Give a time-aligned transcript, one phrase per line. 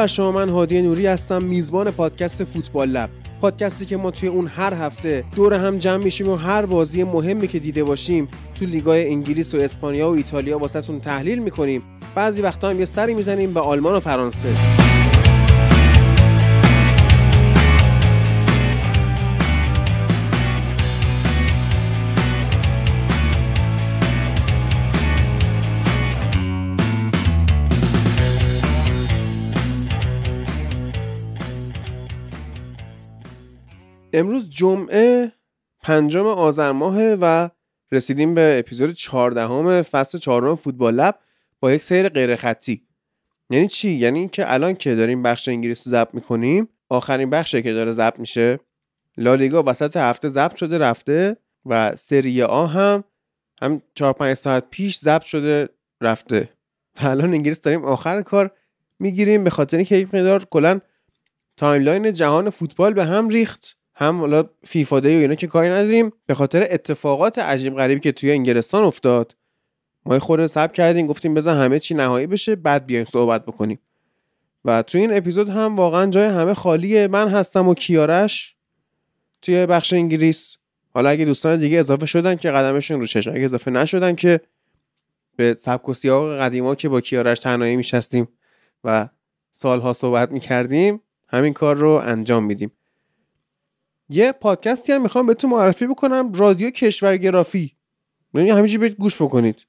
[0.00, 3.10] بر شما من هادی نوری هستم میزبان پادکست فوتبال لب.
[3.40, 7.48] پادکستی که ما توی اون هر هفته دور هم جمع میشیم و هر بازی مهمی
[7.48, 11.82] که دیده باشیم تو لیگای انگلیس و اسپانیا و ایتالیا واسهتون تحلیل می‌کنیم.
[12.14, 14.48] بعضی وقتا هم یه سری می‌زنیم به آلمان و فرانسه.
[34.12, 35.32] امروز جمعه
[35.82, 37.48] پنجم آذر ماه و
[37.92, 41.18] رسیدیم به اپیزود 14 فصل چهارم فوتبال لب
[41.60, 42.82] با یک سیر غیر خطی
[43.50, 47.72] یعنی چی؟ یعنی اینکه الان که داریم بخش انگلیس رو ضبط می‌کنیم آخرین بخشه که
[47.72, 48.60] داره ضبط میشه.
[49.16, 51.36] لالیگا وسط هفته ضبط شده رفته
[51.66, 53.04] و سری آ هم
[53.62, 55.68] هم 4 5 ساعت پیش ضبط شده
[56.00, 56.48] رفته.
[57.02, 58.50] و الان انگلیس داریم آخر کار
[58.98, 60.80] می‌گیریم به خاطر اینکه یک مقدار کلا
[61.56, 63.79] timeline جهان فوتبال به هم ریخت.
[64.00, 66.12] هم حالا فیفا day و اینا که کاری نداریم.
[66.26, 69.36] به خاطر اتفاقات عجیب غریبی که توی انگلستان افتاد.
[70.06, 73.78] ما خرده صبر کردیم گفتیم بذار همه چی نهایی بشه بعد بیایم صحبت بکنیم.
[74.64, 77.08] و توی این اپیزود هم واقعا جای همه خالیه.
[77.08, 78.56] من هستم و کیارش
[79.42, 80.56] توی بخش انگلیس.
[80.94, 84.40] حالا اگه دوستان دیگه اضافه شدن که قدمشون رو چشم اگه اضافه نشدن که
[85.36, 88.28] به سبک و سیاق قدیما که با کیارش تنهایی میشستیم
[88.84, 89.08] و
[89.50, 92.72] سالها صحبت می‌کردیم همین کار رو انجام میدیم.
[94.12, 97.72] یه پادکستی هم می‌خوام بهتون معرفی بکنم رادیو کشورگرافی
[98.34, 99.66] یعنی همینجوری برید گوش بکنید.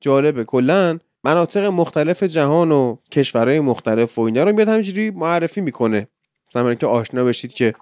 [0.00, 6.08] جالبه کلا مناطق مختلف جهان و کشورهای مختلف و اینا رو میاد همینجوری معرفی می‌کنه.
[6.50, 7.74] مثلا که آشنا بشید که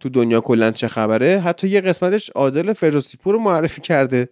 [0.00, 4.28] تو دنیا کلا چه خبره حتی یه قسمتش عادل فردوسیپور رو معرفی کرده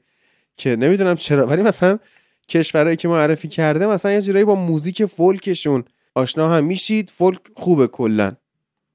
[0.56, 1.99] که نمی‌دونم چرا ولی مثلا
[2.49, 5.84] کشورهایی که معرفی کرده مثلا یه جورایی با موزیک فولکشون
[6.15, 7.11] آشنا هم میشید.
[7.11, 8.33] فولک خوبه کلا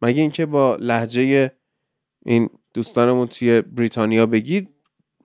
[0.02, 1.52] مگه اینکه با لهجه
[2.30, 4.70] این دوستانمون توی بریتانیا بگید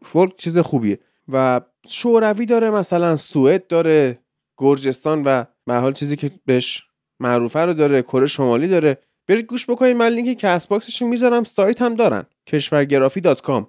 [0.03, 0.99] فولک چیز خوبیه.
[1.33, 4.19] و شوروی داره مثلا سوئد داره
[4.57, 6.83] گرجستان و به حال چیزی که بهش
[7.21, 8.99] معروفه رو داره کره شمالی داره.
[9.29, 13.69] برید گوش بکنید من لینک Castbox شون می‌ذارم سایت هم دارن کشورگرافی dot com.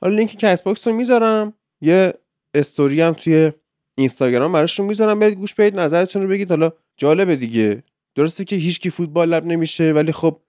[0.00, 2.14] حالا لینک Castbox رو می‌ذارم یه
[2.54, 3.52] استوری هم توی
[3.94, 6.50] اینستاگرام براشون می‌ذارم برید گوش بدید نظرتون رو بگید.
[6.50, 7.82] حالا جالبه دیگه.
[8.14, 10.40] درسته که هیچکی فوتبال لب نمیشه ولی خب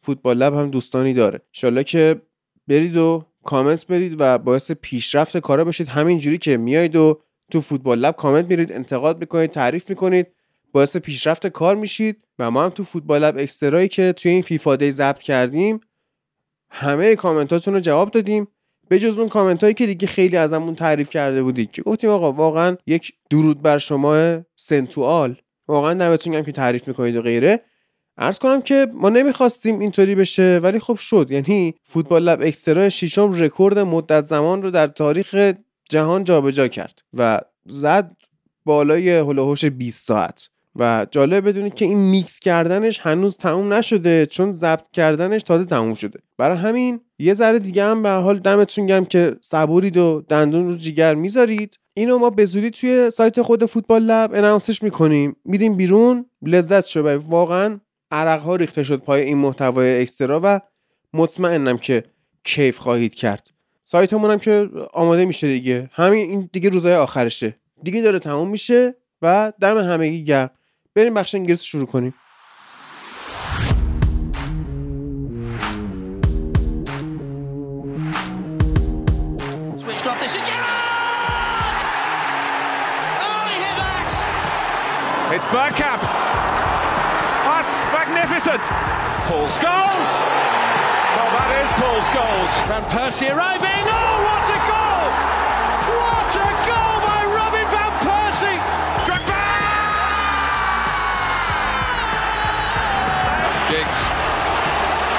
[0.00, 1.40] فوتبال لب هم دوستانی داره.
[1.54, 2.20] انشالله که
[2.68, 7.98] برید و کامنت بدید و باعث پیشرفت کارا بشید همینجوری که میایید و تو فوتبال
[7.98, 10.26] لب کامنت میدید انتقاد می‌کنید تعریف می‌کنید
[10.72, 14.42] باعث پیشرفت کار میشید و ما هم تو فوتبال لب extra یی که توی این
[14.42, 15.80] فیفا day ضبط کردیم
[16.70, 18.48] همه کامنتاتون رو جواب دادیم.
[18.88, 22.32] به جز اون کامنت هایی که دیگه خیلی ازمون تعریف کرده بودید که گفتیم آقا
[22.32, 25.36] واقعا یک درود بر شما سنتوال.
[25.68, 27.60] واقعا دمتون هم که تعریف می‌کنید و غیره.
[28.18, 31.26] عرض کنم که ما نمی‌خواستیم اینطوری بشه ولی خب شد.
[31.30, 35.52] یعنی فوتبال لب extra ششم رکورد مدت زمان رو در تاریخ
[35.88, 38.16] جهان جابجا کرد و زد
[38.64, 40.48] بالای حول و حوش 20 ساعت.
[40.76, 45.94] و جالب بدونید که این میکس کردنش هنوز تموم نشده چون ضبط کردنش تازه تموم
[45.94, 46.18] شده.
[46.38, 50.76] برای همین یه ذره دیگه هم به حال دمتون گرم که صبورید و دندون رو
[50.76, 51.78] جیگر می‌ذارید.
[51.94, 55.36] اینو ما به زودی توی سایت خود فوتبال لب announce ش می‌کنیم.
[55.44, 60.60] میدیم بیرون لذت شو واقعا عرق ها ریخته شد پای این محتوای اکسترا و
[61.12, 62.04] مطمئنم که
[62.44, 63.50] کیف خواهید کرد.
[63.84, 65.90] سایتمون هم که آماده میشه دیگه.
[65.92, 67.56] همین این دیگه روزای آخرشه.
[67.82, 70.50] دیگه داره تموم میشه و دم همگی گرم.
[70.94, 72.14] بریم بخش انگلیس شروع کنیم.
[85.32, 86.19] It's Bergkamp.
[88.50, 89.30] That's magnificent.
[89.30, 90.10] Paul Scholes.
[91.14, 92.52] Well, that is Paul Scholes.
[92.66, 93.78] Van Persie arriving.
[93.86, 95.06] Oh, what a goal!
[95.86, 98.58] What a goal by Robin Van Persie!
[99.06, 99.38] Drogba!
[103.70, 104.00] Giggs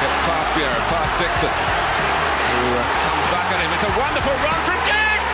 [0.03, 3.71] gets past Vieira, past Dixon, who uh, comes back at him.
[3.71, 5.31] It's a wonderful run from Giggs!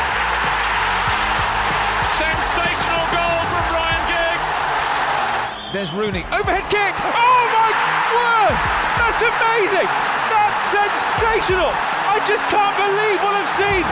[2.21, 4.53] Sensational goal from Ryan Giggs!
[5.73, 6.21] There's Rooney.
[6.29, 6.93] Overhead kick!
[7.01, 7.36] Oh
[8.07, 8.57] my word!
[8.95, 9.89] That's amazing!
[10.31, 11.71] That's sensational!
[12.07, 13.83] I just can't believe what I've seen!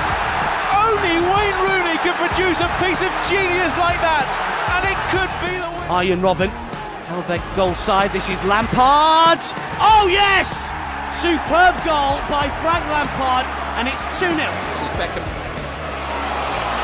[0.71, 4.27] Only Wayne Rooney can produce a piece of genius like that!
[4.75, 5.91] And it could be the win.
[5.91, 6.49] Arjen Robin.
[6.51, 8.11] Oh, Helbeck goal side.
[8.11, 9.39] This is Lampard.
[9.79, 10.49] Oh yes!
[11.21, 13.45] Superb goal by Frank Lampard,
[13.77, 14.35] and it's 2 0.
[14.35, 15.23] This is Beckham.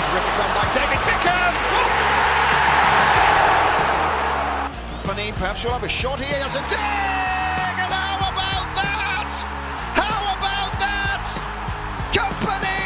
[0.07, 2.00] Terrific run by David Beckham!
[5.12, 6.42] Company perhaps we'll have a shot here.
[6.48, 7.75] As a dig!
[7.84, 9.31] And how about that?
[10.02, 11.25] How about that?
[12.19, 12.84] Company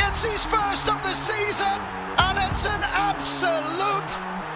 [0.00, 1.76] gets his first of the season,
[2.24, 4.10] and it's an absolute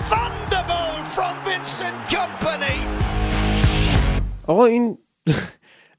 [0.09, 2.79] thunderbolt from Vincent Company.
[4.47, 4.99] آقا این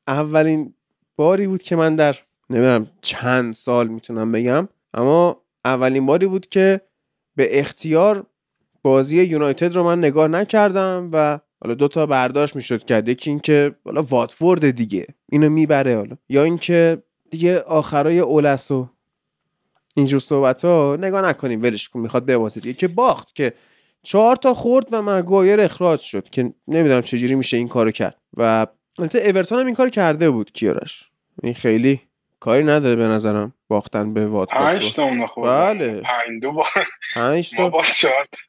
[0.08, 0.74] اولین
[1.16, 2.16] باری بود که من در
[2.50, 6.82] نمی‌دونم چند سال می‌تونم بگم اما اولین باری بود که
[7.36, 8.26] به اختیار
[8.88, 13.10] بازی یونایتد رو من نگاه نکردم و حالا دو تا برداشت می‌شد کرد.
[13.10, 16.18] یکی اینکه حالا واتفورد دیگه اینو می‌بره حالا.
[16.30, 18.90] یا اینکه دیگه آخرای اولس و
[19.96, 23.54] اینجور صحبت ها نگاه نکنیم ولش کن می‌خواد ببازه دیگه که باخت که
[24.04, 28.18] چهار تا خورد و مگایر اخراج شد که نمی‌دونم چجوری میشه این کارو کرد.
[28.38, 28.68] و
[29.00, 31.10] البته اورتون هم این کار کرده بود کیارش.
[31.44, 32.02] این خیلی
[32.40, 36.02] کاری نداره به نظرم باختن به واتفورد پنج تا اون بله.
[36.02, 36.66] پنج دو با
[37.14, 37.84] پنج ما تا.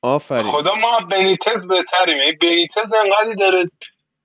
[0.03, 0.51] آفرین.
[0.51, 2.19] خدا ما بنیتز بهتریم.
[2.27, 3.65] این بنیتز انقدری داره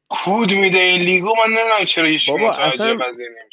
[0.09, 2.97] کود میده این لیگو من نمی‌دونم چرا هیچ بابا، اصلا-.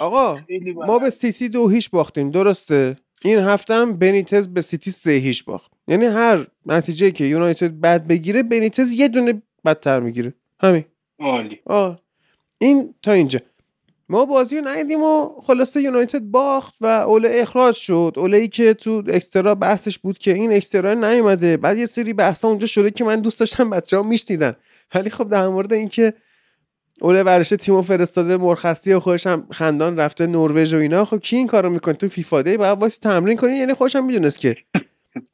[0.01, 0.39] آقا.
[0.87, 5.45] ما به سیتی دو هیچ باختیم درسته؟ این هفته هم بنیتز به سیتی سه هیچ
[5.45, 5.71] باخت.
[5.89, 10.35] یعنی هر نتیجه که یونایتد بد بگیره بنیتز یه دونه بدتر می‌گیره.
[10.61, 10.85] همین.
[11.21, 11.61] عالی.
[11.67, 11.99] آه.
[12.59, 13.41] این تا اینجا.
[14.11, 18.13] ما بازی رو ندیدیم و خلاصه یونایتد باخت و اوله اخراج شد.
[18.17, 21.57] اوله ای که تو اکسترا بحثش بود که این اکسترا نیومده.
[21.57, 24.57] بعد یه سری بحثا اونجا شده که من دوست داشتم بچه ها میشنیدن.
[24.95, 26.15] ولی خب در مورد اینکه
[27.01, 31.05] اوله ورشه تیمو فرستاده مرخصی و خودش هم خندان رفته نروژ و اینا.
[31.05, 33.57] خب کی این کارو می‌کنه؟ تو فیفا دی باید واسه تمرین کنی.
[33.57, 34.57] یعنی خودش هم می‌دونست که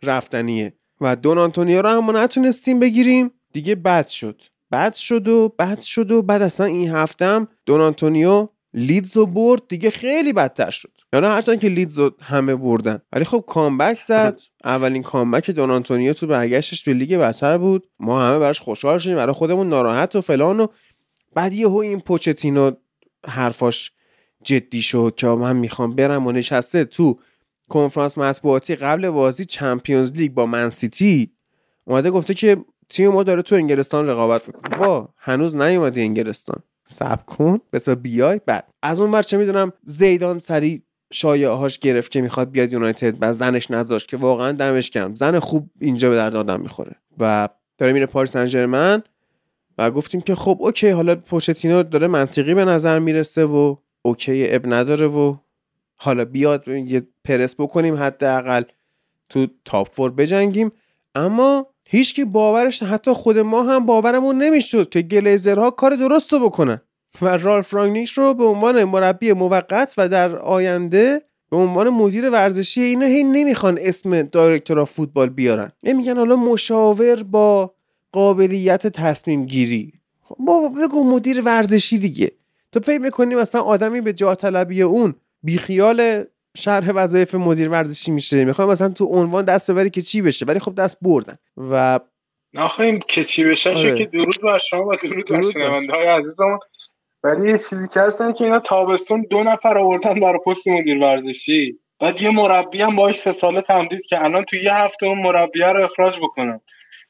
[0.03, 0.73] رفتنیه.
[1.01, 3.31] و دون آنتونیو رو هم نتونستیم بگیریم.
[3.53, 4.43] دیگه بد شد.
[4.73, 9.27] بد شد و بد شد و بعد اصلا این هفته هم دون آنتونیو لیدز رو
[9.27, 10.91] برد دیگه خیلی بدتر شد.
[11.13, 12.99] یعنی هرچند که لیدز همه بردن.
[13.13, 14.39] ولی خب comeback زد.
[14.65, 17.87] اولین کامبک دون آنتونیو تو برگشتش به لیگ برتر بود.
[18.01, 19.17] ما همه براش خوشحال شدیم.
[19.17, 20.67] برای خودمون ناراحت و فلان و
[21.35, 22.71] بعد یهو این پوچتینو
[23.29, 23.93] حرفاش
[24.43, 27.19] جدی شد که من می‌خوام برم و نشسته تو
[27.69, 31.33] کنفرانس مطبوعاتی قبل بازی Champions League با منسیتی
[31.85, 32.57] اومده گفته که
[32.89, 34.77] تیم ما داره تو انگلستان رقابت می‌کنه.
[34.77, 36.63] با هنوز نیومدی انگلستان.
[36.87, 38.41] صبر کن بذار بیای.
[38.47, 43.33] بعد از اون چه می‌دونم زیدان سری شایعه هاش گرفت که می‌خواد بیاد یونایتد و
[43.33, 46.97] زنش نذاشت که واقعا دمش گرم زن خوب اینجا به درد آدم می‌خوره.
[47.19, 47.49] و
[47.79, 49.03] داره میره پاریس سن
[49.79, 54.63] و گفتیم که خب okay حالا پوچتینو داره منطقی به نظر می‌رسه و okay عیب
[54.67, 55.37] نداره و
[55.97, 58.63] حالا بیاد یه پرس بکنیم حداقل
[59.29, 60.73] تو top four بجنگیم.
[61.15, 66.39] اما هیچ کی باورش حتی خود ما هم باورمون نمی‌شد که گلیزرها کار درست رو
[66.39, 66.81] بکنن.
[67.23, 72.83] و رالف رانگنیک رو به عنوان مربی موقت و در آینده به عنوان مدیر ورزشی
[72.83, 75.73] اینا هی نمی‌خوان اسم director فوتبال بیارن.
[75.83, 77.75] نمیگن حالا مشاور با
[78.13, 79.93] قابلیت تصمیم گیری.
[80.39, 82.33] بابا بگو مدیر ورزشی دیگه.
[82.73, 86.25] تو فکر می‌کنی مثلا آدمی به جاه طلبی اون بیخیال
[86.57, 90.59] شرح وظایف مدیر ورزشی میشه؟ می‌خوام مثلا تو عنوان دست ببری که چی بشه ولی
[90.59, 92.01] خب دست بردن و
[92.57, 93.99] آخه این که چی بشه آره.
[93.99, 96.59] که درود بر شما و درود درود بر شنونده های عزیزمون.
[97.25, 101.79] ولی یه چیزی که هستن که اینا تابستون دو نفر آوردن برای پست مدیر ورزشی.
[102.01, 105.67] بعد یه مربی هم باش سه ساله تمدید که الان تو یه هفته اون مربیه
[105.67, 106.61] رو اخراج بکنن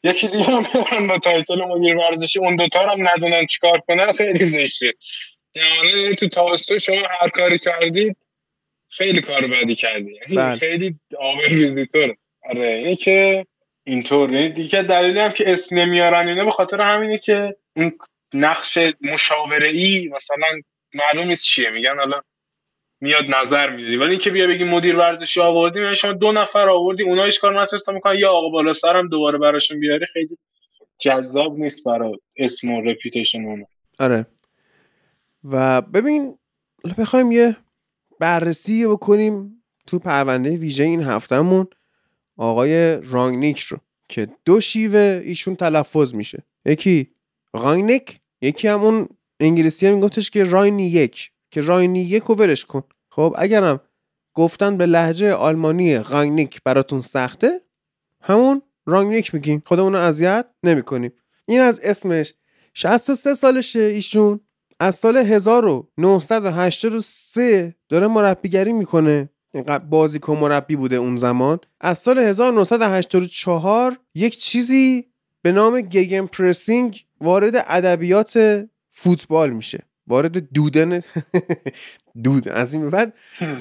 [0.03, 2.39] یکی دیگه هم بیارن با title مدیر ورزشی.
[2.39, 4.93] اون دوتا رو هم ندونن چیکار کنن خیلی زشته.
[5.55, 8.17] یعنی تو تابستون شما هر کاری کردید
[8.97, 10.13] خیلی کار بدی کردی.
[10.13, 10.57] یعنی بله.
[10.57, 12.17] خیلی آبروریزی طوره
[12.51, 13.47] آره اینه که
[13.85, 14.33] اینطور.
[14.33, 17.93] یعنی دیگه دلیلی هم که اسم نمیارن اینا به خاطر همینه که اون
[18.35, 20.47] نقش مشاوره ای مثلا
[20.95, 21.71] معلوم نیست چیه.
[21.71, 22.21] میگن حالا
[23.01, 27.03] میاد نظر می‌دادی ولی اینکه بیا بگی مدیر ورزشی آوردیم یعنی شما دو نفر آوردی
[27.03, 30.39] اونا هیچ کار نتونستن می‌کنن یا آقا بالا سرم دوباره براشون بیاری خیلی
[30.99, 33.67] جذاب نیست برای اسم و رپیوتیشن اونا.
[33.99, 34.27] آره.
[35.45, 36.39] و ببین
[36.99, 37.57] بخوایم یه
[38.21, 41.67] بررسی بکنیم تو پرونده ویژه این هفتهمون
[42.37, 46.43] آقای رانگنیک رو که دو شیوه ایشون تلفظ میشه.
[46.65, 47.11] یکی
[47.55, 49.09] رانگنیک یکی هم اون
[49.41, 52.83] انگلیسی هم میگفتش که راینی یک که راینی یک رو ورش کن.
[53.11, 53.81] خب اگرم
[54.35, 57.61] گفتن به لحجه آلمانی رانگنیک براتون سخته
[58.21, 61.13] همون رانگنیک میگیم خودمون رو اذیت نمی‌کنیم.
[61.49, 62.35] این از اسمش.
[62.75, 64.41] 63 سالشه ایشون.
[64.81, 69.29] از سال 1983 داره مربیگری می‌کنه.
[69.91, 71.59] بازیکن مربی بوده اون زمان.
[71.81, 75.05] از سال 1984 یک چیزی
[75.43, 79.83] به نام گگن پرسینگ وارد ادبیات فوتبال میشه.
[80.07, 81.01] وارد دودن
[82.25, 82.49] دود.
[82.49, 83.15] از این بعد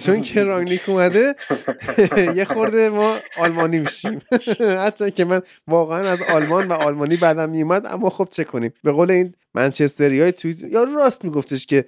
[0.05, 1.35] چون که رانگنیک اومده
[2.35, 4.21] یه خورده ما آلمانی میشیم.
[4.59, 8.91] حتی که من واقعا از آلمان و آلمانی بعدم میومد اما خب چه کنیم؟ به
[8.91, 11.85] قول این منچستری های تویت یا راست میگفتش که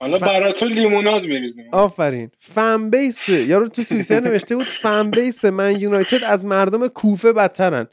[0.00, 1.66] حالا ف- برای تو لیموناد میریزیم.
[1.72, 2.30] آفرین.
[2.38, 7.86] فن بیس یارو تو توییتر نوشته بود فن بیس من یونایتد از مردم کوفه بدترن.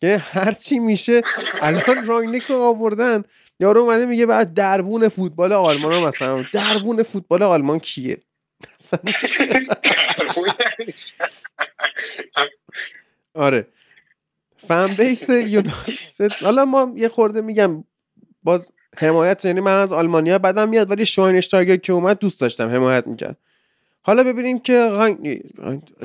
[0.00, 1.22] که هرچی میشه
[1.60, 3.22] الان رانگنیک رو آوردن.
[3.60, 6.42] یارو اومده میگه بعد دربون فوتبال آلمان ها مثلا.
[6.52, 8.18] دربون فوتبال آلمان کیه؟
[9.36, 9.66] چه-
[13.34, 13.66] آره.
[14.56, 17.84] فن بیس یونایتد حالا ما یه خورده میگم
[18.42, 23.06] باز حمایت یعنی من از آلمانیا بدم میاد ولی شواینشتایگر که اومد دوست داشتم حمایت
[23.06, 23.36] می‌کرد.
[24.02, 25.40] حالا ببینیم که رنگ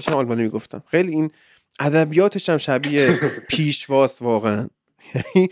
[0.07, 0.83] آلمانی می‌گفتم.
[0.91, 1.31] خیلی این
[1.79, 4.67] ادبیاتش هم شبیه پیشواست واقعا.
[5.15, 5.49] یعنی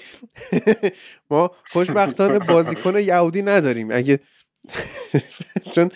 [1.32, 3.92] ما خوشبختانه بازیکن یهودی نداریم.
[3.92, 4.20] اگه
[5.76, 5.92] چون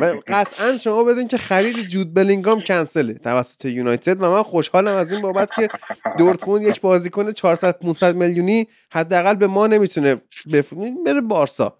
[0.00, 5.12] و قطعا شما بدون که خرید جود بلینگام کنسله توسط یونایتد و من خوشحالم از
[5.12, 5.68] این بابت که
[6.18, 10.16] دورتموند یک بازیکن 400 500 میلیونی حداقل به ما نمی‌تونه
[10.52, 11.78] بفروشه بره بارسا.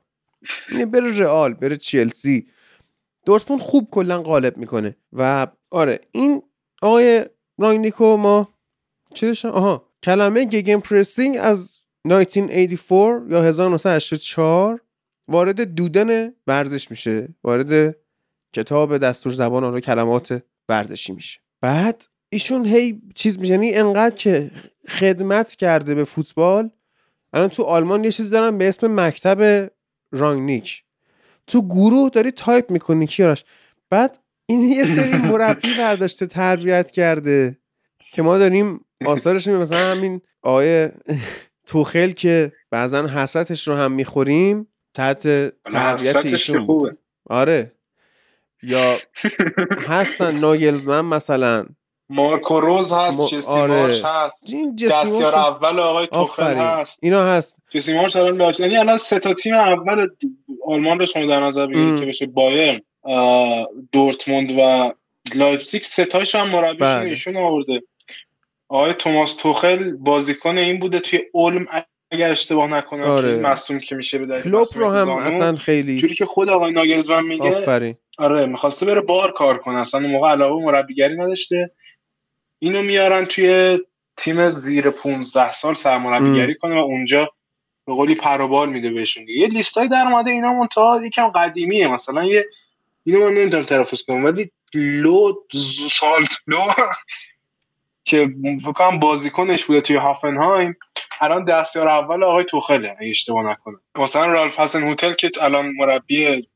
[0.73, 2.47] یعنی بره رئال بره چلسی.
[3.26, 4.97] دورتموند خوب کلا غالب می‌کنه.
[5.12, 6.42] و آره این
[6.83, 7.25] آقای
[7.59, 8.49] رانگنیکو ما
[9.14, 14.80] چی داشتم آها کلمه گگن پرسینگ از 1984 یا 1984
[15.28, 17.97] وارد دودن ورزش میشه وارد
[18.52, 21.40] کتاب دستور زبان آن کلمات ورزشی میشه.
[21.61, 24.50] بعد ایشون هی چیز میشه یعنی انقدر که
[24.88, 26.71] خدمت کرده به فوتبال
[27.33, 29.71] الان تو آلمان یه چیز دارن به اسم مکتب
[30.12, 30.85] رانگنیک.
[31.47, 33.45] تو گروه داری تایپ می‌کنی کیاراش
[33.90, 37.59] بعد این یه سری مربی برداشته تربیت کرده
[38.12, 40.88] که ما داریم آثارش مثلا همین آقای
[41.66, 45.22] توخل که بعضا حسرتش رو هم می‌خوریم تحت
[45.72, 46.98] تربیت ایشون بود.
[47.30, 47.72] آره.
[48.62, 48.98] یا
[49.88, 51.66] هستن ناگلزمن مثلا.
[52.08, 54.02] مارکو روز هست جسی آره.
[54.04, 54.52] هست.
[54.52, 56.98] این دستیار اول آقای توخل هست.
[57.02, 57.58] اینا هست.
[57.70, 60.08] جسی مارش الان لاج یعنی الان سه تا تیم اول
[60.66, 61.66] آلمان رو شما در نظر.
[61.66, 64.92] بگیرید که بشه بایرن آه، دورتموند و
[65.34, 67.10] لایپزیگ سه تاش هم مربیشون بله.
[67.10, 67.82] ایشون آورده.
[68.68, 71.66] آقای توماس توخل بازیکن این بوده توی اولم
[72.14, 73.37] اگر اشتباه نکنم آره.
[73.37, 75.09] مصدوم که میشه به کلوب رو هم.
[75.09, 79.78] اصلا خیلی جوری که خود آقای ناگلزمن میگه آفرین آره می‌خواسته بره بار کار کنه
[79.78, 81.71] اصلا اون موقع علاقه به مربیگری نداشته
[82.59, 83.78] اینو میارن توی
[84.16, 87.30] تیم زیر 15 سال سرمربیگری کنه و اونجا
[87.87, 89.28] به قولی پروبال میده بهشون.
[89.28, 92.47] یه لیستای در اومده اینا منتها یکم قدیمیه مثلا یه
[93.04, 95.33] اینو من نمی‌دونم تلفظ کنم ولی لو
[96.00, 96.59] سالت لو
[98.04, 98.28] که
[98.61, 100.76] فکر کنم بازیکنش بوده توی هافنهایم
[101.21, 106.49] الان دستیار اول آقای توخله اگه اشتباه نکنم مثلا رالف هاسن هوتل که الان مربی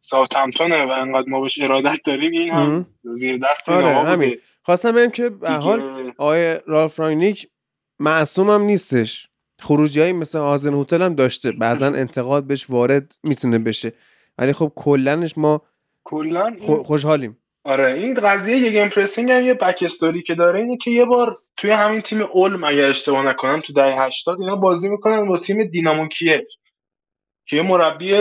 [0.00, 2.86] ساوثهمپتونه و انقدر ما بهش ارادت داریم این هم.
[3.02, 3.88] زیر دست آره،.
[3.88, 4.38] همین.
[4.62, 7.48] خواستم بگم که به حال آقای رالف رانگنیک
[7.98, 9.28] معصوم هم نیستش
[9.60, 13.92] خروجی های مثل آزن هتل هم داشته بعضا انتقاد بهش وارد می‌تونه بشه
[14.38, 15.62] ولی خب کلاً ما
[16.60, 21.38] خو- خوشحالیم آره این قضیه gegenpressing هم یه backstory که داره اینه که یه بار
[21.56, 25.64] توی همین تیم اولم اگر اشتباه نکنم تو دهه 80 اینا بازی می‌کنن با تیم
[25.64, 26.40] دینامو کیف
[27.46, 28.14] که یه مربی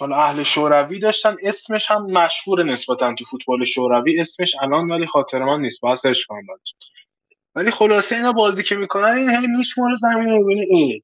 [0.00, 5.38] حالا اهل شوروی داشتن اسمش هم مشهور نسبتا تو فوتبال شوروی اسمش الان ولی خاطر
[5.44, 6.46] من نیست باید سرچ کنم
[7.54, 11.02] ولی خلاصه اینا بازی که می‌کنن این هی میشماره زمین رو ببینه ای.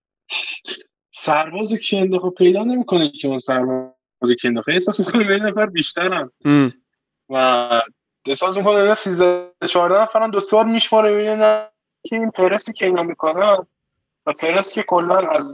[1.11, 4.69] سربازو کی انداخت؟ پیدا نمی‌کنه که اون سربازو کی انداخت.
[4.69, 6.31] احساس می‌کنه به یه نفر بیشترن.
[7.29, 7.37] و
[8.27, 11.69] احساس می‌کنه اینا 13 14 نفرن دو سه بار میشماره ببینه نه
[12.03, 13.67] که این پرسی که اینا می‌کنن
[14.27, 15.53] و پرس که کلا از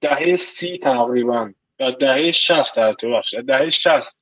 [0.00, 4.20] دهه سی تقریبا یا دهه 60 در تو بخش دهه 60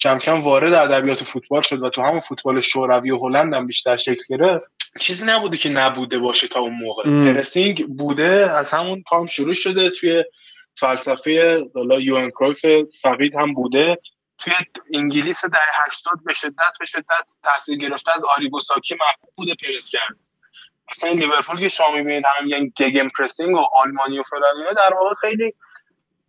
[0.00, 3.96] کم کم وارد ادبیات فوتبال شد و تو همون فوتبال شوروی و هلند هم بیشتر
[3.96, 4.72] شکل گرفت.
[5.00, 7.08] چیزی نبوده که نبوده باشه تا اون موقع.
[7.08, 7.34] ام.
[7.34, 10.24] پرسینگ بوده از همون تام شروع شده توی
[10.76, 12.66] فلسفه حالا یوان کرویف
[13.00, 13.98] فقید هم بوده.
[14.38, 14.52] توی
[14.94, 20.16] انگلیس دهه 80 به شدت به شدت تاثیر گرفته از آریگوساکی محبوب بوده پرس کرد.
[20.90, 25.14] مثلا لیورپول که شما می‌بینید هم میگن گگن پرسینگ و آلمانی و فلان در واقع
[25.14, 25.54] خیلی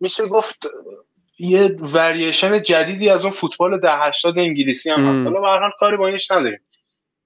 [0.00, 0.56] میشه گفت
[1.38, 5.26] یه وریشن جدیدی از اون فوتبال ده 80 انگلیسی هم هست.
[5.26, 6.60] حالا به کاری با اینش نداریم.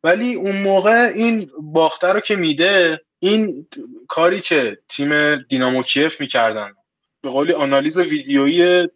[0.05, 3.67] ولی اون موقع این باخته رو که میده این
[4.09, 6.73] کاری که تیم دینامو کیف می‌کردن
[7.23, 8.89] به قولی آنالیز ویدیویی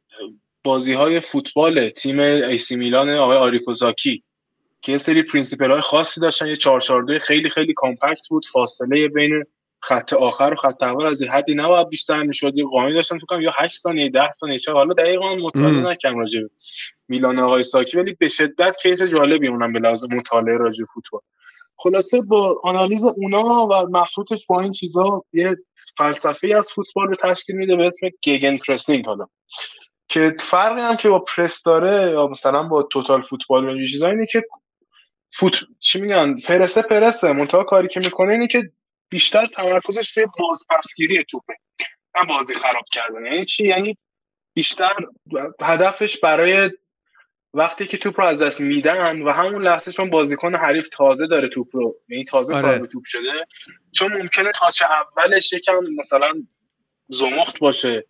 [0.68, 4.23] بازی های فوتبال تیم ایسی میلان آقای آریگو ساکی
[4.82, 9.44] که یه سری principle های خاصی داشتن یه 442 خیلی خیلی compact بود فاصله بین
[9.80, 12.52] خط آخر و خط اول از این حدی نباید بیشتر می‌شد.
[12.56, 16.40] یه قانونی داشتن فکر یا 8 ثانیه 10 ثانیه چه حالا دقیقاً مطالعه نکردم راجع
[17.08, 21.20] میلان آقای ساکی ولی به شدت case جالبی اونم به لحاظ مطالعه راجع فوتبال.
[21.76, 25.56] خلاصه با آنالیز اونا و مخلوطش با این چیزا یه
[25.96, 29.26] فلسفه از فوتبال رو تشکیل میده به اسم گگن پرسینگ حالا.
[30.08, 34.26] که فرقی هم که با پرس داره یا مثلا با توتال فوتبال و چیزا اینه
[34.26, 34.42] که
[35.30, 37.32] فوت چی میگن؟ پرسه پرسه.
[37.32, 38.70] منتها کاری که می‌کنه اینه که
[39.08, 41.54] بیشتر تمرکزش روی بازپسگیری توپه
[42.16, 43.24] نه بازی خراب کردن.
[43.24, 43.94] یعنی چی؟ یعنی
[44.54, 44.94] بیشتر
[45.62, 46.70] هدفش برای
[47.54, 51.48] وقتی که توپ رو از دست میدن و همون لحظه چون بازیکن حریف تازه داره
[51.48, 52.78] توپ رو یعنی تازه آره.
[52.78, 53.46] توپ شده
[53.92, 56.32] چون ممکنه تاچ اولش یکم مثلا
[57.08, 58.04] زمخت باشه.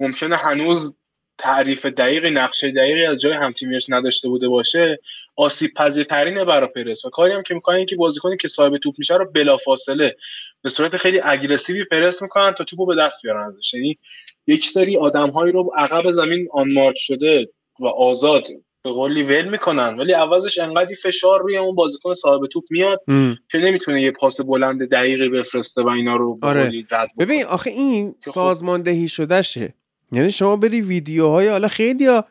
[0.00, 0.94] ممکنه هنوز
[1.38, 4.98] تعریف دقیقی نقشه دقیقی از جای همتیمیش نداشته بوده باشه
[5.36, 9.16] آسیب پذیرترینه برای پرس و کاری هم که می‌کنن که بازیکنی که صاحب توپ میشه
[9.16, 10.16] رو بلافاصله
[10.62, 13.98] به صورت خیلی اگریسیوی پرس می‌کنن تا توپو به دست بیارن ازش یعنی
[14.46, 17.48] یک سری آدمهایی رو عقب زمین آنمارک شده
[17.80, 18.46] و آزاد
[18.84, 23.38] به قولی ول می‌کنن ولی عوضش انقدی فشار روی اون بازیکن صاحب توپ میاد ام.
[23.50, 26.86] که نمی‌تونه یه پاس بلند دقیقی بفرسته و اینا رو آره.
[27.18, 29.74] ببین آخه این خب سازماندهی شدهشه
[30.12, 32.24] یعنی شما بری ویدیوهای حالا خیلی ها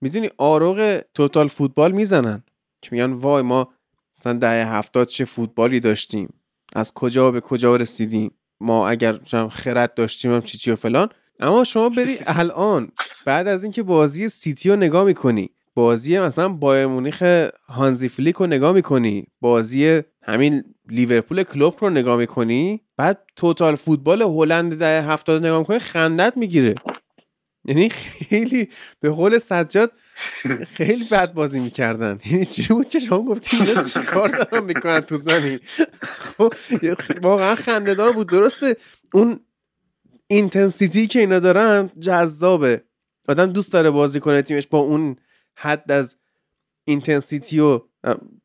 [0.00, 2.42] می‌دونی آروغ توتال فوتبال می‌زنن.
[2.82, 3.68] که میگن وای ما
[4.20, 6.34] مثلا ده هفتاد چه فوتبالی داشتیم.
[6.72, 8.30] از کجا به کجا رسیدیم.
[8.60, 9.18] ما اگر
[9.50, 11.08] خرد داشتیم هم چی چی و فلان.
[11.40, 12.88] اما شما بری الان
[13.26, 17.22] بعد از اینکه بازی سیتی رو نگاه می‌کنی بازی مثلا بایر مونیخ
[17.68, 24.22] هانزی فلیک رو نگاه می‌کنی بازی همین لیورپول کلوب رو نگاه می‌کنی بعد توتال فوتبال
[24.22, 26.74] هلند ده هفتاد نگاه می‌کنی خندت می‌گیره.
[27.68, 28.68] یعنی خیلی
[29.00, 29.92] به قول سجاد
[30.74, 32.18] خیلی بد بازی می‌کردن.
[32.26, 35.60] یعنی چی بود که شما گفتیم اینا چیکار دارن می‌کنن تو زمین؟
[36.02, 36.54] خب
[37.22, 38.28] واقعا خنده دار بود.
[38.28, 38.76] درسته
[39.12, 39.40] اون
[40.26, 42.82] intensity که اینا دارن جذابه.
[43.28, 45.16] آدم دوست داره بازی کنه تیمش با اون
[45.54, 46.16] حد از
[46.84, 47.80] intensity و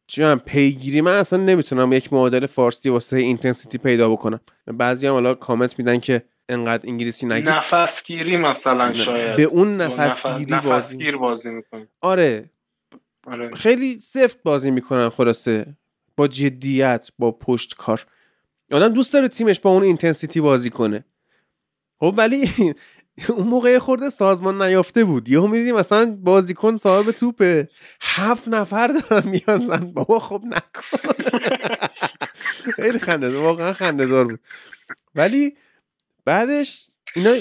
[0.07, 1.01] چی پیگیری.
[1.01, 4.39] من اصلا نمی‌تونم یک معادل فارسی واسه intensity پیدا بکنم.
[4.67, 9.35] بعضی هم حالا کامنت میدن که انقدر انگلیسی نگی؟ نفسگیری مثلا شاید.
[9.35, 10.65] به اون نفسگیری نفس...
[10.65, 12.49] بازی بازی می‌کنن آره.
[13.27, 13.55] آره.
[13.55, 15.65] خیلی سفت بازی می‌کنن خلاصه.
[16.17, 18.05] با جدیت با پشت کار.
[18.71, 21.05] آدم دوست داره تیمش با اون intensity بازی کنه.
[21.99, 22.49] خب ولی
[23.29, 25.29] اون موقع خرده سازمان نیافته بود.
[25.29, 27.69] یهو می‌دیدیم مثلا بازیکن صاحب توپه.
[28.01, 29.59] هفت نفر دارن میان.
[29.59, 31.13] زن بابا خب نکن.
[32.75, 34.39] خیلی خنده واقعا خنده دار بود.
[35.15, 35.57] ولی
[36.25, 37.36] بعدش اینا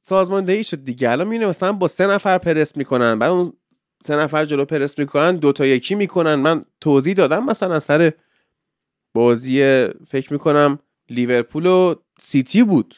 [0.00, 1.10] سازماندهی شد دیگه.
[1.10, 3.52] الان می‌بینه مثلا با سه نفر پرس می‌کنن بعد اون
[4.02, 6.34] سه نفر جلو پرس می‌کنن دو تا یکی می‌کنن.
[6.34, 8.12] من توضیح دادم مثلا سر
[9.14, 10.78] بازی فکر می‌کنم
[11.10, 12.94] لیورپول و سیتی بود.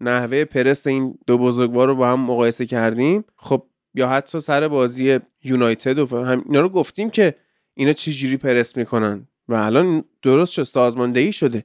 [0.00, 3.24] نحوه پرس این دو بزرگوار رو با هم مقایسه کردیم.
[3.36, 7.34] خب یا حتی سر بازی یونایتد و هم اینا رو گفتیم که
[7.74, 9.28] اینا چجوری پرس می‌کنن.
[9.48, 11.64] و الان درست شد سازماندهی شده.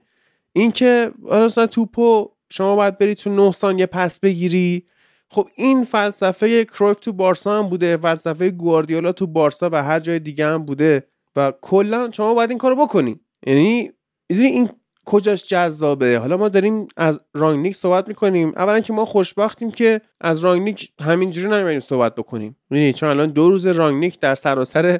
[0.54, 4.86] این که مثلا توپو شما باید بری تو 9 ثانیه پس بگیری.
[5.32, 10.20] خب این فلسفه کرویف تو بارسا هم بوده فلسفه گواردیولا تو بارسا و هر جای
[10.20, 11.04] دیگه هم بوده
[11.36, 13.20] و کلا شما باید این کارو بکنی.
[13.48, 13.92] یعنی
[14.30, 14.70] می‌دونی این
[15.06, 18.54] کجاش جذابه؟ حالا ما داریم از رانگنیک صحبت می‌کنیم.
[18.56, 22.58] اولا که ما خوشبختیم که از رانگنیک همینجوری نمی‌دونیم صحبت بکنیم.
[22.70, 25.00] می‌دونی چون الان دو روز رانگنیک در سراسر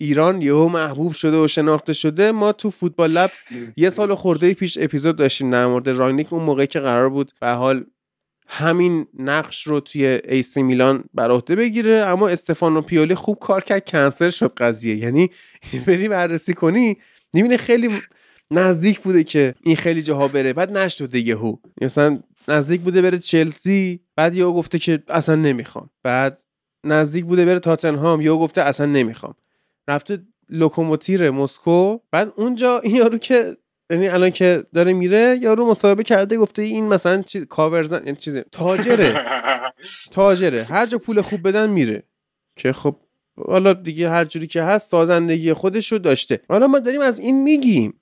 [0.00, 2.32] ایران یهو محبوب شده و شناخته شده.
[2.32, 3.30] ما تو فوتبال لب
[3.76, 7.50] یه سال خورده پیش اپیزود داشتیم در مورد رانگنیک اون موقعی که قرار بود به
[7.50, 7.84] حال
[8.48, 11.92] همین نقش رو توی ایسی میلان بر عهده بگیره.
[12.06, 14.96] اما استفانو پیولی خوب کار کرد کنسل شد قضیه.
[14.96, 15.30] یعنی
[15.86, 16.96] بری بررسی کنی
[17.34, 18.00] می‌بینی خیلی
[18.50, 21.56] نزدیک بوده که این خیلی جاها بره بعد نشده یهو.
[21.80, 25.90] مثلا نزدیک بوده بره چلسی بعد یهو گفته که اصلا نمی‌خوام.
[26.02, 26.40] بعد
[26.84, 29.34] نزدیک بوده بره تاتنهام یهو گفته اصلا نمی‌خوام.
[29.88, 33.56] رفته لوکوموتیو مسکو بعد اونجا این یارو که
[33.90, 38.36] یعنی الان که داره میره یارو مصاحبه کرده گفته این مثلا چیز کاورزن یعنی چیز
[38.52, 39.14] تاجره.
[40.12, 40.64] تاجره.
[40.64, 42.02] هر جا پول خوب بدن میره.
[42.56, 42.96] که خب
[43.46, 46.40] حالا دیگه هر جوری که هست سازندگی خودش رو داشته.
[46.48, 48.00] حالا ما داریم از این میگیم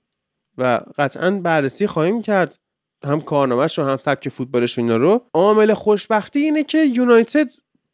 [0.57, 2.59] و قطعا بررسی خواهیم کرد.
[3.03, 5.29] هم کارنامهش رو هم سبک فوتبالش اینا رو.
[5.33, 7.49] عامل خوشبختی اینه که یونایتد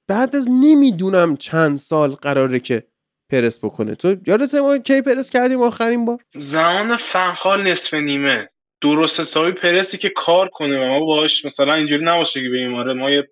[0.07, 2.87] بعد از نمی‌دونم چند سال قراره که
[3.33, 3.95] پرس بکنه.
[3.95, 8.49] تو یادت ما کی پرس کردیم آخرین بار؟ زمان فنخال نصف نیمه.
[8.81, 13.11] درست حسابی پرسی که کار کنه ما باش مثلا اینجوری نباشه که بگیم آره ما
[13.11, 13.27] یه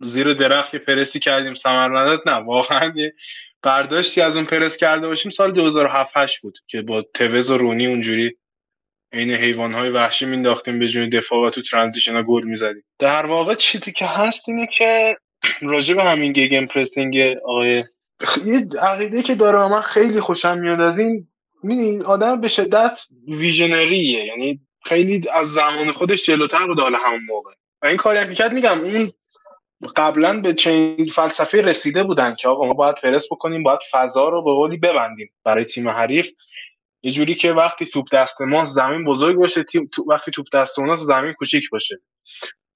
[0.00, 1.54] زیر درخت پرسی کردیم.
[1.54, 2.92] ثمر نداد نه واقعا
[3.62, 8.36] برداشتی از اون پرس کرده باشیم سال 2007 بود که با توز و رونی اونجوری
[9.12, 12.84] عین حیوانهای وحشی مینداختیم به جون دفاع و تو ترانزیشن ها گل می‌زدیم.
[12.98, 15.16] در واقع چیزی که هست اینه که
[15.72, 17.82] راجع همین گیگن پرسینگ آقای
[18.44, 21.28] یه عقیده که داره و من خیلی خوشم میاد از این
[21.64, 22.98] این آدم به شدت
[23.28, 24.24] ویژنریه.
[24.24, 27.52] یعنی خیلی از زمان خودش جلوتر بود حالا همون موقع.
[27.82, 29.12] و این کاری که میگم اون
[29.96, 34.42] قبلا به چنین فلسفه رسیده بودن که آقا ما باید فرست بکنیم باید فضا رو
[34.42, 36.28] به قولی ببندیم برای تیم حریف.
[37.02, 40.78] یه جوری که وقتی توپ دست ما زمین بزرگ باشه تیم تو وقتی توپ دست
[40.78, 42.00] اوناست زمین کوچیک باشه.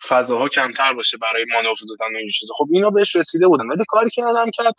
[0.09, 2.55] فضاها کمتر باشه برای مانور دادن این چیزا.
[2.55, 3.66] خب اینا بهش رسیده بودن.
[3.66, 4.74] ولی کاری که آدم کرد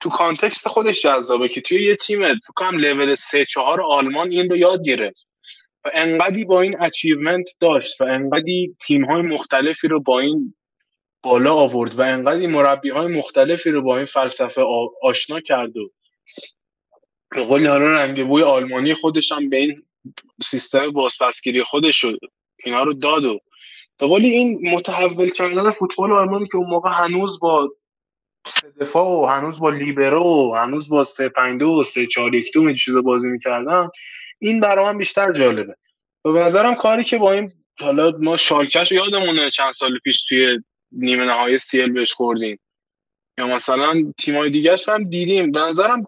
[0.00, 4.50] تو context خودش جذابه که توی یه تیم تو کام لول 3 4 آلمان این
[4.50, 5.32] رو یاد گرفت.
[5.84, 10.54] و انقدی با این achievement داشت و انقدی تیم های مختلفی رو با این
[11.22, 14.62] بالا آورد و انقدی مربی های مختلفی رو با این فلسفه
[15.02, 15.90] آشنا کرد و
[17.30, 19.82] به قول حالا رنگ بوی آلمانی خودش هم به این
[20.42, 22.18] سیستم بازپسگیری خودش شد
[22.64, 23.40] اینا رو داد و
[23.98, 27.70] به قولی این متحول کردن فوتبال آلمانی که اون موقع هنوز با
[28.80, 32.52] دفاع و هنوز با لیبرو و هنوز با سه پنج دو و سه چهار یک
[32.54, 33.88] دو چیزا بازی می‌کردن.
[34.38, 35.76] این برای بیشتر جالبه.
[36.24, 40.58] به نظرم کاری که با این حالا ما شالکش یادمونه چند سال پیش توی
[40.92, 42.60] نیمه نهایی سیل بهش خوردیم.
[43.38, 45.52] یا مثلا تیمای دیگه هم دیدیم.
[45.52, 46.06] به نظرم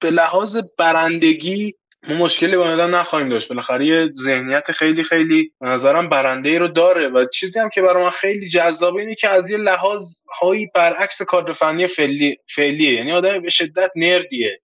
[0.00, 1.74] به لحاظ برندگی
[2.08, 3.48] ما مشکلی با مدن نخواهیم داشت.
[3.48, 7.82] بالاخره یه ذهنیت خیلی خیلی به نظرم برنده ای رو داره و چیزی هم که
[7.82, 10.04] برای من خیلی جذابه اینه که از یه لحاظ
[10.40, 12.92] هایی برعکس کادر فنی فعلی فعلیه.
[12.94, 14.60] یعنی آدم به شدت نردیه.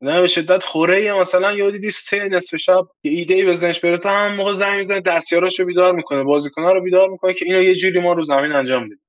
[0.00, 3.80] نه به شدت خوره مثلا یه دیدی سه نصف شب یه ایده ای به ذهنش
[3.80, 7.74] برسه هم موقع زمین می‌زنه دستیاراشو بیدار می‌کنه بازیکن‌ها رو بیدار می‌کنه که اینو یه
[7.74, 9.00] جوری ما رو زمین انجام بدیم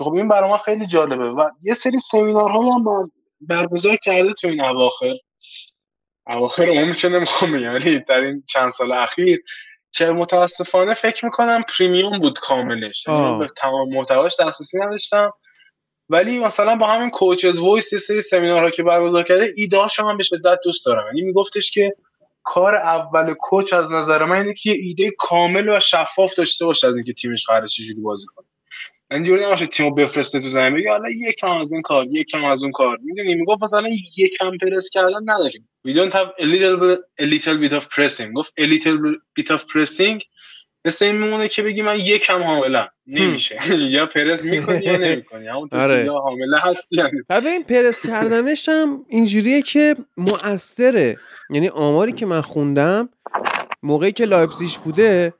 [0.00, 3.02] خب این برای ما خیلی جالبه و یه سری سمینارها هم بر...
[3.40, 5.14] برگزار کرده تو این اواخر.
[6.30, 9.42] اواخر عمومی که نمی‌خوام یعنی در این چند سال اخیر
[9.92, 13.06] که متاسفانه فکر می‌کنم premium بود کاملش.
[13.06, 15.32] یعنی به تمام محتواش دسترسی نداشتم.
[16.08, 20.22] ولی مثلا با همین Coaches' Voice یه سری سمینارها که برگزار کرده ایده هم به
[20.22, 21.06] شدت دوست دارم.
[21.06, 21.94] یعنی میگفتش که
[22.42, 26.86] کار اول coach از نظر من اینه که یه ایده کامل و شفاف داشته باشه
[26.86, 28.46] از اینکه تیمش قراره چجوری بازی کنه.
[29.10, 32.72] اینجوری نباشه تیمو بفرسته تو زمین بگه حالا یکم از این کار یکم از اون
[32.72, 32.98] کار.
[33.02, 35.68] می‌دونی؟ می‌گفت مثلا یکم پرس کردن نداریم.
[35.88, 38.32] We don't have a little bit, a little bit of pressing.
[38.34, 40.24] گفت a little bit of pressing
[40.84, 43.58] مثل این میمونه که بگی من یکم حامله نمیشه.
[43.96, 45.46] یا پرس می‌کنی یا نمی‌کنی.
[45.46, 46.04] همون آره.
[46.04, 51.16] یا حامله هست یا ببین پرس کردنش هم اینجوریه که مؤثره.
[51.50, 53.08] یعنی آماری که من خوندم
[53.82, 55.32] موقعی که لایپزیش بوده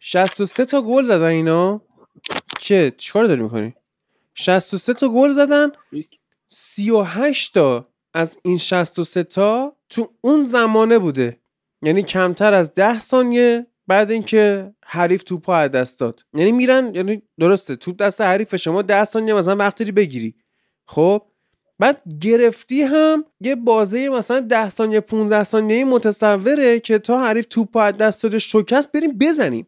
[0.00, 1.87] 63 تا گل زدن اینا.
[2.58, 3.74] که چیکار داری می‌کنی؟
[4.34, 5.72] 63 تا گل زدن.
[6.46, 11.40] 38 تا از این 63 تا تو اون زمانه بوده.
[11.82, 16.20] یعنی کمتر از 10 ثانیه بعد اینکه حریف توپو از دست داد.
[16.34, 20.34] یعنی میرن یعنی درسته توپ دست حریف شما 10 ثانیه مثلا وقتی بگیری.
[20.86, 21.22] خب؟
[21.78, 27.76] بعد گرفتی هم یه بازه مثلا 10 ثانیه 15 ثانیه متصوره که تا حریف توپ
[27.76, 29.66] از دست داده شکست بریم بزنیم.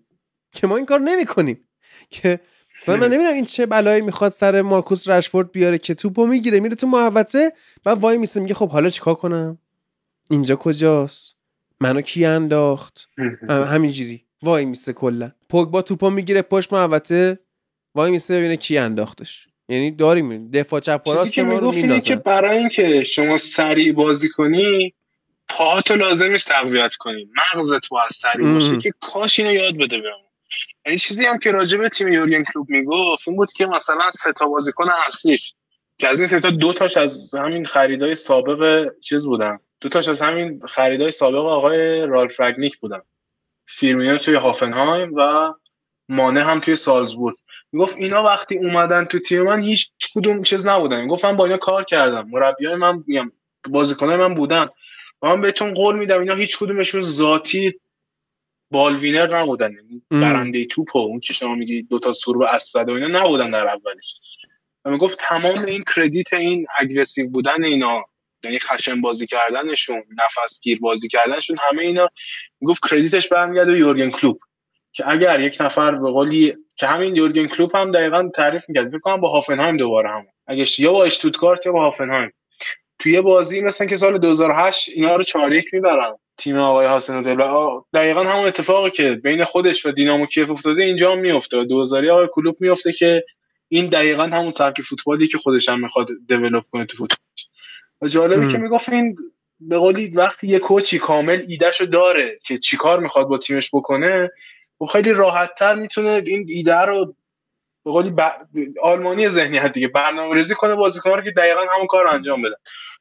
[0.53, 1.69] که ما این کار نمی‌کنیم.
[2.11, 2.41] که
[2.83, 6.75] مثلا من نمی‌دونم این چه بلایی می‌خواد سر مارکوس رشفورد بیاره که توپو می‌گیره میره
[6.75, 7.53] تو محوطه
[7.85, 9.59] بعد وای میسه میگه خب حالا چیکار کنم؟
[10.31, 11.37] اینجا کجاست؟
[11.81, 13.09] منو کی انداخت؟
[13.73, 14.25] همینجوری.
[14.43, 15.33] وای میسه کلا.
[15.49, 17.39] پوگبا توپو می‌گیره پشت محوطه
[17.95, 19.47] وای میسه ببینه کی انداختش.
[19.69, 24.29] یعنی داریم دفاع چپ و راست که ما رو که برای اینکه شما سریع بازی
[24.29, 24.95] کنی
[25.49, 27.29] پاهاتو لازم نیست تقویت کنی.
[27.37, 30.30] مغزت باید سریع باشه که کاش اینو یاد بده بهمون.
[30.87, 34.33] این چیزی هم که راجع به تیم یورگن کلوب می‌گفت این بود که مثلا سه
[34.33, 35.55] تا بازیکن اصلیش
[35.99, 39.59] که از این سه تا دو تاش از همین خریدای سابق چیز بودن.
[39.81, 43.01] دو تاش از همین خریدای سابق آقای رالف رگنیک بودن.
[43.67, 45.53] فیرمینو توی هافنهایم و
[46.09, 47.37] مانه هم توی سالزبورگ.
[47.73, 51.01] می‌گفت اینا وقتی اومدن تو تیم من هیچ کدوم چیز نبودن.
[51.01, 52.29] می‌گفت من با اینا کار کردم.
[52.31, 53.33] مربیای من میگم
[53.69, 54.67] بازیکنای من بودن.
[55.23, 57.81] و من بهتون قول میدم اینا هیچ کدومشون ذاتی
[58.71, 59.73] ball winner نبودن.
[59.73, 63.21] یعنی برنده توپ و اون که شما میگی دو تا سور و اسب و اینا
[63.21, 64.21] نبودن در اولش.
[64.85, 68.05] و می‌گفت تمام این credit این aggressive بودن اینا
[68.45, 72.09] یعنی خشن بازی کردنشون نفس گیر بازی کردنشون همه اینا.
[72.61, 74.41] می‌گفت credit ش برمیگرده به یورگن کلوپ
[74.93, 78.89] که اگر یک نفر به قولی که همین یورگن کلوپ هم دقیقا تعریف می‌کرد.
[78.89, 82.33] فکر کنم با هافنهایم دوباره هم اگه یا با اشتوتگارت یا با هافنهایم.
[82.99, 86.13] توی بازی مثلا که سال 2008 اینا رو 4 1 می‌برن.
[86.41, 91.13] تیم آقای حسن دلا دقیقا همون اتفاقی که بین خودش و دینامو کیف افتاده اینجا
[91.13, 91.65] هم میفته.
[91.65, 93.25] 2000 آقای کلوب میفته که
[93.69, 97.19] این دقیقا همون سبک فوتبالی که خودش هم می‌خواد دیولپ کنه تو فوتبال.
[98.03, 99.17] و جالبه که می‌گفت این
[99.61, 104.31] به قولی وقتی یه کوچی کامل ایدهشو داره که چیکار می‌خواد با تیمش بکنه
[104.81, 107.15] و خیلی راحت تر می‌تونه این ایده رو
[107.85, 108.21] به قولی ب...
[108.83, 112.57] آلمانی ذهنیت دیگه برنامه ریزی کنه بازیکن‌ها رو که دقیقا همون کار رو انجام بدن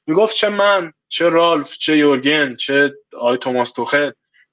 [0.08, 4.12] می‌گفت چه من چه رالف چه یورگن چه آی توماس توخل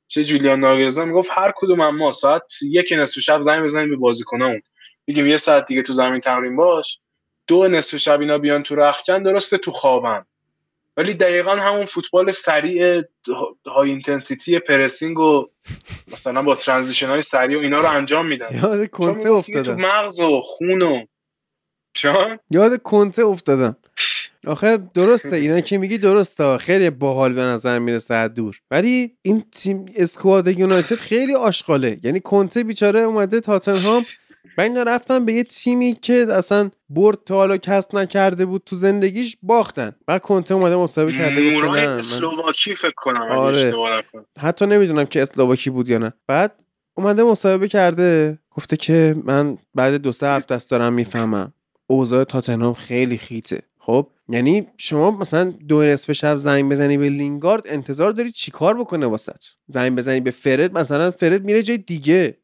[0.09, 4.63] چه جولیان ناگلزمن می‌گفت هر کدوم ما ساعت یک نصف شب زنگ بزنیم به بازیکنامون.
[5.09, 6.99] بگیم یه ساعت دیگه تو زمین تمرین باش.
[7.47, 10.25] دو نصف شب اینا بیان تو رخکن درسته تو خوابن.
[10.97, 13.03] ولی دقیقا همون فوتبال سریع
[13.67, 15.47] high intensity pressing و
[16.13, 18.49] مثلا با transition های سریع و اینا رو انجام میدن.
[18.63, 21.05] یاد کنته افتادم تو مغز و خون و
[21.95, 23.77] چون؟ یاد کنته افتادم.
[24.47, 26.59] آخه درسته اینا که میگی درسته.
[26.59, 28.61] خیلی باحال به نظر می‌رسه از دور.
[28.71, 31.99] ولی این تیم اسکواد یونایتد خیلی آشغاله.
[32.03, 34.05] یعنی کنته بیچاره اومده تاتنهام.
[34.59, 38.77] و اینا رفتن به یه تیمی که اصلا برد تا حالا کسب نکرده بود تو
[38.77, 39.93] زندگیش باختن.
[40.07, 43.73] بعد کنته اومده مسابقه کرده گفته نه من- اسلوواکی فکر کنم آره.
[44.39, 46.13] حتی نمی‌دونم که اسلواکی بود یا نه.
[46.27, 46.53] بعد
[46.95, 48.39] اومده مصاحبه کرده.
[48.51, 51.53] گفته که من بعد دو سه هفته است دارم می‌فهمم.
[51.87, 53.63] اوضاع تاتنهام خیلی خیته.
[53.79, 59.07] خب؟ یعنی شما مثلا دو نصف شب زنگ بزنی به لینگارد انتظار داری چیکار بکنه
[59.07, 62.39] واست زنگ بزنی به فرد مثلا فرد میره جای دیگه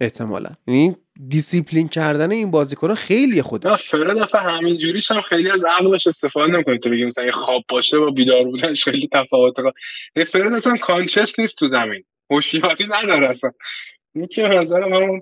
[0.00, 0.50] احتمالا.
[0.66, 0.96] یعنی
[1.28, 3.88] دیسیپلین کردن این بازیکن خیلی خودش.
[3.88, 6.78] فرد دفعه همین جوریش هم خیلی از عقلش استفاده نمی‌کنه.
[6.78, 9.72] تو بگی مثلا خواب باشه با بیدار بودنش خیلی تفاوت داره
[10.24, 12.04] فرد اصلا conscious نیست تو زمین.
[12.30, 13.50] هوشیاری نداره اصلا.
[14.14, 15.20] یکی به نظر من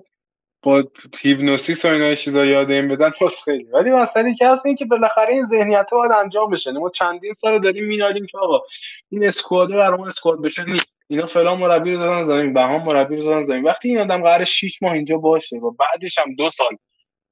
[0.65, 0.83] با
[1.21, 3.63] هیپنوسیس و اینا چیزا یاد این بدن باز خیلی.
[3.63, 6.71] ولی مسئله که هست اینه که بالاخره این ذهنیت انجام بشه.
[6.71, 8.61] ما چندین سال داریم مینالیم که آقا
[9.09, 10.95] این اسکواده برامون اسکواد بشه نیست.
[11.07, 13.63] اینا فلان مربی رو زدن زمین بهام مربی رو زدن زمین.
[13.63, 16.77] وقتی این آدم قرار 6 ماه اینجا باشه و بعدش هم دو سال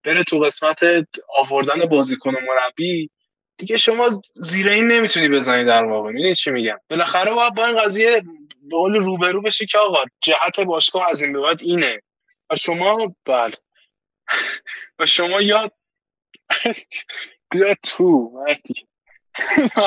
[0.06, 0.78] بره تو قسمت
[1.38, 3.10] آوردن بازیکن و مربی
[3.58, 6.12] دیگه شما زیر این نمی‌تونی بزنی در واقع.
[6.12, 8.22] می‌دونی چی میگم؟ بالاخره باید با این قضیه
[8.70, 12.02] به قول روبرو بشی که آقا جهت باشگاه از این به بعد اینه.
[12.50, 13.54] و شما بله.
[15.00, 15.72] و شما یاد
[17.52, 18.74] بیا تو مرتی.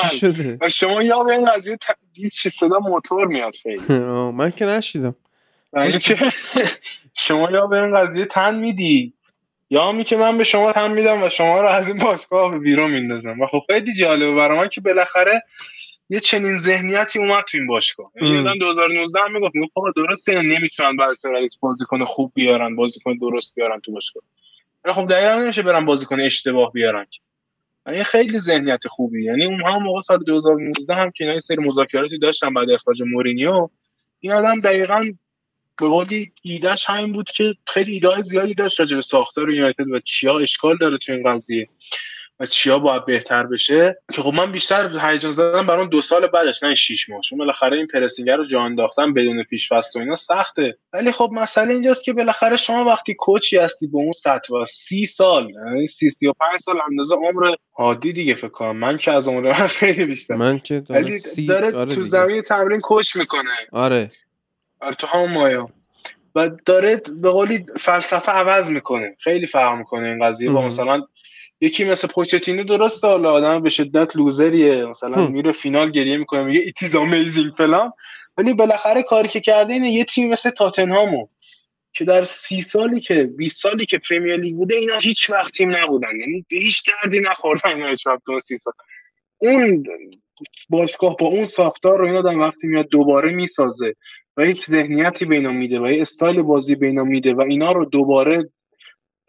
[0.01, 1.77] چی شده؟ و شما یا به این قضیه
[2.13, 3.99] دید چه صدا موتور میاد خیلی.
[4.39, 5.15] من که نشیدم.
[7.13, 9.13] شما یا به این قضیه تن میدی.
[9.69, 12.59] یا می که من به شما تن میدم و شما رو از این باشگاه به
[12.59, 13.41] بیرون میندازم.
[13.41, 14.35] و خب خیلی جالبه.
[14.35, 15.43] برای من که بالاخره
[16.09, 18.11] یه چنین ذهنیتی اومد تو این باشگاه.
[18.15, 18.33] یعنی.
[18.35, 23.55] یادم 2019 هم می‌گفت می‌گفت آقا درسته اینا نمی‌تونن سرالیکس بازیکن خوب بیارن بازیکن درست
[23.55, 24.23] بیارن تو باشگاه.
[24.85, 27.05] ولی خب دقیقا نمیشه برن بازیکن اشتباه بیارن
[27.87, 29.25] این خیلی ذهنیت خوبی.
[29.25, 33.69] یعنی اون هم موقع سال 2019 هم که اینا سری مذاکراتی داشتن بعد اخراج مورینیو
[34.19, 35.05] این آدم دقیقا
[35.79, 39.99] به قولی ایدهش همین بود که خیلی ایده زیادی داشت راجع به ساختار یونایتد و
[39.99, 41.69] چیا اشکال داره تو این قضیه.
[42.39, 46.27] و چیا باید بهتر بشه؟ که خب من بیشتر هیجان زدم برای اون دو سال
[46.27, 47.21] بعدش نه شیش ماه.
[47.21, 50.77] چون بالاخره این پرسینگر رو جا انداختن بدون پیش و اینا سخته.
[50.93, 55.05] ولی خب مسئله اینجاست که بالاخره شما وقتی کوچی هستی به اون سطح و سی
[55.05, 58.77] سال یعنی سی سی و پنج سال اندازه عمر عادی دیگه فکر کنم.
[58.77, 60.35] من که از عمر من خیلی بیشتر.
[60.35, 62.01] من که داره سی داره آره تو.
[62.01, 63.51] زمین تمرین کوچ می‌کنه.
[63.71, 64.11] آره.
[64.81, 65.69] آره، تو همون مایا
[66.35, 69.15] و داره به قولی فلسفه عوض می‌کنه.
[69.19, 70.65] خیلی فرق می‌کنه این قضیه با.
[70.65, 71.03] مثلا
[71.61, 74.85] یکی مثل پوچتینو درسته حالا آدم به شدت loser یه.
[74.85, 75.27] مثلا.
[75.27, 77.91] میره فینال گریه می‌کنه میگه it is amazing فلان.
[78.37, 81.27] ولی بالاخره کاری که کرده اینه یه تیم مثل تاتنهامو
[81.93, 85.75] که در سی سالی که 20 سالی که پرمیر لیگ بوده اینا هیچ وقت تیم
[85.75, 86.19] نبودن.
[86.19, 88.73] یعنی به هیچ دردی نخوردن اینا هیچ وقت اون سی سال.
[89.37, 89.83] اون
[90.69, 93.95] باشگاه با اون ساختار رو این آدم وقتی میاد دوباره می‌سازه
[94.37, 97.71] و یک ذهنیتی به اینا میده و یک استایل بازی به اینا میده و اینا
[97.71, 98.49] رو دوباره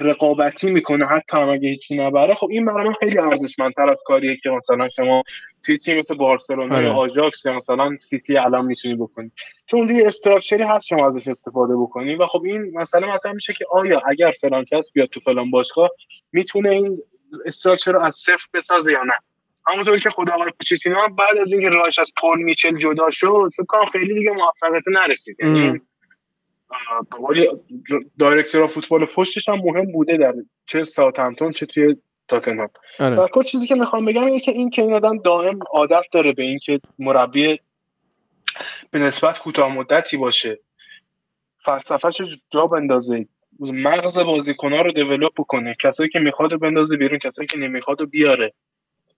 [0.01, 2.35] رقابتی می‌کنه حتی هم اگه هیچی نبره.
[2.35, 5.23] خب این برای من خیلی ارزشمندتر از کاریه که مثلا شما
[5.63, 6.87] توی تیم مثل بارسلونا آره.
[6.87, 9.31] یا آژاکس یا مثلا سیتی الان می‌تونی بکنی.
[9.67, 12.15] چون اونجا یه structure ی هست شما ازش استفاده بکنی.
[12.15, 15.91] و خب این مسئله مطرح میشه که آیا اگر فلان کس بیاد تو فلان باشگاه
[16.33, 16.97] می‌تونه این
[17.47, 19.15] structure رو از صفر بسازه یا نه؟
[19.67, 23.67] همونطور که خود آقای پوچتینو بعد از اینکه راهش از پول میچل جدا شد فکر
[23.69, 25.37] کنم خیلی دیگه موفقیت نرسید.
[27.11, 27.49] قولی
[28.19, 30.35] دایرکتور فوتبال پشتش هم مهم بوده در
[30.67, 31.97] چه ساوثهمپتون چه توی
[32.29, 32.69] تاتنهام.
[33.01, 33.17] آره.
[33.17, 36.33] در کل چیزی که می‌خوام بگم اینه که این که این آدم دائم عادت داره
[36.33, 37.61] به اینکه مربی
[38.91, 40.61] به نسبت کوتاه مدتی باشه.
[41.59, 43.27] فلسفهش جا بندازه.
[43.61, 48.55] مغز بازیکن‌ها رو دیولپ کنه کسایی که می‌خواد بندازه بیرون کسایی که نمی‌خواد بیاره.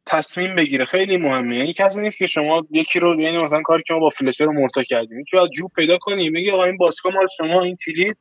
[0.07, 3.95] تصمیم بگیره خیلی مهمه یعنی کسی نیست که شما یکی رو یعنی مثلا کاری که
[3.95, 7.15] ما با فلشر رو مرتا کردیم یکی از جوب پیدا کنی میگه آقا این باشگاه
[7.15, 8.17] مال شما این کلید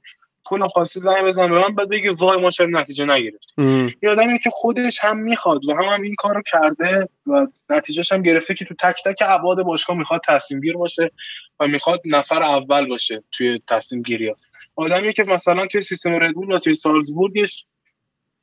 [0.49, 3.91] کل خواستی زنگ بزن به من بعد بگی وای ما چرا نتیجه نگرفتیم ام.
[4.03, 8.21] یه آدمی که خودش هم می‌خواد و هم, هم این کارو کرده و نتیجهش هم
[8.21, 11.11] گرفته که تو تک تک ابعاد باشگاه می‌خواد تصمیم گیر باشه
[11.59, 14.33] و می‌خواد نفر اول باشه توی تصمیم گیری ها.
[14.75, 17.65] آدمی که مثلا توی سیستم ردبول و توی سالزبورگش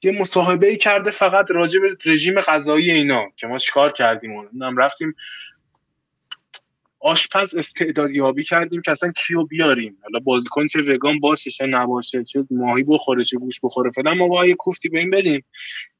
[0.03, 3.27] یه مصاحبه ای کرده فقط راجع به رژیم غذایی اینا.
[3.37, 5.15] که ما چیکار کردیم؟ و هم رفتیم
[7.01, 12.25] آشپز استعداد یابی کردیم که اصلا کیو بیاریم؟ حالا بازیکن چه وگان باشه چه نباشه
[12.25, 13.91] چه ماهی بخوره چه گوش بخوره.
[13.91, 15.45] فعلا ما با یه کوفتی به این بدیم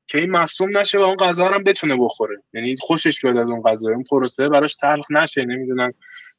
[0.07, 2.37] که این مصدوم نشه و اون غذا رو هم بتونه بخوره.
[2.55, 3.91] یعنی خوشش بیاد از اون غذا.
[3.91, 5.45] اون پروسه براش تلخ نشه.
[5.45, 5.93] نمی‌دونم.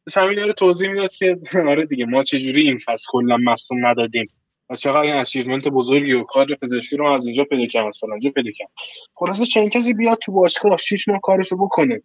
[0.06, 1.38] داشت همین داره توضیح می‌داد که
[1.70, 4.28] آره دیگه ما چجوری این فصل کلا مصدوم ندادیم.
[4.70, 8.30] و چقدر این اچیومنت بزرگی و کار پزشکی رو از اینجا پیدا کردم از فلانجا
[8.30, 8.72] پیدا کردم.
[9.16, 12.02] خلاصه چند کسی بیاد تو باشگاه شیش ماه کارشو بکنه؟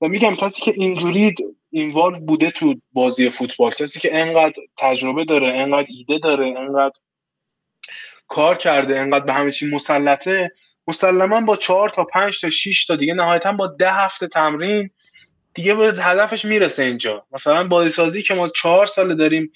[0.00, 1.34] و میگم کسی که اینجوری
[1.70, 6.94] اینوالو بوده تو بازی فوتبال کسی که انقدر تجربه داره انقدر ایده داره انقدر
[8.28, 10.52] کار کرده انقدر به همه چی مسلطه
[10.88, 14.90] مسلما با چهار تا پنج تا شیش تا دیگه نهایتا با ده هفته تمرین
[15.54, 17.26] دیگه به هدفش می‌رسه اینجا.
[17.32, 19.52] مثلا بازیسازی که ما چهار ساله داریم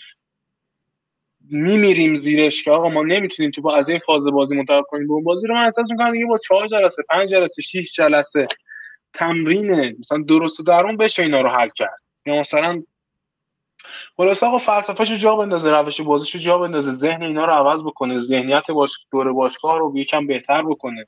[1.50, 5.12] میمیریم زیرش که آقا ما نمی‌تونیم تو با از این فاز بازی منتقل کنیم به
[5.12, 5.54] اون بازی رو.
[5.54, 8.48] من احساس می‌کنم دیگه با چهار جلسه پنج جلسه شیش جلسه
[9.14, 11.98] تمرین مثلا درست و درون بشه اینا رو حل کرد.
[12.26, 12.82] یا مثلا
[14.16, 18.66] خلاص آقا فلسفه‌شو جا بندازه روش بازیشو جا بندازه ذهن اینا رو عوض بکنه ذهنیت
[18.66, 21.06] باش دور باشگاه رو یکم بهتر بکنه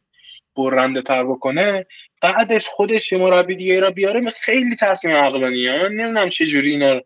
[0.57, 1.87] برنده تر بکنه.
[2.23, 5.73] بعدش خودش یه مربی دیگه را بیاره خیلی تصمیم عقلانیه.
[5.73, 7.01] من نمی‌دونم چه جوری اینا رو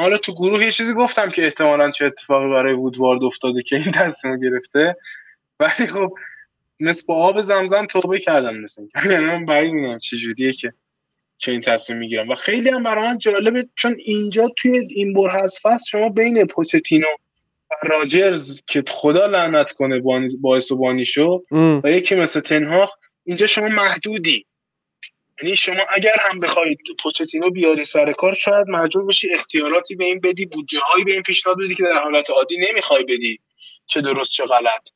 [0.00, 3.92] حالا تو گروه یه چیزی گفتم که احتمالا چه اتفاقی برای وودوارد افتاده که این
[3.92, 4.96] تصمیم گرفته.
[5.60, 6.14] ولی خب
[6.80, 10.72] مثل با آب زمزم توبه کردم مثل یعنی من بعید می‌دونم چه جوریه که
[11.38, 12.28] چه این تصمیم می‌گیرم.
[12.28, 16.46] و خیلی هم برای من جالبه چون اینجا توی این بر هست فصل شما بین
[16.46, 17.06] پوچتینو
[17.70, 20.02] و راجرز که خدا لعنت کنه
[20.40, 21.80] باعث و بانی شو ام.
[21.84, 22.90] و یکی مثل تنهاخ
[23.24, 24.46] اینجا شما محدودی.
[25.42, 30.20] یعنی شما اگر هم بخواید پوچتینو بیاری سر کار شاید مجبور بشی اختیاراتی به این
[30.20, 33.40] بدی بودجه هایی به این پیشنهاد بدی که در حالت عادی نمی‌خوای بدی
[33.86, 34.88] چه درست چه غلط.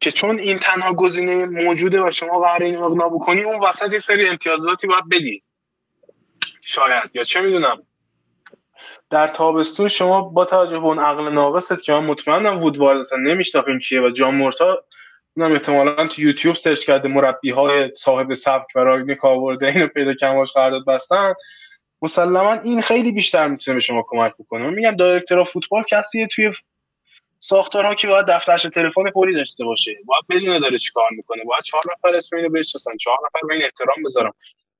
[0.00, 4.00] که چون این تنها گزینه موجوده و شما قرار این اقنا بکنی اون وسط یه
[4.00, 5.42] سری امتیازاتی باید بدی.
[6.60, 7.82] شاید یا چه می‌دونم.
[9.10, 13.67] در تابستون شما با توجه به اون عقل ناقصت که من مطمئنم وودوارد اصلا نمی‌شناخت
[13.67, 14.84] این کیه و جان مورتا
[15.36, 20.14] اونم احتمالا تو یوتیوب سرچ کرده مربی های صاحب سبک و راگنیک آورده اینو پیدا
[20.14, 21.34] کماش قرارداد بستن.
[22.02, 24.70] مسلما این خیلی بیشتر می‌تونه به شما کمک بکنه.
[24.70, 26.50] میگم director فوتبال کسیه توی
[27.38, 29.96] ساختارها که باید دفترچه تلفن پری داشته باشه.
[30.04, 31.44] باید بدونه داره چیکار می‌کنه.
[31.44, 32.96] باید چهار نفر اسم اینو بشناسن.
[32.96, 34.34] چهار نفر به این احترام بذارن.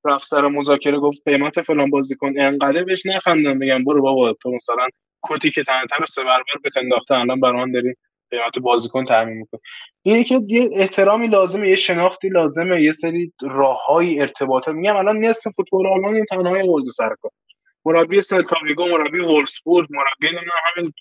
[0.04, 4.88] رفت سر مذاکره گفت قیمت فلان بازیکن انقدر بهش نخندن بگم برو بابا تو مثلا
[5.22, 7.94] کتی که تنتر سه برابر به انداخته الان برای من داری
[8.32, 10.24] قیمت بازیکن تعیین می‌کنه.
[10.24, 15.86] که یه احترامی لازمه یه شناختی لازمه یه سری راههای ارتباطات میگم الان نصف فوتبال
[15.86, 17.30] آلمان این تنهای ورد سر کار.
[17.84, 20.92] مربی سلتا ویگو مربی وولفسبورگ مربی نمی‌دونم همین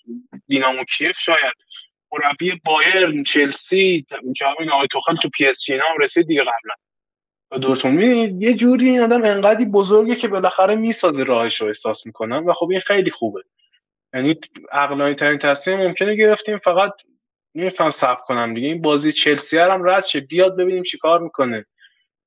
[0.48, 1.54] دینامو کیف شاید.
[2.12, 6.74] مربی بایرن چلسی که همین آقای توخل تو پی اس جی هم رسید دیگه قبلا.
[7.60, 8.42] دورتموند.
[8.42, 12.68] یه جوری این آدم انقدی بزرگه که بالاخره می‌سازه راهش رو احساس می‌کنم و خب
[12.70, 13.42] این خیلی خوبه.
[14.14, 14.34] یعنی
[14.72, 16.92] عقلانی ترین تصمیم ممکنه گرفتیم فقط
[17.54, 18.68] نمی‌تونم صبر کنم دیگه.
[18.68, 20.20] این بازی چلسی هم رد شه.
[20.20, 21.66] بیاد ببینیم چیکار می‌کنه.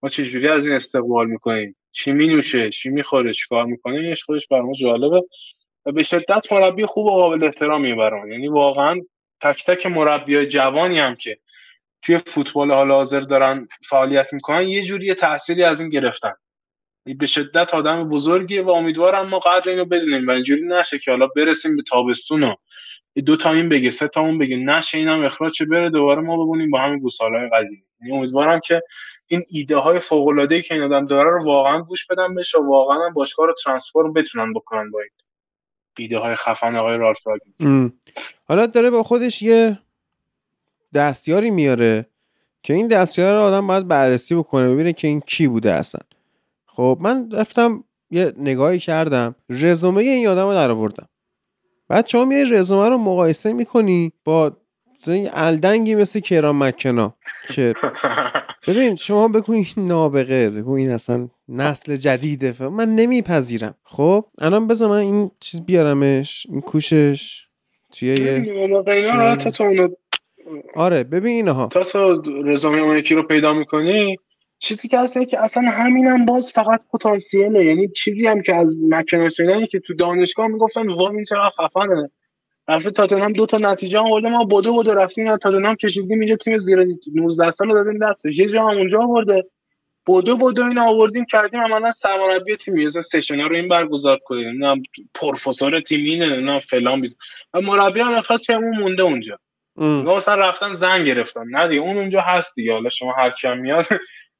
[0.03, 4.71] ما جوری از این استقبال می‌کنیم؟ چی مینوشه؟ چی می‌خوره؟ چیکار می‌کنه؟ اینش خودش برام
[4.71, 5.21] جالبه.
[5.85, 8.31] و به شدت مربی خوب و قابل احترامی برام.
[8.31, 8.99] یعنی واقعا
[9.41, 11.37] تک تک مربیای جوانی هم که
[12.01, 16.33] توی فوتبال حال حاضر دارن فعالیت می‌کنن یه جوری تأثیری از این گرفتن.
[17.17, 20.27] به شدت آدم بزرگیه و امیدوارم ما قدر اینو بدونیم.
[20.27, 22.55] و اینجوری نشه که حالا برسیم به تابستون و
[23.21, 26.43] دو تا این بگه سه تا اون بگه نشه اینم اخراج چه بره دوباره ما
[26.43, 27.83] ببونیم با همین گوسالای قدیمی.
[28.01, 28.81] یعنی امیدوارم که
[29.27, 32.59] این ایده های فوق العاده ای که این آدم داره رو واقعا گوش بدن بشه
[32.59, 35.09] و واقعا باشگاه رو ترانسفورم بتونن بکنن با این
[35.97, 37.19] ایده های خفن آقای رالف
[38.45, 39.79] حالا داره با خودش یه
[40.93, 42.05] دستیاری میاره
[42.63, 46.01] که این دستیار رو آدم باید بررسی بکنه ببینه که این کی بوده اصلا.
[46.65, 51.07] خب من رفتم یه نگاهی کردم رزومه این آدم رو در آوردم
[51.89, 54.57] بعد شما یه رزومه رو مقایسه می‌کنی با
[55.33, 57.15] الدنگی مثل کرام مکنا
[57.53, 57.73] که
[58.67, 62.69] ببین شما بگو این نابغه بگو این اصلا نسل جدیده.
[62.69, 63.75] من نمیپذیرم.
[63.83, 67.47] خب؟ الان بذار من این چیز بیارمش این کوشش.
[67.91, 68.45] توی یه
[70.75, 71.67] آره ببین اینها.
[71.67, 74.17] تا تو رزومه اون یکی رو پیدا می‌کنی
[74.59, 77.65] چیزی که هست که اصلا همینم باز فقط پتانسیله.
[77.65, 79.37] یعنی چیزی هم که از مکناس
[79.71, 82.11] که تو دانشگاه می‌گفتن وا این چقدر خفنه.
[82.67, 86.35] رفت تاتنهام دو تا نتیجه هم آورده ما بدو بدو رفتیم از تاتنهام کشیدیم اینجا
[86.35, 86.85] تیم زیر
[87.15, 89.43] 19 سال دادیم دستش یه جا هم اونجا آورده.
[90.07, 92.87] بدو بدو این آوردیم کردیم عملا سرمربی تیم.
[92.87, 94.65] مثلا سشنا رو این برگزار کنیم.
[94.65, 94.81] نه
[95.13, 97.17] پروفسور تیم اینه نه فلان بیز.
[97.53, 99.39] و مربی هم اخواد تیمون مونده اونجا.
[100.15, 101.43] مثلا رفتن زنگ گرفتن.
[101.49, 102.73] نه دیگه اون اونجا هست دیگه.
[102.73, 103.85] حالا شما هر کیم میاد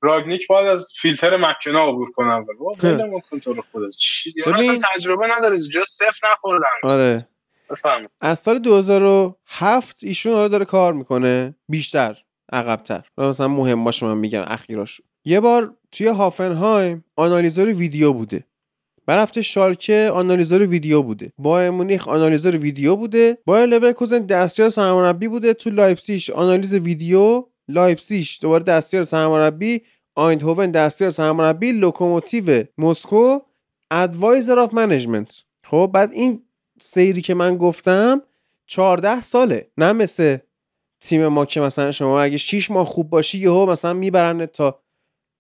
[0.06, 4.56] راگنیک باید از فیلتر مکنا عبور کنم بابا ولمون کن تو رو خدا چی؟ ببین-
[4.56, 6.66] اصلا تجربه نداره جز صفر نخوردن.
[6.84, 7.28] آره.
[7.70, 11.56] بفهم از سال 2007 ایشون حالا داره کار می‌کنه.
[11.70, 12.18] بیشتر
[12.54, 13.02] عقبتر.
[13.18, 15.04] مثلا مهم باشه من میگم اخیراشو.
[15.26, 18.44] یه بار توی هافنهایم آنالیزور ویدیو بوده.
[19.08, 21.32] بعد رفته شالکه آنالیزور ویدیو بوده.
[21.38, 23.38] بایرن مونیخ آنالیزور ویدیو بوده.
[23.46, 29.82] با لورکوزن دستیار سرمربی بوده تو لایپسیش آنالیز ویدیو لایپسیش دوباره دستیار سرمربی
[30.16, 33.40] آیندهوون دستیار سرمربی لوکوموتیو مسکو
[33.92, 36.42] advisor of management خب بعد این
[36.80, 38.22] سیری که من گفتم
[38.68, 40.38] 14 ساله نه مثل
[41.02, 44.82] تیم ما که مثلا شما اگه 6 ماه خوب باشی یهو مثلا می‌برن تا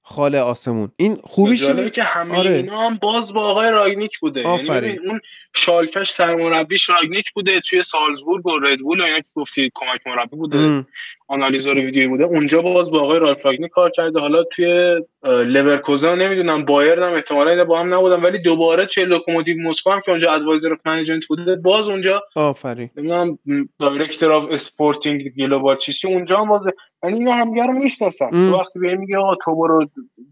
[0.07, 2.51] خاله آسمون این خوبیش جالبه اینه- که همه آره.
[2.53, 4.95] اینا هم باز با آقای راگنیک بوده یعنی آفرین.
[4.95, 5.19] ببین اون
[5.55, 10.57] شالکش سرمربیش راگنیک بوده توی سالزبورگ و ردبول و اینا که گفتی کمک مربی بوده
[10.57, 10.87] ام.
[11.27, 12.23] آنالیزور ویدیو بوده.
[12.23, 14.19] اونجا باز با آقای رالف کار کرده.
[14.19, 19.61] حالا توی لورکوزن نمی‌دونم بایرن هم احتمالاً اینا با هم نبودن ولی دوباره توی لوکوموتیو
[19.61, 22.89] مسکو هم که اونجا advisor management بوده باز اونجا آفرین.
[22.97, 23.37] نمی‌دونم
[23.79, 26.67] director of sporting global چیزی اونجا هم باز
[27.03, 28.51] یعنی اینا همدیگه رو می‌شناسن.
[28.51, 29.85] وقتی به میگه آقا تو برو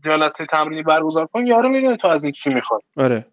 [0.06, 1.46] جلسه تمرینی برگزار کن.
[1.46, 2.82] یارو می‌دونه تو از این چی می‌خواد.
[2.98, 3.26] آره.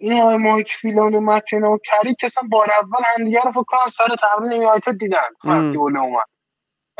[0.00, 3.88] این آقای مایک فیلان و مکنا و کریک اصلا بار اول همدیگه رو فکر کنم
[3.88, 5.18] سر تمرین یونایتد دیدن.
[5.44, 5.66] ام.
[5.66, 6.31] وقتی اومد.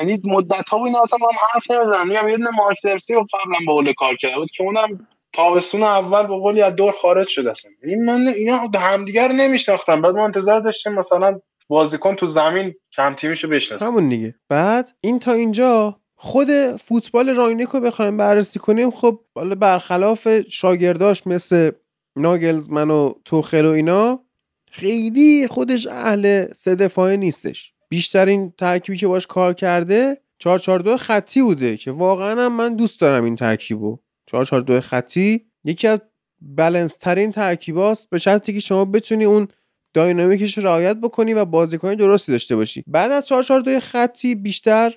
[0.08, 3.58] یعنی مدت ها اینا اصلا هم حرف نمی‌زنن میگم یه دونه مارک درسی رو قبلا
[3.66, 7.50] با اوله کار کرده بود که اونم تابستون اول به قولی از دور خارج شده
[7.50, 12.74] اصلا این من اینا همدیگه رو نمیشناختن بعد ما انتظار داشتیم مثلا بازیکن تو زمین
[12.92, 13.84] کم تیمیشو بشناسه.
[13.84, 14.34] همون دیگه.
[14.48, 18.90] بعد این تا اینجا خود فوتبال راینیک رو بخوایم بررسی کنیم.
[18.90, 21.70] خب حالا برخلاف شاگرداش مثل
[22.16, 24.24] ناگلزمن و توخل اینا
[24.70, 27.74] خیلی خودش اهل سه دفاعه نیستش.
[27.92, 33.24] بیشترین ترکیبی که باش کار کرده 442 خطی بوده که واقعا هم من دوست دارم
[33.24, 33.98] این ترکیبو.
[34.26, 36.00] 442 خطی یکی از
[36.40, 39.48] بلنس ترین ترکیباست به شرطی که شما بتونی اون
[39.94, 42.84] داینامیکش رعایت بکنی و بازیکن درستی داشته باشی.
[42.86, 44.94] بعد از 442 خطی بیشتر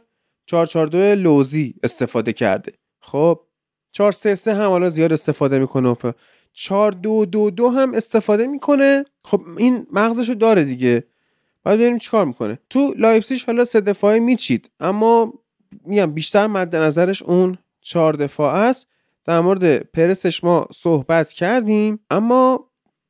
[0.47, 2.73] 442 لوزی استفاده کرده.
[3.01, 3.41] خب
[3.91, 5.89] 433 هم حالا زیاد استفاده می‌کنه.
[5.89, 6.11] و
[6.53, 9.05] 4222 هم استفاده می‌کنه.
[9.25, 11.03] خب این مغزشو داره دیگه.
[11.65, 12.59] بعد ببینیم چیکار می‌کنه.
[12.69, 15.33] تو لایپسیش حالا سه دفاعه میچید اما
[15.85, 18.87] میگم بیشتر مد نظرش اون چهار دفاع است.
[19.25, 22.69] در مورد پرسش ما صحبت کردیم اما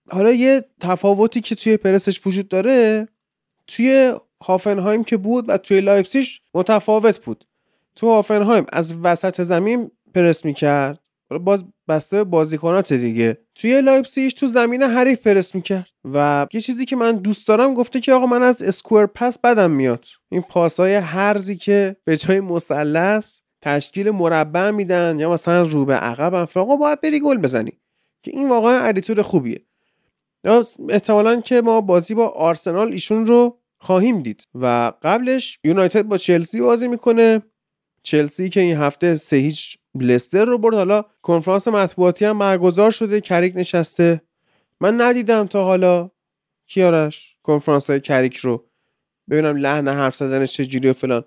[0.10, 3.08] حالا یه تفاوتی که توی پرسش وجود داره
[3.68, 7.45] توی هافنهایم که بود و توی لایپسیش متفاوت بود.
[7.95, 10.99] تو هافنهایم از وسط زمین پرس می‌کرد.
[11.30, 13.38] باز بسته به بازیکنات دیگه.
[13.56, 18.00] توی لایپسیش تو زمین حریف پرس می‌کرد و یه چیزی که من دوست دارم گفته
[18.00, 20.06] که آقا من از square pass بدم میاد.
[20.30, 26.50] این پاسای هرزی که به جای مثلث تشکیل مربع میدن یا مثلا رو به عقب
[26.56, 27.72] آقا باید بری گل بزنی.
[28.24, 29.62] که این واقعا editor خوبیه.
[30.90, 36.62] احتمالا که ما بازی با آرسنال ایشون رو خواهیم دید و قبلش یونایتد با چلسی
[36.62, 37.42] بازی می‌کنه.
[38.04, 40.76] چلسی که این هفته سه هیچ لستر رو برد.
[40.76, 43.22] حالا کنفرانس مطبوعاتی هم برگزار شده.
[43.22, 44.22] کریک نشسته.
[44.82, 46.10] من ندیدم تا حالا
[46.68, 48.66] کیارش کنفرانس های کریک رو.
[49.30, 51.24] ببینم لحن حرف زدنش چجوری و فلان.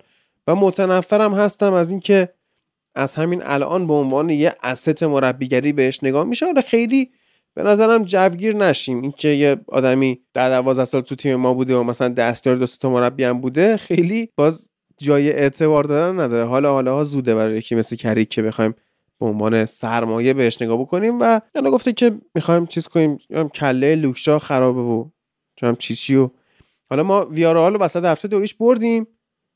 [0.47, 2.33] و متنفرم هستم از اینکه
[2.95, 6.45] از همین الان به عنوان یه اسست مربیگری بهش نگاه میشه.
[6.45, 7.11] آره خیلی
[7.53, 9.01] به نظرم جوگیر نشیم.
[9.01, 12.89] اینکه یه آدمی در 12 سال تو تیم ما بوده و مثلا دستیار دو تا
[12.89, 14.71] مربی هم بوده خیلی باز
[15.01, 16.49] جای اعتبار دادن نداره.
[16.49, 18.75] حالا حالا ها زوده برای یکی مثل کریک که بخوایم
[19.19, 23.19] به عنوان سرمایه بهش نگاه بکنیم و الان گفته که می‌خوایم چیز کنیم.
[23.33, 25.05] هم کله لوکشا خرابه و
[25.55, 26.29] چون چیچی و
[26.89, 29.07] حالا ما ویارال رو وسط هفته دویش بردیم.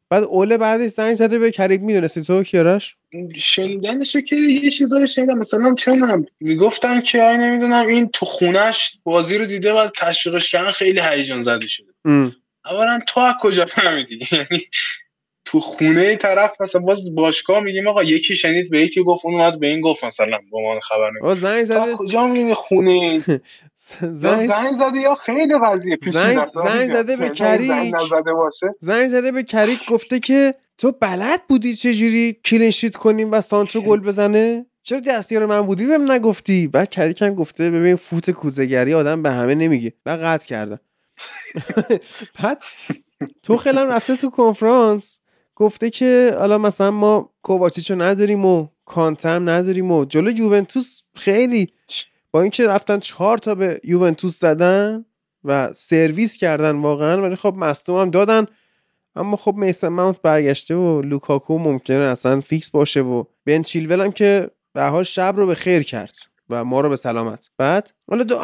[0.10, 1.82] بعد اوله بعدش زنگ زده به کریک.
[1.82, 2.96] می‌دونستی تو کیارش
[3.36, 5.38] شنیدنشو که یه چیزایی شنیدم.
[5.38, 10.72] مثلا چون می‌گفتن که آی نمی‌دونم این تو خونش بازی رو دیده و تشویقش کردن
[10.72, 11.88] خیلی هیجان زده شده.
[12.66, 14.66] اولا تو از کجا فهمیدی؟ یعنی
[15.54, 19.60] تو خونه طرف مثلا باز باشگاه میگیم آقا یکی شنید به یکی گفت اون اومد
[19.60, 23.20] به این گفت مثلا با ما خبر نمیده آقا زنگ زده کجا می‌دونی خونه؟
[24.02, 26.50] زنگ زنگ زده یا خیلی پیش زنگ-.
[26.64, 27.96] زنگ زده به زنگ کریک.
[28.80, 34.00] زنگ زده به کریک گفته که تو بلد بودی چجوری کلینشیت کنیم و سانچو گل
[34.00, 39.24] بزنه؟ چرا دستیار من بودی بهم نگفتی؟ بعد کریک هم گفته ببین فوت کوزگری آدم
[39.24, 39.94] به همه نمیگه.
[40.06, 40.80] و قطع کردم.
[42.44, 42.64] بعد
[43.44, 45.23] تو خیلی رفته تو کنفرانس.
[45.56, 51.74] گفته که حالا مثلا ما کوواچیچو نداریم و کانتم نداریم و جلو یوونتوس خیلی
[52.32, 55.06] با اینکه رفتن چهار تا به یوونتوس زدن
[55.44, 58.46] و سرویس کردن واقعا ولی خب مصدوم هم دادن.
[59.16, 64.12] اما خب میسن ماونت برگشته و لوکاکو ممکنه اصلا فیکس باشه و بن چیلول هم
[64.12, 66.14] که به حال شب رو به خیر کرد.
[66.50, 67.50] و ما رو به سلامت.
[67.58, 68.40] بعد حالا دو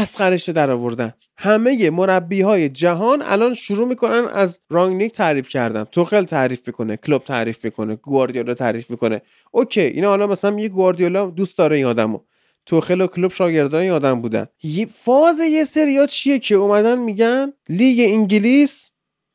[0.00, 5.84] مسخرش در آوردن همه مربی های جهان الان شروع می‌کنن از رانگنیک تعریف کردن.
[5.84, 9.22] توخل تعریف می‌کنه کلوپ تعریف می‌کنه گواردیولا تعریف می‌کنه.
[9.50, 12.20] OK اینا حالا مثلا یه گواردیولا دوست داره این آدمو.
[12.66, 14.46] توخل و کلوب شاگردای این آدم بودن.
[14.62, 18.92] یه فاز یه سریا چیه که اومدن میگن لیگ انگلیس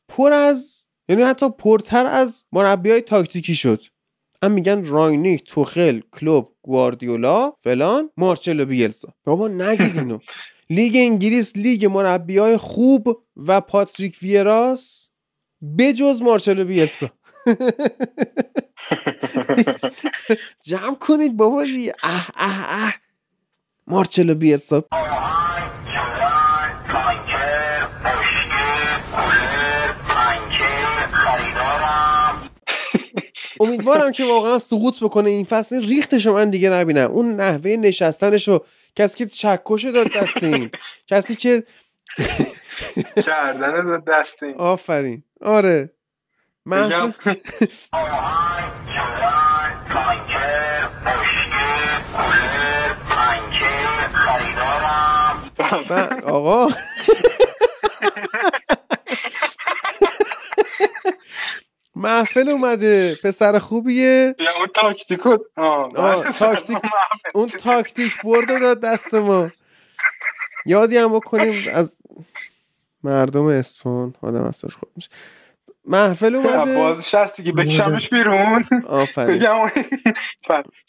[0.08, 0.76] پر از
[1.10, 3.82] یعنی حتی پرتر از مربی های تاکتیکی شد.
[4.46, 9.14] هم میگن رانگنیک توخل کلوب گواردیولا فلان مارچلو بیلسا.
[9.24, 10.20] بابا نگید اینو.
[10.70, 15.08] لیگ انگلیس لیگ مربی های خوب و پاتریک ویراس
[15.80, 17.10] بجز مارچلو بیلسا.
[20.68, 21.66] جمع کنید بابا
[22.04, 22.94] اه اه اه.
[23.88, 24.84] مارچلو بیلسا.
[33.60, 35.88] امیدوارم که واقعا سقوط بکنه این فصل.
[35.88, 37.12] ریختش من دیگه نبینم.
[37.12, 38.60] اون نحوه نشستنشو
[38.96, 40.72] کسی که چکش داد دست این.
[41.08, 41.64] کسی که
[43.26, 44.56] کردن داد دست این.
[44.58, 45.24] آفرین.
[45.42, 45.92] آره.
[46.66, 46.92] من
[56.24, 56.68] آقا.
[61.96, 65.38] محفل اومده پسر خوبیه؟ اون تاکتیکو
[66.40, 66.78] تاکتیک
[67.34, 69.52] اون تاکتیک برده داد دست ما.
[70.66, 71.98] یادی هم بکنیم از
[73.04, 75.10] مردم اسفان آدم اصلاش خود میشه.
[75.86, 78.66] محفل اومده؟ بازش هست دیگه بکشمش بیرون.
[78.88, 79.38] آفرین.
[79.38, 79.72] بگم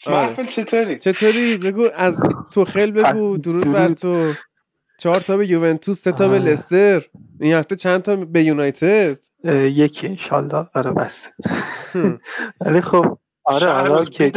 [0.07, 3.37] محفل چطوری؟ چطوری؟ بگو از تو خیل بگو.
[3.37, 4.33] درود بر تو.
[4.99, 7.01] چهار تا به یوونتوس سه تا به لستر.
[7.39, 11.29] این هفته چند تا به یونایتد؟ یکی انشالله آره بس
[12.61, 14.31] ولی خب آره آره که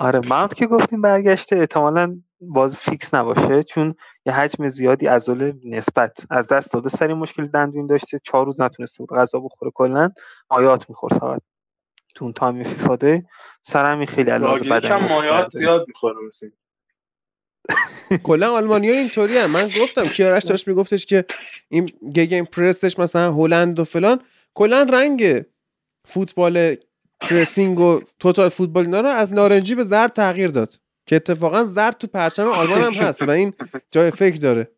[0.00, 3.94] آره ماونت که گفتیم برگشته احتمالا باز فیکس نباشه چون
[4.26, 6.88] یه حجم زیادی عضله نسبت از دست داده.
[6.88, 10.10] سری مشکل دندون داشته چهار روز نتونسته بود غذا بخوره کلا.
[10.50, 11.42] مایات می‌خورد فقط.
[12.14, 13.24] تو اون تایم فیفا ده
[13.62, 16.50] سرمی خیلی علاوه بدن مایات زیاد می‌خوره مثلا.
[18.22, 21.24] کلا آلمانیا اینطوری هم من گفتم کیارش داشت میگفتش که
[21.68, 24.20] این گگن پرسش مثلا هلند و فلان
[24.54, 25.44] کلا رنگ
[26.08, 26.76] فوتبال
[27.20, 30.74] پرسینگ و توتال فوتبال اینا رو از نارنجی به زرد تغییر داد
[31.06, 33.52] که اتفاقا زرد تو پرچم آلمان هم هست و این
[33.90, 34.70] جای فکر داره.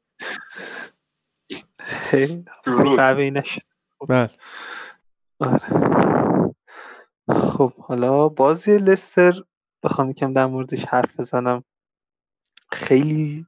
[4.09, 4.31] بله.
[7.31, 9.33] خب حالا بازی لستر
[9.83, 11.65] بخوام یکم در موردش حرف بزنم.
[12.73, 13.47] خیلی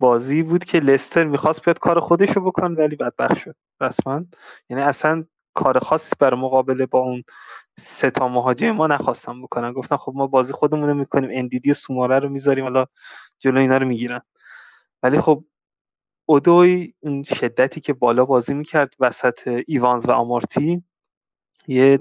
[0.00, 3.56] بازی بود که لستر می‌خواست بیاد کار خودشو بکن ولی بدبخت شد.
[3.80, 4.24] رسما
[4.70, 5.24] یعنی اصلا
[5.54, 7.24] کار خاصی برای مقابله با اون
[7.78, 9.72] سه تا مهاجم ما نخواستم بکنن.
[9.72, 12.86] گفتن خب ما بازی خودمون رو می‌کنیم اندیدی و سوماره رو می‌ذاریم حالا
[13.38, 14.20] جلو اینا رو می‌گیرن.
[15.02, 15.44] ولی خب
[16.26, 20.84] اودوی اون شدتی که بالا بازی می‌کرد وسط ایوانز و آمارتی
[21.68, 21.98] یه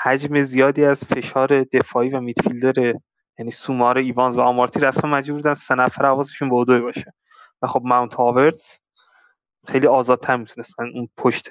[0.00, 2.94] حجم زیادی از فشار دفاعی و میدفیلدر
[3.38, 7.14] یعنی سومار ایوانز و آمارتی رسما مجبور بودن سه نفر حواسشون به اودوی باشه.
[7.62, 8.80] و خب ماونت هاورتس
[9.66, 11.48] خیلی آزادتر می‌تونستن اون پشت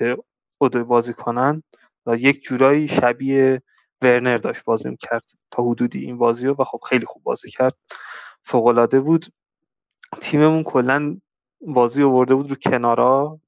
[0.58, 1.64] اودوی بازی کنن
[2.06, 3.62] و یک جورایی شبیه
[4.02, 7.74] ورنر داشت بازی می‌کرد تا حدودی این بازی رو و خب خیلی خوب بازی کرد.
[8.44, 9.26] فوقالعاده بود.
[10.22, 11.18] تیممون کلا
[11.62, 13.40] بازی آورده بود رو کنارا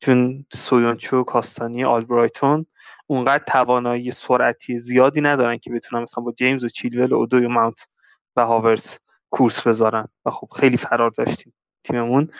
[0.00, 2.66] چون سویونچو کاستانی آلبرایتون
[3.06, 7.48] اونقدر توانایی سرعتی زیادی ندارن که بتونن مثلا با جیمز و چیلول و اودوی و
[7.48, 7.88] ماونت
[8.36, 8.98] و هاورس
[9.30, 10.08] کورس بذارن.
[10.24, 12.30] و خب خیلی فرار داشتیم تیممون.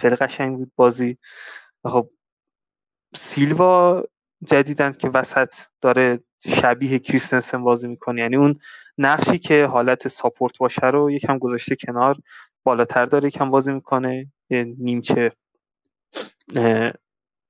[0.00, 1.18] خیلی قشنگ بود بازی.
[1.84, 2.10] و خب
[3.14, 4.04] سیلوا
[4.44, 8.20] جدیدن که وسط داره شبیه کریستنسن بازی می‌کنه.
[8.20, 8.54] یعنی اون
[8.98, 12.16] نقشی که حالت ساپورت باشه رو یکم گذاشته کنار
[12.64, 14.32] بالاتر داره یکم بازی می‌کنه.
[14.50, 15.32] یه نیمچه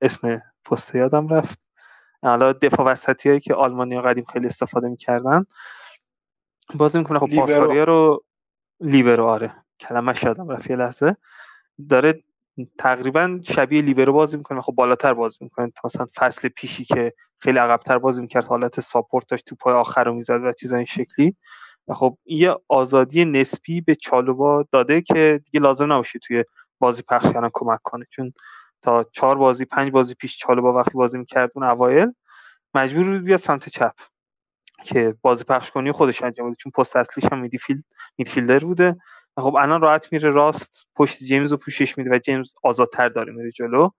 [0.01, 1.62] اسم پست یادم رفت.
[2.29, 5.45] حالا دفاع وسطی هایی که آلمانی ها قدیم خیلی استفاده می‌کردن.
[6.73, 7.19] بازی می‌کنه.
[7.19, 8.23] خب پاسکاری رو
[8.79, 9.55] لیبرو آره.
[9.79, 11.17] کلمه یادم رفت یه لحظه.
[11.89, 12.23] داره
[12.77, 14.61] تقریبا شبیه لیبرو بازی می‌کنه.
[14.61, 15.69] خب بالاتر بازی می‌کنه.
[15.75, 20.03] تا مثلا فصل پیشی که خیلی عقبتر بازی می‌کرد حالت ساپورت داشت تو پای آخر
[20.03, 21.35] رو می‌زد و چیزا این شکلی.
[21.87, 26.43] و خب یه آزادی نسبی به چالوبا داده که دیگه لازم نباشه توی
[26.79, 28.05] بازی پخش کردن کمک کنه.
[28.09, 28.33] چون
[28.83, 32.13] تا چهار بازی پنج بازی پیش چالوبا وقتی بازی می‌کرد اون اوایل
[32.73, 33.93] مجبور بود بیاد سمت چپ
[34.85, 36.55] که بازی پخش کنی خودش انجام بده.
[36.55, 37.83] چون پست اصلیش هم میدفیلد
[38.17, 38.95] میدفیلدر بوده.
[39.37, 43.33] و خب الان راحت میره راست پشت جیمز رو پوشش میده و جیمز آزادتر داره
[43.33, 43.89] میره جلو.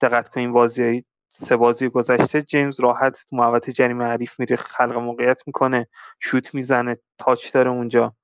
[0.00, 5.42] دقت کنین بازی سه بازی گذشته جیمز راحت تو محوطه جریمه حریف میره خلق موقعیت
[5.46, 5.88] می‌کنه
[6.20, 8.16] شوت می‌زنه تاچ داره اونجا.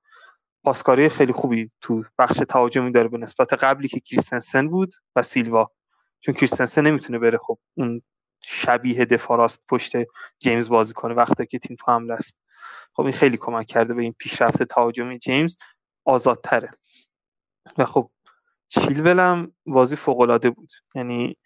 [0.65, 5.71] پاسکاری خیلی خوبی تو بخش تهاجمی داره به نسبت قبلی که کریستنسن بود و سیلوا.
[6.21, 8.01] چون کریستنسن نمی‌تونه بره خب اون
[8.43, 9.95] شبیه دفاراست پشت
[10.39, 12.37] جیمز بازی کنه وقتی که تیم تو حمله است.
[12.93, 15.19] خب این خیلی کمک کرده به این پیشرفت تهاجمی.
[15.19, 15.57] جیمز
[16.05, 16.71] آزادتره.
[17.77, 18.09] و خب
[18.69, 20.71] چیلول هم بازی فوق العاده بود.
[20.95, 21.37] یعنی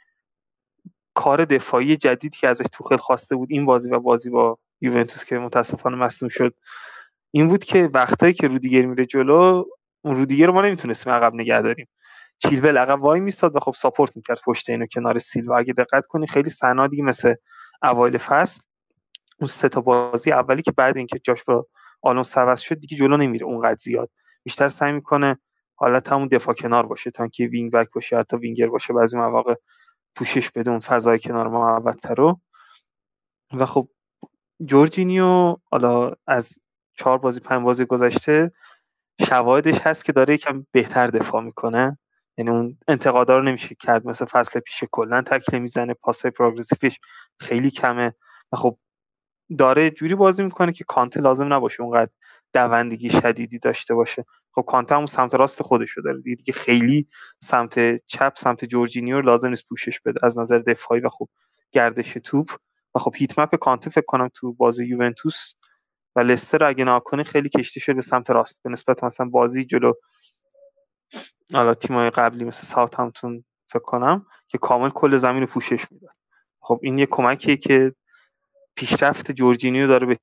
[1.13, 5.37] کار دفاعی جدیدی که ازش توخل خواسته بود این بازی و بازی با یوونتوس که
[5.37, 6.55] متاسفانه مصدوم شد
[7.31, 9.63] این بود که وقتایی که رودیگر میره جلو
[10.01, 11.87] اون رودیگر رو ما نمی‌تونستیم عقب نگه داریم.
[12.37, 15.57] چیلول عقب وای میستاد و خب ساپورت می‌کرد پشت اینو کنار سیلوا.
[15.57, 17.35] اگه دقت کنی خیلی صحنا دیگه مثل
[17.83, 18.61] اوایل فصل.
[19.39, 21.67] اون سه تا بازی اولی که بعد اینکه جاش با
[22.01, 24.09] آلونسو عوض شد دیگه جلو نمیره اونقدر زیاد.
[24.43, 25.39] بیشتر سعی می‌کنه
[25.75, 29.55] حالت همون دفاع کنار باشه تا اینکه wing back باشه حتی وینگر باشه بعضی مواقع
[30.15, 32.41] پوشش بده اون فضای کنار محوطه رو.
[33.53, 33.89] و خب
[34.65, 36.59] جورجینیو حالا از
[36.97, 38.51] چهار بازی پنج بازی گذشته
[39.27, 41.97] شواهدش هست که داره یکم بهتر دفاع می‌کنه.
[42.37, 46.99] یعنی اون انتقادا رو نمیشه کرد مثل فصل پیش کلا تکل می‌زنه پاسای پروگرسیوش
[47.39, 48.15] خیلی کمه
[48.51, 48.77] و خب
[49.57, 52.11] داره جوری بازی می‌کنه که کانته لازم نباشه اونقدر
[52.53, 54.25] دوندگی شدیدی داشته باشه.
[54.55, 57.07] خب کانته همون سمت راست خودشو داره دیگه, دیگه خیلی
[57.41, 60.19] سمت چپ سمت جورجینیو لازم نیست پوشش بده.
[60.23, 61.29] از نظر دفاعی و خب
[61.71, 62.51] گردش توپ
[62.95, 65.53] و خب هیت مپ کانته فکر کنم تو بازی یوونتوس
[66.15, 68.63] و لستر اگه ناکنه خیلی کشته شده به سمت راست.
[68.63, 69.93] به نسبت مثلا بازی جلو
[71.53, 76.15] حالا تیمای قبلی مثل ساوت همتون فکر کنم که کامل کل زمین رو پوشش می‌داد.
[76.59, 77.95] خب این یه کمکیه که
[78.75, 80.17] پیشرفت جورجینیو داره به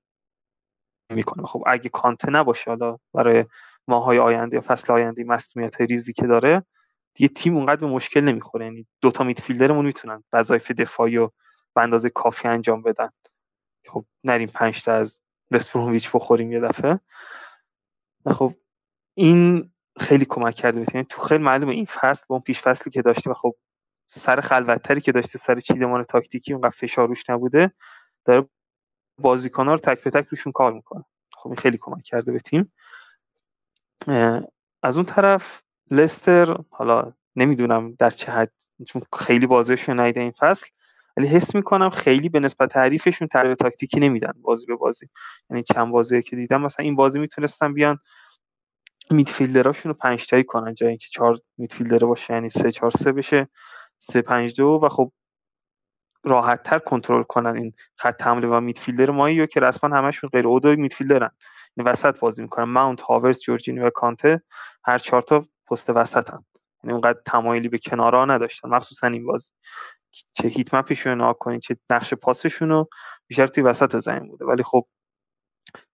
[1.12, 1.46] می‌کنه.
[1.46, 3.44] خب اگه کانته نباشه حالا برای
[3.88, 6.66] ماهای آینده یا فصل آینده مصونیت های ریزی که داره
[7.14, 8.64] دیگه تیم اونقدر به مشکل نمی‌خوره.
[8.64, 11.30] یعنی دوتا میدفیلدرمون می‌تونن وظایف دفاعی و
[11.74, 13.08] به اندازه کافی انجام بدن.
[13.88, 17.00] خب نریم پنج تا از وستبرومویچ بخوریم یه دفعه.
[18.32, 18.54] خب
[19.14, 23.03] این خیلی کمک کرده به تو خیلی معلومه این فصل با اون پیش فصلی که
[23.03, 23.55] داشته و خب
[24.07, 27.72] سر خلوتتری که داشته سر چیدمان تاکتیکی اونقدر فشار روش نبوده
[28.24, 28.49] داره
[29.18, 31.05] بازیکن‌ها رو تک به تک روشون کار می‌کنه.
[31.36, 32.72] خب این خیلی کمک کرده به تیم.
[34.82, 38.53] از اون طرف لستر حالا نمی‌دونم در چه حد
[38.86, 40.66] چون خیلی بازیشون نیده این فصل
[41.16, 45.09] ولی حس می‌کنم خیلی به نسبت تعریفشون تغییر تاکتیکی نمیدن بازی به بازی.
[45.51, 47.99] یعنی چند بازی که دیدم مثلا این بازی می‌تونستن بیان
[49.11, 53.48] میدفیلدراشون رو پنج تایی کنن جای اینکه چهار میدفیلدر باشه یعنی سه چهار سه بشه
[53.98, 55.12] سه پنج دو و خب
[56.24, 60.76] راحت تر کنترل کنن این خط حمله و میدفیلدر مایی که رسما همشون غیر اودو
[60.76, 61.30] میدفیلدرن.
[61.76, 62.64] این وسط بازی می‌کنن.
[62.64, 64.42] ماونت هاورز جورجینی و کانته
[64.84, 66.44] هر چهار تا پست وسط هم
[66.84, 68.68] یعنی اونقدر تمایلی به کنارا نداشتن.
[68.68, 69.50] مخصوصا این بازی.
[70.32, 72.88] چه هیت مپشون رو کنین چه نقش پاسشون رو
[73.26, 74.44] بیشتر توی وسط زمین بوده.
[74.44, 74.86] ولی خب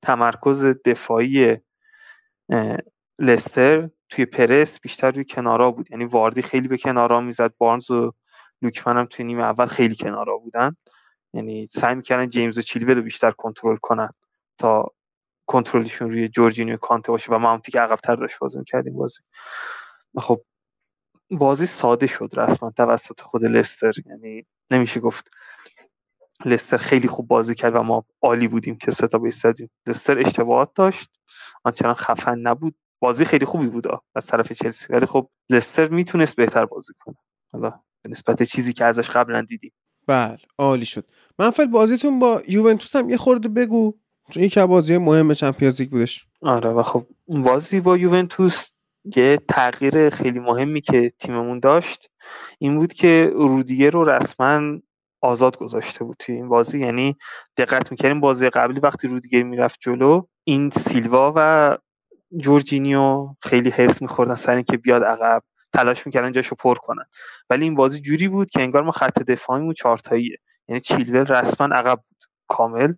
[0.02, 1.56] تمرکز دفاعی
[3.18, 5.90] لستر توی پرس بیشتر روی کنارا بود.
[5.90, 8.12] یعنی واردی خیلی به کنارا می‌زد بارنز و
[8.62, 10.76] لوکمن هم توی نیمه اول خیلی کنارا بودن.
[11.34, 14.10] یعنی سعی می‌کردن جیمز و چیلول رو بیشتر کنترل کنن
[14.58, 14.90] تا
[15.46, 19.20] کنترلشون روی جورجینیو کانته باشه و مامتی که عقبتر داشت بازی می‌کردیم بازی.
[20.18, 20.42] خب
[21.30, 23.92] بازی ساده شد رسما توسط خود لستر.
[24.06, 25.30] یعنی نمیشه گفت
[26.44, 29.70] لستر خیلی خوب بازی کرد و ما عالی بودیم که ستا بیستدیم.
[29.86, 31.10] لستر اشتباهات داشت.
[31.64, 32.74] آنچنان خفن نبود.
[33.00, 34.92] بازی خیلی خوبی بود از طرف چلسی.
[34.92, 37.16] ولی خب لستر می‌تونست بهتر بازی کنه.
[37.52, 37.70] حالا
[38.02, 39.72] به نسبت چیزی که ازش قبلا دیدیم.
[40.06, 41.10] بله عالی شد.
[41.38, 43.94] منفعل بازیتون با یوونتوس هم یه خورده بگو
[44.30, 46.26] چون یکی از بازی مهم چمپیونز لیگ بودش.
[46.42, 48.72] آره و خب بازی با یوونتوس
[49.16, 52.10] یه تغییر خیلی مهمی که تیممون داشت
[52.58, 54.78] این بود که رودیه رو رسما
[55.20, 56.80] آزاد گذاشته بود توی این بازی.
[56.80, 57.16] یعنی
[57.56, 61.78] دقت می‌کردیم بازی قبلی وقتی رودیگر می‌رفت جلو این سیلوا و
[62.36, 67.04] جورجینیو خیلی حرس میخوردن سر اینکه بیاد عقب تلاش می‌کردن جاشو پر کنن.
[67.50, 70.36] ولی این بازی جوری بود که انگار ما خط دفاعیمون چهارتاییه.
[70.68, 72.24] یعنی چیلول رسما عقب بود.
[72.48, 72.94] کامل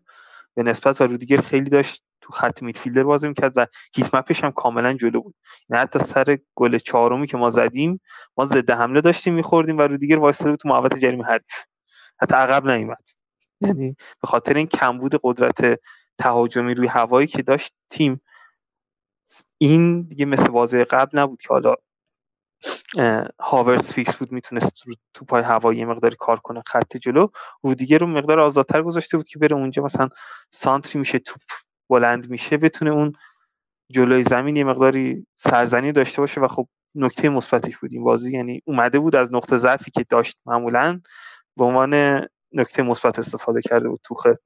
[0.55, 4.53] به نسبت و رودیگر خیلی داشت تو خط میدفیلدر بازی می‌کرد و هیت مپش هم
[4.53, 5.35] کاملا جلو بود.
[5.71, 8.01] یعنی حتی سر گل چهارمی که ما زدیم
[8.37, 11.65] ما ضد حمله داشتیم میخوردیم و رودیگر وایساده تو محوطه جریمه حریف.
[12.21, 13.09] حتی عقب نیومد.
[13.61, 15.81] یعنی به خاطر این کمبود قدرت
[16.19, 18.21] تهاجمی روی هوایی که داشت تیم
[19.59, 21.75] این دیگه مثل بازی قبل نبود که حالا
[23.41, 27.29] هاورز فیکس بود می‌تونست تو پای هوایی مقداری کار کنه خط جلو.
[27.63, 30.09] رو دیگه رو مقدار آزادتر گذاشته بود که بره اونجا مثلا
[30.51, 31.43] سانتری میشه توپ
[31.91, 33.13] بلند میشه بتونه اون
[33.93, 38.33] جلوی زمین یه مقداری سرزنی داشته باشه و خب نکته مثبتش بود این بازی.
[38.33, 41.01] یعنی اومده بود از نقطه ضعفی که داشت معمولا
[41.57, 42.23] به عنوان
[42.53, 44.39] نکته مثبت استفاده کرده بود توخه.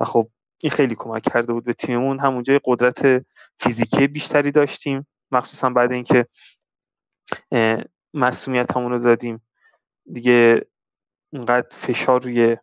[0.00, 0.28] و خب
[0.58, 2.20] این خیلی کمک کرده بود به تیممون.
[2.20, 3.26] همونجا قدرت
[3.60, 5.06] فیزیکی بیشتری داشتیم.
[5.30, 6.26] مخصوصا بعد اینکه
[8.14, 9.46] مسئولیت همون رو دادیم.
[10.12, 10.66] دیگه
[11.32, 12.56] اونقدر فشار روی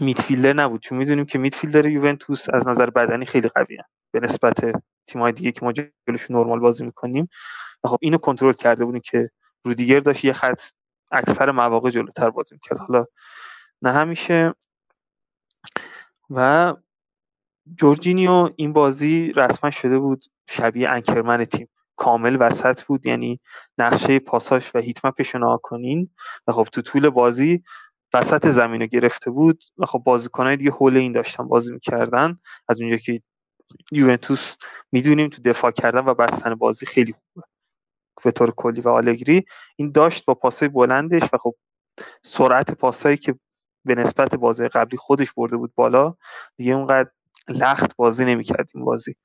[0.00, 0.82] میدفیلدر نبود.
[0.82, 3.84] چون می‌دونیم که میدفیلدر یوونتوس از نظر بدنی خیلی قویه.
[4.10, 7.28] به نسبت تیمای دیگه که ما جلوشون نرمال بازی می‌کنیم.
[7.84, 9.30] خب اینو کنترل کرده بودیم که
[9.64, 10.60] رودیگر داشت یه خط
[11.10, 12.78] اکثر مواقع جلوتر بازی می‌کرد.
[12.78, 13.06] حالا
[13.82, 14.54] نه همیشه
[16.30, 16.74] و
[17.74, 21.68] جورجینیو این بازی رسما شده بود شبیه انکرمن تیم.
[21.96, 23.40] کامل وسط بود یعنی
[23.78, 26.10] نقشه پاساش و هیتمپش رو کنین.
[26.46, 27.62] و خب تو طول بازی
[28.14, 32.38] وسط زمین رو گرفته بود و خب بازیکنهای دیگه حول این داشتن بازی می‌کردن.
[32.68, 33.20] از اونجا که
[33.92, 34.56] یوونتوس
[34.92, 37.46] می‌دونیم تو دفاع کردن و بستن بازی خیلی خوبه.
[38.24, 38.80] به طور کلی.
[38.80, 39.44] و آلگری
[39.76, 41.54] این داشت با پاسای بلندش و خب
[42.22, 43.34] سرعت پاسایی که
[43.84, 46.14] به نسبت بازی قبلی خودش برده بود بالا
[46.56, 47.10] دیگه اونقدر
[47.48, 49.16] لخت بازی نمی‌کرد این بازی.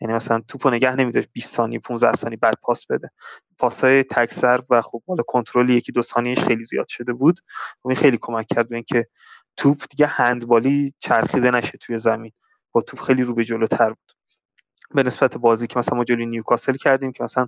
[0.00, 3.10] یعنی مثلا توپو نگه نمیداشت 20 ثانیه 15 ثانیه بعد پاس بده.
[3.58, 7.40] پاسای تکسر و خب حالا کنترل یکی دو ثانیهش خیلی زیاد شده بود.
[7.84, 9.06] و این خیلی کمک کرد به اینکه
[9.56, 12.32] توپ دیگه هندبالی چرخیده نشه توی زمین.
[12.72, 14.12] با توپ خیلی رو به جلوتر بود.
[14.94, 17.46] به نسبت بازی که مثلا ما جلوی نیوکاسل کردیم که مثلا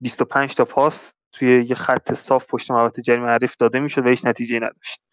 [0.00, 4.24] 25 تا پاس توی یه خط صاف پشت محوطه جریمه حریف داده می‌شد و هیچ
[4.24, 5.02] نتیجه نداشت.
[5.02, 5.09] خب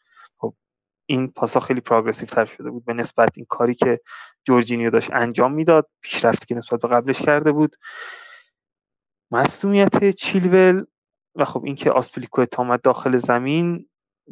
[1.10, 2.86] این پاسا خیلی پروگرسیو تر شده بود.
[2.86, 4.02] به نسبت این کاری که
[4.46, 7.76] جورجینیو داشت انجام می‌داد پیشرفتی که نسبت به قبلش کرده بود.
[9.32, 10.86] مصدومیت چیلول
[11.36, 13.90] و خب اینکه آسپلیکو آمد داخل زمین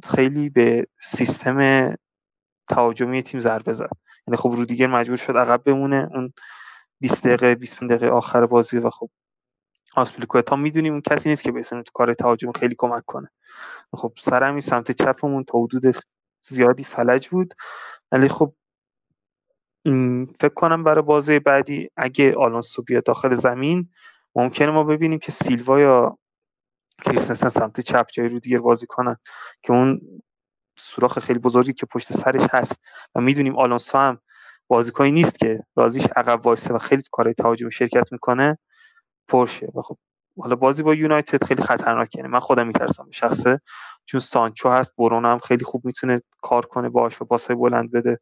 [0.09, 1.89] خیلی به سیستم
[2.67, 3.89] تهاجمی تیم ضربه زد.
[4.27, 6.09] یعنی خب رودیگر مجبور شد عقب بمونه.
[6.13, 6.33] اون
[6.99, 9.09] 20 دقیقه 20 دقیقه آخر بازی و خب
[9.95, 13.31] آسپلیکوتا می‌دونیم اون کسی نیست که بتونه تو کار تهاجم خیلی کمک کنه.
[13.93, 15.83] خب سرمی سمت چپمون تا حدود
[16.47, 17.53] زیادی فلج بود.
[18.11, 18.55] ولی خب
[20.39, 23.89] فکر کنم برای بازی بعدی اگه آلونسو بیاد داخل زمین
[24.35, 26.17] ممکنه ما ببینیم که سیلوا یا
[27.05, 29.17] کریستنسن سمت چپ جای رو دیگر بازی کنن
[29.63, 30.01] که اون
[30.79, 32.81] سوراخ خیلی بزرگی که پشت سرش هست.
[33.15, 34.19] و می‌دونیم آلونسو هم
[34.67, 38.57] بازیکنی نیست که رازیش عقب وایسه و خیلی کارهای تهاجمی شرکت می‌کنه.
[39.27, 39.67] پرشه.
[39.75, 39.97] و خب
[40.39, 42.19] حالا بازی با یونایتد خیلی خطرناکه.
[42.19, 43.61] یعنی من خودم میترسم به شخصه.
[44.05, 48.19] چون سانچو هست برونو هم خیلی خوب می‌تونه کار کنه باش و پاسای بلند بده.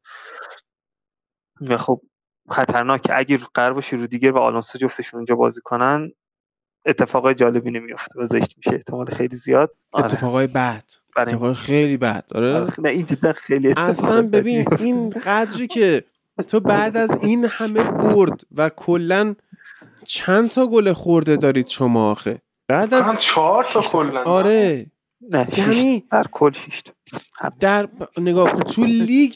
[1.61, 2.01] و خب
[2.49, 3.18] خطرناکه.
[3.18, 6.11] اگر قرار باشه رو دیگر و آلونسو جفتشون اونجا بازی کنن
[6.86, 8.72] اتفاقای جالبی نمیفته و زشت میشه.
[8.74, 9.76] احتمال خیلی زیاد.
[9.91, 10.05] آره.
[10.05, 10.84] اتفاقای بد.
[11.18, 12.26] اتفاقای خیلی بد.
[12.36, 12.74] آره, آره.
[12.80, 16.03] نه این جدا خیلی اصلا ببین این قدری که
[16.47, 19.36] تو بعد از این همه برد و کلا
[20.06, 24.86] چند تا گل خورده دارید شما آخه؟ بعد از چهار تا کلا آره.
[25.32, 26.93] نه یعنی در کل شیشت
[27.60, 29.34] در نگاه کن تو لیگ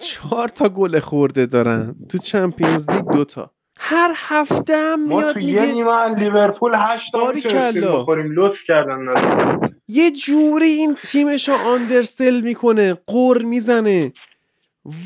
[0.00, 1.94] چهار تا گل خورده دارن.
[2.08, 7.12] تو چمپیونز لیگ دوتا هر هفته هم ما میاد تو میگه یه نیمه لیورپول هشت
[7.12, 7.66] تا باریکلا.
[7.66, 8.32] می‌تونستیم بخوریم.
[8.34, 9.76] لطف کردن ندارم.
[9.88, 14.12] یه جوری این تیمش رو undersell می‌کنه غر می‌زنه.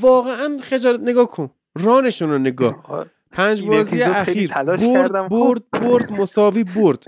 [0.01, 1.51] واقعا خجالت نگاه کن.
[1.75, 3.07] run شون رو نگاه.
[3.33, 4.53] پنج بازی اخیر.
[4.53, 5.29] برد کردم.
[5.29, 7.05] برد برد مساوی برد.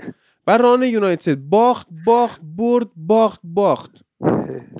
[0.47, 1.35] و run یونایتد.
[1.35, 3.91] باخت باخت برد باخت باخت.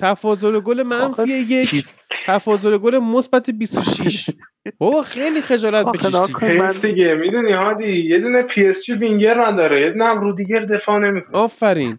[0.00, 1.84] تفاضل گل منفی یک
[2.26, 4.30] تفاضل گل مثبت 26
[4.78, 6.46] بابا خیلی خجالت آخه بکش نگا کن.
[6.46, 6.62] دیگه.
[6.62, 10.60] من- دیگه می‌دونی هادی؟ یه دونه پی اس جی وینگر نداره یه دونه هم رودیگر
[10.64, 11.36] دفاع نمی‌کنه.
[11.36, 11.98] آفرین.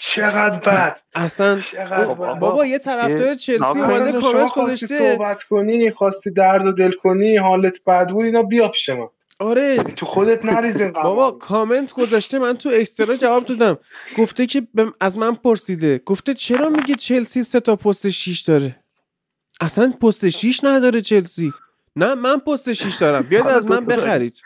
[0.00, 1.00] چقدر بد.
[1.14, 3.78] اصلا چقدر خب بابا یه طرفدار چلسی.
[3.80, 4.86] اومده کامنت گذاشته.
[5.16, 9.06] صحبت کنی خواستی درد و دل کنی حالت بد بود اینا بیا پیش من.
[9.40, 9.76] آره.
[9.82, 13.78] تو خودت نریزین بابا کامنت گذاشته من تو اکسترا جواب دادم.
[14.18, 14.66] گفته که
[15.00, 15.98] از من پرسیده.
[16.06, 18.76] گفته چرا میگه چلسی سه تا پست 6 داره؟
[19.60, 21.52] اصلا پست 6 نداره چلسی.
[21.96, 23.22] نه من پست 6 دارم.
[23.22, 23.84] بیاد از من.
[23.84, 24.36] بخرید.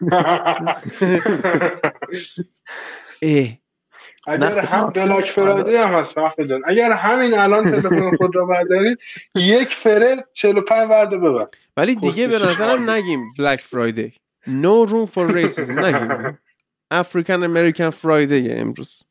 [3.22, 3.46] اه.
[4.26, 6.62] اگر هم بلاک فرایدی هم هست محمد جان.
[6.66, 8.98] اگر همین الان تلفن خود را بردارید
[9.34, 11.46] یک فره 45 ورده ببر.
[11.76, 12.90] ولی دیگه به شیش نظرم.
[12.90, 14.12] نگیم بلک فرایدی.
[14.46, 15.70] No room for racism.
[15.70, 16.38] نگیم
[16.90, 19.02] افریکن امریکن فرایدی امروز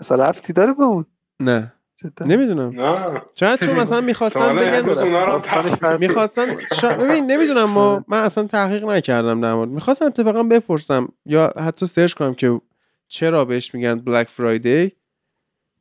[0.00, 1.06] اصلا رفتی داره به اون؟
[1.40, 1.72] نه.
[2.20, 2.80] نمی‌دونم.
[2.80, 3.22] نه.
[3.34, 6.92] شاید چون مثلا می‌خواستن بگن می‌خواستن شا...
[6.92, 9.68] ببین نمی‌دونم ما من اصلا تحقیق نکردم در مورد.
[9.68, 12.60] می‌خواستم اتفاقا بپرسم یا حتی search کنم که
[13.08, 14.92] چرا بهش میگن Black Friday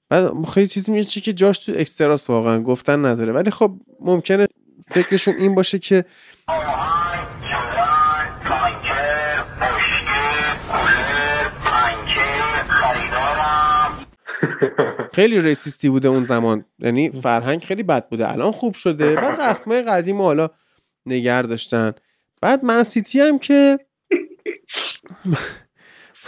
[0.10, 3.34] بعد خیلی چیزی میشه که جاش تو extras واقعا گفتن نداره.
[3.34, 4.48] ولی خب ممکنه
[4.92, 6.06] فکرشون این باشه که
[15.14, 16.66] خیلی racist ی بوده اون زمان.
[16.80, 18.32] یعنی فرهنگ خیلی بد بوده.
[18.32, 19.16] الان خوب شده.
[19.16, 20.50] بعد رسمای قدیم حالا
[21.06, 21.94] نگه داشتن.
[22.42, 23.80] بعد من سیتی هم که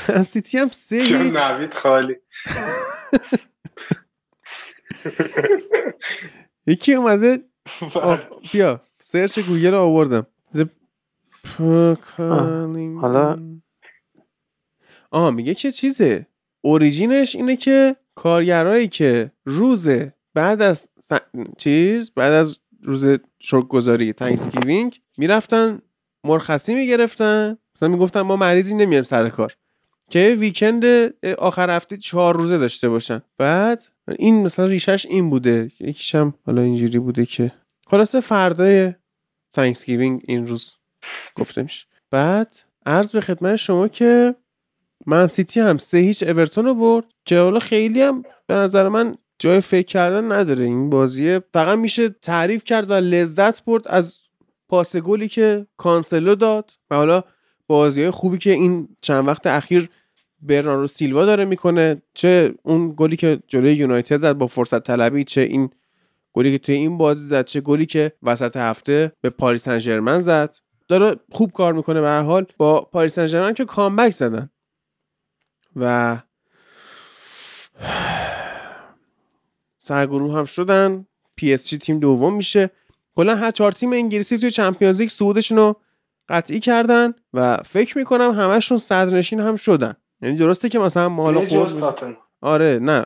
[0.10, 2.16] من سیتی هم سه هیچ خالی؟
[6.68, 7.40] یکی اومده
[8.52, 8.82] بیا.
[9.00, 10.28] search گوگل رو آوردم.
[13.02, 13.38] حالا-
[15.12, 16.28] آه میگه که چیزه؟
[16.62, 19.90] origin ش اینه که کارگرایی که روز
[20.34, 20.88] بعد از
[21.58, 23.06] چیز بعد از روز
[23.40, 25.80] شکرگزاری Thanksgiving می‌رفتن
[26.24, 27.58] مرخصی می‌گرفتن.
[27.76, 29.56] مثلا می‌گفتن ما مریضی نمیایم سر کار.
[30.10, 30.86] که weekend
[31.38, 33.22] آخر هفته چهار روزه داشته باشن.
[33.38, 33.84] بعد
[34.20, 35.72] این مثلا ریشه‌ش این بوده.
[35.80, 37.52] یکیش هم حالا اینجوری بوده که
[37.88, 38.94] خلاصه فردای
[39.54, 40.74] Thanksgiving این روز
[41.36, 41.86] گفته میشه.
[42.12, 44.36] بعد عرض به خدمت شما که
[45.06, 49.16] من سیتی هم سه هیچ اورتون رو برد که حالا خیلی هم به نظر من
[49.40, 50.66] جای فکر کردن نداره.
[50.66, 54.20] این بازیه فقط میشه تعریف کرد و لذت برد از
[54.70, 57.24] پاس گلی که کانسلو داد و حالا
[57.68, 59.90] بازی خوبی که این چند وقت اخیر
[60.42, 65.42] برناردو سیلوا داره می‌کنه چه اون گلی که جلوی یونایتد زد با فرصت طلبی چه
[65.42, 65.70] این
[66.34, 70.58] گلی که توی این بازی زد چه گلی که وسط هفته به پاریس سن زد.
[70.88, 72.46] داره خوب کار می‌کنه به حال.
[72.58, 74.50] با پاریس سن که comeback زدن.
[75.76, 76.18] و
[79.80, 81.06] سرگروه هم شدن.
[81.36, 82.70] پی اس جی تیم دوم میشه.
[83.16, 85.76] کلا هر چهار تیم انگلیسی توی Champions League صعودشون رو
[86.30, 89.94] قطعی کردن و فکر می‌کنم همشون صدرنشین هم شدن.
[90.22, 93.06] یعنی درسته که مثلا ما حالا یه جز خورد آره نه.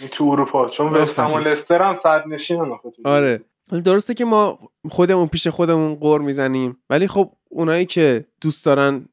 [0.00, 3.40] این تو اروپا چون وستهم و لستر هم صدرنشین آره.
[3.84, 4.58] درسته که ما
[4.90, 9.08] خودمون پیش خودمون غر می‌زنیم ولی خب اونایی که دوست دارن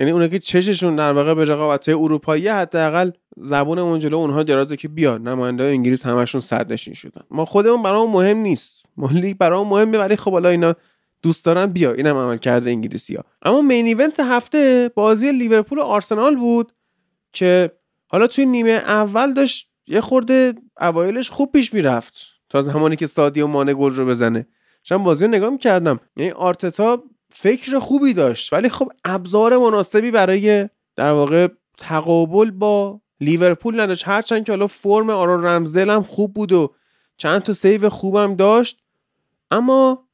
[0.00, 4.88] یعنی اونایی که چششون در واقع به رقابت اروپایی حداقل زبونمون جلو اونها درازه که
[4.88, 7.22] بیا نماینده انگلیس همشون صد نشین شدن.
[7.30, 8.86] ما خودمون برامون مهم نیست.
[8.96, 10.74] ما لیگ برامون مهمه ولی خب حالا اینا
[11.22, 11.92] دوست دارن بیا.
[11.92, 16.72] اینم عمل کرده انگلیسی ها اما مین ایونت هفته بازی لیورپول و آرسنال بود
[17.32, 17.72] که
[18.08, 22.14] حالا توی نیمه اول داشت یه خورده اوایلش خوب پیش می‌رفت
[22.48, 24.46] تا زمانی که سادیو مانه گل رو بزنه.
[24.82, 26.00] شم بازی رو نگاه می‌کردم.
[26.16, 31.48] یعنی آرتتا فکر خوبی داشت ولی خب ابزار مناسبی برای در واقع
[31.78, 34.08] تقابل با لیورپول نداشت.
[34.08, 36.74] هرچند که حالا فرم آرون رمزدیل هم خوب بود و
[37.16, 38.78] چند تا save خوبم داشت
[39.50, 40.08] اما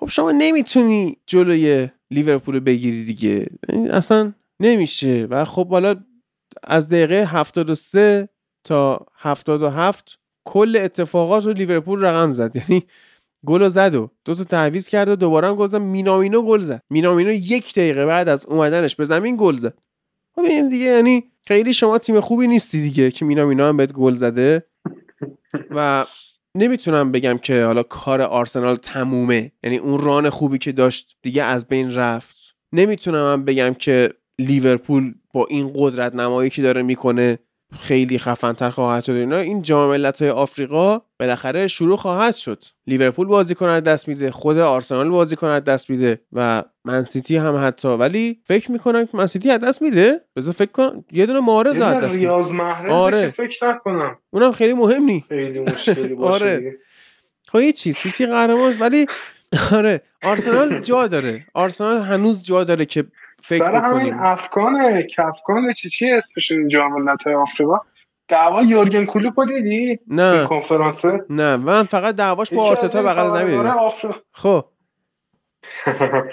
[0.00, 3.46] خب شما نمی‌تونی جلوی لیورپول رو بگیری دیگه.
[3.68, 5.26] یعنی اصلا نمیشه.
[5.30, 5.96] و خب حالا
[6.62, 8.28] از دقیقه 73
[8.64, 12.56] تا 77 کل اتفاقات رو لیورپول رقم زد.
[12.56, 12.82] یعنی
[13.46, 15.76] گل زد و دو تا تعویض کرد و دوباره هم زد.
[15.76, 16.82] مینامینو گل زد.
[16.90, 19.78] مینامینو یک دقیقه بعد از اومدنش به زمین گل زد.
[20.34, 24.14] خب این دیگه یعنی خیلی شما تیم خوبی نیستی دیگه که مینامینو هم بهت گل
[24.14, 24.64] زده.
[25.70, 26.06] و
[26.56, 29.52] نمی‌تونم بگم که حالا کار آرسنال تمومه.
[29.62, 32.36] یعنی اون ران خوبی که داشت دیگه از بین رفت.
[32.72, 37.38] نمی‌تونم بگم که لیورپول با این قدرت نمایی که داره می‌کنه
[37.80, 39.36] خیلی خفنتر خواهد شد اینا.
[39.36, 42.62] این جام ملت‌های آفریقا بالاخره شروع خواهد شد.
[42.86, 44.30] لیورپول بازی کنه دست میده.
[44.30, 46.20] خود آرسنال بازی کنه دست میده.
[46.32, 47.88] و منسیتی هم حتی.
[47.88, 50.20] ولی فکر می‌کنم که منسیتی از دست میده.
[50.36, 52.28] بذار فکر کن یه دونه معارض از دست میده.
[52.28, 53.30] ریاض محرز آره.
[53.30, 54.18] فکر نکنم.
[54.30, 55.24] اونم خیلی مهم نی.
[55.28, 56.76] خیلی مشکلی باشه آره.
[57.48, 58.76] خب چیز سیتی قهرمان.
[58.80, 59.06] ولی
[59.72, 61.46] آره آرسنال جا داره.
[61.54, 63.04] آرسنال هنوز جا داره که
[63.42, 67.78] فکر سر همین AFCON کفکان چی چی اسمشون جام ملت‌های آفریقا؟
[68.28, 70.46] دعوا یورگن کلوپ رو دیدی؟ نه.
[70.46, 71.56] کنفرانس نه.
[71.56, 73.78] من فقط دعواش با آرتتا بغل زمین دیدم.
[73.78, 74.14] آفریقا.
[74.32, 74.64] خب.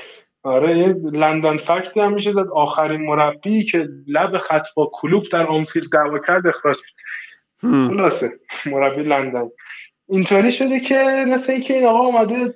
[0.44, 2.48] آره یه London fact هم میشه زد.
[2.54, 6.78] آخرین مربی که لب خط با کلوب در آنفیلد دعوا کرد اخراج.
[7.62, 8.32] خلاصه.
[8.66, 9.50] مربی لندن.
[10.10, 12.54] اینطوری شده که مثل اینکه این آقا اومده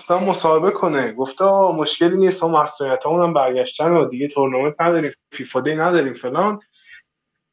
[0.00, 1.12] مثلا مصاحبه کنه.
[1.12, 6.60] گفته مشکلی نیست ما مصدومیت‌ها هم برگشتن و دیگه تورنمنت نداریم FIFA day نداریم فلان.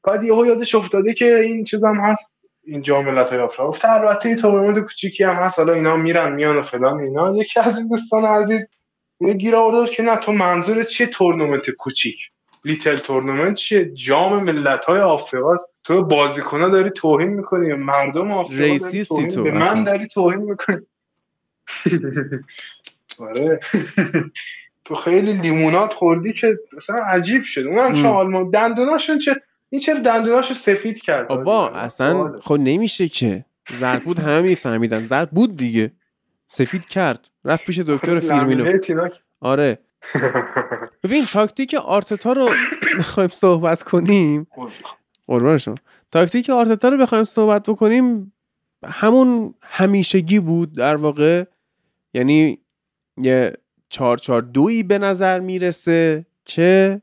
[0.03, 2.31] بعد یهو یادش افتاده که این چیز هم هست
[2.63, 3.69] این جام ملت‌های آفریقا.
[3.69, 7.35] گفته البته تورنمنت کوچیکی هم هست حالا اینا میرن میان و فلان اینا.
[7.35, 8.67] یکی از این دوستان عزیز
[9.21, 12.17] یه گیر آورده بود که نه تو منظور چیه تورنمنت کوچیک؟
[12.65, 19.27] لیتل تورنمنت چیه؟ جام ملت های آفریقاست تو بازیکنها داری توهین می‌کنی مردم آفریقا ریسیستی
[19.27, 19.51] تو به.
[19.51, 20.77] من داری توهین می‌کنی.
[23.19, 23.59] آره.
[24.85, 27.61] تو خیلی لیمونات خوردی که اصلا عجیب شد.
[27.61, 28.15] اونم چه ام.
[28.15, 29.35] آلمان دندوناشون چه
[29.69, 32.39] این چرا دندوناشو سفید کرد؟ بابا آجی؟ اصلا.
[32.43, 33.45] خب نمیشه که.
[33.79, 35.03] زرد بود همه میفهمیدن.
[35.03, 35.91] زرد بود دیگه.
[36.47, 37.27] سفید کرد.
[37.45, 38.79] رفت پیش دکتر فیرمینو.
[39.39, 39.79] آره.
[41.03, 42.49] ببین تاکتیک آرتتا رو
[42.99, 44.47] بخوایم صحبت کنیم.
[45.27, 45.75] قربان شما.
[46.11, 48.33] تاکتیک آرتتا رو بخوایم صحبت بکنیم
[48.85, 51.43] همون همیشگی بود در واقع.
[52.17, 52.59] یعنی
[53.17, 53.53] یه
[53.89, 57.01] چهار چهار دویی به نظر می‌رسه که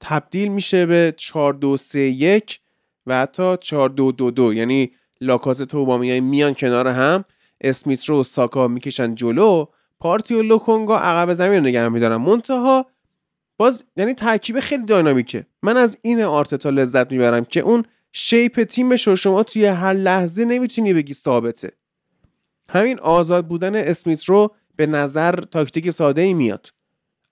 [0.00, 2.60] تبدیل میشه به چهار دو سه یک
[3.06, 4.54] و حتی چهار دو دو دو.
[4.54, 4.90] یعنی
[5.20, 7.24] لاکازت و میان کنار هم
[7.60, 9.66] اسمیت رو و ساکا می‌کشن جلو
[10.00, 12.16] پارتی و لوکونگا عقب زمین رو نگه میدارن.
[12.16, 12.86] منتها
[13.56, 15.46] باز یعنی ترکیب خیلی dynamic ه.
[15.62, 20.44] من از این آرتتا لذت می‌برم که اون shape تیمش رو شما توی هر لحظه
[20.44, 21.72] نمی‌تونی بگی ثابته.
[22.74, 26.66] همین آزاد بودن اسمیت رو به نظر تاکتیک ساده ای میاد.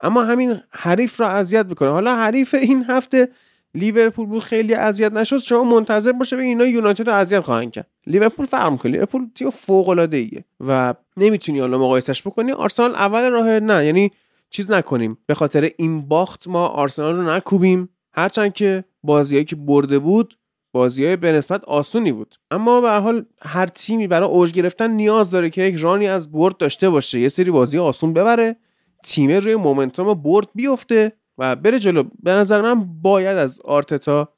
[0.01, 1.89] اما همین حریف رو اذیت می‌کنه.
[1.89, 3.29] حالا حریف این هفته
[3.75, 7.87] لیورپول بود خیلی اذیت نشد شما منتظر باشه به اینا یونایتد رو اذیت خواهند کرد.
[8.07, 8.91] لیورپول فرق می‌کنه.
[8.91, 12.51] لیورپول تیم فوق العاده ایه و نمی‌تونی حالا مقایسش بکنی.
[12.51, 13.85] آرسنال اول راه نه.
[13.85, 14.11] یعنی
[14.49, 15.17] چیز نکنیم.
[15.25, 17.89] به خاطر این باخت ما آرسنال رو نکوبیم.
[18.13, 20.37] هرچند که بازیایی که برده بود
[20.73, 22.35] بازی به نسبت آسونی بود.
[22.51, 26.57] اما به حال هر تیمی برای اوج گرفتن نیاز داره که یک رانی از برد
[26.57, 27.19] داشته باشه.
[27.19, 28.55] یه سری بازی آسون ببره
[29.03, 32.03] تیم روی مومنتوم برد بیفته و بره جلو.
[32.23, 34.29] به نظر من باید از آرتتا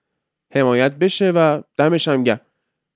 [0.54, 2.42] حمایت بشه و دمش هم گرم.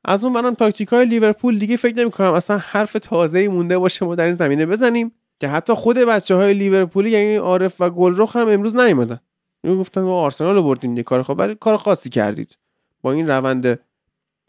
[0.06, 4.06] از اون برم تاکتیک های لیورپول دیگه فکر نمی کنم اصلا حرف تازه مونده باشه
[4.06, 5.12] ما در این زمینه بزنیم.
[5.40, 9.20] که حتی خود بچه های لیورپولی یعنی عارف و گلرخ هم امروز نیومدن.
[9.64, 12.58] یعنی گفتن ما آرسنال رو بردین یه کار خب ولی کار خاصی کردید.
[13.02, 13.80] با این روند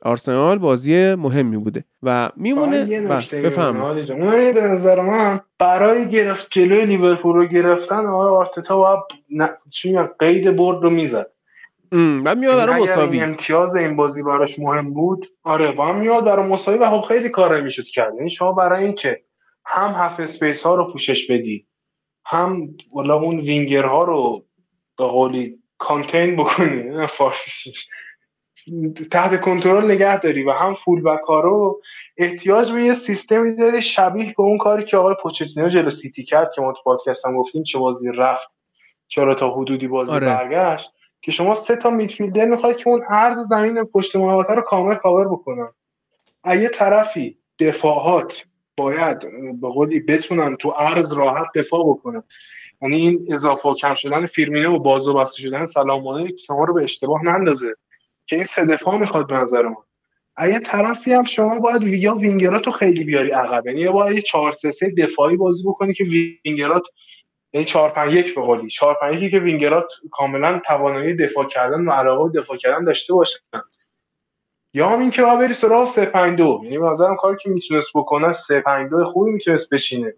[0.03, 1.85] آرسنال بازی مهمی بوده.
[2.03, 3.81] و میمونه بله، بفهم.
[3.83, 9.01] اون به نظر من برای گرفت جلوی لیورپول رو گرفتن آقای آرتتا باید
[9.71, 11.27] چی میگن؟ قید برد رو می‌زد.
[12.25, 16.25] بعد میاد برای اگر این مساوی امتیاز این بازی براش مهم بود آره هم میاد
[16.25, 18.15] برای مساوی و خب خیلی کار می‌شد کرد.
[18.15, 19.23] یعنی شما برای اینکه
[19.67, 21.67] هم half space ها رو پوشش بدی
[22.27, 24.47] هم والا اون وینگر ها رو
[24.99, 27.89] به قولی contain بکنی فارسیش.
[29.11, 31.83] تحت کنترل نگه داری و هم full back ها رو
[32.17, 36.51] احتیاج به یه سیستمی داری شبیه به اون کاری که آقای پوچتینو جلو سیتی کرد
[36.55, 38.51] که ما تو پادکست هم گفتیم چه بازی رفت
[39.09, 40.27] چرا تا حدودی بازی آره.
[40.27, 40.93] برگشت
[41.23, 45.29] که شما سه تا midfielder می‌خواید که اون عرض زمین پشت محوطه رو کامل کاور
[45.29, 45.69] بکنن.
[46.45, 48.45] از یه طرفی دفاعات
[48.77, 49.19] باید
[49.61, 52.23] به قولی بتونن تو عرض راحت دفاع بکنن.
[52.83, 56.75] یعنی این اضافه و کم شدن فیرمینو و باز و بسته شدن صلاح شما رو
[56.75, 57.75] به اشتباه نندازه.
[58.31, 59.75] که این سه دفاع می‌خواد به نظر من.
[60.37, 63.67] از یه طرفی هم شما باید یا وینگرات رو خیلی بیاری عقب.
[63.67, 66.05] یعنی باید یه 4 3 3 دفاعی بازی بکنی که
[66.45, 66.83] وینگرات
[67.53, 68.69] یعنی 4 5 1 به قولی.
[68.69, 73.39] 4 5 1 که وینگرات کاملا توانایی دفاع کردن و علاقه دفاع کردن داشته باشن.
[74.75, 77.51] یا هم این که باید بری سراغ 3 5 2 یعنی به نظرم کاری که
[77.51, 80.15] می‌تونست بکنه 3 5 2 خوبی می‌تونست بچینه.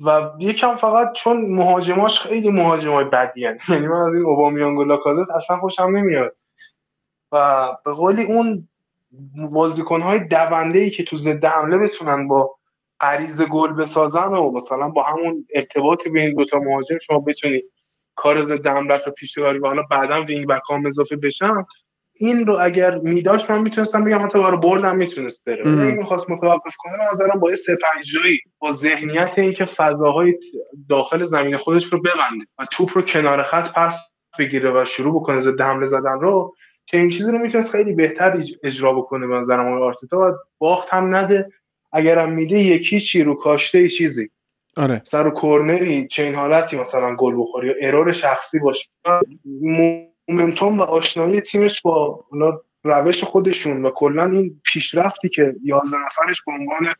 [0.00, 3.40] و یکم فقط چون مهاجماش خیلی مهاجمای بدی.
[3.40, 6.36] یعنی من از این اوبامیانگ و لاکازت اصلا خوشم نمیاد
[7.32, 8.68] و به قولی اون
[9.50, 12.56] بازیکنهای دونده ای که تو ضد حمله بتونن با
[13.00, 17.62] غریز گل بسازن و مثلا با همون ارتباط بین دوتا مهاجم شما بتونی
[18.14, 21.64] کار ضد حمله رو پیش ببری و حالا بعدا وینگ بک هم اضافه بشن
[22.20, 25.68] این رو اگر میداشت من می‌تونستم بگم حتی برای بردم می‌تونست بره.
[25.68, 30.38] اگه می‌خواست متوقف کنه به نظرم با یه سه پنج جایی با ذهنیت اینکه فضاهای
[30.88, 33.94] داخل زمین خودش رو ببنده و توپ رو کنار خط پس
[34.38, 36.54] بگیره و شروع بکنه ضد حمله زدن رو
[36.86, 40.18] که این چیزی رو می‌تونست خیلی بهتر اج- اجرا بکنه به نظرم آرتتا.
[40.18, 41.50] و باخت هم نده.
[41.92, 44.30] اگرم میده یکی چی رو کاشته چیزی.
[44.76, 45.02] آره.
[45.04, 48.88] سر و کرنری چین حالتی مثلا گل بخوری یا ارور شخصی باشه.
[50.30, 56.42] مومنتوم و آشنایی تیمش با اونا روش خودشون و کلا این پیشرفتی که 11 نفرش
[56.46, 56.92] به عنوان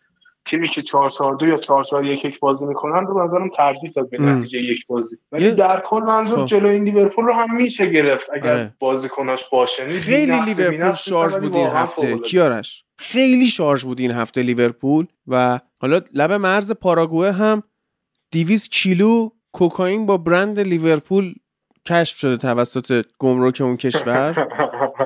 [0.44, 3.90] تیمی که 4 4 2 یا 4 4 1 1 بازی می‌کنن رو نظرم ترجیح
[3.90, 4.18] داد به.
[4.18, 6.46] نتیجه یک بازی ولی در کل منظور خب.
[6.46, 8.74] جلوی این لیورپول رو هم میشه گرفت اگر آره.
[8.78, 12.18] بازیکناش باشه خیلی لیورپول شارژ بود این هفته.
[12.18, 17.62] کیارش خیلی شارژ بود این هفته لیورپول و حالا لب مرز پاراگوئه هم
[18.32, 21.34] 200 کیلو کوکائین با برند لیورپول
[21.86, 24.48] کشف شده توسط گمرک اون کشور.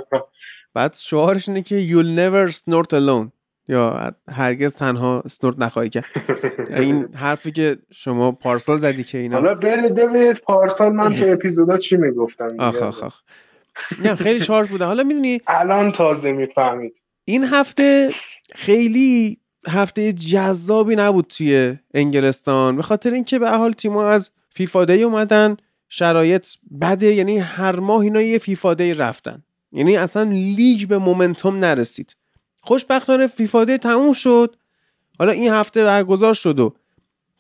[0.75, 3.31] بعد شعارش اینه که you'll never snort alone.
[3.69, 6.05] یا هرگز تنها استورت نخواهی کرد.
[6.71, 11.77] این حرفی که شما پارسال زدی که اینا حالا برید ببینید پارسال من تو اپیزودا
[11.77, 12.49] چی می‌گفتم.
[12.59, 13.21] آخ آخ آخ.
[14.03, 14.85] نه خیلی شارژ بوده.
[14.85, 17.01] حالا می‌دونی الان تازه می‌فهمید.
[17.25, 18.11] این هفته
[18.55, 22.77] خیلی هفته جذابی نبود توی انگلستان.
[22.77, 25.57] به خاطر اینکه به حال تیم‌ها از FIFA day اومدن.
[25.97, 26.47] شرایط
[26.81, 29.43] بده یعنی هر ماه اینا یه FIFA day رفتن.
[29.73, 32.17] یعنی اصلا لیگ به momentum نرسید.
[32.63, 34.57] خوشبختانه FIFA day تموم شد.
[35.19, 36.75] حالا این هفته برگزار شد و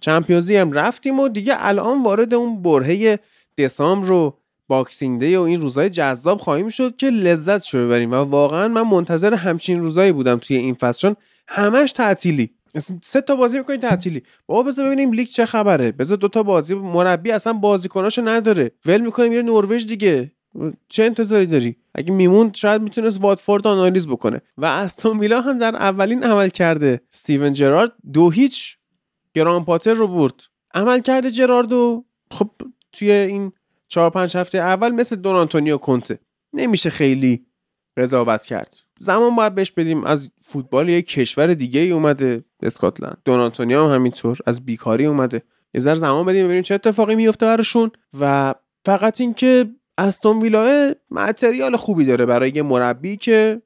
[0.00, 3.18] Champions ی هم رفتیم و دیگه الان وارد اون برهه
[3.58, 4.38] دسامبر و
[4.68, 8.12] Boxing Day و این روزهای جذاب خواهیم شد که لذت شو ببریم.
[8.12, 11.16] و واقعا من منتظر همچین روزایی بودم توی این فصل چون
[11.48, 12.50] همش تعطیلی.
[13.02, 14.22] سه تا بازی می‌کنین تعطیلی.
[14.46, 15.92] بابا بذار ببینیم لیگ چه خبره.
[15.92, 18.72] بذار دو تا بازی مربی اصلا بازیکناشو نداره.
[18.86, 20.32] ول می‌کنه میره نروژ دیگه.
[20.88, 24.40] چه انتظاری داری؟ اگه میموند شاید می‌تونست واتفورد آنالیز بکنه.
[24.56, 27.00] و استون ویلا هم در اولین عملکرد.
[27.12, 28.78] استیون جرارد دو هیچ
[29.34, 30.34] گراهام پاتر رو برد.
[30.74, 32.50] عملکرد جرارد و خب
[32.92, 33.52] توی این
[33.88, 36.18] چهار پنج هفته اول مثل دون آنتونیو کنته.
[36.52, 37.46] نمیشه خیلی
[37.96, 38.76] قضاوت کرد.
[38.98, 40.04] زمان باید بهش بدیم.
[40.04, 43.18] از فوتبال یک کشور دیگه ای اومده اسکاتلند.
[43.24, 44.38] دون آنتونیو هم همینطور.
[44.46, 45.42] از بیکاری اومده.
[45.74, 47.90] یه ذره زمان بدیم ببینیم چه اتفاقی میفته براشون.
[48.20, 53.62] و فقط اینکه استون ویلا متریال خوبی داره برای یه مربی که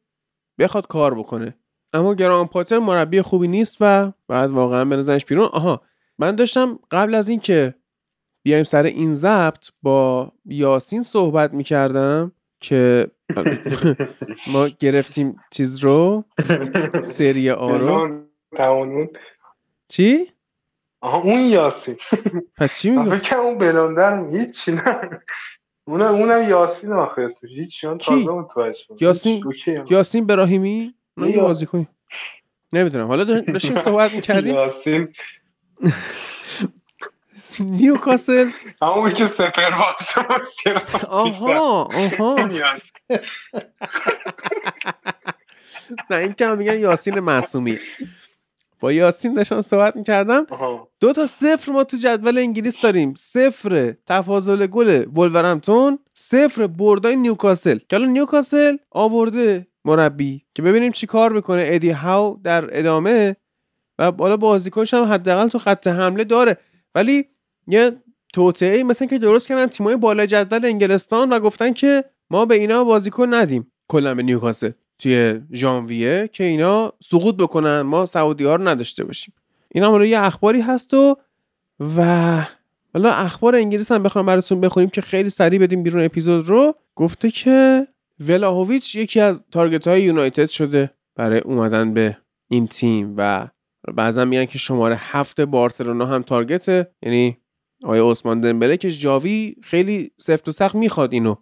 [0.59, 1.55] بخواد کار بکنه.
[1.93, 5.49] اما گران پاتر مربی خوبی نیست و بعد واقعا بنظرش بیرون.
[5.53, 5.83] آها
[6.19, 7.75] من داشتم قبل از اینکه
[8.43, 12.33] بیایم سر این ضبط با یاسین صحبت می‌کردم.
[12.61, 13.11] که
[14.53, 16.25] ما گرفتیم چیز رو
[17.03, 18.19] سری آ رو
[19.89, 20.27] چی؟
[21.01, 21.97] آها اون یاسین
[22.57, 25.21] پس چی می‌گفت؟ فکر اون بلندر هیچی نه
[25.87, 28.85] اونم اونم یاسین آخه اسمش هیچ کی؟ تازه متوجه.
[29.01, 29.43] یاسین-.
[29.91, 31.89] یاسین براهیمی؟ من بازی کنیم
[32.73, 35.09] نمی‌دونم حالا داشتیم صحبت می‌کردیم یاسین
[37.61, 38.51] نیوکاسل.
[38.83, 39.71] همون که سپر
[40.29, 42.49] باشه آها آها.
[46.11, 47.79] نه این که هم میگن یاسین معصومی.
[48.81, 50.47] با یاسین داشتم صحبت می‌کردم.
[51.01, 53.15] دو تا صفر ما تو جدول انگلیس داریم.
[53.19, 57.79] صفر تفاضل گل ولورهمپتون صفر بردای نیوکاسل.
[57.89, 61.63] که الان نیوکاسل آورده مربی که ببینیم چی کار می‌کنه.
[61.67, 63.37] ادی هاو در ادامه
[63.99, 66.57] و بالا بازیکنش هم حداقل تو خط حمله داره.
[66.95, 67.29] ولی
[67.69, 67.97] یه
[68.33, 72.85] توطئه مثلا که درست کردن تیمای بالای جدول انگلستان و گفتن که ما به اینا
[72.85, 78.69] بازیکن ندیم کلا به نیوکاسل توی ژانویه که اینا سقوط بکنن ما سعودی ها رو
[78.69, 79.35] نداشته باشیم.
[79.69, 81.17] این هم یه اخباری هست و
[81.97, 82.05] و
[82.95, 86.75] حالا اخبار انگلیس هم بخوام براتون بخونیم که خیلی سریع بدیم بیرون اپیزود رو.
[86.95, 87.87] گفته که
[88.21, 92.17] ولاهویچ یکی از تارگت های یونایتد شده برای اومدن به
[92.49, 93.49] این تیم و
[93.95, 96.91] بعضا میگن که شماره هفت بارسلونا هم تارگته.
[97.03, 97.39] یعنی
[97.85, 101.35] آیا عثمان دمبله که جاوی خیلی سفت و سخت می‌خواد اینو.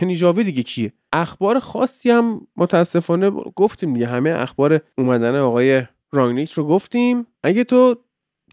[0.00, 4.06] یعنی جاوی دیگه کیه؟ اخبار خاصی هم متاسفانه گفتیم دیگه.
[4.06, 5.82] همه اخبار اومدن آقای
[6.12, 7.26] رانگنیک رو گفتیم.
[7.42, 7.96] اگه تو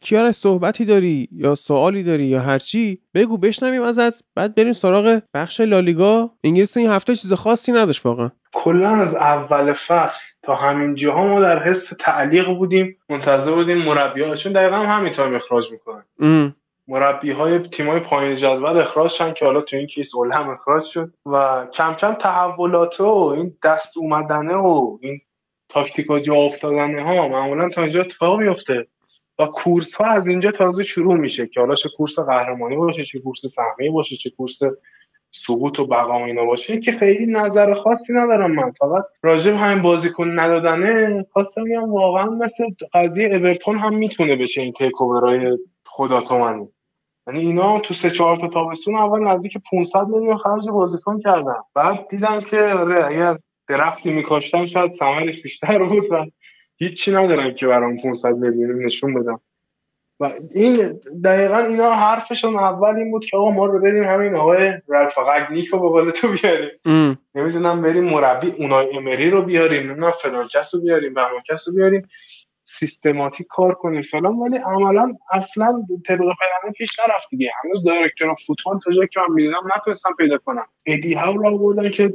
[0.02, 4.24] کیارش صحبتی داری یا سوالی داری یا هرچی بگو بشنویم ازت.
[4.36, 6.32] بعد بریم سراغ بخش لالیگا.
[6.44, 8.32] انگلیس این هفته چیز خاصی نداشت واقعا.
[8.54, 12.98] کلا از اول فصل تا همین جاها ما در حس تعلیق بودیم.
[13.10, 16.56] منتظر بودیم مربی ها چون دقیقا هم همینطور اخراج می‌کنن.
[16.88, 20.84] مربی های تیم های پایین جدول اخراج شدن که حالا تو این کیس هم اخراج
[20.84, 21.14] شد.
[21.26, 25.22] و کم کم تحولات و این دست اومدنه و این
[25.70, 28.88] تاکتیکا جا افتادنه ها معمولا تا اینجا اتفاق میفته
[29.40, 33.20] و کورس ها از اینجا تازه شروع میشه که حالا چه کورس قهرمانی باشه چه
[33.20, 34.60] کورس سهمیه باشه چه کورس
[35.32, 36.80] سقوط و بقا اینا باشه.
[36.80, 38.72] که خیلی نظر خاصی ندارم من.
[38.72, 44.74] فقط راجب همین بازیکن ندادنه خواستم بگم واقعا مثل قضیه اورتون هم می‌تونه بشه این
[44.74, 44.92] تیک
[45.86, 46.70] خدا تومنی
[47.28, 51.58] یعنی اینا تو سه چهار تا تابستون اول نزدیک 500 میلیون خرج بازیکن کردن.
[51.76, 53.38] بعد دیدم که آره اگر
[53.68, 56.26] درختی میکاشتن شاید ثمرش بیشتر بود و
[56.78, 59.39] هیچی ندارن که برام 500 میلیون نشون بدم
[60.20, 64.74] و این دقیقا اینا حرفشون اول این بود که آقا ما رو بریم همین آقای
[64.88, 66.70] رالف قگنیک رو به قول تو بیاریم.
[67.36, 71.74] نمی‌دونم بریم مربی اونای امری رو بیاریم نمی‌دونم فلان کس رو بیاریم بهمان کس رو
[71.74, 72.08] بیاریم.
[72.80, 74.02] سیستماتیک کار کنیم.
[74.02, 77.52] فلان ولی عملا اصلا طبق پلنه پیش نرفت دیگه.
[77.64, 80.66] هنوز director فوتبال تا جایی که من می‌دونم نتونستم پیدا کنم.
[80.86, 82.14] ادی هاو رو آوردن که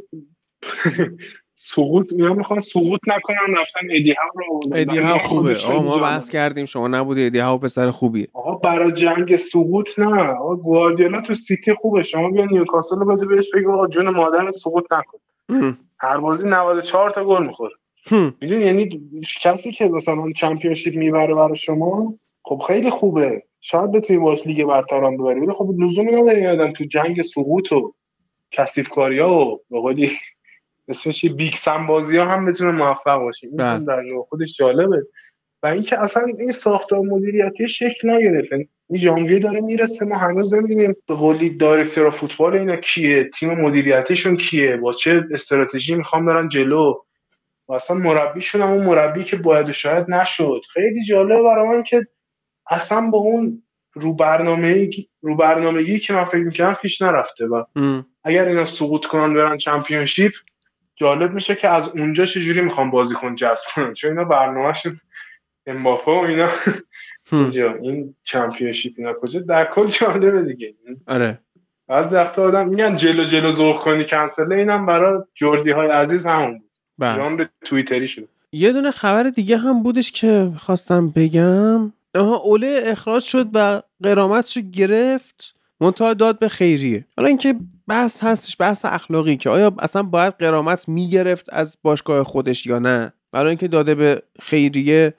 [1.59, 4.81] سقوط اینا می‌خوان سقوط نکنن رفتن ادی هاو رو آوردن.
[4.81, 5.57] ادی هاو خوبه.
[5.67, 6.31] آقا ما بحث.
[6.31, 8.29] کردیم شما نبودی ادی هاو پسر خوبیه.
[8.33, 10.23] آقا برای جنگ سقوط نه.
[10.23, 12.03] آقا گواردیولا تو سیتی خوبه.
[12.03, 15.19] شما بیا نیوکاسل رو بده بهش بگو آقا جون مادر سقوط نکن.
[16.01, 17.75] هر بازی 94 تا گل می‌خوره.
[18.13, 19.01] می‌دونی یعنی
[19.43, 23.43] کسی که مثلا Championship می‌بره برای شما خب خیلی خوبه.
[23.61, 27.73] شاید بتونی باش لیگ برتر هم ببری ولی خب لزومی نداره آدم تو جنگ سقوط
[27.73, 27.95] و
[28.51, 30.11] کثیف کاری ها و به قولی
[30.89, 33.47] اسمش Big Sam بازی ها هم بتونه موفق باشه.
[33.47, 33.85] این بله.
[33.85, 35.07] در خودش جالبه.
[35.63, 38.53] و اینکه اصلا این ساختار مدیریتی شکل نگرفت.
[38.53, 43.51] یعنی این ژانویه داره می‌رسه ما هنوز نمی‌دونیم به قولی director فوتبال اینا کیه تیم
[43.51, 46.95] مدیریتیشون کیه با چه استراتژی می‌خوام برن جلو.
[47.69, 50.61] و اصلا مربیشون هم اون مربی که باید و شاید نشد.
[50.73, 52.07] خیلی جالبه برای من که
[52.71, 53.63] اصلا با اون
[53.93, 54.91] رو برنامه
[55.21, 57.65] رو برنامگی که من فکر می‌کنم پیش نرفته و.
[58.25, 60.33] اگر اینا سقوط کنن برن چمپیونشیپ
[60.95, 64.97] جالب میشه که از اونجا چجوری می‌خوام بازیکن جذب کنن چون اینا برنامهشون
[65.67, 66.49] امبافه و اینا.
[67.83, 70.75] این چمپیونشیپ اینا کجا؟ در کل جالبه دیگه.
[71.07, 71.39] آره.
[71.89, 76.63] از وقتا آدم میگن جلو جلو ذوق کنی کنسله اینم برای جردی های عزیز همون
[77.01, 78.29] ژانر توییتری شد.
[78.53, 81.93] یه دونه خبر دیگه هم بودش که خواستم بگم.
[82.15, 85.55] آها اوله اخراج شد و قرامتشو گرفت.
[85.81, 87.07] منتها داد به خیریه.
[87.17, 87.55] حالا اینکه
[87.89, 93.13] بحث هستش بحث اخلاقی که آیا اصلا باید قرامت می‌گرفت از باشگاه خودش یا نه؟
[93.33, 95.15] برای اینکه داده به خیریه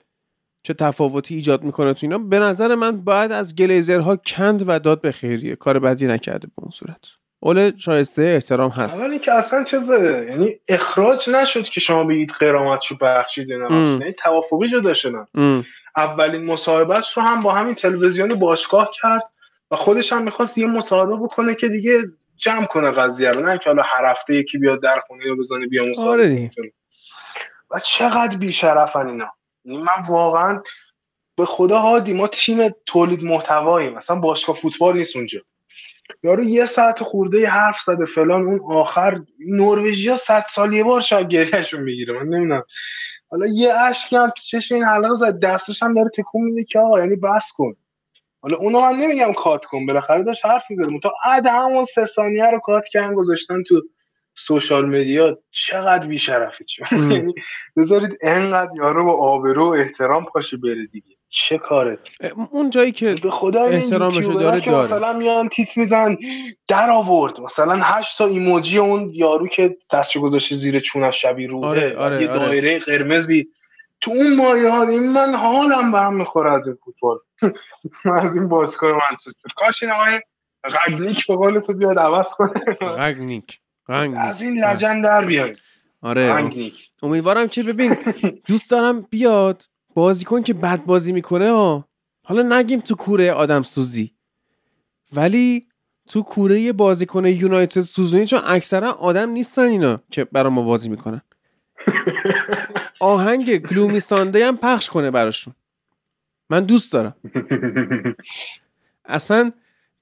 [0.62, 2.18] چه تفاوتی ایجاد می‌کنه تو اینا.
[2.18, 5.56] به نظر من باید از گلیزرها کند و داد به خیریه.
[5.56, 6.98] کار بدی نکرده به اون صورت.
[7.40, 9.00] اوله شایسته احترام هست.
[9.00, 14.94] اولی که اصلا چیزه یعنی اخراج نشد که شما بگید قرامتشو بخشید یعنی توافقی جدا
[14.94, 15.26] شدن.
[15.96, 19.22] اولین مصاحبهش رو هم با همین تلویزیون باشگاه کرد
[19.70, 22.02] و خودش هم می‌خواست یه مصاحبه بکنه که دیگه
[22.36, 23.46] جمع کنه قضیه رو.
[23.46, 26.50] نه که حالا هر هفته یکی بیاد در خونه رو بزنه بیا مصاحبه آره.
[27.70, 29.32] و چقدر بیشرفن اینا.
[29.64, 30.62] یعنی من واقعا
[31.36, 33.92] به خدا هادی ما تیم تولید محتواییم.
[33.92, 35.40] مثلا باشگاه فوتبال نیست اونجا.
[36.24, 41.28] یارو یه ساعت خورده حرف زده فلان اون آخر نروژیا صد سال یه بار شاید
[41.28, 42.62] گریهشون می‌گیره من نمی‌دونم.
[43.30, 46.78] حالا یه اشکی هم تو چش این حلقه زد دستش هم داره تکون میده که
[46.78, 47.74] آقا یعنی بس کن.
[48.40, 50.84] حالا اونو من نمیگم کات کن بالاخره داشت حرف می‌زد.
[51.02, 53.82] تو اد همون سه ثانیه رو کات کردن گذاشتن تو
[54.34, 55.38] سوشال مدیا.
[55.50, 57.10] چقدر بیشرفی ام.
[57.10, 57.34] یعنی
[57.76, 61.16] بذارید انقدر یارو با آبرو و احترام پاشه بره دیگه.
[61.28, 61.98] چه کاره؟
[62.50, 64.84] اون جایی که به خدا احترامشو داره داره.
[64.84, 66.16] مثلا میان تیت میزن
[66.68, 67.40] در آورد.
[67.40, 72.22] مثلا هشت تا ایموجی اون یارو که دستشو گذاشته زیر چونش شبیه روحه آره، آره،
[72.22, 72.38] یه آره.
[72.38, 73.48] دایره قرمزی.
[74.00, 77.18] تو اون مایه ها این من حالم به هم می‌خوره از این فوتبال.
[78.24, 79.50] از این بازیکن منچستر.
[79.56, 80.20] کاش این آقای
[80.64, 82.50] غگنیک به قول تو بیاد عوض کنه.
[82.80, 83.60] غگنیک.
[83.88, 85.54] از این لجن در بیان
[86.02, 86.50] آره.
[87.02, 87.96] امیدوارم که ببین
[88.48, 89.64] دوست دارم بیاد.
[89.98, 91.88] بازیکن که بد بازی می‌کنه ها
[92.22, 94.14] حالا نگیم تو کوره آدم سوزی.
[95.12, 95.66] ولی
[96.08, 101.22] تو کوره بازیکن یونایتد سوزونی چون اکثرا آدم نیستن اینا که برا ما بازی می‌کنن.
[103.00, 105.54] آهنگ گلومی سانده هم پخش کنه براشون.
[106.50, 107.14] من دوست دارم.
[109.04, 109.52] اصلا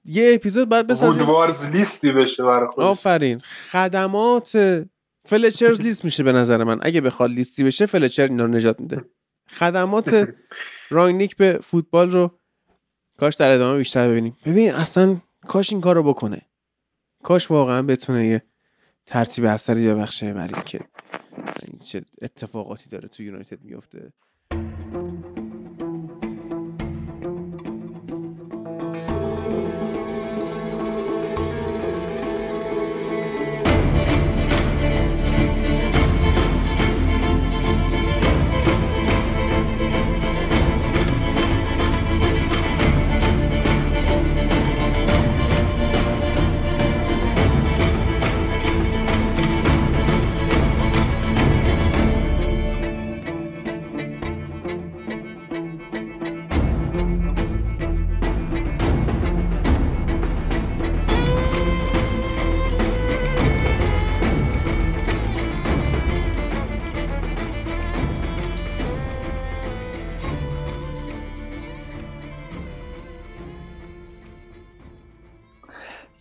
[0.05, 3.39] یه اپیزود باید بسازیم وودوارز لیستی بشه برای آفرین.
[3.71, 4.83] خدمات
[5.25, 6.79] فلچرز لیست میشه به نظر من.
[6.81, 9.05] اگه بخواد لیستی بشه فلچر اینا رو نجات میده.
[9.49, 10.35] خدمات
[10.89, 12.39] رانگنیک به فوتبال رو
[13.17, 14.37] کاش در ادامه بیشتر ببینیم.
[14.45, 15.17] ببین اصلا
[15.47, 16.41] کاش این کار رو بکنه.
[17.23, 18.43] کاش واقعا بتونه یه
[19.05, 20.79] ترتیب اثری ببخشه برای که
[21.85, 24.13] چه اتفاقاتی داره تو یونایتد میفته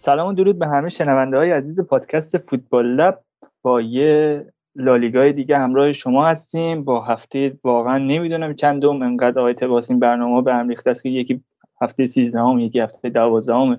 [0.06, 3.20] سلام و درود به همه شنونده های عزیز پادکست فوتبال لب.
[3.62, 6.84] با یه لالیگای دیگه همراه شما هستیم.
[6.84, 9.02] با هفته واقعا نمی‌دونم چندم.
[9.02, 11.44] انقدر آقای تباس این برنامه به هم ریخته است که یکی
[11.82, 13.78] هفته 13 هم یکی هفته 12 همه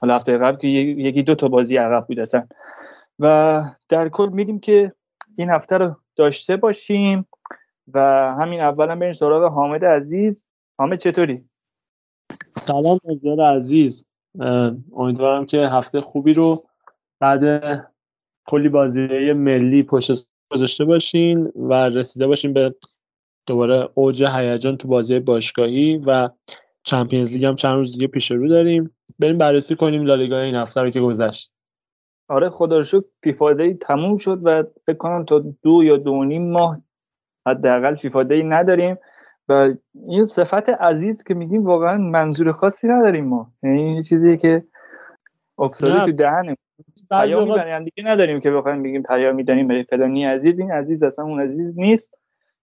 [0.00, 2.46] حالا هفته قبل که یکی دو تا بازی عقب بود اصلا.
[3.18, 4.92] و در کل میدیم که
[5.36, 7.28] این هفته رو داشته باشیم
[7.94, 8.00] و
[8.40, 10.46] همین اولا بریم سراغ حامد عزیز.
[10.78, 11.44] حامد چطوری؟
[12.56, 14.11] سلام دوستان عزیز.
[14.92, 16.62] امیدوارم که هفته خوبی رو
[17.20, 17.42] بعد
[18.46, 22.74] کلی بازی ملی پشت گذاشته باشین و رسیده باشین به
[23.46, 26.28] دوباره اوج هیجان تو بازی باشگاهی و
[26.82, 28.90] چمپیونز لیگ هم چند روز دیگه پیش رو داریم.
[29.18, 31.52] بریم بررسی کنیم لالیگا این هفته رو که گذشت.
[32.28, 36.24] آره خدا رو شکر فیفا دی تموم شد و فکر کنم تا دو یا دو
[36.24, 36.78] نیم ماه
[37.46, 38.96] حداقل فیفا دی نداریم.
[39.52, 39.74] و
[40.08, 43.52] این صفت عزیز که میگیم واقعا منظور خاصی نداریم ما.
[43.62, 44.64] یعنی یه چیزی که
[45.58, 46.04] افتاده.
[46.04, 46.56] تو دهنم
[47.10, 51.02] بعضی پیامی اوقات دیگه نداریم که بخوایم بگیم پیامی داریم برای فلانی عزیز این عزیز
[51.02, 52.18] اصلا اون عزیز نیست.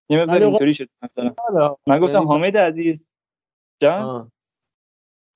[0.10, 1.34] یه مقدار اینطوری شد مثلا.
[1.49, 1.76] آره.
[1.88, 3.07] من گفتم یعنی- حامد عزیز.
[3.82, 4.32] جان.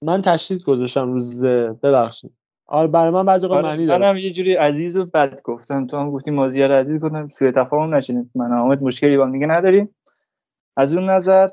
[0.03, 2.31] من تشدید گذاشتم روز ببخشید.
[2.65, 4.01] آره برای من بعضی اوقات آره معنی داره.
[4.01, 5.87] منم یه جوری عزیز و بد گفتم.
[5.87, 9.45] تو هم گفتی مازیار عزیز گفتم سوء تفاهم نشین من حامد مشکلی با هم دیگه
[9.47, 9.95] نداریم.
[10.77, 11.49] از اون نظر.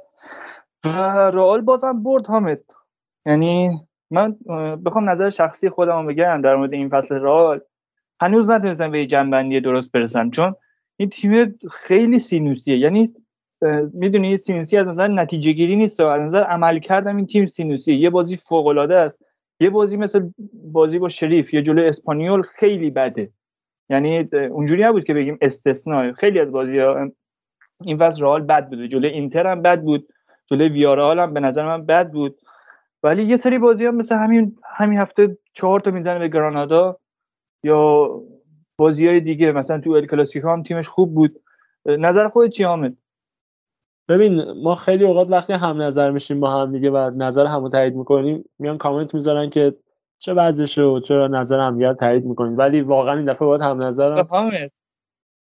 [0.85, 0.99] و
[1.35, 2.61] رئال بازم برد حامد.
[3.27, 3.81] یعنی
[4.11, 4.37] من
[4.85, 7.61] بخوام نظر شخصی خودم بگم در مورد این فصل رئال.
[8.21, 10.55] هنوز نتونستم به جنبندی درست برسم چون
[10.97, 12.79] این تیم خیلی سینوسیه.
[12.79, 13.15] یعنی
[13.93, 16.01] می‌دونی سینوسی از نظر نتیجه گیری نیست.
[16.01, 17.97] از نظر عمل کردم این تیم سینوسیه.
[17.97, 19.25] یه بازی فوق العاده است.
[19.61, 23.31] یه بازی مثل بازی با شریف یه جلو اسپانیول خیلی بده.
[23.91, 26.13] یعنی اونجوری نبود که بگیم استثناء.
[26.13, 26.81] خیلی از بازی
[27.85, 30.09] این فصل رئال بد بود جلو اینتر هم بد بود.
[30.47, 32.39] جلو ویارال هم به نظر من بد بود.
[33.03, 36.97] ولی یه سری بازی هم مثل همین همین هفته چهار تا می‌زنه به گرانادا
[37.65, 38.11] یا
[38.77, 39.53] بازی های دیگه.
[39.53, 41.41] مثلا تو ال کلاسیکو هم تیمش خوب بود.
[41.87, 42.97] نظر خودت چی حامد؟
[44.09, 47.95] ببین ما خیلی اوقات وقتی هم نظر میشیم با هم دیگه و نظر همو تایید
[47.95, 49.77] می‌کنیم میان کامنت می‌ذارن که
[50.19, 52.59] چه وضعشه و چرا نظر رو تایید می‌کنید.
[52.59, 54.51] ولی واقعا این دفعه باید هم نظرم خب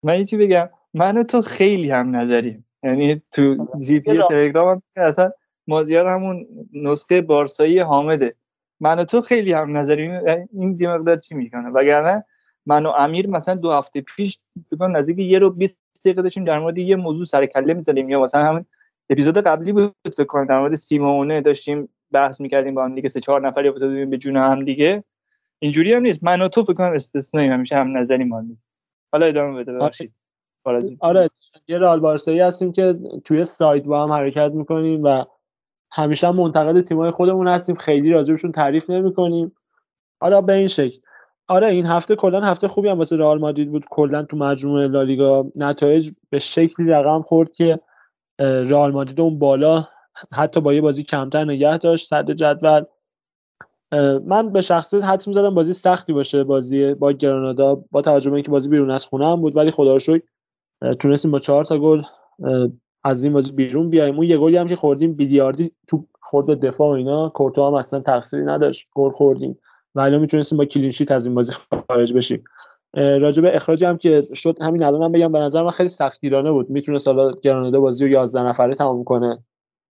[0.03, 0.69] من یه چی بگم.
[0.93, 2.65] من تو خیلی هم نظریم.
[2.83, 5.31] یعنی تو جی پی تلگرام هم اصلا
[5.67, 8.35] مازیار همون نسخه بارسایی حامده.
[8.79, 10.11] من و تو خیلی هم نظریم.
[10.53, 12.25] این دی مقدار چی می‌کنه؟ وگرنه
[12.65, 14.39] من و امیر مثلا دو هفته پیش
[14.69, 18.09] فکر نزدیک یه رو 20 دقیقه داشتیم در مورد یه موضوع سر کله می‌زدیم.
[18.09, 18.65] یا مثلا همون
[19.09, 23.19] اپیزود قبلی بود فکر کنم در مورد سیمونه داشتیم بحث می‌کردیم با هم دیگه سه
[23.19, 25.03] چهار نفری افتاده به جون هم دیگه.
[25.59, 26.23] اینجوری هم نیست.
[26.23, 28.43] من و تو فکر کنم استثنایی همیشه هم نظری ما
[29.11, 30.13] حالا ادامه بده ببخشید.
[30.99, 31.29] آره
[31.67, 35.25] یه رئال بارسایی هستیم که توی سایت با هم حرکت می‌کنیم و
[35.91, 37.75] همیشه هم منتقد تیمای خودمون هستیم.
[37.75, 39.51] خیلی راجبشون تعریف نمی‌کنیم.
[40.21, 40.97] حالا به این شکل.
[41.47, 43.85] آره این هفته کلا هفته خوبی هم واسه رئال مادرید بود.
[43.91, 47.79] کلا تو مجموعه لالیگا نتایج به شکلی رقم خورد که
[48.39, 49.87] رئال مادرید اون بالا
[50.31, 52.83] حتی با یه بازی کمتر نگه داشت صدر جدول.
[54.25, 58.51] من به شخصیت حدس می‌زدم بازی سختی باشه بازی با گرانادا با توجه به اینکه
[58.51, 60.23] بازی بیرون از خونه هم بود ولی خدا رو شکر
[60.99, 62.01] تونستیم با چهار تا گل
[63.03, 64.15] از این بازی بیرون بیایم.
[64.15, 67.99] اون یه گلی هم که خوردیم بیلیاردی تو خورد دفاع و اینا کورتو هم اصلا
[67.99, 69.59] تقصیری نداشت گل خوردیم.
[69.95, 71.53] و الان می‌تونستیم با کلینشیت از این بازی
[71.87, 72.43] خارج بشیم.
[72.93, 76.51] راجع به اخراجی هم که شد همین الانم هم بگم به نظر من خیلی سختگیرانه
[76.51, 76.69] بود.
[76.69, 79.43] می‌تونست حالا گرانادا بازی رو 11 نفره تمام کنه.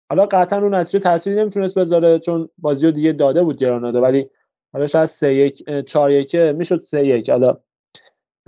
[0.09, 4.29] حالا قطعا اون نتیجه تأثیری نمی‌تونست بذاره چون بازی رو دیگه داده بود گرانادا ولی
[4.73, 7.57] حالا شاید 3 1 4 1 می‌شد 3 1 حالا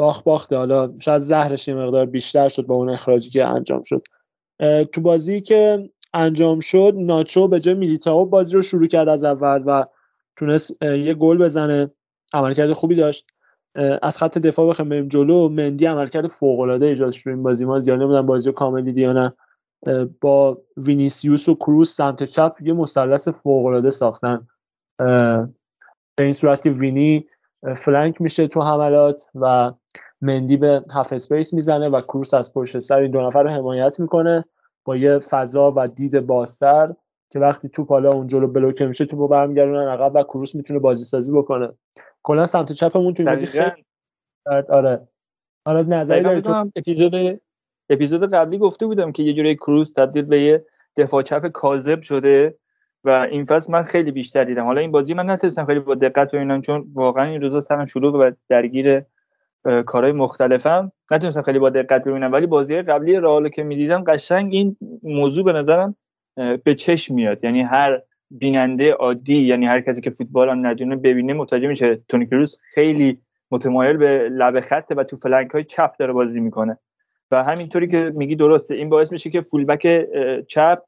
[0.02, 0.57] باخ باخته.
[0.57, 4.03] حالا شاید زهرش یه مقدار بیشتر شد با اون اخراجی که انجام شد.
[4.91, 9.64] تو بازی که انجام شد ناچو به جای میلیتائو بازی رو شروع کرد از اول
[9.65, 9.86] و
[10.36, 11.91] تونست یه گل بزنه.
[12.34, 13.28] عملکرد خوبی داشت.
[14.02, 15.49] از خط دفاع بخوایم بریم جلو.
[15.49, 17.65] مندی عملکرد فوق العاده ایجاد شد این بازی.
[17.65, 19.34] ما زیاد نمی‌دونم بازی رو کامل دیدی یا نه.
[20.22, 24.48] با وینیسیوس و کروس سمت چپ یه مثلث فوق العاده ساختن
[26.18, 27.26] به این صورت که وینی
[27.76, 29.72] flank میشه تو حملات و
[30.22, 33.99] مندی به half space می‌زنه و کروس از پشت سر این دو نفر رو حمایت
[33.99, 34.45] می‌کنه
[34.85, 36.93] با یه فضا و دید بازتر
[37.30, 41.03] که وقتی توپ حالا اون جلو بلوکه میشه توپو برمیگردونن عقب و کروس می‌تونه بازی
[41.03, 41.69] سازی بکنه.
[42.23, 43.85] کلا سمت چپمون تو این بازی خیلی
[44.69, 45.07] آره.
[45.65, 47.41] آره نظری داری تو اپیزود
[47.89, 50.65] اپیزود قبلی گفته بودم که یه جوری کروس تبدیل به یه
[50.98, 52.57] دفاع چپ کاذب شده
[53.03, 54.65] و این فصل من خیلی بیشتر دیدم.
[54.65, 58.15] حالا این بازی من نتونستم خیلی با دقت ببینم چون واقعا این روزا سرم شلوغ
[58.15, 59.06] و درگیر
[59.86, 60.92] کارهای مختلفم.
[61.12, 65.54] نتونستم خیلی با دقت ببینم ولی بازی قبلی رئال که می‌دیدم قشنگ این موضوع به
[65.54, 65.96] نظرم
[66.64, 67.44] به چشم میاد.
[67.44, 68.02] یعنی هر
[68.32, 73.18] بیننده عادی یعنی هر کسی که فوتبال هم ندونه ببینه متوجه میشه تونی کروس خیلی
[73.52, 76.78] متمایل به لب خطه و تو flank های چپ داره بازی می‌کنه.
[77.32, 80.08] و همینطوری که میگی درسته این باعث میشه که فولبک
[80.48, 80.80] چپ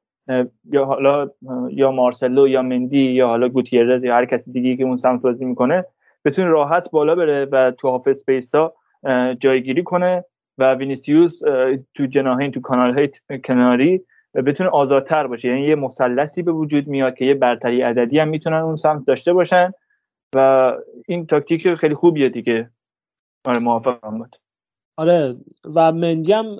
[0.72, 1.30] یا حالا
[1.70, 5.45] یا مارسلو یا مندی یا حالا گوتیرز یا هر کسی دیگه که اون سمت بازی
[5.45, 5.86] می‌کنه
[6.26, 8.76] بتونه راحت بالا بره و تو half space ها
[9.40, 10.26] جایگیری کنه
[10.58, 11.40] و وینیسیوس
[11.94, 13.10] تو جناحین تو کانال های
[13.44, 14.06] کناری
[14.45, 15.48] بتونه آزادتر باشه.
[15.48, 19.34] یعنی یه مثلثی به وجود میاد که یه برتری عددی هم می‌تونن اون سمت داشته
[19.34, 19.72] باشن
[20.36, 20.72] و
[21.08, 22.70] این تاکتیک خیلی خوبیه دیگه.
[23.45, 24.36] آره موافقم بود.
[24.98, 25.36] آره
[25.76, 26.60] و مندی هم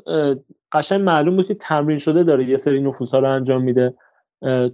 [0.72, 3.94] قشنگ معلوم بود که تمرین شده داره یه سری نفوذها رو انجام میده.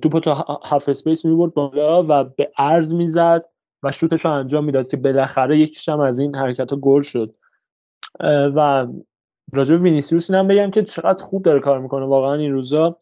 [0.02, 0.32] توپو تو
[0.64, 3.46] half space می‌برد بالا و به عرض می‌زد.
[3.84, 7.36] و شوتش رو انجام می‌داد که بالاخره یکیش هم از این حرکت ها گل شد.
[8.56, 8.88] و
[9.54, 12.98] راجع به وینیسیوس اینم بگم که چقدر خوب داره کار می‌کنه واقعا این روزا.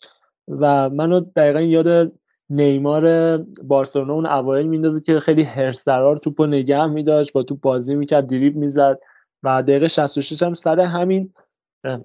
[0.48, 2.12] و منو دقیقا یاد
[2.50, 7.96] نیمار بارسلونا اون اوایل میندازه که خیلی هرس درار توپو نگه میداشت با توپ بازی
[7.96, 9.00] می‌کرد دریب می‌زد.
[9.44, 11.34] و دقیقه 66 هم سر همین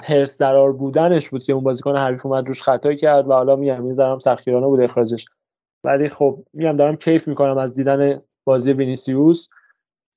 [0.04, 3.84] هرس درار بودنش بود که اون بازیکن حریف اومد روش خطا کرد و حالا میگم
[3.84, 5.24] این ذرم سختگیرانه بود اخراجش.
[5.84, 9.48] ولی خب میگم دارم کیف می‌کنم از دیدن بازی وینیسیوس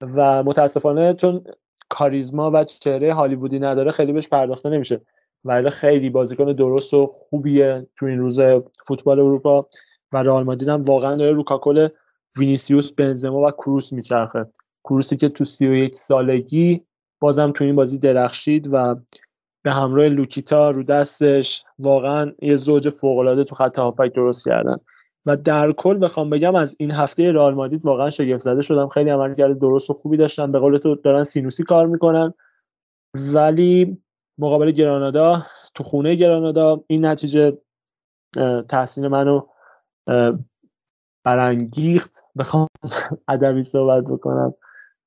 [0.02, 1.44] و متاسفانه چون
[1.90, 5.02] کاریزما و چهره هالیوودی نداره خیلی بهش پرداخته نمیشه.
[5.44, 8.40] ولی خیلی بازیکن درست و خوبیه تو این روز
[8.88, 9.68] فوتبال اروپا
[10.12, 11.88] و رئال مادرید هم واقعا داره رو کاکل
[12.38, 14.46] وینیسیوس بنزما و کروس میچرخه.
[14.84, 16.82] کروسی که تو 31 سالگی
[17.20, 18.96] بازم تو این بازی درخشید و
[19.64, 24.78] به همراه لوکیتا ور دستش واقعا یه زوج فوق العاده تو خط هافبک درست کردن.
[25.26, 28.88] و در کل بخوام بگم از این هفته رئال مادرید واقعا شگفت زده شدم.
[28.88, 30.52] خیلی عملکرد درست و خوبی داشتن.
[30.52, 32.34] به قول تو دارن سینوسی کار می‌کنن.
[33.34, 33.98] ولی
[34.38, 35.46] مقابل گرانادا
[35.76, 37.58] تو خونه گرانادا این نتیجه
[38.70, 39.42] تحسین منو
[41.24, 42.26] برانگیخت.
[42.38, 42.68] بخوام
[43.28, 44.54] ادبی صحبت بکنم.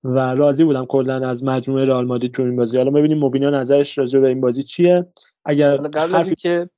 [0.05, 2.78] و راضی بودم کلا از مجموعه رئال مادرید تو این بازی.
[2.78, 5.07] حالا ببینیم موبینا نظرش راجع به این بازی چیه.
[5.45, 6.70] اگر قبل از اینکه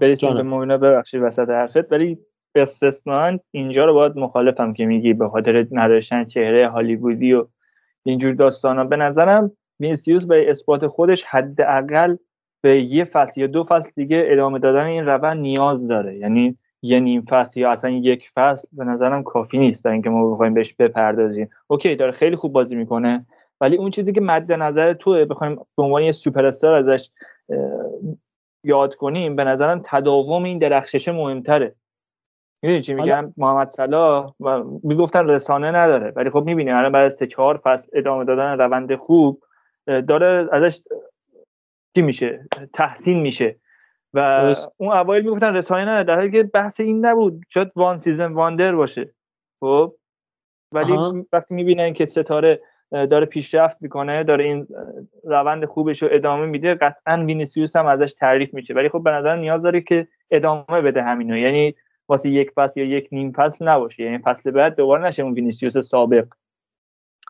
[0.00, 1.92] برسیم به موبینا ببخشید وسط حرفت.
[1.92, 2.18] ولی
[2.54, 7.46] استثنا اینجا رو باید مخالفم که میگی به خاطر نداشتن چهره هالیوودی و
[8.02, 8.84] اینجور داستانا.
[8.84, 9.50] به نظرم
[9.80, 12.16] وینسیوس به اثبات خودش حداقل
[12.60, 16.18] به یه فصل یا دو فصل دیگه ادامه دادن این روند نیاز داره.
[16.18, 20.30] یعنی یه نیم فصل یا اصلا یک فصل به نظرم کافی نیست تا اینکه ما
[20.30, 21.50] بخوایم بهش بپردازیم.
[21.66, 23.26] okay داره خیلی خوب بازی می‌کنه
[23.60, 27.10] ولی اون چیزی که مد نظر توه بخوایم به عنوان یه سوپر ازش
[28.64, 31.74] یاد کنیم به نظرم تداوم این درخششه مهمتره.
[32.64, 34.34] می‌دونی چی میگم محمد صلاح
[34.82, 38.94] می‌گفتن رسانه نداره ولی خب می‌بینیم الان بعد از سه چهار فصل ادامه دادن روند
[38.94, 39.42] خوب
[39.86, 40.80] داره ازش
[41.96, 43.56] چی میشه؟ تحسین میشه.
[44.14, 48.32] و اون اوایل می‌گفتن رسانه نداره در حالی که بحث این نبود شاید one season
[48.32, 49.14] wonder باشه.
[49.60, 49.94] خب؟
[50.72, 51.24] ولی آها.
[51.32, 52.60] وقتی می‌بینن که ستاره
[52.90, 54.66] داره پیشرفت می‌کنه داره این
[55.24, 58.74] روند خوبش رو ادامه میده قطعا وینیسیوس هم ازش تعریف میشه.
[58.74, 61.36] ولی خب به نظر نیاز داره که ادامه بده همینو.
[61.36, 61.74] یعنی
[62.08, 64.02] واسه یک فصل یا یک نیم فصل نباشه.
[64.02, 66.26] یعنی فصل بعد دوباره نشه اون وینیسیوس سابق.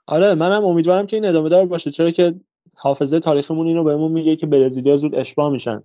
[0.06, 1.90] آره منم امیدوارم که این ادامه دار باشه.
[1.90, 2.34] چرا که
[2.74, 5.82] حافظه تاریخمون اینو بهمون میگه که برزیلیا زود اشباه میشن.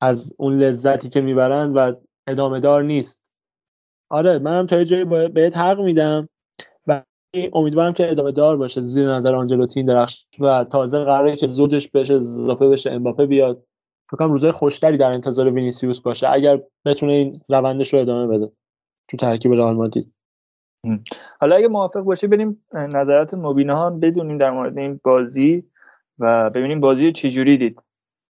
[0.00, 1.92] از اون لذتی که می‌برن و
[2.26, 3.32] ادامه دار نیست.
[4.10, 6.28] آره منم تا یه جایی بهت حق میدم.
[6.86, 7.02] و
[7.52, 8.80] امیدوارم که ادامه دار باشه.
[8.80, 13.66] زیر نظر آنجلوتین درخش و تازه قراره که زوجش بشه اضافه بشه امباپه بیاد.
[14.14, 16.30] فکر روزای خوشتری در انتظار وینیسیوس باشه.
[16.30, 18.52] اگر بتونه این روندش رو ادامه بده
[19.08, 20.12] تو ترکیب رئال مادرید.
[21.40, 25.64] حالا اگه موافق باشه بریم نظرات مبینه رو بدونیم در مورد این بازی
[26.18, 27.80] و ببینیم بازی چجوری دید.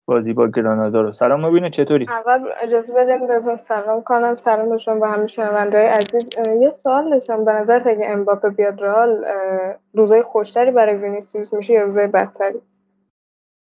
[0.07, 4.37] بازی با گرانادا رو سلام مبینه چطوری؟ اول اجازه بدیم بهتون سلام کنم.
[4.37, 6.31] سلام به شما و همه شنونده‌های عزیز.
[6.61, 7.45] یه سوال داشتم.
[7.45, 9.25] به نظر اگه امباپه بیاد رئال
[9.95, 12.59] روزای خوشتری برای وینیسیوس میشه یا روزای بدتری؟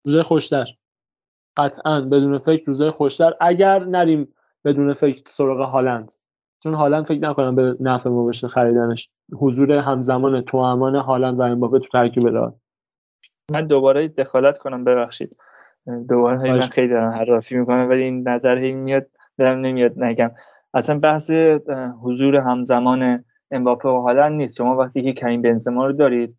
[0.05, 0.65] روزای خوشتر.
[1.57, 4.33] قطعا بدون فکر روزای خوشتر اگر نریم
[4.65, 6.13] بدون فکر سراغ هالند.
[6.63, 9.09] چون هالند فکر نکنم به نفع ما بشه خریدنش.
[9.39, 12.53] حضور همزمان توامان هالند و امباپه تو ترکیب رئال
[13.51, 15.37] من دوباره دخالت کنم ببخشید.
[16.09, 19.07] دوباره من خیلی دارم حرافی می‌کنم ولی این نظر هی میاد
[19.37, 20.31] دارم نمیاد نگم.
[20.73, 21.31] اصلا بحث
[22.01, 24.55] حضور همزمان امباپه و هالند نیست.
[24.55, 26.37] شما وقتی که کریم بنزما رو دارید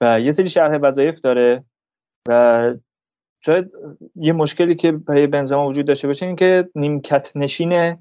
[0.00, 1.64] و یه سری شرح وظایف داره
[2.28, 2.74] و
[3.44, 3.70] شاید
[4.14, 7.96] یه مشکلی که برای بنزما وجود داشته باشه این که نیمکت نشین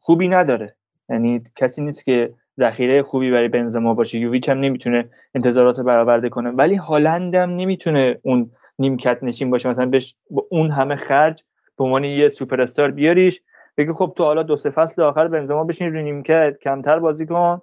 [0.00, 0.74] خوبی نداره.
[1.08, 4.18] یعنی کسی نیست که ذخیره خوبی برای بنزما باشه.
[4.18, 6.50] یوویچ هم نمی‌تونه انتظارات برآورده کنه.
[6.50, 9.68] ولی هالند هم نمی‌تونه اون نیمکت نشین باشه.
[9.68, 11.44] مثلا بهش با اون همه خرج
[11.78, 13.40] به عنوان یه سوپر استار بیاریش
[13.76, 17.60] بگی خب تو حالا دو سه فصل آخر بنزما بشین رو نیمکت کمتر بازی کن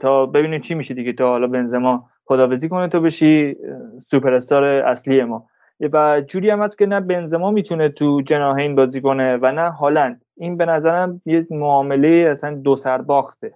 [0.00, 1.12] تا ببینیم چی میشه دیگه.
[1.12, 3.56] تا حالا بنزما خداویسی کنه تو بشی
[3.98, 5.46] سوپر استار اصلی ما.
[5.80, 10.24] و جوری هم هست که نه بنزما می‌تونه تو جناهین بازی کنه و نه هالند.
[10.36, 13.54] این به نظرم یه معامله اصلا دو سر باخته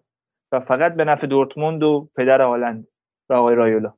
[0.53, 2.87] و فقط به نفع دورتموند و پدر هالند
[3.29, 3.93] و آقای رایولا.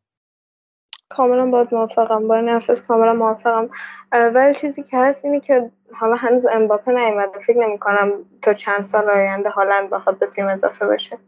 [1.08, 2.28] کاملا باید موافقم.
[2.28, 3.68] با این حرفت کاملا موافقم.
[4.12, 7.38] ولی چیزی که هست اینه که حالا هنوز امباپه نیومده.
[7.38, 11.18] فکر نمی کنم تا چند سال آینده هالند بخواد به تیم اضافه بشه.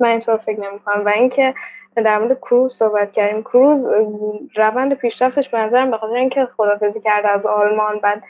[0.00, 1.04] من اینطور فکر نمی‌کنم.
[1.04, 1.54] و اینکه
[1.96, 3.42] در مورد کروز صحبت کردیم.
[3.42, 3.88] کروز
[4.54, 8.22] روند پیشرفتش به نظرم به خاطر اینکه خدافزی کرده از آلمان بعد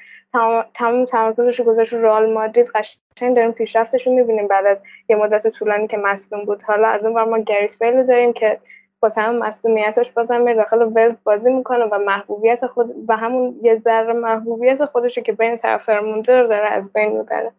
[0.74, 5.48] تمام تمرکزش گذاشت رو رئال مادرید قشنگ داریم پیشرفتش رو می‌بینیم بعد از یه مدت
[5.48, 6.62] طولانی که مصدوم بود.
[6.62, 8.58] حالا از اون ما گریس بیل داریم که
[9.00, 13.78] با تمام مصدومیتش بازم میره داخل ولز بازی می‌کنه و محبوبیت خود و همون یه
[13.78, 17.52] ذره محبوبیت خودش که بین طرفدار مونده رو داره از بین می‌بره.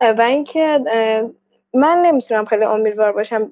[0.00, 0.80] و اینکه
[1.74, 3.50] من نمی‌تونم خیلی امیدوار باشم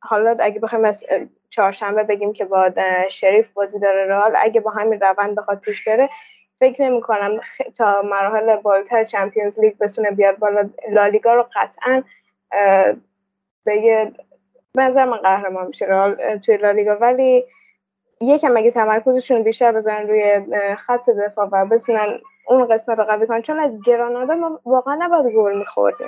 [0.00, 1.04] حالا اگه بخوایم از
[1.48, 2.70] چهارشنبه بگیم که با
[3.10, 6.08] شریف بازی داره رال اگه با همین روند بخواد پیش بره
[6.58, 7.40] فکر نمی کنم
[7.76, 10.70] تا مراحل بالاتر چمپیونز لیگ بتونه بیاد بالا.
[10.90, 12.02] لالیگا رو قطعا
[13.64, 14.12] به
[14.74, 16.96] نظر من قهرمان میشه رئال توی لالیگا.
[16.96, 17.44] ولی
[18.20, 20.40] یکم اگه تمرکزشون بیشتر بزنن روی
[20.76, 25.34] خط دفاع و بتونن اون قسمت رو قوی کنن چون از گرانادا ما واقعا نباید
[25.34, 26.04] گل میخورده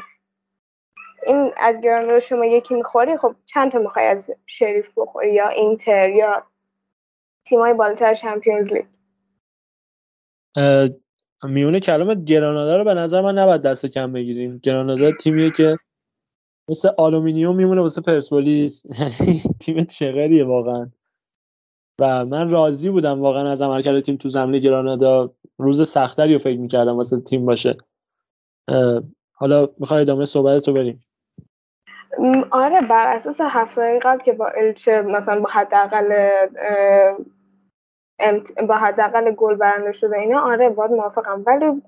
[1.26, 6.08] این از گرانادا شما یکی می‌خوری خب چند تا می‌خوای از شریف بخوری یا اینتر
[6.08, 6.42] یا
[7.44, 8.86] تیمای بالاتر Champions League؟
[11.42, 14.58] میون کلام گرانادا رو به نظر من نباید دست کم بگیریم.
[14.62, 15.76] گرانادا تیمیه که
[16.68, 18.86] مثل آلومینیوم میمونه واسه پرسپولیس.
[19.60, 20.90] تیم چغریه واقعا.
[21.98, 26.58] و من راضی بودم واقعا از عملکرد تیم تو زمین گرانادا روز سختری رو فکر
[26.58, 27.76] می‌کردم واسه تیم باشه.
[29.32, 31.00] حالا می‌خوای ادامه صحبت تو بریم.
[32.50, 36.30] آره بر اساس هفته قبل که با الچه مثلا با حداقل
[38.68, 41.42] با حداقل گل برنده شده اینا آره باید موافقم.
[41.46, 41.82] ولی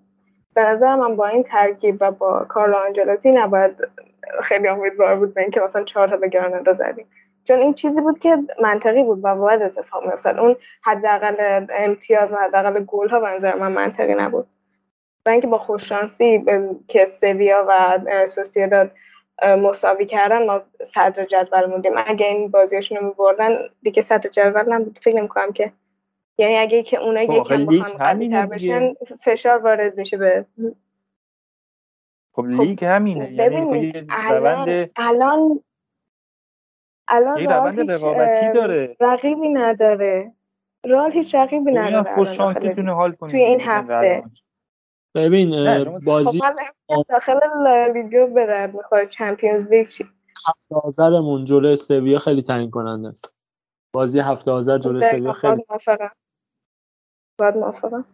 [0.55, 3.89] به نظر من با این ترکیب و با کارلو آنجلاتی نباید
[4.43, 7.07] خیلی امیدوار بود به اینکه مثلا چهار تا به گرانادا زدیم.
[7.45, 10.39] چون این چیزی بود که منطقی بود و باید اتفاق میافتاد.
[10.39, 14.47] اون حداقل امتیاز و حداقل گل ها به نظر من منطقی نبود.
[15.27, 16.45] و اینکه با خوششانسی
[16.89, 18.91] که سویا و سوسیداد
[19.45, 24.99] مساوی کردن ما صدر جدول موندیم اگه این بازیاشون رو میبردن دیگه صدر جدول نبود.
[25.03, 25.73] فکر نمی‌کنم که
[26.39, 30.47] یعنی اگه که اونا یکم بخوان بشن فشار وارد میشه به
[32.33, 33.33] خب لیگ همینه.
[33.33, 35.61] یعنی الان الان
[37.09, 38.97] الان یه روند رقابتی داره.
[39.01, 40.33] رقیبی نداره.
[40.85, 44.25] رال هیچ رقیبی نداره خوش شانستونه حال کنید توی این هفته.
[45.15, 45.51] ببین
[46.05, 46.41] بازی
[46.89, 47.41] خب داخل
[47.95, 49.87] لیگو به درد می‌خوره چمپیونز لیگ
[50.49, 53.35] هفته آذرمون جلوی سویا خیلی تعیین کننده است.
[53.95, 55.65] بازی هفته آذر جلوی سویا خیلی
[57.39, 58.05] باید موافقم.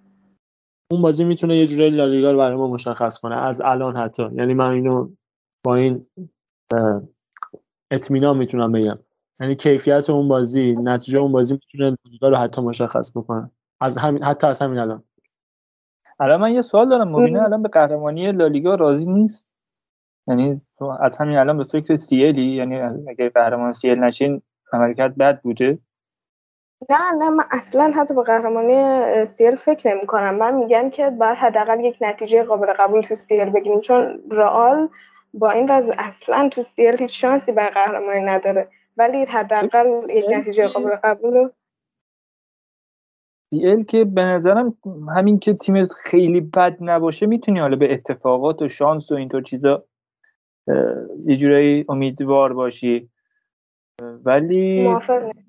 [0.93, 3.37] اون بازی می‌تونه یه جوری لالیگا رو برای ما مشخص کنه.
[3.37, 4.23] از الان حتی.
[4.33, 5.11] یعنی من اینو
[5.65, 6.07] با این
[7.91, 8.99] اطمینان می‌تونم بگم.
[9.41, 13.51] یعنی کیفیت اون بازی نتیجه اون بازی می‌تونه لالیگا رو حتی مشخص بکنه.
[13.81, 15.05] از همین حتی از همین الان.
[16.21, 19.49] الان من یه سوال دارم مبینه الان به قهرمانی لالیگا راضی نیست؟
[20.29, 24.43] یعنی تو از همین الان به فکر سیلی یعنی اگه قهرمان سیل نشین
[24.73, 25.79] عملکرد بد بوده؟
[26.91, 31.37] نه نه من اصلا حتی به قهرمانی سیل فکر نمی کنم من میگم که باید
[31.37, 33.81] حداقل یک نتیجه قابل قبول تو سیل بگیریم.
[33.81, 34.89] چون رئال
[35.35, 38.69] با این وضع اصلا تو سیل هیچ شانسی بر قهرمانی نداره.
[38.97, 41.51] ولی حداقل یک نتیجه قابل قبول
[43.51, 44.77] سیل که به نظرم
[45.17, 49.85] همین که تیم خیلی بد نباشه می‌تونی حالا به اتفاقات و شانس و اینطور چیزا
[51.27, 53.09] یه جورایی امیدوار باشی.
[54.25, 54.89] ولی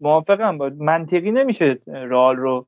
[0.02, 0.58] موافقم.
[0.58, 2.68] با منطقی نمیشه رال رو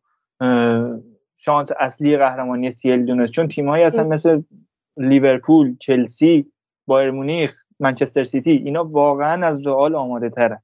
[1.37, 3.31] شانس اصلی قهرمانی سیل دونست.
[3.31, 4.41] چون تیمهایی هستن مثل
[4.97, 6.51] لیورپول چلسی
[6.87, 10.59] بایر مونیخ منچستر سیتی اینا واقعا از رئال آماده ترن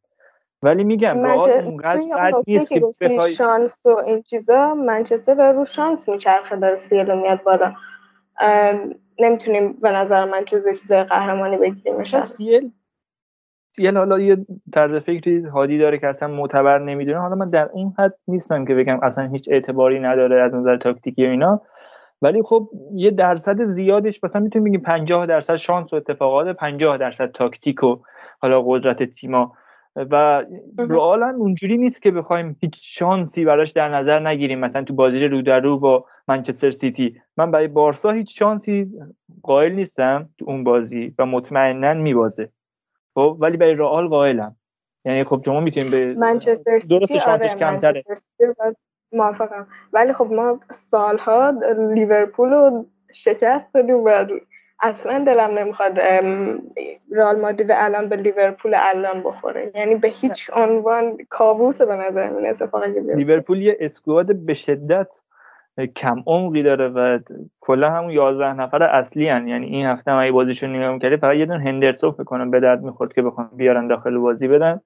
[0.61, 6.09] ولی میگم رئال اونقدر بد نیست که بخوای شانس و این چیزا منچستر رو شانس
[6.09, 7.73] میچرخه داره سیل میاد بالا.
[9.19, 12.71] نمی‌تونیم به نظر من چیز چیزای قهرمانی بگیریم سیل
[13.75, 14.37] سیل حالا یه
[14.73, 17.19] طرز فکری هادی داره که اصلا معتبر نمی‌دونه.
[17.19, 21.25] حالا من در اون حد نیستم که بگم اصلا هیچ اعتباری نداره از نظر تاکتیکی
[21.25, 21.61] و اینا.
[22.21, 27.31] ولی خب یه درصد زیادش مثلا می‌تونیم بگیم 50 درصد شانس و اتفاقات 50 درصد
[27.31, 27.97] تاکتیک و
[28.39, 29.53] حالا قدرت تیما.
[29.97, 30.45] و
[30.77, 34.59] رئال اونجوری نیست که بخوایم هیچ شانسی براش در نظر نگیریم.
[34.59, 37.21] مثلا تو بازی رو در رو با منچستر سیتی.
[37.37, 38.91] من برای بارسا هیچ شانسی
[39.43, 42.49] قائل نیستم تو اون بازی و مطمئنا میبازه.
[43.15, 44.55] خب ولی برای رئال قائلم.
[45.05, 48.03] یعنی خب شما می‌تونیم به منچستر درست شانسش آره کمتره
[49.11, 49.67] موافقم.
[49.93, 51.53] ولی خب ما سالها
[51.93, 54.25] لیورپول رو شکست دادیم و
[54.79, 55.99] اصلا دلم نمی‌خواد
[57.11, 59.71] رئال مادرید الان به لیورپول الان بخوره.
[59.75, 65.21] یعنی به هیچ عنوان کابوس به نظر من اتفاقی لیورپول یه اسکواد به شدت
[65.95, 67.19] کم عمقی داره و
[67.61, 69.47] کلا همون 11 نفر اصلی هن.
[69.47, 72.59] یعنی این هفته هم اگه بازیشون نگاه می‌کردی فقط یه دونه هندرسون فکر کنم به
[72.59, 74.81] درد می‌خورد که بخوام بیارن داخل بازی بدن.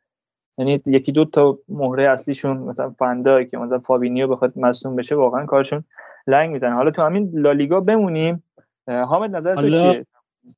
[0.58, 5.46] یعنی یکی دو تا مهره اصلیشون مثلا فن دایک مثلا فابینیو بخواد مصدوم بشه واقعا
[5.46, 5.84] کارشون
[6.28, 6.76] لنگ می‌زنه.
[6.76, 8.44] حالا تو همین لالیگا بمونیم.
[8.88, 10.06] حامد نظر تو چیه؟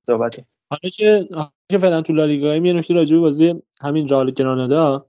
[0.06, 0.40] صحبت.
[0.70, 1.28] حالا که
[1.70, 5.06] که فعلا تو لالیگا یه نکته راجع به بازی همین رئال گرانادا.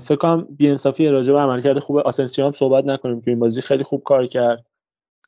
[0.00, 3.84] فکر کنم بی‌انصافی راجع به عملکرد خوب آسنسیو هم صحبت نکنیم تو این بازی خیلی
[3.84, 4.66] خوب کار کرد.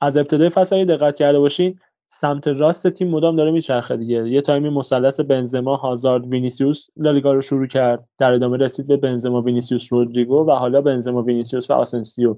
[0.01, 4.29] از ابتدای فصل اگه دقت کرده باشین سمت راست تیم مدام داره میچرخه دیگه.
[4.29, 8.09] یه تایمی مثلث بنزما هازارد وینیسیوس لالیگا رو شروع کرد.
[8.19, 12.37] در ادامه رسید به بنزما وینیسیوس رودریگو و حالا بنزما وینیسیوس و آسنسیو.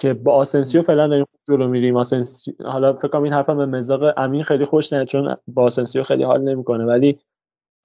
[0.00, 1.96] که با آسنسیو فعلا داریم جلو میریم.
[1.96, 6.02] آسنسیو حالا فکر کنم این حرفم به مذاق امین خیلی خوش نه چون با آسنسیو
[6.02, 6.84] خیلی حال نمی‌کنه.
[6.84, 7.18] ولی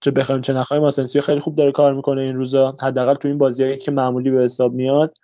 [0.01, 2.75] چه بخوایم چه نخوایم آسنسیو خیلی خوب داره کار می‌کنه این روزا.
[2.81, 5.17] حداقل تو این بازیایی که معمولی به حساب میاد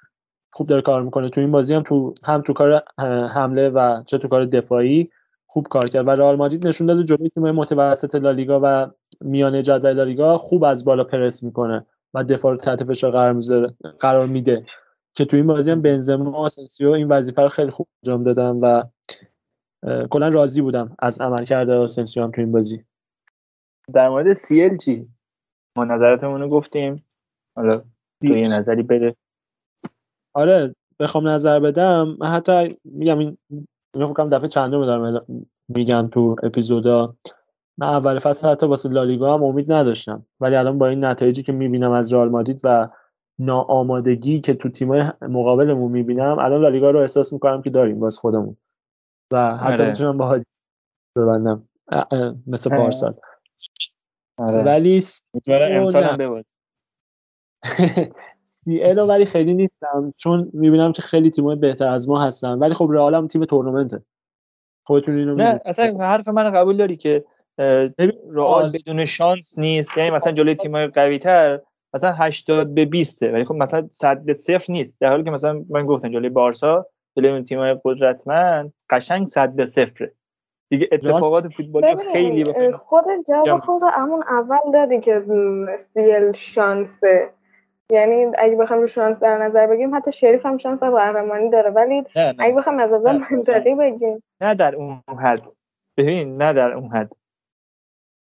[0.54, 1.30] خوب داره کار می‌کنه.
[1.30, 2.84] تو این بازی هم تو هم تو کار
[3.28, 5.10] حمله و چه تو کار دفاعی
[5.48, 6.08] خوب کار کرد.
[6.08, 8.88] و رئال مادرید نشون داده جلوی تیم متوسط لالیگا و
[9.22, 13.42] میانه جدول لالیگا خوب از بالا پرس می‌کنه و دفاع رو تحت فشار قرار
[14.00, 14.66] قرار میده.
[15.14, 18.50] که تو این بازی هم بنزما و آسنسیو این وظیفه رو خیلی خوب انجام دادن
[18.50, 18.84] و
[20.08, 22.84] کلا راضی بودم از عملکرد آسنسیو هم تو این بازی.
[23.94, 25.08] در مورد سیل چی
[25.78, 27.06] ما نظرتمون رو گفتیم.
[27.56, 27.84] حالا
[28.22, 29.16] تو یه نظری بده.
[30.34, 32.18] آره بخوام نظر بدم.
[32.20, 33.38] من حتی میگم این
[34.16, 35.26] کنم دفعه چندم دارم
[35.70, 37.16] میگم تو اپیزودا.
[37.78, 40.26] من اول فصل حتی واسه لالیگا هم امید نداشتم.
[40.40, 42.90] ولی الان با این نتایجی که می‌بینم از رئال مادرید و
[43.42, 48.58] ناآمادگی که تو تیمای مقابلمون می‌بینم الان لالیگا رو احساس می‌کنم که داریم باز خودمون.
[49.32, 50.62] و حتی می‌تونم با حادث
[51.16, 51.70] ببندم
[52.48, 53.14] مثل پارسال.
[54.38, 54.64] آره.
[54.64, 55.02] ولی
[55.52, 56.44] امسال
[58.44, 62.60] سی ال ولی خیلی نیستم چون می‌بینم که خیلی تیمای بهتر از ما هستن.
[62.60, 64.02] ولی خب رئال هم تیم تورنمنته.
[64.84, 67.26] خودتون اینو نه اصلا حرف من قبول داری که
[68.30, 69.98] رئال بدون شانس نیست.
[69.98, 71.62] یعنی مثلا جلوی تیمای قوی تر
[71.94, 74.98] مثلا 80 به 20 ولی خب مثلا 100 به 0 نیست.
[75.00, 76.86] در حالی که مثلا من گفتم جلوی بارسا
[77.18, 80.12] جلوی اون تیمای قدرتمند قشنگ 100 به 0
[80.70, 85.24] دیگه اتفاقات فوتبالی خیلی بخیر خود جواب خود همون اول دادی که
[85.78, 87.30] سیل شانسه.
[87.92, 91.70] یعنی اگه بخوام رو شانس در نظر بگیریم حتی شریف هم شانس قهرمانی داره.
[91.70, 94.24] ولی نه اگه بخوام از نظر منطقی بگیم.
[94.42, 95.42] نه در اون حد.
[95.98, 97.12] ببین نه در اون حد.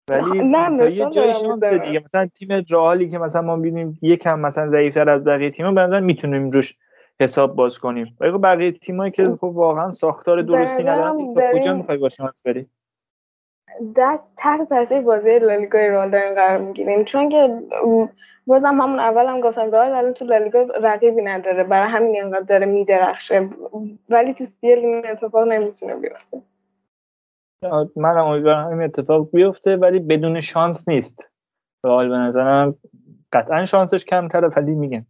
[0.09, 4.39] ولی نه تا یه جای شانس دیگه مثلا تیم رئالی که مثلا ما ببینیم یکم
[4.39, 6.75] مثلا ضعیف‌تر از بقیه تیم‌ها به نظر می‌تونیم روش
[7.19, 8.17] حساب باز کنیم.
[8.19, 12.67] ولی بقیه تیمایی که خب واقعا ساختار درستی ندارن کجا می‌خوای با شانس بری؟
[13.95, 17.03] دست تحت تاثیر بازی لالیگا رئال دارین قرار می‌گیریم.
[17.03, 17.49] چون که
[18.47, 22.65] بازم همون اول هم گفتم رئال الان تو لالیگا رقیبی نداره برای همین اینقدر داره
[22.65, 23.49] میدرخشه.
[24.09, 26.41] ولی تو سیل این اتفاق نمی‌تونه بیفته.
[27.95, 31.23] من امیدوارم همین اتفاق بیفته ولی بدون شانس نیست.
[31.83, 32.75] رئال به نظرم
[33.33, 35.05] قطعا شانسش کمتره ولی میگم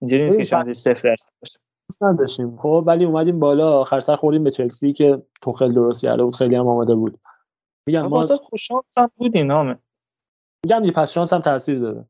[0.00, 1.58] اینجوری نیست که شانسش صفر باشه.
[2.00, 2.56] نداشتیم.
[2.56, 3.80] خب ولی اومدیم بالا.
[3.80, 7.18] آخر سر خوردیم به چلسی که تو خیلی درست کرده بود خیلی هم آماده بود.
[7.86, 9.78] میگم ما خوش شانس هم بودیم نامه.
[10.64, 12.04] میگم دیگه پس شانس هم تاثیر داره.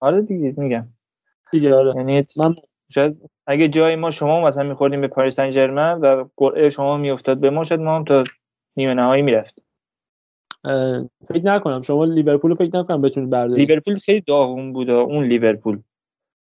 [0.00, 0.88] آره دیگه میگم.
[1.52, 1.92] دیگه آره.
[1.96, 2.54] یعنی من
[2.88, 7.40] شاید اگه جای ما شما مثلا میخوردیم به پاریس سن ژرمن و قرعه شما میافتاد
[7.40, 8.24] به ما شاید ما هم تا
[8.76, 9.64] نیمه نهایی می‌رفتیم
[11.24, 11.82] فکر نکنم.
[11.82, 13.68] شما لیورپول فکر نکنم بتونید بردارید.
[13.68, 14.90] لیورپول خیلی داغون بود.
[14.90, 15.78] اون لیورپول.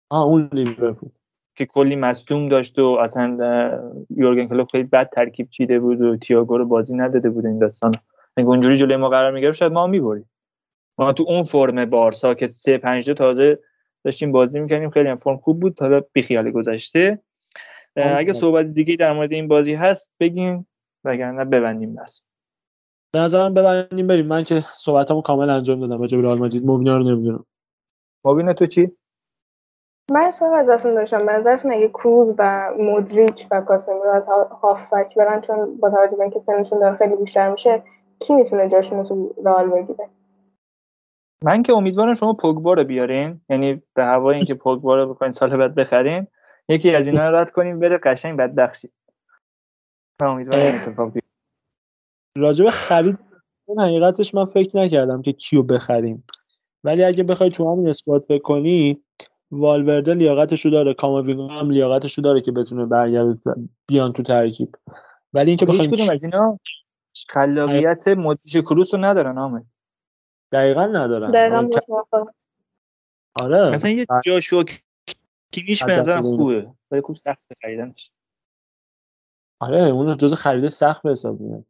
[0.09, 1.09] آه اون لیورپول.
[1.55, 3.37] که کلی مصدوم داشت و اصلا
[4.09, 7.91] یورگن کلوپ خیلی بد ترکیب چیده بود و تییاگو رو بازی نداده بود این داستان.
[8.37, 10.29] اگه اونجوری جلوی ما قرار می‌گرفت شاید ما می‌بریم.
[10.97, 13.59] ما تو اون فرم بارسا که 3 5 تازه
[14.03, 15.81] داشتیم بازی می‌کنیم خیلی هم فرم خوب بود.
[15.81, 17.19] حالا بیخیال گذشته.
[17.95, 20.65] اگه صحبت دیگه در مورد این بازی هست بگین.
[21.03, 22.21] وگرنه ببندیم بس.
[23.13, 24.27] به نظرم ببندیم بریم.
[24.27, 26.65] من که صحبتامو کامل انجام دادم راجع به رئال مادرید.
[26.65, 27.45] موبینا رو نمی‌دونم.
[28.25, 28.91] موبینا تو چی؟
[30.11, 31.25] من سوال ازتون داشتم.
[31.25, 34.27] به نظرتون اگه کروز و مودریچ و کاسمیرو از
[34.61, 37.83] هافبک برن چون با توجه به اینکه سنشون داره خیلی بیشتر میشه
[38.19, 40.09] کی می‌تونه جاشون رو تو رئال بگیره؟
[41.43, 43.41] من که امیدوارم شما پوگبا رو بیارین.
[43.49, 46.27] یعنی به هوای اینکه پوگبا رو بکنین سال بعد بخرین
[46.69, 49.00] یکی از اینا رو رد کنیم بره قشنگ بدبخت شید من
[50.25, 51.29] امیدوارم اتفاق بیفته.
[52.37, 53.19] راجب خرید
[53.65, 56.23] اون حقیقتش من فکر نکردم که کیو بخریم.
[56.83, 59.01] ولی اگه بخوای تو همین اسکواد فکر کنی
[59.51, 63.55] والورده لیاقتشو داره کاماوینگا هم لیاقتشو داره که بتونه برگرده
[63.87, 64.75] بیان تو ترکیب.
[65.33, 66.59] ولی اینکه بخوایم کدوم از اینا
[67.29, 69.65] خلاقیت مودریچ کروس رو ندارن حامد.
[70.51, 71.27] دقیقا ندارن.
[71.27, 71.69] دقیقا
[73.41, 73.69] آره.
[73.69, 74.63] مثلا یه جاشو
[75.51, 76.67] کیمیش به نظرم خوبه.
[76.91, 78.11] ولی خوب سخت خریدنش.
[79.61, 81.65] آره اون جز خرید سخت به حساب میاد.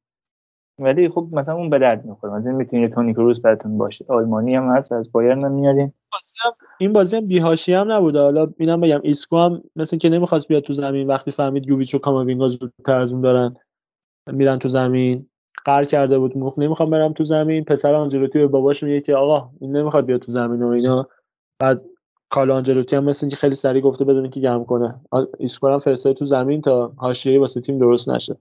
[0.80, 2.34] ولی خب مثلا اون به درد می‌خوره.
[2.34, 4.06] مثلا می‌تونی تونی کروس براتون باشه.
[4.08, 5.94] آلمانی هم هست از بایرن هم میارین
[6.80, 8.20] این بازی هم بی‌حاشیه هم نبوده.
[8.20, 11.98] حالا اینم بگم ایسکو هم مثل که نمی‌خواست بیاد تو زمین وقتی فهمید یوویچ و
[11.98, 13.56] کاماوینگا زودتر از اون دارن
[14.32, 15.30] میرن تو زمین
[15.66, 16.34] قهر کرده بود.
[16.34, 17.64] گفت نمی‌خوام برم تو زمین.
[17.64, 21.08] پسر آنجلوتی به باباش میگه که آقا این نمی‌خواد بیاد تو زمین و اینا.
[21.60, 21.82] بعد
[22.32, 25.02] کارلو آنجلوتی هم مثل که خیلی سریع گفته بدون اینکه گرم کنه.
[25.40, 28.38] ایسکو هم فرستاد تو زمین تا حاشیه‌ای واسه تیم درست نشه.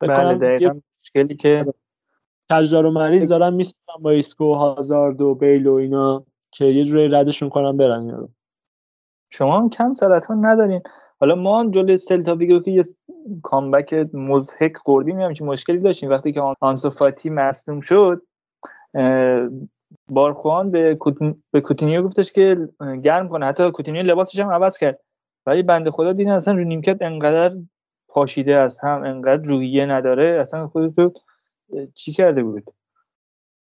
[0.00, 1.64] بله دقیقاً مشکلی که
[2.52, 7.08] کجدار و مریز دارن می‌سازن با ایسکو هازارد و بیل و اینا که یه جوری
[7.08, 8.28] ردشون کنن برن اینا رو.
[9.30, 10.80] شما هم کم سرطان ندارین.
[11.20, 12.84] حالا ما جلوی سلتا ویگو که یه
[13.42, 16.10] comeback مضحک خوردیم همچین مشکلی داشتیم.
[16.10, 18.22] وقتی که آنسو فاتی مصدوم شد
[20.08, 21.42] بارخوان به, کوتین...
[21.50, 22.68] به کوتینیو گفتش که
[23.02, 23.46] گرم کنه.
[23.46, 24.98] حتی کوتینیو لباسش هم عوض کرد.
[25.46, 27.56] ولی بنده خدا دیدن اصلا رو نیمکت انقدر
[28.08, 31.12] پاشیده از هم انقدر روحیه نداره اصلا خودتو
[31.94, 32.64] چی کرده بود؟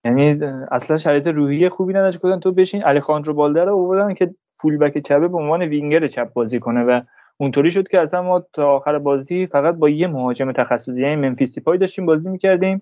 [0.05, 0.39] یعنی
[0.71, 2.21] اصلا شرایط روحی خوبی نداشت.
[2.21, 2.85] کردن تو بشین.
[2.85, 7.01] الخاندرو بالدر رو آوردن که فول بک چپه به عنوان وینگر چپ بازی کنه و
[7.37, 11.59] اونطوری شد که اصلا ما تا آخر بازی فقط با یه مهاجم تخصصی یعنی منفیس
[11.59, 12.81] پای داشتیم بازی می‌کردیم.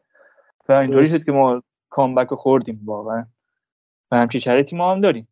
[0.70, 1.62] و اینطوری شد که ما
[1.92, 3.26] کامبک خوردیم واقعا.
[4.12, 5.28] و همچی شرایطی ما هم داریم.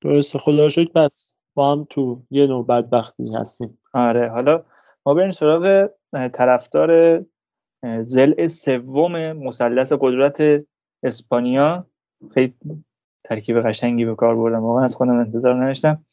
[0.00, 1.34] درسته خدا شکر بس.
[1.54, 3.78] با هم تو یه نوع بدبختی هستیم.
[3.92, 4.64] آره حالا
[5.06, 5.88] ما بریم سراغ
[6.32, 7.22] طرفدار
[8.04, 10.64] زل سوم مثلث قدرت
[11.02, 11.86] اسپانیا.
[12.34, 12.54] خیلی
[13.24, 16.04] ترکیب قشنگی به کار بردم واقعا از خودم انتظار نداشتم.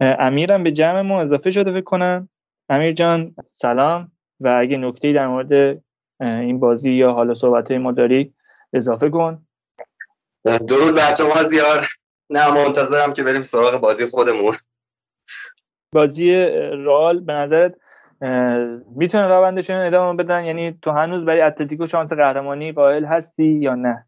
[0.00, 2.28] امیرم به جمع ما اضافه شده فکر کنم.
[2.68, 4.12] امیر جان سلام.
[4.40, 5.82] و اگه نکته در مورد
[6.20, 8.34] این بازی یا حالا صحبت ما داری
[8.72, 9.46] اضافه کن.
[10.56, 11.88] درود بر شما زیار.
[12.30, 14.56] نه منتظرم که بریم سراغ بازی خودمون.
[15.94, 16.46] بازی
[16.84, 17.74] رال به نظرت
[18.96, 24.06] می‌تونه روندشون ادامه بدن؟ یعنی تو هنوز برای اتلتیکو شانس قهرمانی قائل هستی یا نه؟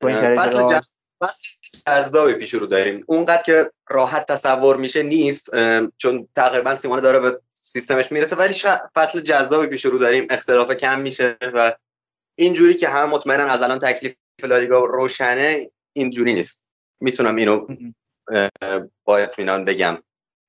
[0.00, 0.86] با این فصل
[1.86, 3.04] جذابی پیش رو داریم.
[3.06, 5.50] اونقدر که راحت تصور میشه نیست
[5.96, 8.54] چون تقریبا سیمونه داره به سیستمش می‌رسه ولی
[8.94, 10.26] فصل جذابی پیش رو داریم.
[10.30, 11.72] اختلاف کم میشه و
[12.34, 14.14] اینجوری که هم مطمئنا از الان تکلیف
[14.46, 16.66] لالیگا روشنه اینجوری نیست.
[17.00, 17.66] می‌تونم اینو
[19.04, 19.98] با اطمینان بگم.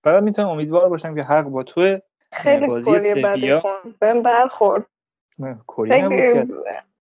[0.03, 1.99] فقط می‌تونم امیدوار باشم که حق با تو
[2.33, 3.61] خیلی کلی بدی
[3.99, 4.85] بهم برخورد.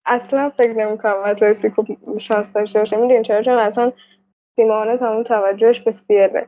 [0.07, 0.51] اصلا.
[0.51, 1.85] فکر نمی کنم اتلتیکو
[2.19, 2.97] شانس داشته باشه.
[2.97, 3.93] می‌دونی چرا؟ چون اصلا
[4.57, 6.47] سیمونه تمام توجهش به سیره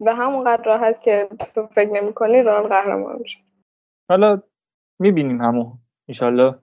[0.00, 3.38] و همونقدر راه هست که تو فکر نمی کنی رال قهرمان میشه.
[4.08, 4.42] حالا
[4.98, 5.72] می‌بینیم همون
[6.06, 6.54] ایشالله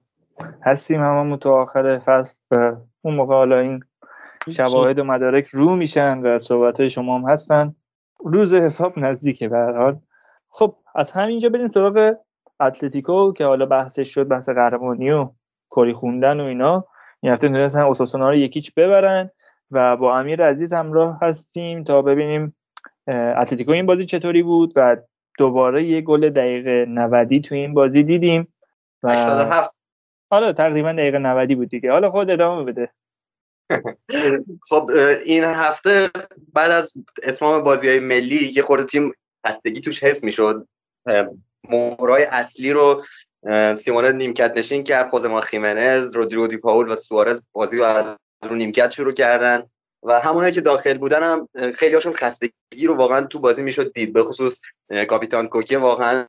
[0.64, 3.84] هستیم هممون تو آخر فصل و اون موقع حالا این
[4.50, 7.76] شواهد و مدارک رو میشن و صحبت های شما هم هستن.
[8.20, 10.00] روز حساب نزدیکه به حال.
[10.50, 12.16] خب از همینجا بریم سراغ
[12.60, 15.30] اتلتیکو که حالا بحثش شد بحث قهرمانی و
[15.70, 16.86] کاری خوندن و اینا.
[17.22, 19.30] این هفته تونستن اوساسونا رو یکیچ ببرن
[19.72, 22.56] و با امیر عزیز همراه هستیم تا ببینیم
[23.08, 24.98] اتلتیکو این بازی چطوری بود و
[25.38, 28.54] دوباره یه گل دقیقه 90 تو این بازی دیدیم
[29.04, 29.83] و 87
[30.34, 31.92] حالا تقریبا دقیقه 90 بود دیگه.
[31.92, 32.90] حالا خود ادامه بده.
[34.70, 34.92] خب
[35.26, 36.10] این هفته
[36.54, 36.94] بعد از
[37.24, 39.14] اتمام بازی های ملی که خورده تیم
[39.48, 40.68] خستگی توش حس می‌شد.
[41.70, 43.04] مهرای اصلی رو
[43.76, 48.16] سیمونه نیمکت نشین کرد خوزما خیمنز رودریگو دی پاول و سوارز بازی رو از
[48.50, 49.64] رو نیمکت شروع کردن.
[50.04, 54.14] و همونایی که داخل بودن هم خیلی هاشون خستگی رو واقعا تو بازی می‌شد دید.
[54.14, 54.62] به خصوص
[55.10, 56.26] کاپیتان کوکه واقعا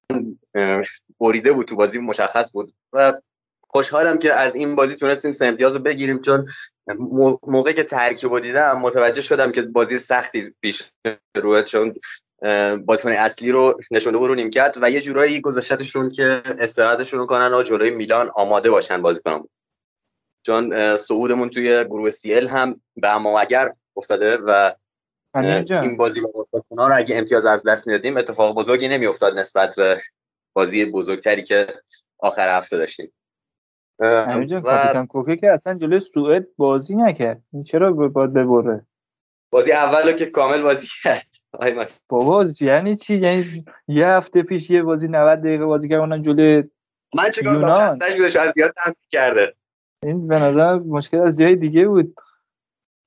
[1.21, 2.73] بریده بود تو بازی مشخص بود.
[2.93, 3.13] و
[3.77, 6.49] خوشحالم که از این بازی تونستیم سه امتیاز رو بگیریم چون
[7.43, 10.83] موقعی که ترکیب رو دیدم متوجه شدم که بازی سختی پیش
[11.37, 11.95] روه چون
[12.87, 17.55] بازیکن اصلی رو نشونده بود رو نیمکت و یه جورایی گذاشتشون که استراحتشون رو کنن
[17.55, 19.45] و جلوی میلان آماده باشن بازی کنن
[20.47, 24.73] چون صعودمون توی گروه سی هم به اما اگر افتاده و
[25.35, 30.03] این بازی با رو اگه امتیاز از دست می‌دادیم اتفاق بزرگی نمیافتاد نسبت به
[30.53, 31.67] بازی بزرگتری که
[32.19, 33.13] آخر هفته داشتیم.
[33.99, 34.45] و...
[34.49, 37.43] کاپیتان کوکه که اصلا جلوی سوئد بازی نکرد.
[37.67, 38.87] چرا باید ببره؟
[39.51, 41.27] بازی اولو که کامل بازی کرد.
[42.09, 46.65] بابا یعنی چی؟ یعنی یه هفته پیش یه بازی 90 دقیقه بازی کرد اونم جلوی
[47.15, 49.55] من چیکار کنم؟ خستش بودش از یاد هم کرده.
[50.03, 52.21] این به نظر مشکل از جای دیگه بود.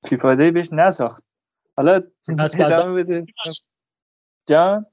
[0.04, 1.24] فیفا دی بهش نساخت.
[1.76, 3.26] حالا ادامه بده.
[4.46, 4.86] جان؟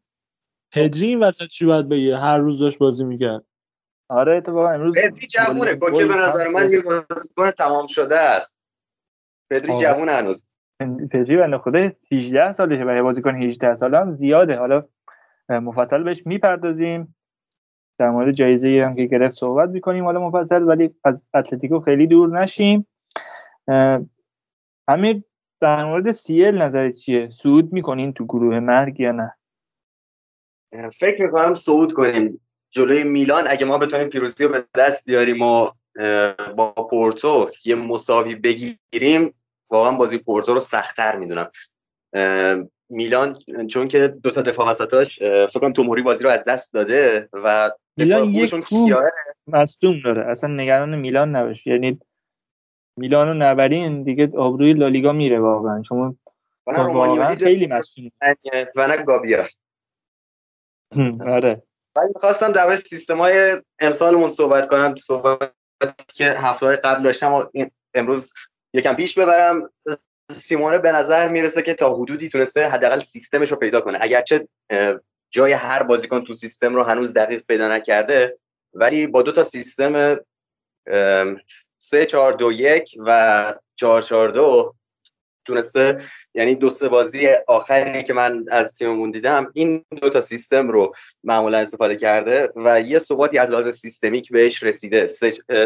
[0.72, 3.44] پدری این وسط چی باید بگه؟ هر روز داشت بازی می‌کرد.
[4.10, 8.60] آره اتفاقا امروز پدری جوونه کوکه به نظر من یه بازیکن تمام شده است.
[9.49, 10.48] پدری جوون هنوز.
[11.11, 14.57] پدری بنده خدا 18 سالشه برای بازیکن 18 ساله هم زیاده.
[14.57, 14.84] حالا
[15.49, 17.15] مفصل بهش می‌پردازیم.
[17.99, 22.40] در مورد جایزه هم که گرفت صحبت می‌کنیم حالا مفصل ولی از اتلتیکو خیلی دور
[22.40, 22.88] نشیم.
[24.88, 25.23] امیر
[25.61, 29.36] در مورد سیل نظر چیه؟ صعود می‌کنین تو گروه مرگ یا نه؟
[30.99, 32.41] فکر می‌کنم صعود کنیم.
[32.76, 35.70] جلوی میلان اگه ما بتونیم پیروزی رو به دست بیاریم و
[36.56, 39.34] با پورتو یه مساوی بگیریم
[39.70, 41.52] واقعا بازی پورتو رو سختتر می‌دونم.
[42.90, 43.40] میلان
[43.70, 47.72] چون که دو تا دفاع وسطاش فکر کنم توموری بازی رو از دست داده و
[47.98, 48.54] میلان یک
[49.48, 50.26] مصدوم داره.
[50.32, 52.00] اصلا نگران میلان نباش یعنی
[52.98, 55.84] میلان رو نبرین دیگه آبروی لالیگا میره واقعا.
[55.84, 56.16] شما
[56.68, 58.12] واقعا خیلی مصدوم
[58.76, 59.48] و نه گابیا.
[61.36, 61.64] آره.
[61.98, 65.52] من می‌خواستم در مورد سیستم های امسالمون صحبت کنم صحبت
[66.16, 67.46] که هفته قبل داشتم و
[67.94, 68.34] امروز
[68.74, 69.70] یکم پیش ببرم.
[70.32, 73.98] سیمونه به نظر می‌رسه که تا حدودی تونسته حداقل سیستمش رو پیدا کنه.
[74.02, 74.48] اگرچه
[75.30, 78.36] جای هر بازیکن تو سیستم رو هنوز دقیق پیدا نکرده
[78.74, 80.18] ولی با دو تا سیستم
[81.78, 84.75] 3 4 2 1 و 4 4 2
[85.46, 86.02] تونسته
[86.34, 90.96] یعنی دو سه بازی آخری که من از تیممون دیدم این دو تا سیستم رو
[91.24, 95.08] معمولا استفاده کرده و یه ثباتی از لحاظ سیستمیک بهش رسیده.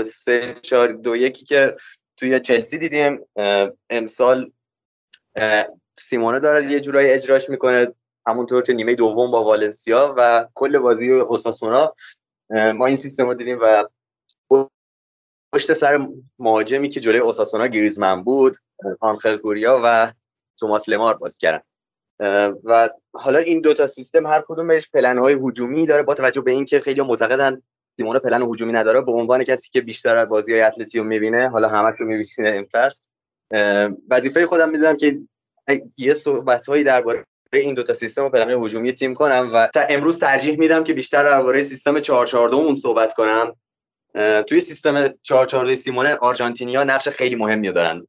[0.06, 1.76] سه چهار دو یکی که
[2.18, 3.20] توی چلسی دیدیم
[3.90, 4.52] امسال
[5.98, 7.88] سیمونه داره یه جورایی اجراش می‌کنه
[8.28, 11.96] همونطور که نیمه دوم با والنسیا و کل بازی اوساسونا.
[12.50, 13.86] ما این سیستم رو دیدیم و
[15.54, 16.08] پشت سر
[16.40, 18.58] مهاجمی که جلوی اوساسونا گریزمن بود
[19.00, 20.12] آنخل کوریا و
[20.60, 21.62] توماس لمار باز کردن.
[22.64, 26.80] و حالا این دوتا سیستم هر کدوم پلن های هجومی داره با توجه به اینکه
[26.80, 27.62] خیلی معتقدن
[27.98, 29.02] سیمون پلن هجومی نداره.
[29.02, 33.02] به عنوان کسی که بیشتر بازی های رو می‌بینه حالا همش رو می‌بینه این فصل
[34.10, 35.20] وظیفه خودم می‌دونم که
[35.98, 40.20] یه صحبت هایی درباره این دوتا سیستم و پلن هجومی تیم کنم و تا امروز
[40.20, 43.56] ترجیح میدم که بیشتر درباره سیستم 442 اون صحبت کنم.
[44.48, 48.08] توی سیستم 442 سیمونه آرژانتینیا نقش خیلی مهمی دارن.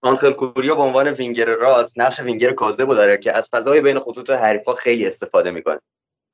[0.00, 4.30] آنخل کوریا به عنوان وینگر راست نقش وینگر کاذب داره که از فضای بین خطوط
[4.30, 5.80] حریفا خیلی استفاده می‌کنه.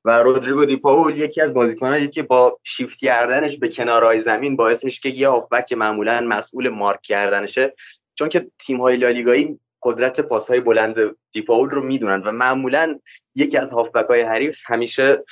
[0.05, 4.83] و رودریگو دی پاول یکی از بازیکنانی که با شیفت کردنش به کنارهای زمین باعث
[4.83, 7.73] میشه که یه هافبک که معمولا مسئول مارک کردنشه.
[8.15, 10.95] چون که تیم های لالیگایی قدرت پاس های بلند
[11.31, 12.99] دیپاول رو می‌دونن و معمولا
[13.35, 15.23] یکی از هافبک های حریف همیشه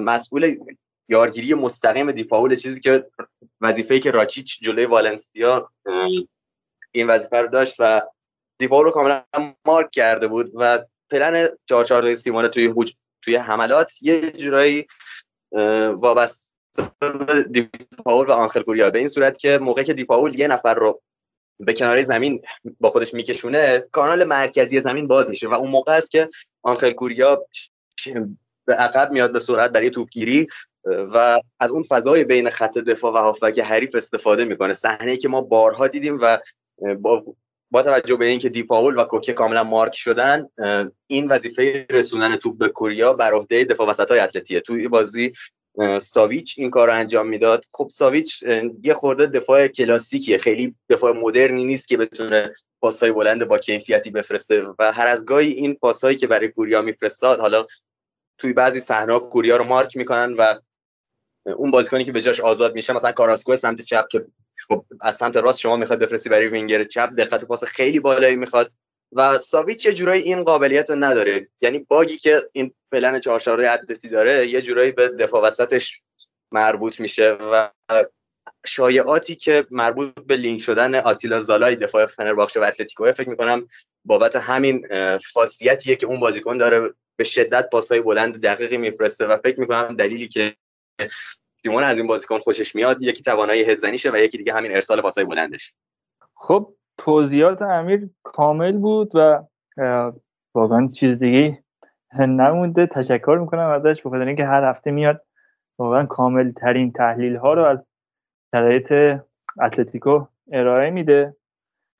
[0.00, 0.56] مسئول
[1.08, 3.06] یارگیری مستقیم دیپاول چیزی که
[3.60, 5.70] وظیفه‌ای که راچیچ جلوی والنسیا
[6.92, 8.02] این وظیفه رو داشت و
[8.58, 9.22] دیپاول رو کاملا
[9.64, 12.94] مارک کرده بود و پلن 442 سیمونه توی حج...
[13.22, 14.86] توی حملات یه جورایی
[15.92, 16.48] وابسته
[17.50, 21.02] دیپاول و آنخل گوریا به این صورت که موقعی که دیپاول یه نفر رو
[21.60, 22.42] به کنار زمین
[22.80, 26.28] با خودش میکشونه کانال مرکزی زمین باز میشه و اون موقع است که
[26.62, 27.46] آنخل گوریا
[28.64, 30.46] به عقب میاد به سرعت برای توپگیری
[30.84, 34.72] و از اون فضای بین خط دفاع و هافبک حریف استفاده می‌کنه.
[34.72, 36.38] صحنه که ما بارها دیدیم و
[37.00, 37.24] با
[37.70, 40.48] با توجه به اینکه دیپاول و کوکه کاملا مارک شدن
[41.06, 45.32] این وظیفه رسوندن توپ به کوریا بر عهده دفاع وسط های اتلتیه توی بازی
[46.00, 47.64] ساویچ این کار رو انجام می‌داد.
[47.72, 48.42] خب ساویچ
[48.82, 50.38] یه خورده دفاع کلاسیکیه.
[50.38, 55.52] خیلی دفاع مدرنی نیست که بتونه پاسهای بلند با کیفیتی بفرسته و هر از گاهی
[55.52, 57.66] این پاسهایی که برای کوریا میفرستاد حالا
[58.38, 60.54] توی بعضی صحنه کوریا رو مارک می‌کنن و
[61.56, 64.26] اون بازیکنی که به جاش آزاد میشه مثلا کاراسکو سمت چپ که
[64.68, 68.72] خب از سمت راست شما می‌خواد بفرستی برای وینگر چپ دقت پاس خیلی بالایی می‌خواد.
[69.12, 71.48] و ساویچ یه جورایی این قابلیت رو نداره.
[71.60, 76.00] یعنی bug ی که این پلن چهارشاره اتلتی داره یه جورایی به دفاع وسطش
[76.52, 77.70] مربوط میشه و
[78.66, 83.68] شایعاتی که مربوط به لینک شدن آتیلا زالای دفاع فنرباخچه و اتلتیکو فکر می‌کنم
[84.04, 84.88] بابت همین
[85.32, 90.28] خاصیتیه که اون بازیکن داره به شدت پاسهای بلند دقیقی میفرسته و فکر می‌کنم دلیلی
[90.28, 90.56] که
[91.62, 95.24] سیمون از این بازیکن خوشش میاد یکی توانایی هدزنیشه و یکی دیگه همین ارسال پاسای
[95.24, 95.74] بلندش.
[96.34, 99.42] خب توضیحات امیر کامل بود و
[100.54, 101.64] واقعا چیز دیگه
[102.18, 102.86] نمونده.
[102.86, 105.22] تشکر می‌کنم ازش بخاطر اینکه هر هفته میاد
[105.78, 107.78] واقعا کامل ترین تحلیل ها رو از
[108.54, 108.92] شرایط
[109.62, 111.36] اتلتیکو ارائه میده.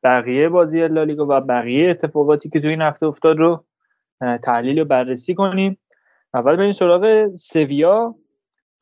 [0.03, 3.65] بقیه بازی لالیگا و بقیه اتفاقاتی که توی این هفته افتاد رو
[4.43, 5.79] تحلیل و بررسی کنیم.
[6.35, 8.15] اول بریم سراغ سویا.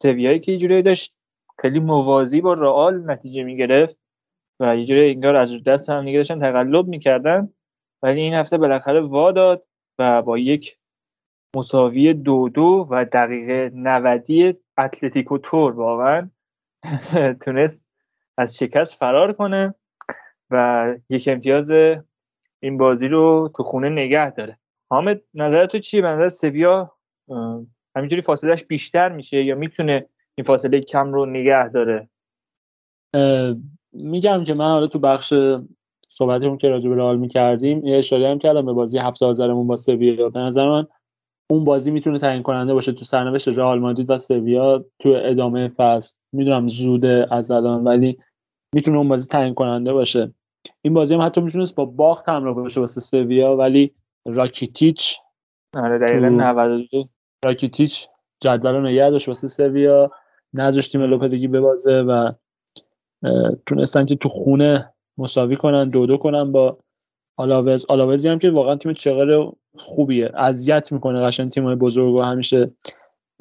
[0.03, 1.15] سویایی که یه داشت
[1.61, 3.97] خیلی موازی با رئال نتیجه می‌گرفت
[4.61, 7.53] و یه جوری انگار از دست هم دیگه داشتن تقلب می‌کردن.
[8.03, 9.67] ولی این هفته بالاخره وا داد
[9.99, 10.79] و با یک
[11.57, 16.31] مساوی دو دو و دقیقه نودی اتلتیکو تور واقعا
[17.45, 17.87] تونست
[18.39, 19.75] از شکست فرار کنه
[20.51, 21.71] و یک امتیاز
[22.61, 24.59] این بازی رو تو خونه نگه داره.
[24.91, 26.93] حامد نظر تو چیه نظر سویا
[27.97, 32.09] همینجوری فاصلهش بیشتر میشه یا می‌تونه این فاصله کم رو نگه داره؟
[33.93, 35.35] میگم که من حالا تو بخش
[36.09, 39.77] صحبتمون که راجع به رئال می‌کردیم یه اشاره هم کردم به بازی هفت آذرمون با
[39.77, 40.29] سویا.
[40.29, 40.87] به نظر من
[41.51, 46.17] اون بازی می‌تونه تعیین کننده باشه تو سرنوشت رئال مادرید و سویا تو ادامه فصل.
[46.33, 48.19] می‌دونم زوده از الان ولی
[48.75, 50.35] می‌تونه اون بازی تعیین کننده باشه.
[50.83, 53.95] این بازی هم حتی می‌تونست با باخت همراه باشه واسه سویا ولی
[54.27, 55.17] راکیتیچ
[55.75, 57.09] آره دقیقا 92
[57.45, 58.09] راکیتیچ
[58.41, 60.11] جدول رو نگه داشت واسه سویا.
[60.55, 62.33] نذاشت تیم لوپدگی ببازه و
[63.67, 66.79] تونستن که تو خونه مساوی کنن دو دو کنن با
[67.37, 67.87] آلاوز.
[67.89, 70.31] آلاوزی هم که واقعا تیم چقدر خوبیه.
[70.35, 72.71] اذیت می‌کنه قشنگ تیم بزرگ و همیشه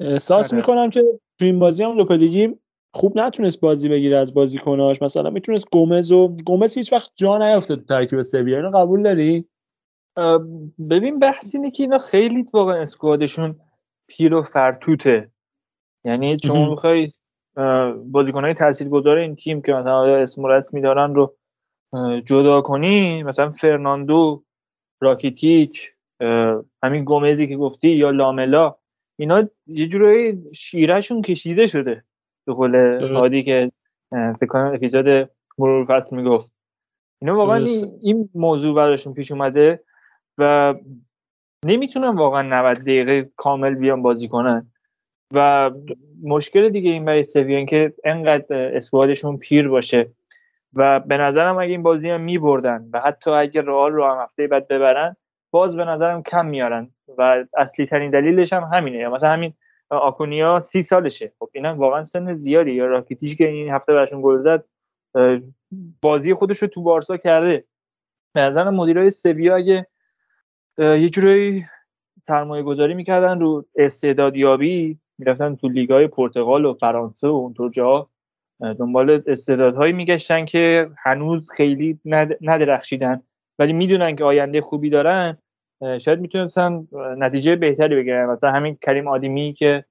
[0.00, 0.60] احساس آره.
[0.60, 1.02] می‌کنم که
[1.38, 2.54] تو این بازی هم لوپدگی
[2.94, 5.02] خوب نتونست بازی بگیره از بازیکناش.
[5.02, 8.56] مثلا می‌تونست گومز و گومز هیچ وقت جا نیافته تو ترکیب سویا.
[8.56, 9.44] اینو قبول داری؟
[10.90, 13.60] ببین بحث اینه که اینا خیلی واقعا اسکوادشون
[14.08, 15.30] پیر و فرتوته.
[16.04, 17.08] یعنی شما می‌خوای
[18.04, 21.36] بازیکنهای تاثیرگذار این تیم که مثلا اسم رسمی دارن رو
[22.24, 24.44] جدا کنی مثلا فرناندو
[25.00, 25.90] راکیتیچ
[26.82, 28.74] همین گومزی که گفتی یا لاملا
[29.18, 32.04] اینا یه جورایی شیرهشون کشیده شده
[32.46, 32.76] به قول
[33.14, 33.72] عادی که
[34.10, 36.52] فکر کنم اپیزود مرور فصل می‌گفت.
[37.22, 39.84] اینا واقعا این, این موضوع براشون پیش اومده
[40.38, 40.74] و
[41.66, 44.72] نمی‌تونن واقعا 90 دقیقه کامل بیان بازی کنن.
[45.34, 45.70] و
[46.22, 50.10] مشکل دیگه این برای سویان که انقدر اسوادشون پیر باشه.
[50.74, 54.46] و به نظرم اگه این بازی هم میبردن و حتی اگه رئال رو هم هفته
[54.46, 55.16] بعد ببرن
[55.50, 56.90] باز به نظرم کم میارن.
[57.18, 59.08] و اصلی ترین دلیلش هم همینه.
[59.08, 59.54] مثلا همین
[59.90, 61.32] آکونیا سی سالشه.
[61.38, 62.72] خب اینا واقعا سن زیادی.
[62.72, 64.64] یا راکیتیش که این هفته براشون گل زد
[66.02, 67.64] بازی خودش رو تو بارسا کرده.
[68.34, 69.86] به نظرم مدیرای سویا اگه
[70.78, 71.66] یه جورایی
[72.26, 78.08] سرمایه گذاری می‌کردن رو استعدادیابی می‌رفتن تو لیگای پرتغال و فرانسه و اونطور جا
[78.60, 82.00] دنبال استعدادهایی میگشتن که هنوز خیلی
[82.40, 83.22] ندرخشیدن.
[83.58, 85.38] ولی می‌دونن که آینده خوبی دارن
[86.00, 86.88] شاید می‌تونستن
[87.18, 88.26] نتیجه بهتری بگیرن.
[88.26, 89.84] مثلا همین کریم آدیمی که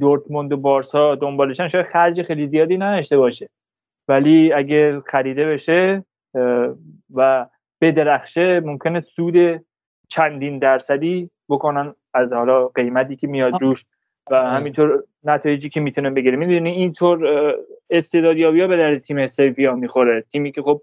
[0.00, 3.48] دورتموند و بارسا دنبالشن شاید خرج خیلی زیادی نداشته باشه.
[4.08, 6.04] ولی اگه خریده بشه
[7.14, 7.46] و
[7.80, 9.64] بدرخشه ممکنه سود
[10.10, 13.84] چندین درصدی بکنن از حالا قیمتی که میاد روش
[14.30, 16.36] و همینطور نتایجی که می‌تونن بگیره.
[16.36, 17.54] می‌دونی اینطور
[17.90, 20.24] استعدادیابی ها به در تیم سویا می‌خوره.
[20.32, 20.82] تیمی که خب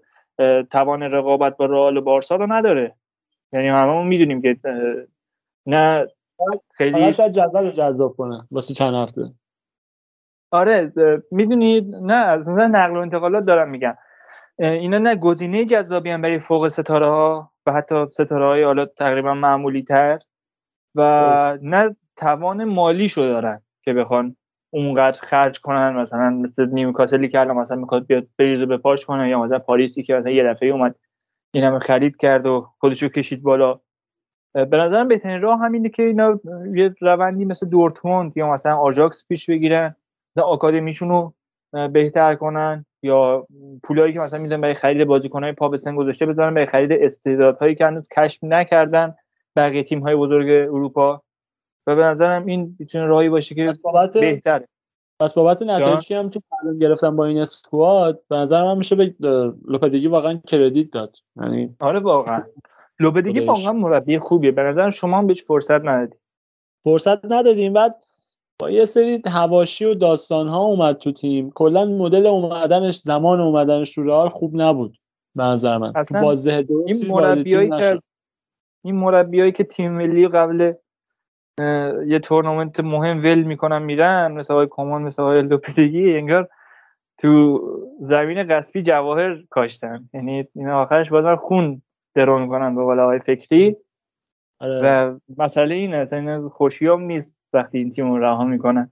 [0.70, 2.94] توان رقابت با رئال و بارسا رو نداره.
[3.52, 4.56] یعنی هممون می‌دونیم که
[5.66, 6.06] نه
[6.72, 9.22] خیلی شاید جدول رو جذاب کنه واسه چند هفته.
[10.50, 10.92] آره
[11.30, 13.96] می‌دونید نه از نظر نقل و انتقالات دارم میگم.
[14.58, 19.34] اینا نه گزینه جذابی هم برای فوق ستاره ها و حتی ستاره های حالا تقریبا
[19.34, 20.18] معمولی تر
[20.96, 24.36] و نه توان مالی شو دارن که بخوان
[24.70, 29.28] اونقدر خرج کنن مثلا مثل نیوکاسلی که الان مثلا می‌خواد بیاد بریزه به پاش کنه
[29.28, 30.94] یا مثلا پاریسی که مثلا یه دفعه اومد
[31.54, 33.80] این همه خرید کرد و خودشو کشید بالا.
[34.54, 36.40] به نظرم بهترین راه همینه که اینا
[36.74, 39.96] یه روندی مثل دورتموند یا مثلا آژاکس پیش بگیرن
[40.36, 41.34] مثلا آکادمیشون رو
[41.88, 42.86] بهتر کنن.
[43.02, 43.46] یا
[43.82, 47.74] پولایی که مثلا میدن برای خرید بازیکنهای پا به سن گذاشته بذارن برای خرید استعدادهایی
[47.74, 49.14] که هنوز کشف نکردن
[49.56, 51.22] بقیه تیم های بزرگ اروپا.
[51.86, 54.68] و به نظرم این می‌تونه راهی باشه که بابت بهتره.
[55.20, 58.96] پس بابت نتایجی که هم تو معلوم گرفتم با این اسکواد به نظر من میشه
[58.96, 59.14] به
[59.68, 61.16] لوپدگی واقعا کردیت داد.
[61.36, 62.42] یعنی آره واقعا.
[63.00, 64.50] لوپدگی واقعا مربی خوبیه.
[64.50, 66.20] به نظر شما هم بهش فرصت ندادید
[66.84, 67.72] فرصت ندادیم.
[67.72, 68.04] بعد
[68.60, 71.50] با یه سری هواشی و داستان ها اومد تو تیم.
[71.50, 74.98] کلا مدل اومدنش زمان اومدنش تو رئال خوب نبود
[75.34, 75.92] به نظر من.
[75.96, 78.00] اصلا بازه این مربیایی که
[78.84, 80.72] این مربیایی که تیم ملی قبل
[82.06, 86.48] یه تورنمنت مهم ول می‌کنن میرن مثل های کمان مثل های لوپدگی انگار
[87.18, 87.60] تو
[88.00, 90.08] زمین قصبی جواهر کاشتن.
[90.14, 91.82] یعنی این آخرش بازار خون
[92.14, 93.76] درو می‌کنن به قول های فکری.
[94.60, 94.80] آره.
[94.82, 97.37] و مسئله این است این خوشیام نیست.
[97.52, 98.90] وقتی این تیم رو رها می‌کنن.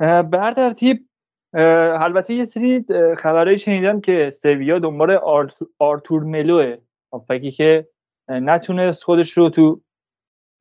[0.00, 1.08] به هر ترتیب
[1.54, 2.84] البته یه سری
[3.18, 5.18] خبرهایی شنیدم که سویا دنبال
[5.78, 6.76] آرتور ملوه
[7.28, 7.88] فکری که
[8.28, 9.80] نتونست خودش رو تو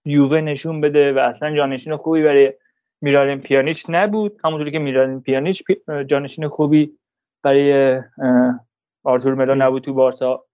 [0.06, 2.54] یووه نشون بده و اصلا جانشین خوبی برای
[3.02, 4.40] میرالین پیانیچ نبود.
[4.44, 5.64] همونطوری که میرالین پیانیچ
[6.06, 6.98] جانشین خوبی
[7.44, 8.02] برای
[9.04, 10.46] آرتور ملو نبود تو بارسا.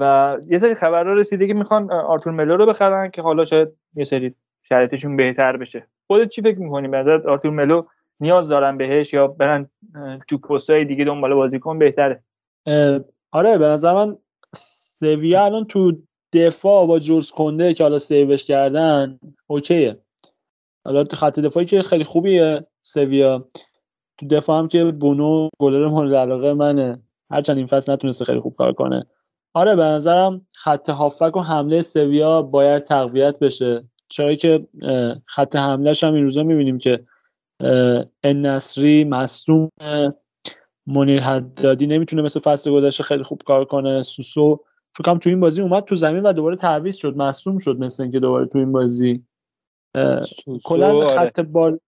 [0.00, 4.04] و یه سری خبرها رسیده که می‌خوان آرتور ملو رو بخرن که حالا شاید یه
[4.04, 4.34] سری
[4.68, 5.86] شرایطشون بهتر بشه.
[6.06, 7.82] خودت چی فکر می‌کنی؟ به آرتور ملو
[8.20, 9.70] نیاز دارن بهش یا برن
[10.28, 12.22] تو پستای دیگه دنبال بازیکن بهتره؟
[13.32, 14.16] آره به نظر من
[14.54, 15.92] سویا الان تو
[16.32, 20.00] دفاع با جورز کنده که حالا سیوش کردن اوکیه.
[20.84, 23.48] حالا خط دفاعی که خیلی خوبیه سویا.
[24.18, 27.02] تو دفاع هم که بونو گلر مورد علاقه منه.
[27.30, 29.06] هرچند این فصل نتونسته خیلی خوب کار کنه.
[29.54, 33.84] آره به نظرم خط هافک و حمله سویا باید تقویت بشه.
[34.14, 34.66] چرا که
[35.26, 37.04] خط حملهش هم این روزا می‌بینیم که
[38.22, 39.70] النصری مصدوم
[40.86, 44.02] منیر حدادی نمی‌تونه مثل فصل گذشته خیلی خوب کار کنه.
[44.02, 44.60] سوسو
[44.96, 47.16] فکرم تو این بازی اومد تو زمین و دوباره تعویض شد.
[47.16, 49.24] مصدوم شد مثل اینکه دوباره تو این بازی.
[50.64, 51.04] کلا آره.
[51.04, 51.78] خط بال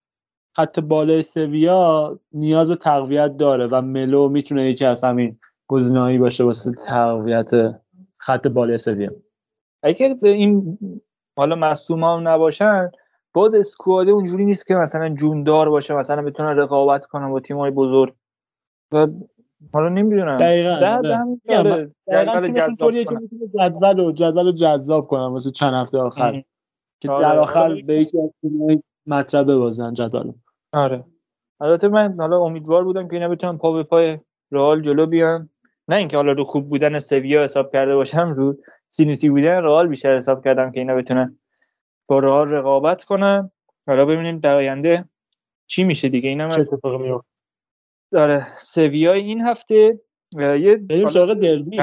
[0.56, 5.38] خط بالای سویا نیاز به تقویت داره و ملو می‌تونه یکی از همین
[5.68, 7.50] گزینه‌ای باشه واسه تقویت
[8.18, 9.10] خط بالای سویا.
[9.82, 10.78] اگر این
[11.36, 12.90] حالا مصدوم هم نباشن
[13.32, 18.14] باز اسکواده اونجوری نیست که مثلا جوندار باشه مثلا بتونن رقابت کنن با تیم‌های بزرگ
[18.92, 19.06] و
[19.72, 20.72] حالا نمی‌دونم دقیقاً
[21.48, 21.90] آره.
[22.08, 23.14] دقیقاً طوریه که.
[23.14, 26.42] می‌تونه جدول و جدول رو جذاب کنن واسه چند هفته آخر ام.
[27.00, 27.28] که آره.
[27.28, 30.32] در آخر حالا به یکی از تیم‌های مطلب ببازن جدول
[30.72, 31.04] آره
[31.60, 34.18] البته من حالا امیدوار بودم که اینا بتونن پا به پای
[34.52, 35.48] رئال جلو بیان
[35.88, 38.56] نه اینکه حالا رو خوب بودن سویا حساب کرده باشم رو
[38.86, 41.38] سینوسی بودن رئال بیشتر حساب کردم که اینا بتونن
[42.08, 43.50] با رئال رقابت کنن
[43.86, 45.04] حالا ببینیم در آینده
[45.66, 46.28] چی میشه دیگه.
[46.28, 46.70] اینم از
[48.12, 50.00] داره سویا این هفته
[50.36, 51.76] یه بریم حالا سراغ دربی.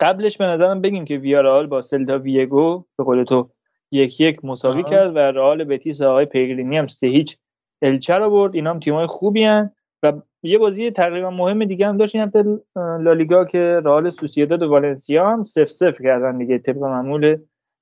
[0.00, 3.50] قبلش- به نظرم بگیم که ویارال با سلتا ویگو به قول تو
[3.90, 4.82] یک یک مساوی.
[4.84, 7.38] کرد و رئال بتیس آقای پیگرینی هم سه هیچ
[7.82, 9.74] الچه رو برد اینا هم تیمای خوبی هن.
[10.02, 10.12] و
[10.42, 12.44] یه بازی تقریبا مهم دیگه هم داشت این هفته
[12.76, 17.36] لالیگا که رئال سوسییداد و والنسیا هم سف سف کردن دیگه طبق معمول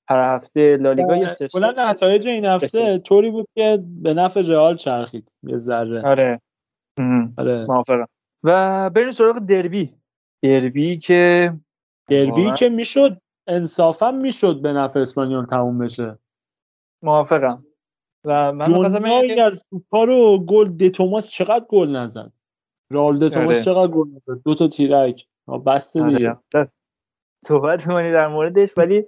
[0.09, 2.99] هر هفته لالیگا یه سف کلا نتایج این هفته.
[2.99, 6.03] طوری بود که به نفع رئال چرخید یه ذره.
[6.05, 6.41] آره.
[6.99, 7.35] ام.
[7.39, 7.67] آره.
[7.69, 8.07] موافقم.
[8.45, 9.95] و بریم سراغ دربی.
[10.43, 11.53] دربی که
[12.09, 16.19] دربی که می‌شد انصافا می‌شد به نفع اسپانیول تموم بشه.
[17.03, 17.66] موافقم.
[18.27, 18.75] و من
[19.39, 22.33] از توپا رو گل د توماس چقدر گل نزد؟
[22.91, 23.65] رال د توماس آره.
[23.65, 25.27] چقدر گل نزد؟ دو تا تیرک.
[25.47, 26.37] آه، بسته دیگه.
[26.55, 26.69] آره.
[27.45, 29.05] صحبت می‌کنی در موردش ولی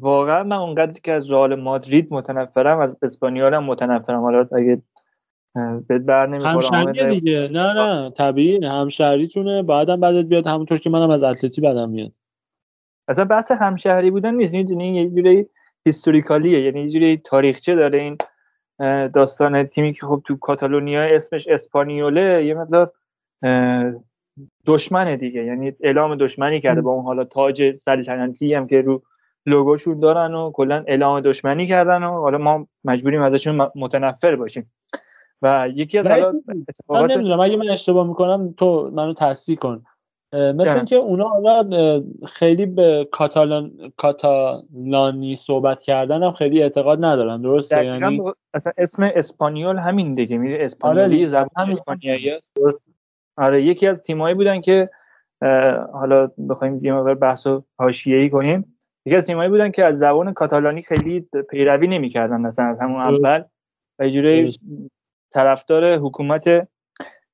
[0.00, 4.20] واقعا من اونقدر که از رئال مادرید متنفرم از اسپانیول هم متنفرم.
[4.20, 4.82] حالا اگه
[5.88, 7.48] بهت بر همشهریه دیگه.
[7.52, 8.10] نه نه.
[8.10, 8.66] طبیعی.
[8.66, 9.62] همشهریتونه.
[9.62, 12.12] بعدم بعدت بیاد همونطور که منم از اتلتی بدم میاد.
[13.08, 14.54] اصلا بحث همشهری بودن نیست.
[14.54, 15.46] می‌دونی؟ یه جوری
[15.86, 16.60] هیستوریکالیه.
[16.60, 18.18] یعنی یه جوری تاریخچه داره این
[19.08, 22.92] داستان تیمی که خب تو کاتالونیا اسمش اسپانیوله یه مقدار
[24.66, 25.44] دشمنه دیگه.
[25.44, 29.02] یعنی اعلام دشمنی کرده با اون حالا تاج سلطنتی هم که رو
[29.46, 34.72] لوگوشون دارن و کلا اعلام دشمنی کردن و حالا ما مجبوریم ازشون متنفر باشیم.
[35.42, 36.06] و یکی از
[36.88, 39.84] من نمی‌دونم اگه من اشتباه می‌کنم تو منو تصحیح کن.
[40.32, 40.76] مثل.
[40.76, 47.42] اینکه اونا حالا خیلی به کاتالان کاتالانی صحبت کردن هم خیلی اعتقاد ندارن.
[47.42, 48.22] درسته؟ یعنی
[48.54, 50.38] اصلا اسم اسپانیول همین دیگه.
[50.38, 52.52] میره اسپانیولی دیگه، زبان اسپانیایی است.
[53.36, 54.90] آره یکی از تیمایی بودن که
[55.92, 58.78] حالا بخوایم یه مقدار بحث و حاشیه‌ای کنیم.
[59.06, 63.00] یکی از تیمایی بودن که از زبان کاتالانی خیلی پیروی نمی‌کردن مثلا از همون.
[63.00, 63.44] اول.
[63.98, 64.50] و یه.
[65.32, 66.68] طرفدار حکومت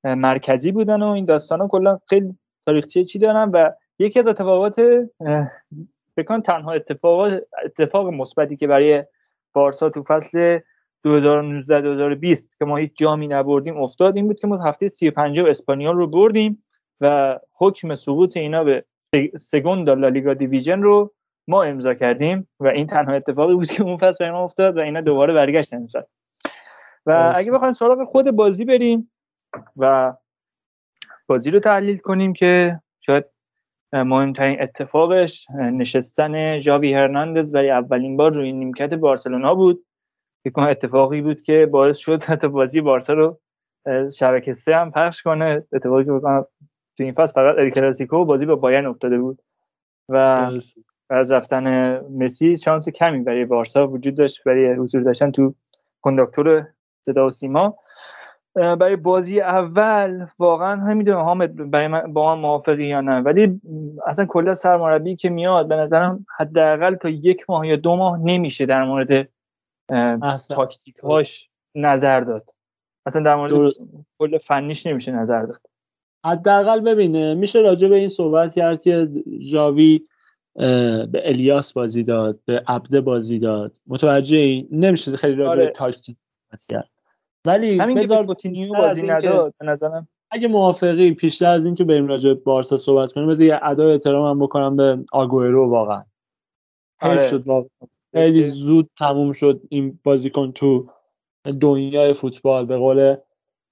[0.04, 4.80] مرکزی بودن و این داستانا کلا خیلی تاریخچه چی دارن و یکی از اتفاقات
[6.26, 7.30] کنم تنها اتفاق
[7.64, 9.04] اتفاق مثبتی که برای
[9.52, 10.58] بارسا تو فصل
[11.02, 15.96] 2019 2020 که ما هیچ جامی نبردیم افتاد این بود که ما هفته 35 اسپانیال
[15.96, 16.64] رو بردیم
[17.00, 18.84] و حکم سقوط اینا به
[19.38, 21.14] سگوند لالیگا دیویژن رو
[21.48, 24.80] ما امضا کردیم و این تنها اتفاقی بود که اون فصل برای ما افتاد و
[24.80, 26.04] اینا دوباره برگشتن امسال
[27.06, 27.32] و.
[27.36, 29.10] اگه بخوایم سراغ خود بازی بریم
[29.76, 30.14] و
[31.26, 33.24] بازی رو تحلیل کنیم که شاید
[33.92, 39.86] مهمترین اتفاقش نشستن ژاوی هرناندز برای اولین بار روی نیمکت بارسلونا بود.
[40.54, 43.40] کنم اتفاقی بود که باعث شد حتی بازی بارسا رو
[44.16, 45.66] شبکه سه هم پخش کنه.
[45.72, 46.46] اتفاقی که بکنم
[46.96, 49.42] تو این فصل فقط ال کلاسیکو و بازی با بایرن افتاده بود
[50.08, 50.50] و.
[51.10, 55.54] از رفتن مسی شانس کمی برای بارسا وجود داشت برای حضور داشتن تو
[56.00, 56.66] کنداکتور
[57.06, 57.76] صدا و سیما.
[58.54, 63.20] برای بازی اول واقعا نمی‌دونم حامد برای من با من موافقی یا نه.
[63.20, 63.60] ولی
[64.06, 68.66] اصلا کلا سرمربی که میاد به نظرم حداقل تا یک ماه یا دو ماه نمیشه
[68.66, 69.28] در مورد
[69.88, 70.54] اه، احسن.
[70.54, 72.44] تاکتیک هاش نظر داد.
[73.06, 73.52] اصلا در مورد.
[74.18, 75.60] کل فنیش نمیشه نظر داد.
[76.26, 77.34] حداقل ببینه.
[77.34, 79.08] میشه راجع به این صحبت کرد که
[79.40, 80.00] ژاوی
[80.56, 83.76] اه، به الیاس بازی داد به عبده بازی داد.
[83.86, 85.70] متوجه این نمیشه خیلی راجع به آره.
[85.70, 86.16] تاکتیک
[86.68, 86.93] کرد.
[87.44, 90.08] ولی همین بذار بیشتر از بازی نداد به نظرم.
[90.30, 94.30] اگه موافقی پیشتر از اینکه بریم راجع به بارسا صحبت کنیم بذار یه ادای احترام
[94.30, 96.04] هم بکنم به آگوئرو واقعا.
[97.00, 97.28] آره.
[97.28, 97.68] شد واقعا.
[98.12, 100.88] خیلی زود تموم شد این بازیکن تو
[101.60, 102.66] دنیای فوتبال.
[102.66, 103.16] به قول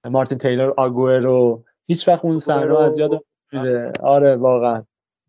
[0.09, 1.63] مارتین تیلر آگوئرو.
[1.87, 3.91] هیچ وقت اون صحنه از یاد نمیره.
[4.03, 4.83] آره واقعا.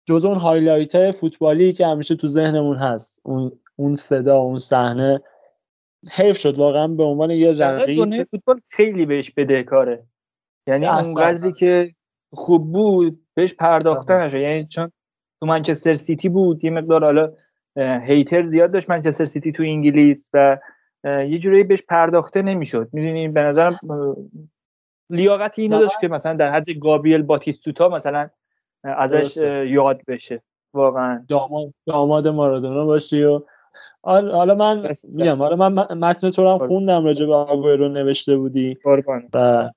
[0.07, 3.21] جز اون هایلایت فوتبالی که همیشه تو ذهنمون هست.
[3.23, 5.23] اون اون صدا اون صحنه.
[6.13, 7.97] حیف شد واقعا به عنوان یه رقیب.
[7.97, 10.03] دنیای فوتبال خیلی بهش بدهکاره
[10.67, 11.07] یعنی اصلا.
[11.07, 11.95] اونقدری که
[12.33, 14.39] خوب بود بهش پرداخته نشد.
[14.39, 14.93] یعنی چون
[15.41, 17.33] تو منچستر سیتی بود یه مقدار حالا
[18.07, 20.59] hater زیاد داشت منچستر سیتی تو انگلیس و
[21.05, 22.89] یه جورایی بهش پرداخته نمی‌شد.
[22.93, 23.79] می‌دونی به نظرم
[25.11, 28.29] لیاقت اینو داشت که مثلا در حد گابریل باتیستوتا مثلا
[28.85, 29.69] ازش درسته.
[29.69, 30.43] یاد بشه.
[30.75, 31.25] واقعا.
[31.29, 33.41] داماد داماد مارادونا باشی و
[34.03, 39.29] حالا من میگم حالا من متن تو هم خوندم راجع به آگوئرو نوشته بودی قربان.
[39.35, 39.71] و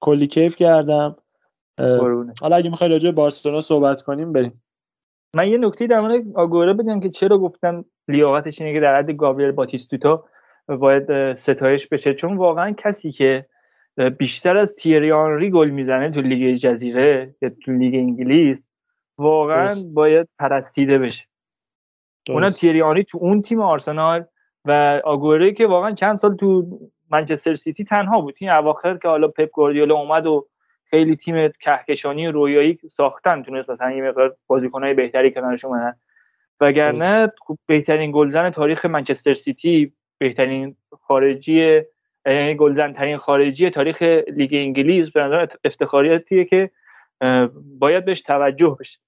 [0.00, 1.16] کلی کیف کردم.
[2.40, 4.62] حالا اگه می‌خوای راجع به بارسلونا صحبت کنیم بریم.
[5.36, 9.10] من یه نکته در مورد آگوئرو بگم که چرا گفتم لیاقتش اینه که در حد
[9.10, 10.24] گابریل باتیستوتا
[10.68, 12.14] باید ستایش بشه.
[12.14, 13.46] چون واقعا کسی که
[14.18, 18.62] بیشتر از تیری آنری گل می‌زنه تو لیگ جزیره یا تو لیگ انگلیس
[19.18, 19.68] واقعا.
[19.94, 21.24] باید پرستیده بشه.
[22.28, 22.60] اونم درست.
[22.60, 24.24] تیری آنری تو اون تیم آرسنال
[24.64, 26.66] و آگوئروی که واقعا چند سال تو
[27.10, 28.34] منچستر سیتی تنها بود.
[28.38, 30.46] این اواخر که حالا پپ گواردیولا اومد و
[30.84, 35.94] خیلی تیم کهکشانی و رویایی ساختن تونست مثلا یه مقدار بازیکنهای بهتری کنارش اومدن.
[36.60, 37.32] وگرنه
[37.66, 41.80] بهترین گلزن تاریخ منچستر سیتی بهترین خارجی
[42.26, 44.02] یعنی گلزن ترین خارجی تاریخ
[44.36, 46.70] لیگ انگلیس به نظر افتخاریه که
[47.78, 48.98] باید بهش توجه بشه.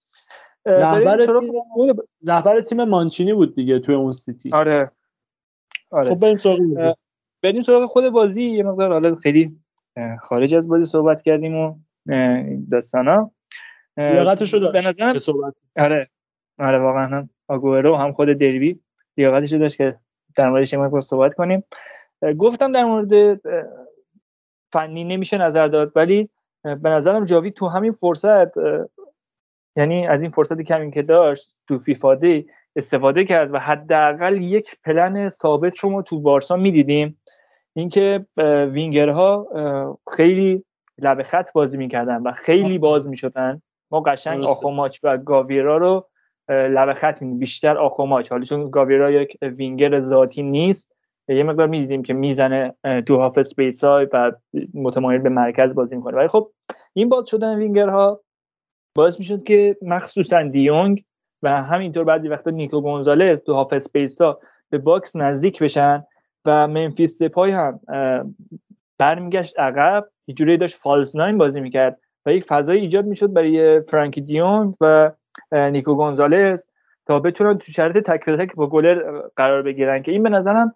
[0.66, 4.51] رهبر تیم رهبر تیم مانچینی بود دیگه توی اون سیتی.
[4.52, 4.90] آره.
[5.90, 6.10] آره.
[6.10, 6.97] خب بریم سراغ
[7.43, 8.44] بریم سراغ خود بازی.
[8.44, 9.56] یه مقدار حالا خیلی
[10.20, 11.74] خارج از بازی صحبت کردیم و
[12.70, 13.30] داستانا.
[13.97, 16.10] لیاقتش رو به نظرم صحبت آره.
[16.59, 18.78] آره واقعا هم آگوئرو هم خود دروی
[19.16, 19.98] لیاقتش رو داشت که
[20.36, 21.64] در موردش یه صحبت کنیم.
[22.38, 23.40] گفتم در مورد
[24.72, 26.30] فنی نمیشه نظر داد ولی
[26.62, 28.59] به نظرم جاوی تو همین فرصت
[29.77, 32.47] یعنی از این فرصتی کمی که داشت تو فیفادی
[32.77, 37.20] استفاده کرد و حداقل یک پلن ثابت رو ما تو بارسا می‌دیدیم.
[37.74, 38.27] اینکه
[38.73, 39.48] وینگرها
[40.16, 40.65] خیلی
[40.98, 43.62] لب خط بازی می‌کردن و خیلی باز می‌شدن.
[43.90, 44.43] ما قشنگ.
[44.43, 46.09] آخوماچ و گاویرا رو
[46.48, 50.93] لب خط می‌دیدیم بیشتر آخوماچ حالا چون گاویرا یک وینگر ذاتی نیست
[51.28, 52.74] یه مقدار می‌دیدیم که می‌زنه
[53.07, 54.32] تو half space های و
[54.74, 56.16] متمایل به مرکز بازی می‌کنه.
[56.16, 56.51] ولی خب
[56.93, 58.20] این باز شدن وینگرها
[58.97, 61.05] باعث می‌شد که مخصوصا دیونگ
[61.43, 64.40] و همینطور بعضی وقتا نیکو گونزالز تو half space ها
[64.70, 66.05] به box نزدیک بشن
[66.44, 67.81] و ممفیس دپای هم
[68.98, 73.81] برمیگشت عقب یه جوری داشت false nine بازی می‌کرد و یک فضای ایجاد می‌شد برای
[73.81, 75.12] فرانکی دیونگ و
[75.52, 76.66] نیکو گونزالز
[77.06, 80.74] تا بتونن تو شرط تک تک با گلر قرار بگیرن که این به نظرم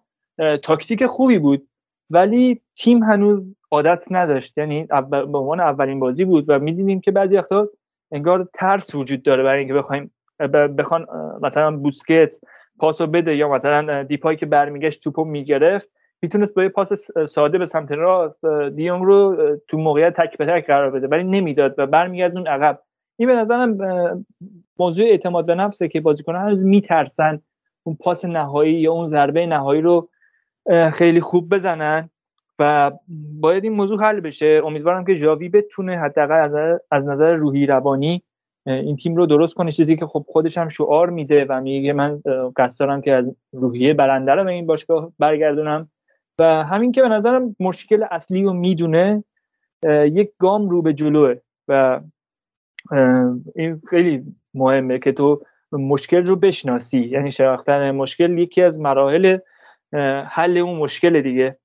[0.63, 1.67] تاکتیک خوبی بود
[2.09, 4.57] ولی تیم هنوز عادت نداشت.
[4.57, 7.69] یعنی به عنوان اولین بازی بود و می‌دیدیم که بعضی وقتا
[8.11, 10.11] انگار ترس وجود داره برای اینکه بخوایم
[10.77, 11.07] بخوان
[11.41, 12.35] مثلا بوسکت
[12.79, 15.89] پاسو بده یا مثلا دیپای که برمیگشت توپو می‌گرفت
[16.21, 16.89] می‌تونست با یه پاس
[17.29, 21.75] ساده به سمت راست دیونگ رو تو موقعیت تک به تک قرار بده ولی نمی‌داد
[21.77, 22.79] و برمیگردون عقب.
[23.19, 23.77] این به نظرم
[24.79, 27.41] موضوع اعتماد به نفسه که بازیکنان هنوز میترسن
[27.83, 30.09] اون پاس نهایی یا اون ضربه نهایی رو
[30.93, 32.09] خیلی خوب بزنن.
[32.61, 32.91] و
[33.39, 34.61] باید این موضوع حل بشه.
[34.65, 38.23] امیدوارم که ژاوی بتونه حداقل از نظر- روحی روانی
[38.65, 39.71] این تیم رو درست کنه.
[39.71, 42.21] چیزی که خب خودش هم شعار میده و میگه من
[42.57, 45.89] قصد دارم که از روحیه برنده رو به این باشگاه برگردونم.
[46.39, 49.23] و همین که به نظرم مشکل اصلی رو می‌دونه
[50.05, 51.35] یک گام رو به جلوه.
[51.67, 52.01] و
[53.55, 54.23] این خیلی
[54.53, 55.39] مهمه که تو
[55.71, 56.99] مشکل رو بشناسی.
[56.99, 59.37] یعنی شناختن مشکل یکی از مراحل
[60.27, 61.57] حل اون مشکل دیگه.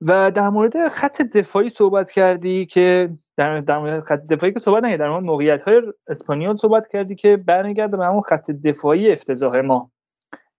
[0.00, 4.82] و در مورد خط دفاعی صحبت کردی که در, در مورد خط دفاعی که صحبت
[4.82, 9.60] نکردی در مورد موقعیت های اسپانیول صحبت کردی که برمیگرده به همون خط دفاعی افتضاح
[9.60, 9.90] ما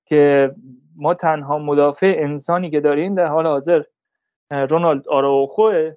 [0.05, 0.51] که
[0.95, 3.83] ما تنها مدافع انسانی که داریم در حال حاضر
[4.51, 5.95] رونالد آراوخوه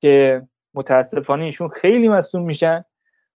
[0.00, 0.42] که
[0.74, 2.84] متاسفانه ایشون خیلی مصوم میشن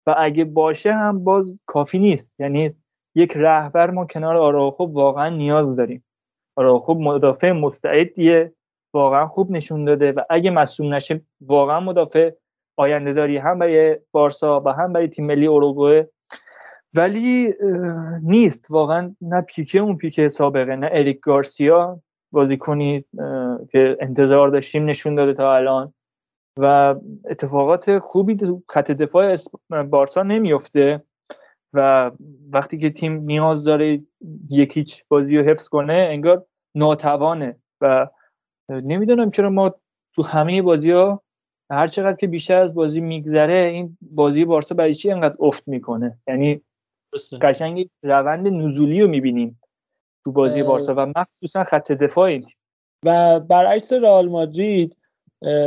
[0.08, 2.32] و اگه باشه هم باز کافی نیست.
[2.40, 2.76] یعنی
[3.16, 6.06] یک رهبر ما کنار آراوخو واقعا نیاز داریم.
[6.56, 8.55] آراوخو مدافع مستعدیه.
[8.96, 12.32] واقعا خوب نشون داده و اگه مصوم نشه واقعا مدافع
[12.78, 16.10] آینده داری هم برای بارسا و هم برای تیم ملی اوروگوئه.
[16.94, 17.54] ولی
[18.24, 18.72] نیست.
[18.72, 22.00] واقعا نه پیکه اون پیکه سابقه نه اریک گارسیا
[22.32, 25.94] بازیکنی اه، که انتظار داشتیم نشون داده تا الان.
[26.60, 26.96] و
[27.30, 28.38] اتفاقات خوبی
[28.70, 29.36] خط دفاع
[29.90, 31.04] بارسا نمیفته
[31.74, 32.12] و
[32.54, 34.02] وقتی که تیم نیاز داره
[34.50, 36.46] یکیچ بازی رو حفظ کنه انگار
[36.76, 38.08] ناتوانه و
[38.70, 39.76] نمی‌دونم چرا ما
[40.16, 41.22] تو همه بازی ها
[41.72, 46.18] هر چقدر که بیشتر از بازی میگذره این بازی بارسا برای چی انقدر افت می‌کنه؟
[46.28, 46.62] یعنی
[47.42, 49.60] قشنگ روند نزولی رو می‌بینیم
[50.24, 52.40] تو بازی بارسا و مخصوصا خط دفاع
[53.06, 54.98] و برعکس رئال مادرید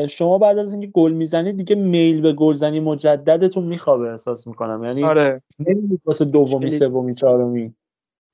[0.08, 4.84] شما بعد از اینکه گل می‌زنید دیگه میل به گلزنی مجددتون میخوابه احساس می‌کنم.
[4.84, 5.42] یعنی آره.
[5.58, 7.74] نمی‌رید واسه دومی سومی چهارمی.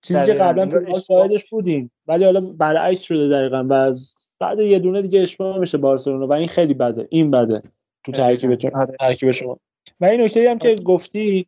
[0.02, 0.32] چیزی که.
[0.32, 1.92] قبلا تو شاهدش بودیم.
[2.06, 6.32] ولی حالا برعکس شده دقیقا و از بعد یه دونه دیگه اشتباه میشه بارسلونا و
[6.32, 7.06] این خیلی بده.
[7.10, 7.60] این بده
[8.04, 8.96] تو ترکیب آره.
[9.00, 9.56] ترکیب شما.
[10.00, 11.46] و این نکته هم که گفتی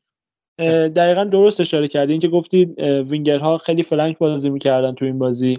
[0.59, 2.13] اه، دقیقا درست اشاره کردی.
[2.13, 2.65] این که گفتی
[3.11, 5.55] وینگرها خیلی flank بازی می‌کردن تو این بازی.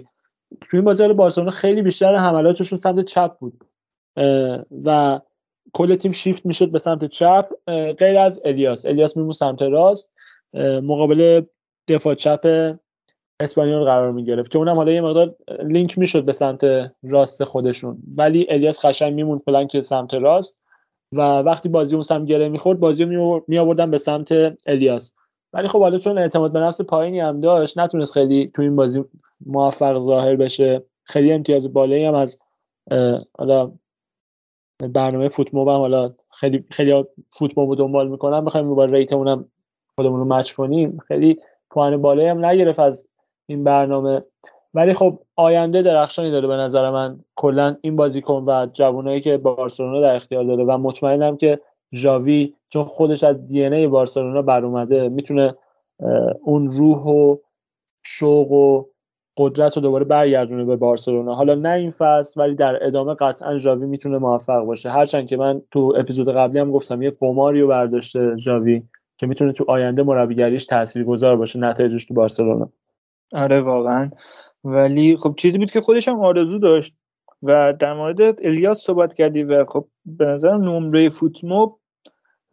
[0.60, 3.64] تو این بازی بارسلونا خیلی بیشتر حملاتشون سمت چپ بود.
[4.84, 5.20] و
[5.72, 7.48] کل تیم شیفت می‌شد به سمت چپ.
[7.98, 8.86] غیر از الیاس.
[8.86, 10.12] الیاس می‌موند سمت راست.
[10.82, 11.42] مقابل
[11.88, 12.74] دفاع چپ
[13.40, 16.64] اسپانیول قرار می‌گرفت که اونم حالا یه مقدار لینک می‌شد به سمت
[17.02, 17.98] راست خودشون.
[18.16, 20.58] ولی الیاس قشنگ می‌موند flank سمت راست
[21.12, 23.04] و وقتی بازی اون سمت گره می‌خورد بازی
[23.48, 25.14] می آوردن به سمت الیاس.
[25.52, 29.04] ولی خب حالا چون اعتماد به نفس پایینی هم داشت نتونست خیلی تو این بازی
[29.46, 30.82] موفق ظاهر بشه.
[31.02, 32.38] خیلی امتیاز بالایی هم از
[33.38, 33.72] حالا
[34.78, 38.44] برنامه فوتموب هم حالا خیلی خیلی فوتموب رو دنبال می‌کنن.
[38.44, 39.48] بخوایم با ریتمون هم
[39.94, 40.98] خودمون رو مچ کنیم.
[41.08, 41.36] خیلی
[41.70, 43.08] پوان بالایی هم نگرفت از
[43.50, 44.22] این برنامه.
[44.74, 47.20] ولی خب آینده درخشانی داره به نظر من.
[47.36, 51.60] کلا این بازیکن و جوانایی که بارسلونا در اختیار داره و مطمئنم که
[51.94, 55.54] ژاوی چون خودش از دی ای بارسلونا بر اومده می‌تونه
[56.44, 57.36] اون روح و
[58.02, 58.84] شوق و
[59.36, 61.34] قدرت رو دوباره برگردونه به بارسلونا.
[61.34, 64.90] حالا نه این فصل ولی در ادامه قطعا ژاوی می‌تونه موفق باشه.
[64.90, 68.82] هرچند که من تو اپیزود قبلی هم گفتم یه قماری رو برداشته ژاوی
[69.16, 72.68] که می‌تونه تو آینده مربیگریش تاثیرگذار باشه نتایجش تو بارسلونا.
[73.32, 74.10] آره واقعا.
[74.64, 76.94] ولی خب چیزی بود که خودش هم آرزو داشت
[77.42, 81.78] و در مورد الیاس صحبت کردی و خب به نظر نمره فوتموب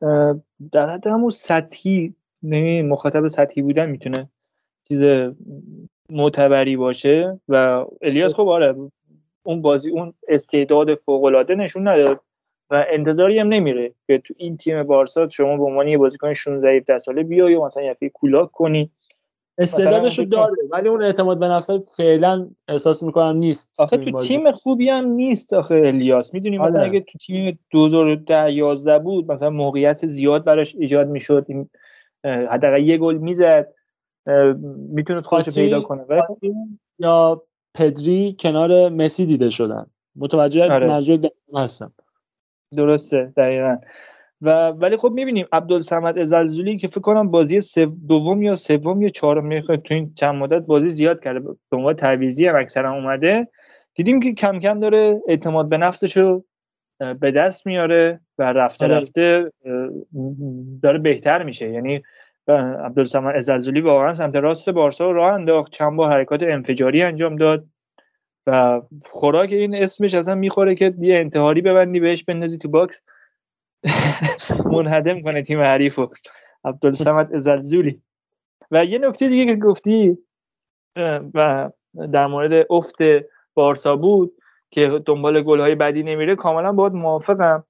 [0.02, 0.36] اه،
[0.72, 4.30] در حد همون سطحی نمی مخاطب سطحی بودن می‌تونه
[4.88, 5.00] چیز
[6.10, 8.76] معتبری باشه و الیاس خب آره
[9.44, 12.20] اون بازی اون استعداد فوق العاده نشون نداد
[12.70, 16.70] و انتظاری هم نمیره که تو این تیم بارسا شما به عنوان یه بازیکن 16
[16.70, 18.92] 17 ساله بیای و مثلا یه کولاک کنی.
[19.58, 23.74] استعدادشو داره ولی اون اعتماد به نفس فعلا احساس می‌کنم نیست.
[23.78, 24.22] آخه تو.
[24.22, 26.34] تیم خوبی هم نیست آخه الیاس.
[26.34, 26.90] می‌دونی مثلا آره.
[26.90, 31.46] اگه تو تیم 2010 11 بود مثلا موقعیت زیاد براش ایجاد می‌شد.
[32.24, 33.74] حداقل یه گل می‌زد.
[34.90, 36.04] می‌تونه خودش پیدا کنه.
[36.04, 36.22] ولی
[37.00, 39.86] یا پدری کنار مسی دیده شدن.
[40.16, 40.88] متوجه آره.
[40.88, 41.20] منظور
[41.56, 41.94] هستم.
[42.78, 43.78] درسته دقیقا.
[44.42, 47.60] و ولی خب می‌بینیم عبدالسمد ازلزولی که فکر کنم بازی
[48.08, 51.40] دوم یا سوم یا چهارم می‌خواد تو این چند مدت بازی زیاد کرده.
[51.40, 53.48] به عنوان تعویضی هم اکثرا اومده.
[53.96, 56.46] دیدیم که کم کم داره اعتماد به نفسش رو
[57.20, 58.98] به دست میاره و رفته آره.
[58.98, 59.52] رفته
[60.82, 61.70] داره بهتر میشه.
[61.70, 62.02] یعنی
[62.48, 65.72] اه، عبدالسمد ازلزولی واقعا سمت راست بارسا رو راه انداخت.
[65.72, 67.66] چند بار حرکات انفجاری انجام داد
[68.48, 73.02] و خوراک این اسمش اصلا می‌خوره که یه انتحاری ببندی بهش بندازی تو box.
[74.74, 76.08] منهدم کنه تیم حریف و
[76.66, 78.02] عبدالسمد ازلزولی
[78.72, 80.18] و یه نکته دیگه که گفتی
[81.34, 81.70] و
[82.12, 82.96] در مورد افت
[83.54, 84.34] بارسا بود
[84.72, 87.64] که دنبال گل‌های بعدی نمیره کاملا باهات موافقم.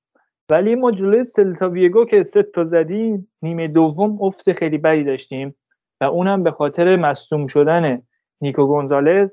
[0.49, 5.55] ولی ما جلوی سلتا ویگو که سه تا زدیم نیمه دوم افت خیلی بدی داشتیم
[6.01, 8.01] و اونم به خاطر مصوم شدن
[8.41, 9.31] نیکو گونزالز.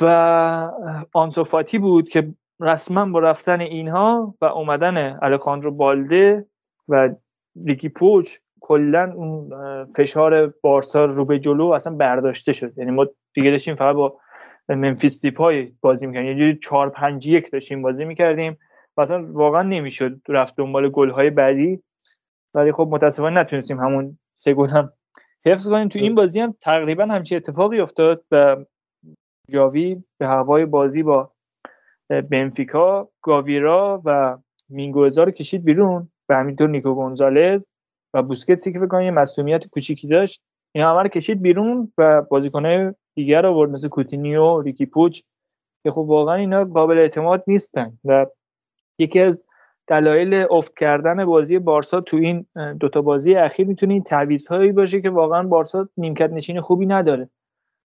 [0.00, 0.70] و
[1.12, 6.46] آنسوفاتی بود که رسما با رفتن اینها و اومدن الکاندرو بالده
[6.88, 7.14] و
[7.56, 9.50] لیکی پوچ کلا اون
[9.84, 12.78] فشار بارسا رو به جلو اصلا برداشته شد.
[12.78, 14.16] یعنی ما دیگه داشتیم فقط با
[14.68, 16.30] منفیس دیپای بازی می‌کردیم.
[16.30, 18.58] یه جوری 4 5 1 داشتیم بازی می‌کردیم
[18.96, 21.82] و اصلا واقعا نمی‌شد رفت دنبال گل‌های بعدی.
[22.54, 24.92] ولی خب متاسفانه نتونستیم همون سه گل هم
[25.46, 25.88] حفظ کنیم.
[25.88, 28.56] تو این بازی هم تقریبا همچین اتفاقی افتاد و
[29.50, 31.30] جاوی به هوای بازی با
[32.08, 34.38] بنفیکا گاویرا و
[34.68, 37.66] مینگوزا رو کشید بیرون و همینطور نیکو گونزالز
[38.14, 40.42] و بوسکتسی که فکر کنم یه کوچیکی داشت
[40.74, 45.20] این همه رو کشید بیرون و بازیکنهای دیگر آورد مثل کوتینیو ریکی پوچ
[45.82, 48.26] که خب واقعا اینا قابل اعتماد نیستن و
[48.98, 49.44] یکی از
[49.86, 52.46] دلایل افت کردن بازی بارسا تو این
[52.80, 57.30] دوتا بازی اخیر می‌تونه این تعویض باشه که واقعا بارسا نیمکت نشین خوبی نداره.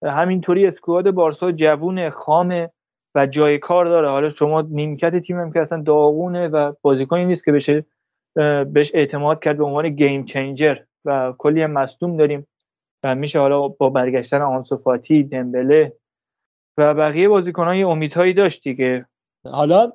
[0.03, 2.71] همینطوری اسکواد بارسا جوون خامه
[3.15, 4.09] و جای کار داره.
[4.09, 7.85] حالا شما نیمکت تیم هم که اصلا داغونه و بازیکنی نیست که بشه
[8.73, 12.47] بهش اعتماد کرد به عنوان گیم چنجر و کلی هم مصدوم داریم
[13.03, 15.93] و میشه حالا با برگشتن آنسوفاتی دمبله
[16.77, 19.05] و بقیه بازیکنان یه امیدهایی داشت دیگه.
[19.45, 19.91] حالا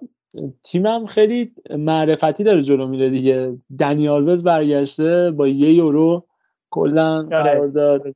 [0.63, 3.57] تیمم خیلی معرفتی داره جلو میره دیگه.
[3.79, 6.27] دنی آلوز برگشته با یه یورو
[6.71, 7.29] کلا آره.
[7.29, 8.15] قرارداد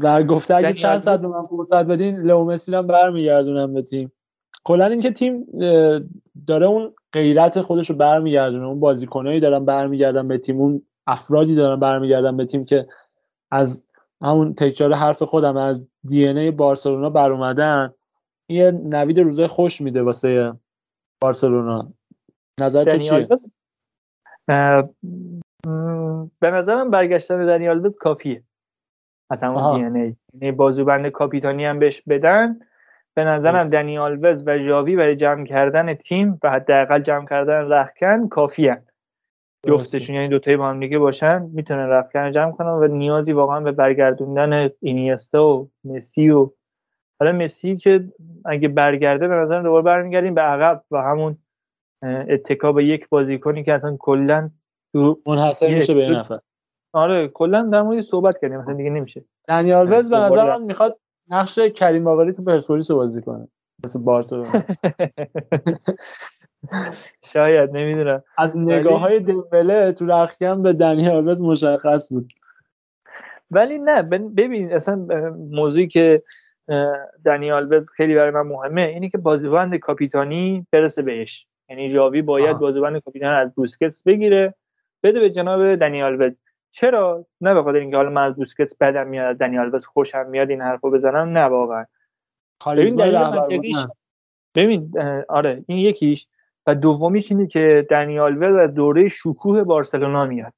[0.00, 3.74] و گفته اگه دنی چند ساعت به من فرصت بدین لئو مسی رو هم برمیگردونم
[3.74, 4.12] به تیم.
[4.64, 5.46] کلا اینکه تیم
[6.46, 11.80] داره اون غیرت خودش رو برمیگردونه اون بازیکنایی دارن برمیگردن به تیم اون افرادی دارن
[11.80, 12.82] برمیگردن به تیم که
[13.50, 13.86] از
[14.22, 17.94] همون تکرار حرف خودم از دی ان ای بارسلونا بر اومدن
[18.46, 20.52] این یه نوید روزای خوش میده واسه
[21.22, 21.92] بارسلونا.
[22.60, 23.28] نظر تو چیه
[26.40, 28.42] به نظرم برگشتن به دنی آلوز کافیه.
[29.40, 29.78] همون آها.
[29.78, 30.16] دی ان ای.
[30.40, 32.58] یعنی بازوبند کاپیتانی هم بهش بدن.
[33.14, 33.72] به نظرم درست.
[33.72, 38.82] دنی آلوز و ژاوی برای جمع کردن تیم و حداقل جمع کردن رخکن کافیه
[39.66, 43.72] جفتشون یعنی دوتایی با هم دیگه باشن می‌تونن رخکن جمع کنن و نیازی واقعا به
[43.72, 46.50] برگردوندن اینیستا و مسی و
[47.20, 48.04] حالا مسی که
[48.44, 51.36] اگه برگرده به نظرم دوباره برمیگردیم به عقب و همون
[52.02, 54.50] اتکا به یک بازیکنی که اصلا کلا
[55.26, 56.38] منحصر میشه به نفر.
[56.92, 59.24] آره کلا در مورد صحبت کردیم مثلا دیگه نمیشه.
[59.48, 60.58] دنی آلوز به نظر.
[60.58, 60.98] من می‌خواد
[61.28, 63.48] نقش کریم باقری تو پرسپولیس رو بازی کنه.
[63.84, 64.48] مثل بارسلونا.
[67.32, 68.22] شاید نمی‌دونم.
[68.38, 72.32] از نگاه های دمبله تو رخکن به دنی آلوز مشخص بود.
[73.50, 74.02] ولی نه
[74.36, 75.06] ببین اصلا
[75.50, 76.22] موضوعی که
[76.68, 81.46] اه، دنی آلوز خیلی برای من مهمه اینه که بازیبند کاپیتانی برسه بهش.
[81.68, 82.58] یعنی ژاوی باید.
[82.58, 84.54] بازیبند کاپیتانی از بوسکتس بگیره
[85.02, 86.32] بده به جناب دنی آلوز
[86.74, 90.26] چرا؟ نه به خاطر اینکه حالا من از بوسکتس بدم میاد از دنی آلوز خوشم
[90.26, 91.84] میاد این حرفو بزنم نه واقعا.
[92.66, 92.96] دلیل
[94.54, 96.26] ببین اه، آره این یکیش
[96.66, 100.52] و دومیش اینه که دنیال از دوره شکوه بارسلونا میاد.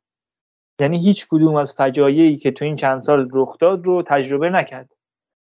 [0.80, 4.92] یعنی هیچ کدوم از فجایعی که تو این چند سال رخ داد رو تجربه نکرد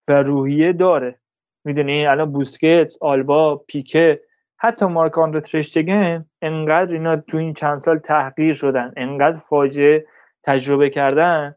[0.07, 1.19] و روحیه داره.
[1.65, 4.21] می‌دونی؟ الان بوسکت آلبا پیکه
[4.57, 10.05] حتی مارک آندره ترشتگن انقدر اینا تو این چند سال تحقیر شدن انقدر فاجعه
[10.47, 11.55] تجربه کردن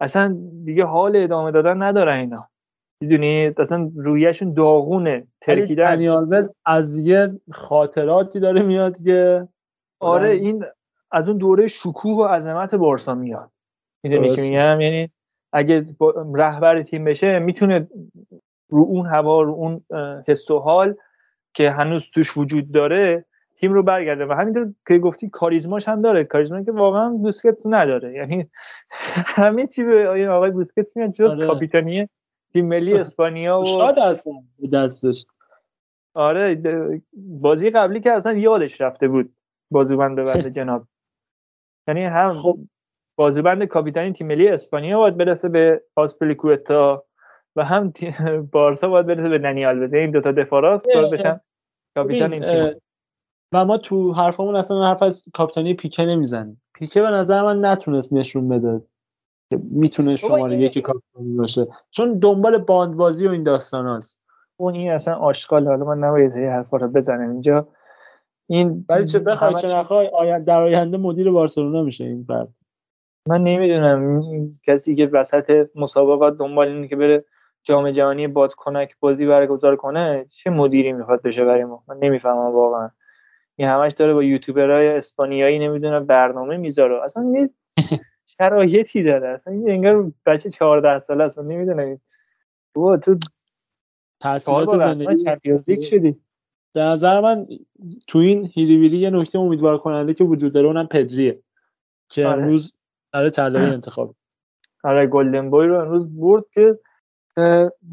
[0.00, 2.48] اصلا دیگه حال ادامه دادن ندارن اینا.
[3.00, 5.94] می‌دونی؟ اصلا رویشون داغونه ترکیدن.
[5.94, 9.48] دنی آلوز از یه خاطراتی داره میاد که
[10.00, 10.64] آره این
[11.12, 13.50] از اون دوره شکوه و عظمت بارسا میاد.
[14.04, 14.42] می‌دونی درسته.
[14.42, 15.10] میگم؟ یعنی
[15.52, 15.86] اگه
[16.34, 17.88] رهبر تیم بشه می‌تونه
[18.70, 19.84] رو اون هوا رو اون
[20.28, 20.94] حس و حال
[21.54, 23.24] که هنوز توش وجود داره
[23.60, 26.24] تیم رو برگرده و همینطور که گفتی کاریزماش هم داره.
[26.24, 28.12] کاریزما که واقعا بوسکتس نداره.
[28.12, 28.50] یعنی
[29.36, 31.46] همه چی به این آقای بوسکتس میاد جز آره.
[31.46, 32.08] کاپیتانی
[32.52, 33.98] تیم ملی اسپانیا و شاد
[34.58, 35.26] به دستش.
[36.14, 36.62] آره
[37.12, 39.32] بازی قبلی که اصلا یادش رفته بود
[39.70, 40.86] بازوبند ببنده جناب.
[41.88, 42.58] یعنی هم خب.
[43.16, 47.04] بازوبند کاپیتانی تیم ملی اسپانیا باید برسه به آسپلیکوتا
[47.56, 47.92] و هم
[48.52, 51.40] بارسا باید برسه به دنی آلوز این دوتا دفاع راست باید بشن
[51.94, 52.80] کاپیتان این تیم.
[53.52, 56.62] و ما تو حرفمون اصلا حرف از کاپیتانی پیکه نمی‌زنیم.
[56.74, 58.82] پیکه به نظر من نتونست نشون بده
[59.50, 61.66] که می‌تونه شماره یکی کاپیتانی باشه.
[61.90, 64.20] چون دنبال باندبازی و این داستان هست
[64.56, 65.66] اون این اصلا آشغال.
[65.68, 67.68] حالا من نباید این حرفا رو بزنم اینجا.
[68.46, 72.48] این ولی چه بخوای چه نخوای آیا- در آینده مدیر بارسلونا میشه این فرد.
[73.28, 74.22] من نمی‌دونم.
[74.66, 77.24] کسی که وسط مسابقات دنبال اینه که بره
[77.62, 82.90] جام جهانی بادکنک بازی برگزار کنه چه مدیری می‌خواد بشه برای ما؟ من نمی‌فهمم واقعا.
[83.58, 87.04] این همش داره با یوتیوبرهای اسپانیایی نمی‌دونم برنامه می‌ذاره.
[87.04, 87.50] اصلا یه
[88.38, 89.28] شرایطی داره.
[89.28, 91.38] اصلا انگار بچه 14 ساله است.
[91.38, 92.00] من نمی‌دونم.
[92.74, 93.18] تو تو
[94.20, 96.16] تاثیرات زندگی چمپیونز لیگ شدی.
[96.72, 97.46] به نظر من
[98.08, 101.42] تو این هیری بیری یه نکته امیدوار کننده که وجود داره اونم پدریه
[102.08, 102.42] که آره.
[102.42, 102.74] امروز
[103.12, 104.14] برای طلای انتخاب.
[104.84, 106.78] آره گلدن بوی رو امروز برد که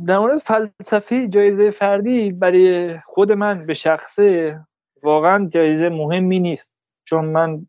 [0.06, 4.60] در مورد فلسفه جایزه فردی برای خود من به شخصه
[5.06, 6.72] واقعا جایزه مهمی نیست.
[7.04, 7.66] چون من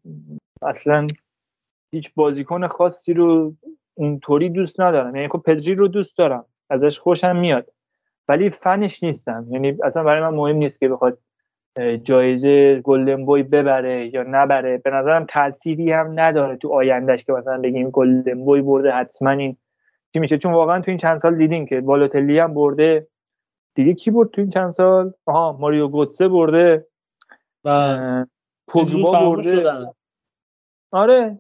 [0.62, 1.06] اصلا
[1.92, 3.54] هیچ بازیکن خاصی رو
[3.94, 5.16] اونطوری دوست ندارم.
[5.16, 6.44] یعنی خب پدری رو دوست دارم.
[6.70, 7.72] ازش خوشم میاد.
[8.28, 9.46] ولی فنش نیستم.
[9.50, 11.18] یعنی اصلا برای من مهم نیست که بخواد
[12.02, 14.78] جایزه گلدن بوی ببره یا نبره.
[14.78, 19.56] به نظرم تأثیری هم نداره تو آیندهش که مثلا بگیم گلدن بوی برده حتما این
[20.12, 20.38] چی میشه.
[20.38, 23.06] چون واقعا تو این چند سال دیدیم که بالوتلی هم برده.
[23.74, 26.86] دیگه کی برد تو این چند سال؟ آها ماریو گوتسه برده.
[27.66, 28.26] و
[28.68, 29.90] پوگبا فراموش برده شدن.
[30.93, 31.38] آره.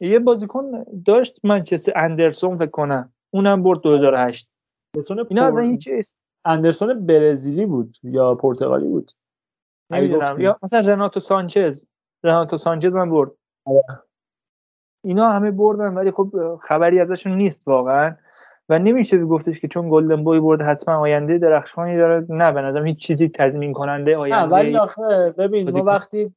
[0.00, 3.12] یه بازیکن داشت منچستر اندرسون فکر کنم.
[3.30, 4.48] اونم برد 2008
[4.96, 6.14] اندرسون اینا پر- اصلا هیچ اسم
[6.44, 9.12] اندرسون برزیلی بود یا پرتغالی بود؟
[9.90, 10.40] نمی‌دونم.
[10.40, 11.86] یا مثلا رناتو سانچز.
[12.24, 13.30] رناتو سانچز هم برد.
[15.04, 18.16] اینا همه بردن ولی خب خبری ازشون نیست واقعا.
[18.68, 22.26] و نمیشه گفتش که چون گلدن بوی برده حتما آینده درخشانی داره.
[22.28, 26.32] نه به نظرم هیچ چیزی تضمین کننده آینده ولی آخه ببین ما وقتی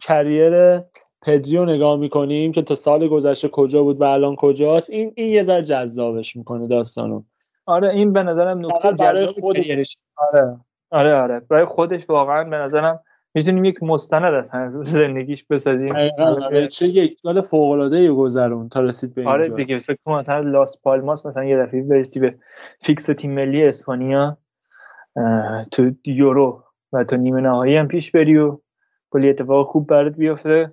[0.00, 0.80] کریر
[1.22, 5.42] پدریو نگاه می‌کنیم که تا سال گذشته کجا بود و الان کجاست این این یه
[5.42, 7.22] ذره جذابش می‌کنه داستانو.
[7.66, 9.98] آره این به نظرم نکته برای خودش.
[10.16, 10.56] آره
[10.90, 11.40] آره آره.
[11.40, 13.00] برای خودش واقعا به نظرم
[13.38, 15.94] می‌تونیم یک مستند از زندگیش بسازیم.
[16.18, 20.40] آره چه یک سال فوق العاده گذرون تا رسید به آره دیگه فکر کنم مثلا
[20.40, 22.34] لاس پالماس مثلا یه دفعه برسی به
[22.82, 24.38] فیکس تیم ملی اسپانیا
[25.72, 28.58] تو یورو و تو نیمه نهایی هم پیش بری و
[29.10, 30.72] کلی اتفاق خوب برات بیفته.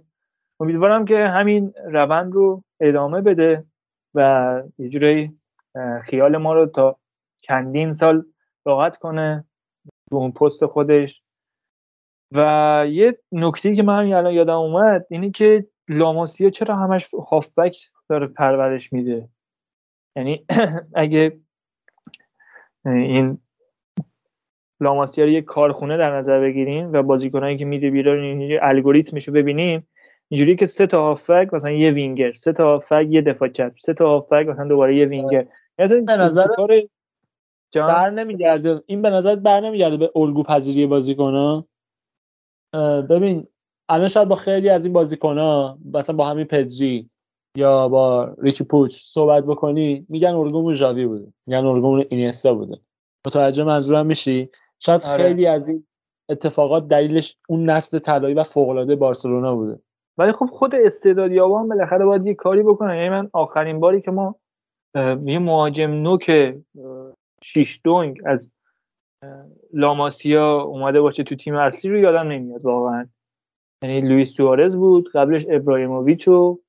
[0.59, 3.63] امیدوارم که همین روند رو ادامه بده
[4.15, 5.31] و یه جوری
[6.03, 6.97] خیال ما رو تا
[7.41, 8.25] چندین سال
[8.65, 9.45] راحت کنه.
[10.09, 11.23] تو اون پست خودش
[12.35, 17.77] و یه نکته که من الان یادم اومد اینه که لاماسیا چرا همش هافبک
[18.09, 19.29] داره پرورش میده؟
[20.15, 20.45] یعنی
[20.95, 21.39] اگه
[22.85, 23.37] این
[24.79, 29.87] لاماسیا رو یه کارخونه در نظر بگیریم و بازیکنایی که میده بیرون اینجوری الگوریتمشو ببینیم
[30.29, 33.93] اینجوری که سه تا هافبک مثلا یه وینگر سه تا هافبک یه دفاع چپ سه
[33.93, 35.47] تا هافبک مثلا دوباره یه وینگر.
[35.79, 36.47] مثلا به نظر
[37.75, 38.81] بر نمیگرده.
[38.85, 41.65] این به نظر بر نمیگرده به الگو پذیری بازیکن‌ها؟
[43.09, 43.47] ببین
[43.89, 47.09] الان شاید با خیلی از این بازیکن‌ها مثلا با همین پدری
[47.57, 52.77] یا با ریکی پوچ صحبت بکنی میگن الگومون ژاوی بوده میگن الگومون اینیستا بوده.
[53.27, 54.49] متوجه منظورم میشی؟
[54.79, 55.23] شاید آره.
[55.23, 55.87] خیلی از این
[56.29, 59.79] اتفاقات دلیلش اون نسل طلایی و فوق‌العاده بارسلونا بوده.
[60.17, 64.11] ولی خب خود استعدادیابا هم بالاخره باید یه کاری بکنن یعنی من آخرین باری که
[64.11, 64.35] ما
[65.25, 66.55] یه مهاجم نوک
[67.43, 68.49] شیش دونگ از
[69.73, 73.07] لاماسیا اومده باشه تو تیم اصلی رو یادم نمیاد واقعا.
[73.83, 76.59] یعنی لوئیس سوارز بود قبلش ابراهیموویچ و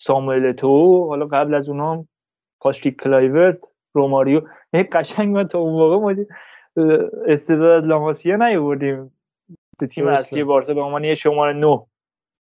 [0.00, 2.06] ساموئل اتو حالا قبل از اونها
[2.60, 3.58] پاتریک کلایورت
[3.94, 4.42] روماریو.
[4.72, 6.24] یعنی قشنگ من تا اون موقع ما
[7.26, 9.12] استعداد از لاماسیا نیاوردیم.
[9.80, 11.86] تو تیم اصلی بارسا به عنوان یه شماره 9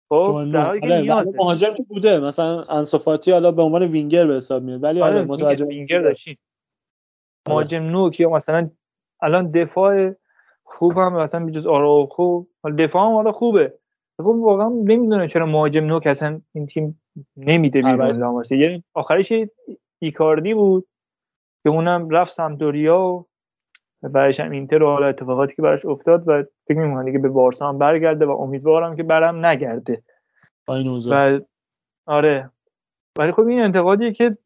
[0.09, 2.19] خب آره، مهاجم که بوده.
[2.19, 4.83] مثلا آنسو فاتی حالا به عنوان وینگر به حساب میاد.
[4.83, 6.37] ولی آره متوجه وینگر داشتین
[7.47, 8.69] مهاجم نوک یا مثلا
[9.21, 10.11] الان دفاع
[10.63, 11.67] خوب هم مثلا بجز
[12.09, 12.47] خوب
[12.77, 13.73] دفاع هم حالا خوبه.
[14.17, 17.01] خب واقعا نمی‌دونه چرا مهاجم نوک اصلا این تیم
[17.37, 18.57] نمیده بیرون لاماسیا.
[18.57, 19.33] یعنی آخرش
[19.99, 20.87] ایکاردی بود
[21.63, 23.25] که اونم رفت سمتوریا
[24.03, 27.29] و بعدش هم اینتر و حالا اتفاقاتی که براش افتاد و فکر می‌کنم دیگه به
[27.29, 30.03] بارسا هم برگرده و امیدوارم که برم نگرده.
[31.11, 31.39] و
[32.05, 32.49] آره.
[33.17, 34.37] ولی خب این انتقادیه که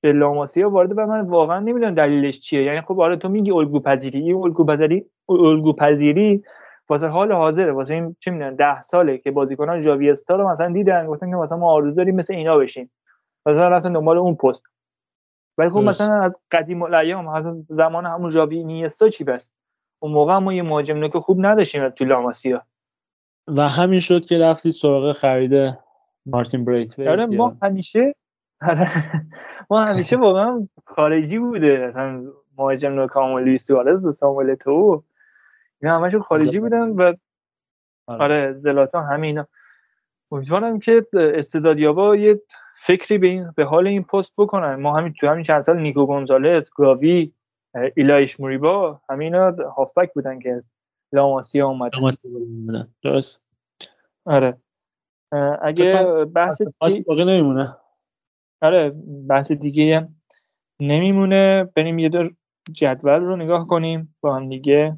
[0.00, 2.62] به لاماسیا وارد و من واقعا نمی‌دونم دلیلش چیه.
[2.62, 6.44] یعنی خب آره تو میگی الگو پذیری این الگو پذیری الگو پذیری
[6.90, 7.72] واسه حال حاضره.
[7.72, 11.36] واسه این چه می‌دونم 10 ساله که بازیکنان ژاوی استا رو مثلا دیدن گفتن که
[11.36, 12.90] مثلا ما آرزو داریم مثل اینا بشیم.
[13.46, 14.62] مثلا رفتن دنبال اون پست.
[15.58, 19.50] ولی خب مثلا از قدیم الایام از زمان همون ژاوی نیستا چی بس؟
[19.98, 22.62] اون موقع ما یه مهاجم که خوب نداشتیم تو لاماسیا.
[23.48, 25.78] و همین شد که رفتید سراغ خرید
[26.26, 28.14] مارتین بریت آره ما همیشه
[29.70, 31.86] ما همیشه واقعا خارجی بوده.
[31.86, 32.24] مثلا
[32.58, 35.04] مهاجم نو کاملی سوارز و ساموئل تو.
[35.82, 37.02] اینا همشون خارجی بودن و
[38.06, 39.46] آره, آره، زلاتان همینا
[40.32, 42.42] امیدوارم که استعدادیابا یه
[42.76, 44.74] فکری به این به حال این پست بکنن.
[44.74, 47.32] ما همین تو همین چند سال نیکو گونزالز گراوی
[47.94, 50.60] ایلایش موریبا همینا هافبک بودن که
[51.12, 51.90] لاماسیا اومد.
[53.02, 53.42] درست.
[54.26, 54.56] آره.
[55.62, 56.62] اگه بحث
[57.06, 57.76] باقی نمیمونه.
[58.60, 58.92] آره
[59.28, 60.08] بحث دیگه
[60.80, 61.64] نمیمونه.
[61.76, 62.30] بریم یه دور
[62.72, 64.16] جدول رو نگاه کنیم.
[64.20, 64.96] با هم دیگه.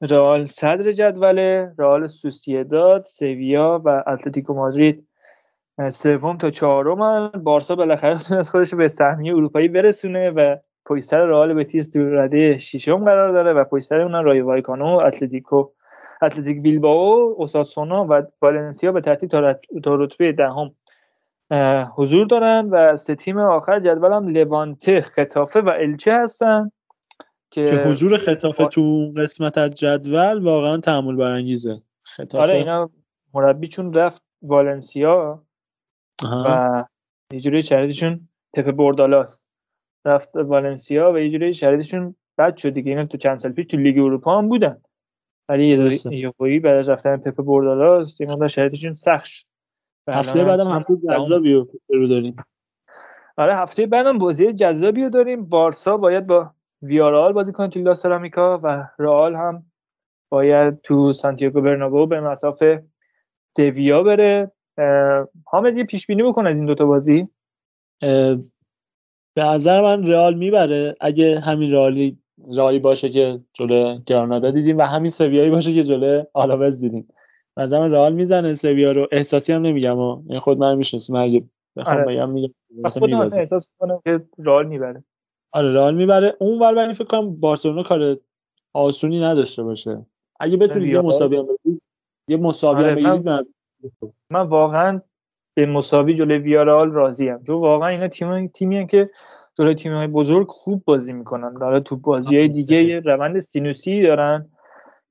[0.00, 1.38] رئال صدر جدول
[1.78, 5.06] رئال سوسییداد سویا و اتلتیکو مادرید.
[5.90, 10.56] سوم تا چهارم بارسا بالاخره از خودش به سهمیه اروپایی برسونه و
[10.86, 14.86] پشت سر رئال بتیس تو رده ششم قرار داره و پشت سر اونها رای وایکانو
[14.86, 15.68] اتلتیکو
[16.22, 19.30] اتلتیک بیلبائو اوساسونا و والنسیا به ترتیب
[19.82, 20.74] تا رتبه دهم
[21.96, 26.70] حضور دارن و سه تیم آخر جدول هم لوانته خطافه و الچه هستن
[27.50, 31.74] که, حضور خطافه تو قسمت از جدول واقعا تعمل برانگیزه.
[32.02, 32.90] خطافه آره اینا
[33.34, 35.44] مربیچون رفت والنسیا
[36.24, 36.84] و
[37.32, 39.46] یه جوری شرایطشون پپ بردالاست
[40.04, 42.90] رفت والنسیا و یه جوری شرایطشون بد شد دیگه.
[42.90, 44.80] اینا تو چند سال پیش تو لیگ اروپا هم بودن.
[45.48, 45.68] ولی
[46.10, 49.46] یه دوری بعد از رفتن پپ بردالاست اینا شرایطشون سخت شد.
[50.08, 51.52] هفته بعدم هفته جذابی
[51.88, 52.36] رو داریم.
[53.36, 55.44] آره هفته بعدم بازی جذابی رو داریم.
[55.44, 56.50] بارسا باید با
[56.82, 59.66] ویارال بازی کنه تو سرامیکا و رئال هم
[60.28, 62.84] باید تو سانتیاگو برنابو به مسافه
[63.56, 64.52] دویا بره.
[65.46, 67.28] حامد یه پیش بینی بکن از این دوتا بازی.
[69.34, 70.94] به نظر من رئال می‌بره.
[71.00, 72.18] اگه همین رئالی
[72.56, 77.08] رئالی باشه که جلو گرانادا دیدیم و همین سویایی باشه که جلو آلاوز دیدیم.
[77.56, 79.08] من رئال می‌زنه سویا رو.
[79.12, 81.16] احساسی هم نمیگم این خود من می‌شناسم.
[81.16, 81.42] اگه
[81.76, 82.06] بخوام آره.
[82.06, 82.52] بگم میگم.
[82.88, 85.04] خودم اصلا احساس کنم که رئال می‌بره.
[85.52, 86.36] آره رئال می‌بره.
[86.40, 88.16] اون ور ولی فکر کنم بارسلونا کار
[88.74, 90.06] آسونی نداشته باشه.
[90.40, 91.00] اگه بتونید یه.
[91.00, 91.82] مساوی هم بگیرید
[92.28, 93.42] یه مساوی آره، من- بگیرید نظر-
[94.30, 95.00] من واقعا
[95.54, 97.44] به مساوی جلوی ویارال راضیم.
[97.44, 99.10] چون واقعا اینا تیم تیمی که
[99.58, 101.54] جلوی تیم‌های بزرگ خوب بازی می‌کنن.
[101.54, 104.50] داره تو بازی های دیگه یه روند سینوسی دارن.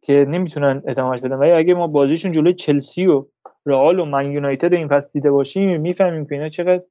[0.06, 1.36] که نمی‌تونن ادامهش بدن.
[1.36, 3.26] ولی اگه ما بازیشون جلوی چلسی و
[3.66, 6.84] رئال و من یونایتد این فصل دیده باشیم می‌فهمیم که اینا چقدر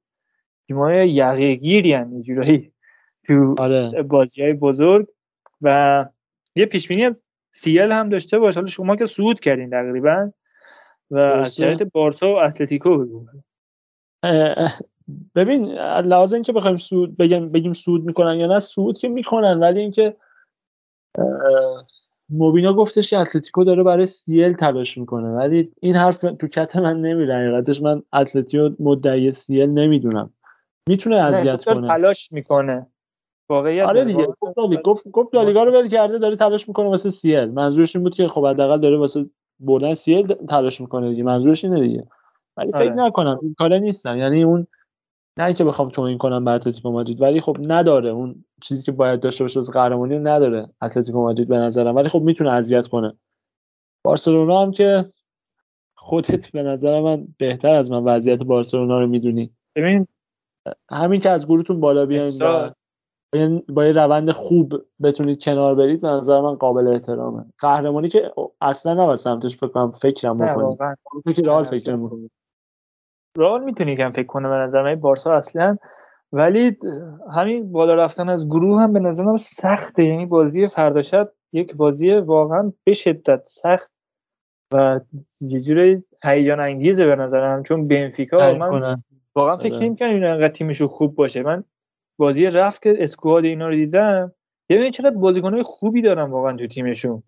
[0.67, 2.73] تیم‌های یقه‌گیری یه جورایی
[3.27, 4.03] تو آره.
[4.03, 5.07] بازی های بزرگ.
[5.63, 6.05] و
[6.57, 8.55] یه پیش بینی از سیل هم داشته باش.
[8.55, 10.33] حالا شما که صعود کردین تقریبا
[11.11, 11.61] و از
[11.93, 13.27] بارسا و اتلتیکو بگو.
[15.35, 15.65] ببین
[16.05, 19.61] لحاظ اینکه بخوایم سود بگیم بگیم سود می‌کنن یا نه سود که می‌کنن.
[19.61, 20.17] ولی اینکه
[22.29, 27.01] موبینا گفتش که اتلتیکو داره برای سیل تلاش می‌کنه ولی این حرف تو کت من
[27.01, 30.31] نمیره حقیقتش من اتلتیکو مدعی سیل نمی‌دونم.
[30.89, 31.89] می‌تونه اذیت کنه.
[31.89, 32.87] تلاش می‌کنه.
[33.49, 34.05] واقعیت آره.
[34.05, 37.45] دیگه گفت لالی- گفت گفت لالیگا رو ول کرده داره تلاش می‌کنه واسه سیل.
[37.45, 39.25] منظورش این بود که خب حداقل داره واسه
[39.61, 42.07] بردن سیل تلاش می‌کنه دیگه منظورش اینه دیگه.
[42.57, 42.95] ولی فکر آره.
[43.07, 44.19] نکنم این کاره نیستن.
[44.19, 44.67] یعنی اون
[45.39, 48.11] نه اینکه بخوام توهین کنم به اتلتیکو مادرید ولی خب نداره.
[48.11, 51.97] اون چیزی که باید داشته باشه واسه قهرمانی نداره اتلتیکو مادرید به نظرم.
[51.97, 53.19] ولی خب می‌تونه اذیت کنه.
[54.05, 55.13] بارسلونا هم که
[55.97, 59.51] خودت به نظر من بهتر از من وضعیت بارسلونا رو می‌دونی.
[59.77, 60.07] ببین
[60.91, 62.39] همین که از گروهتون بالا بیاین
[63.69, 67.45] با یه- روند خوب بتونید کنار برید به نظر من قابل احترامه.
[67.59, 70.79] قهرمانی که اصلا نباید سمتش فکر کنم فکرم نه بکنید.
[71.25, 71.97] فکر رئال نه، فکر
[73.39, 75.77] رئال می‌تونی یکم فکر کنه به نظر من بارسا اصلا.
[76.33, 76.77] ولی
[77.35, 80.05] همین بالا رفتن از گروه هم به نظرم سخته.
[80.05, 83.93] یعنی بازی فردا شب یک بازی واقعا به شدت سخت
[84.73, 85.01] و
[85.41, 89.03] یه جوری هیجان انگیزه به نظرم چون بنفیکا من.
[89.37, 89.85] واقعا فکر آره.
[89.85, 91.43] نمی‌کنم این انقدر تیمشون خوب باشه.
[91.43, 91.65] من
[92.19, 94.33] بازی رفت که اسکواد اینا رو دیدم.
[94.69, 97.23] ببین چقدر بازیکنهای خوبی دارن واقعا تو تیمشون.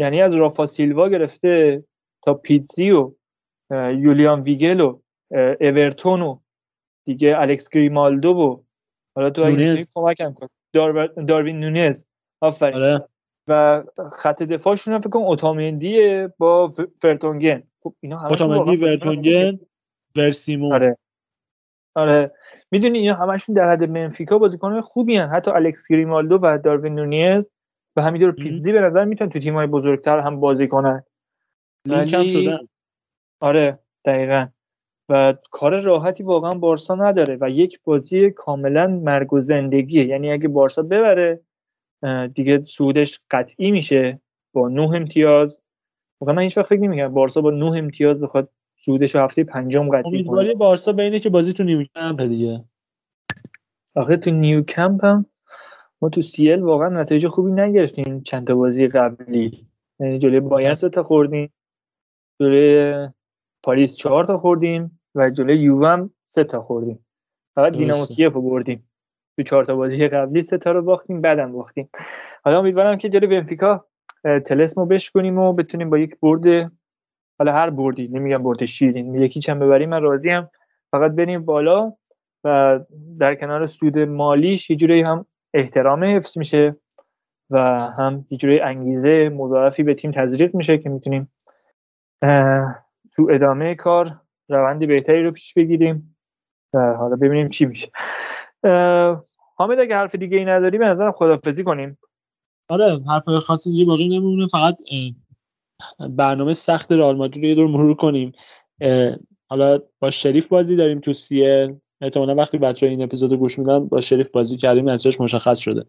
[0.00, 1.84] یعنی از رافا سیلوا گرفته
[2.22, 3.12] تا پیتزی و
[3.72, 5.00] یولیان ویگل و اه،
[5.60, 6.38] اورتون و
[7.06, 8.62] دیگه الکس گریمالدو و
[9.16, 9.56] حالا تو اگه.
[9.56, 11.06] می‌تونی کمکم کن دار...
[11.06, 12.04] داروین نونز.
[12.40, 12.82] آفرین.
[12.82, 13.08] آره.
[13.48, 16.70] و خط دفاعشون هم فکر کنم اوتامندیه با
[17.02, 17.62] فرتونگن.
[17.82, 18.76] خب اینا اوتامندی.
[18.76, 19.58] ورتونگن
[20.16, 20.72] ورسیمون.
[20.72, 20.96] آره.
[21.96, 22.32] آره.
[22.70, 25.28] می‌دونی اینا همشون در حد منفیکا بازیکن خوبی هن.
[25.28, 27.48] حتی الکس گریمالدو و داروین نونیز
[27.96, 31.04] و همینطور پیتزی به نظر می‌تونن تو تیم‌های بزرگتر هم بازی کنن.
[31.88, 32.58] ولی- شدن.
[33.40, 34.46] آره دقیقا.
[35.08, 40.04] و کار راحتی واقعا بارسا نداره و یک بازی کاملا مرگ و زندگیه.
[40.04, 41.40] یعنی اگه بارسا ببره
[42.34, 44.20] دیگه سودش قطعی میشه
[44.52, 45.60] با نه امتیاز.
[46.20, 49.88] واقعا من هیچ وقت فکر نمی‌کردم بارسا با نه امتیاز بخواد سودش رو هفته پنجم
[49.88, 50.14] قطعی کنه.
[50.14, 52.64] امیدواری بارسا به اینه که بازی تو نیوکمپ دیگه.
[53.94, 55.26] آخه تو نیوکمپ هم
[56.02, 59.66] ما تو سیل واقعا نتایج خوبی نگرفتیم چند تا بازی قبلی.
[60.00, 61.52] یعنی جلوی بایرن تا خوردیم.
[62.40, 63.08] جلوی
[63.66, 67.06] پاریس چهار تا خوردیم و جلوی یووه هم سه تا خوردیم.
[67.54, 68.06] فقط دینامو.
[68.06, 68.88] کیف رو بردیم.
[69.36, 71.88] تو چهار تا بازی قبلی سه تا رو باختیم بعدم باختیم.
[72.44, 73.84] حالا امیدوارم که جلوی بنفیکا
[74.24, 76.72] تلسمو بشکنیم و بتونیم با یک برد
[77.38, 80.50] حالا هر بردی نمیگم برد شیرین یکی چند ببریم من راضیم
[80.90, 81.92] فقط بریم بالا
[82.44, 82.80] و
[83.18, 86.76] در کنار سود مالیش یه جوری هم احترام حفظ میشه
[87.50, 87.58] و
[87.98, 91.32] هم یه جوری انگیزه مضاعفی به تیم تزریق میشه که می‌تونیم
[93.16, 96.16] تو ادامه کار روند بهتری رو پیش بگیریم
[96.72, 97.90] حالا ببینیم چی میشه.
[99.56, 101.98] حامد اگه حرف دیگه ای نداری به نظرم خدافزی کنیم.
[102.68, 104.76] آره حرف خاصی دیگه باقی نمیمونه فقط
[106.10, 108.32] برنامه سخت رئال مادرید رو یه دور مرور کنیم.
[109.48, 113.88] حالا با شریف بازی داریم تو سیل احتمالا وقتی بچه این اپیزود رو گوش میدن
[113.88, 115.84] با شریف بازی کردیم نتیجهش مشخص شده.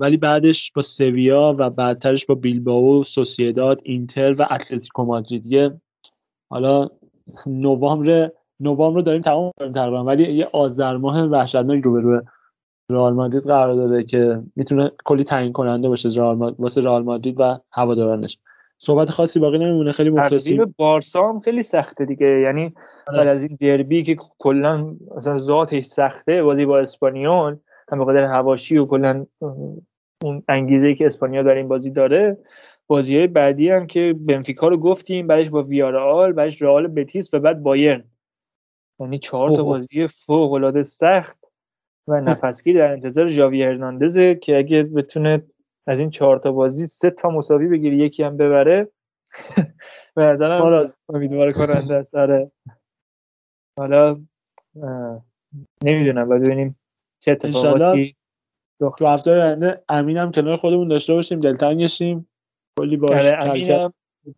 [0.00, 5.46] ولی بعدش با سویا و بعدترش با بیلبائو سوسیداد اینتر و اتلتیکو مادرید.
[5.46, 5.80] یه
[6.52, 6.88] حالا
[7.46, 12.22] نوامبر نوامبر رو داریم تمام کنیم تقریبا ولی یه آذر ماه وحشتناک رو به
[12.90, 17.40] رئال مادرید قرار داره که می‌تونه کلی تعیین کننده باشه رئال ماد- واسه رئال مادرید
[17.40, 18.38] و هوادارانش
[18.78, 22.74] صحبت خاصی باقی نمیمونه خیلی مخلصیم ترتیب بارسا هم خیلی سخته دیگه یعنی
[23.06, 23.18] آره.
[23.18, 27.56] بعد از این دربی که کلا مثلا ذاتش سخته بازی با اسپانیول
[27.92, 29.26] هم به قدر هواشی و کلا
[30.22, 32.36] اون انگیزه که اسپانیا در این بازی داره
[32.92, 37.38] بازی های بعدی هم که بنفیکا رو گفتیم بعدش با ویارال بعدش رئال بتیس و
[37.38, 38.04] بعد بایرن
[39.00, 39.64] یعنی چهار تا.
[39.64, 41.38] بازی فوق العاده سخت
[42.08, 45.42] و نفسگیر در انتظار ژاوی هرناندزه که اگه بتونه
[45.86, 48.88] از این چهار تا بازی سه تا مساوی بگیره یکی هم ببره
[50.16, 50.82] به نظرم.
[51.08, 52.50] امیدوار کننده است آره
[53.78, 54.20] حالا
[55.84, 56.78] نمی‌دونم باید ببینیم
[57.20, 58.16] چه اتفاقاتی
[58.98, 62.28] تو هفته آینده امینم کنار خودمون داشته باشیم دلتنگشیم
[62.78, 63.90] کلی باش آره،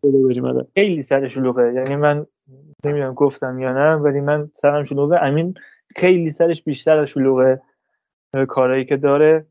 [0.03, 0.67] بریم آره.
[0.75, 1.73] خیلی سر شلوغه.
[1.75, 2.27] یعنی من
[2.85, 5.17] نمی‌دونم گفتم یا نه ولی من سرم شلوغه.
[5.23, 5.55] امین
[5.97, 7.61] خیلی سرش بیشتر از شلوغه
[8.35, 9.47] اه، کارهایی که داره.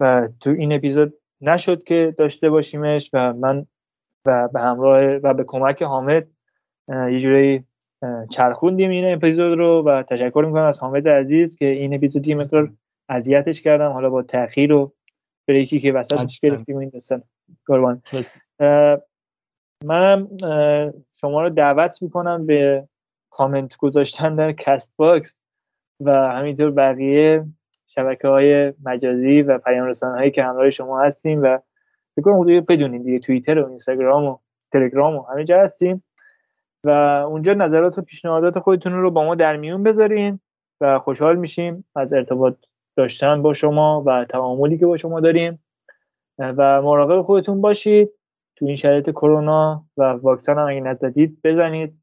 [0.00, 3.66] و تو این اپیزود نشد که داشته باشیمش و من
[4.26, 6.26] و به همراه و به کمک حامد
[6.88, 7.64] یه جوری
[8.30, 12.72] چرخوندیم این اپیزود رو و تشکر می‌کنم از حامد عزیز که این اپیزود یه مقدار
[13.08, 13.92] اذیتش کردم.
[13.92, 14.92] حالا با تاخیر و
[15.48, 16.40] break ی که وسطش.
[16.40, 17.22] گرفتیم این داستان.
[18.60, 18.98] اه،
[19.84, 22.88] منم اه، شما رو دعوت می‌کنم به
[23.30, 25.38] کامنت گذاشتن در Castbox
[26.00, 27.44] و همینطور بقیه
[27.86, 31.58] شبکه های مجازی و پیام رسانه هایی که همراه شما هستیم و
[32.16, 34.38] فکر کنم حدود بدونید دیگه توییتر و اینستاگرام و
[34.72, 36.04] تلگرام و همه جا هستیم
[36.84, 36.90] و
[37.28, 40.40] اونجا نظرات و پیشنهادات خودتون رو با ما در میون بذارین
[40.80, 42.54] و خوشحال میشیم از ارتباط
[42.98, 45.64] داشتن با شما و تعاملی که با شما داریم.
[46.38, 48.10] و مراقب خودتون باشید.
[48.56, 51.94] تو این شرایط کرونا و واکسن هم اگه نزدید بزنید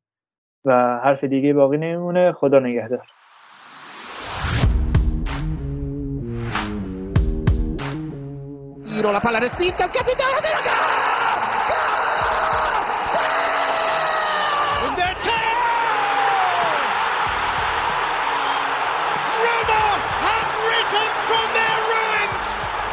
[0.65, 2.31] و حرف دیگه باقی نمیمونه.
[2.31, 3.07] خدا نگهدار.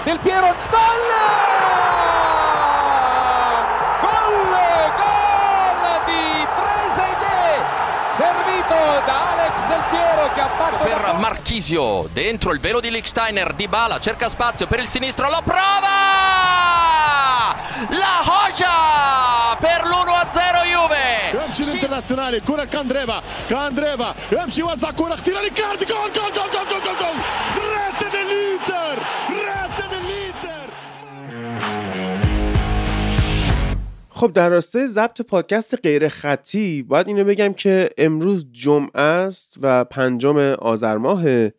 [0.05, 1.11] Del Piero, gol!
[4.01, 4.51] Gol,
[4.99, 7.65] gol di Trezeguet,
[8.09, 8.75] servito
[9.07, 10.83] da Alex Del Piero che ha fatto...
[10.83, 15.41] Per Marchisio, dentro il velo di Licksteiner Di Bala cerca spazio per il sinistro, lo
[15.45, 15.61] prova!
[17.91, 21.47] La Hoja per l'1-0 Juve!
[21.47, 21.75] MC sì.
[21.75, 27.15] internazionale, cura Candreva, Candreva, MC Wazakurak, tira Riccardi, gol, gol, gol, gol, gol, gol, gol!
[27.55, 29.22] Rete dell'Inter!
[34.23, 39.85] خب در راستای ضبط پادکست غیر خطی باید اینو بگم که امروز جمعه است و
[39.85, 41.55] پنجم آذر ماهه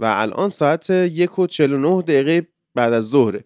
[0.00, 3.44] و الان ساعت یک و 49 دقیقه بعد از ظهره.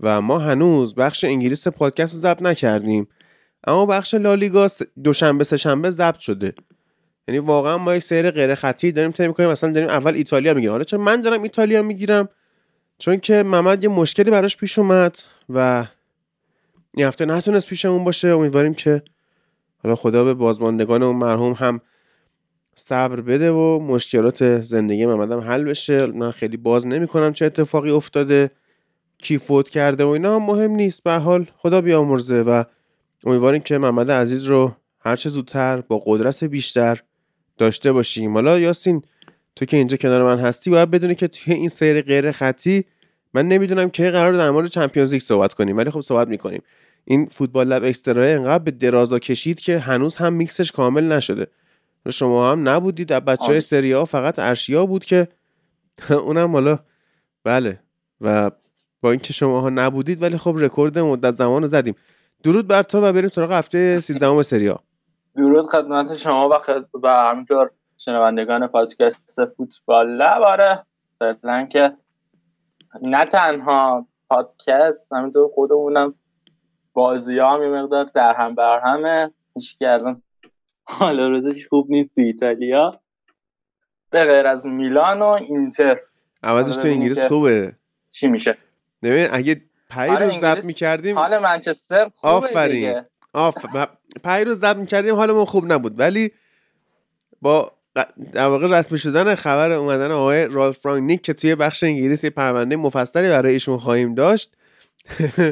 [0.00, 3.08] و ما هنوز بخش انگلیس پادکست رو ضبط نکردیم.
[3.66, 4.68] اما بخش لالیگا
[5.04, 6.54] دوشنبه سه شنبه ضبط شده.
[7.28, 10.72] یعنی واقعا ما یک سیر غیر خطی داریم طی می‌کنیم مثلا داریم اول ایتالیا می‌گیریم.
[10.72, 12.28] حالا چون من دارم ایتالیا می‌گیرم؟
[12.98, 15.18] چون که محمد یه مشکلی براش پیش اومد
[15.48, 15.86] و
[16.96, 18.28] این هفته نتونست پیشمون باشه.
[18.28, 19.02] امیدواریم که
[19.82, 21.80] حالا خدا به بازماندگان اون مرحوم هم
[22.76, 26.06] صبر بده و مشکلات زندگی محمد هم حل بشه.
[26.06, 28.50] من خیلی باز نمی‌کنم چه اتفاقی افتاده
[29.18, 30.34] کی فوت کرده و اینا.
[30.36, 32.64] هم مهم نیست به حال خدا بیامرزه و
[33.24, 37.02] امیدواریم که محمد عزیز رو هر چه زودتر با قدرت بیشتر
[37.58, 38.34] داشته باشیم.
[38.34, 39.02] حالا یاسین
[39.56, 42.84] تو که اینجا کنار من هستی باید بدونی که توی این سیر غیر خطی
[43.34, 45.76] من نمی‌دونم که قرار در مورد چمپیونز لیگ صحبت کنیم.
[45.76, 46.62] ولی خب صحبت می‌کنیم.
[47.04, 51.46] این فوتبال لب اکسترا انقدر به درازا کشید که هنوز هم میکسش کامل نشده.
[52.10, 53.60] شما هم نبودید در بچه های آره.
[53.60, 55.28] سری ها فقط ارشیا بود که
[56.10, 56.78] اونم حالا
[57.44, 57.80] بله.
[58.20, 58.50] و
[59.00, 61.94] با اینکه شما ها نبودید ولی خب رکورد مدت زمان رو زدیم.
[62.42, 64.80] درود بر تو و بریم سراغ هفته 13 سری ها
[65.36, 66.88] درود خدمت شما و خد...
[67.02, 70.42] و همینطور شنوندگان پادکست فوتبال لب.
[70.42, 70.82] آره
[71.18, 71.92] فعلا که
[73.02, 76.14] نه تنها پادکست همینطور خودمونم
[76.92, 79.30] بازی ها هم یه مقدار در هم بر همه.
[79.54, 80.22] هیچ کردم
[80.84, 83.00] حالا روزش خوب نیست تو ایتالیا.
[84.10, 86.00] به غیر از میلان و اینتر.
[86.42, 87.72] عوضش تو انگلیس خوبه.
[88.10, 88.56] چی میشه.
[89.02, 89.60] ببین اگه
[89.96, 92.74] آره، رو ضبط انگلیس می‌کردیم حال منچستر خوبه آفرین.
[92.74, 93.06] دیگه.
[93.32, 96.00] اف‌ای رو ضبط می‌کردیم حالمون خوب نبود.
[96.00, 96.30] ولی
[97.42, 97.72] با
[98.32, 102.76] در واقع رسمی شدن خبر اومدن آقای رالف رانگنیک که توی بخش انگلیس یه پرونده
[102.76, 104.56] مفصلی برای ایشون خواهیم داشت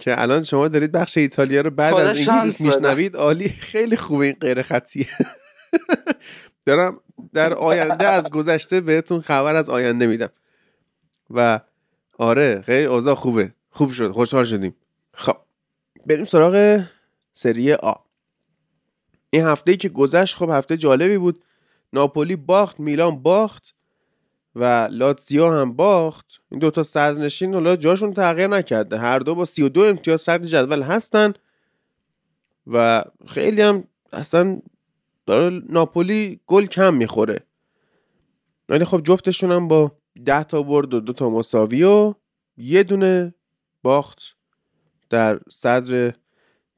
[0.00, 2.60] که الان شما دارید بخش ایتالیا رو بعد از انگلیس.
[2.60, 3.48] میشنوید عالی.
[3.48, 5.06] خیلی خوبه این غیر خطیه.
[6.66, 7.00] دارم
[7.32, 10.30] در آینده از گذشته بهتون خبر از آینده میدم.
[11.30, 11.60] و
[12.18, 13.54] آره خیلی اوضاع خوبه.
[13.70, 14.76] خوب شد خوشحال شدیم.
[15.14, 15.36] خب
[16.06, 16.84] بریم سراغ
[17.32, 17.94] سری آ.
[19.30, 21.44] این هفته ای که گذشت خب هفته جالبی بود.
[21.92, 23.74] ناپولی باخت میلان باخت.
[24.54, 26.40] و لاتزیو هم باخت.
[26.50, 28.98] این دوتا صدرنشین حالا جاشون تغییر نکرده.
[28.98, 31.32] هر دو با 32 امتیاز صدر جدول هستن
[32.66, 34.60] و خیلی هم اصلا
[35.26, 37.40] داره ناپولی گل کم می‌خوره.
[38.68, 39.92] ولی خب جفتشون هم با
[40.24, 42.14] 10 تا برد و دو تا مساوی و
[42.56, 43.34] یه دونه
[43.82, 44.22] باخت
[45.10, 46.12] در صدر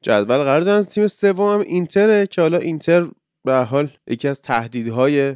[0.01, 0.37] جدول.
[0.37, 3.07] قرار دارن تیم سوم هم اینتره که حالا اینتر
[3.45, 5.35] به حال یکی از تهدیدهای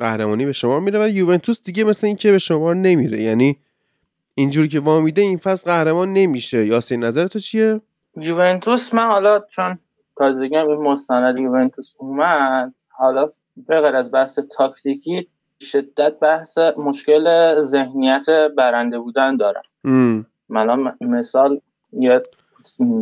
[0.00, 3.22] قهرمانی به شما میره و یوونتوس دیگه مثل اینکه به شما نمیره.
[3.22, 3.58] یعنی
[4.34, 6.66] اینجوری که وامیده این فصل قهرمان نمیشه.
[6.66, 7.80] یاسین نظر تو چیه؟
[8.16, 9.78] یوونتوس من حالا چون
[10.16, 15.28] تازگی این مستند یوونتوس اومد حالا به غیر از بحث تاکتیکی
[15.60, 19.62] شدت بحث مشکل ذهنیت برنده بودن دارم.
[20.48, 21.60] من الان مثال
[21.92, 22.18] یه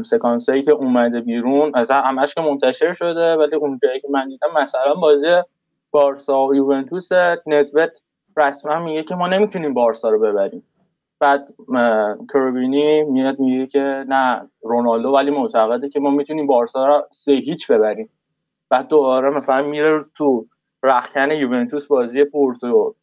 [0.05, 4.49] سکانس هایی که اومده بیرون از همش که منتشر شده ولی اونجایی که من دیدم
[4.63, 5.27] مثلا بازی
[5.99, 7.09] بارسا و یوونتوس
[7.47, 8.01] نتوت
[8.37, 10.63] رسما میگه که ما نمی‌تونیم بارسا رو ببریم.
[11.21, 11.55] بعد
[12.33, 17.71] کروبینی میاد میگه که نه رونالدو ولی معتقده که ما می‌تونیم بارسا رو سه هیچ
[17.71, 18.11] ببریم.
[18.71, 20.47] بعد دوباره مثلا میره تو
[20.83, 22.95] رخکن یوونتوس بازی پورتو.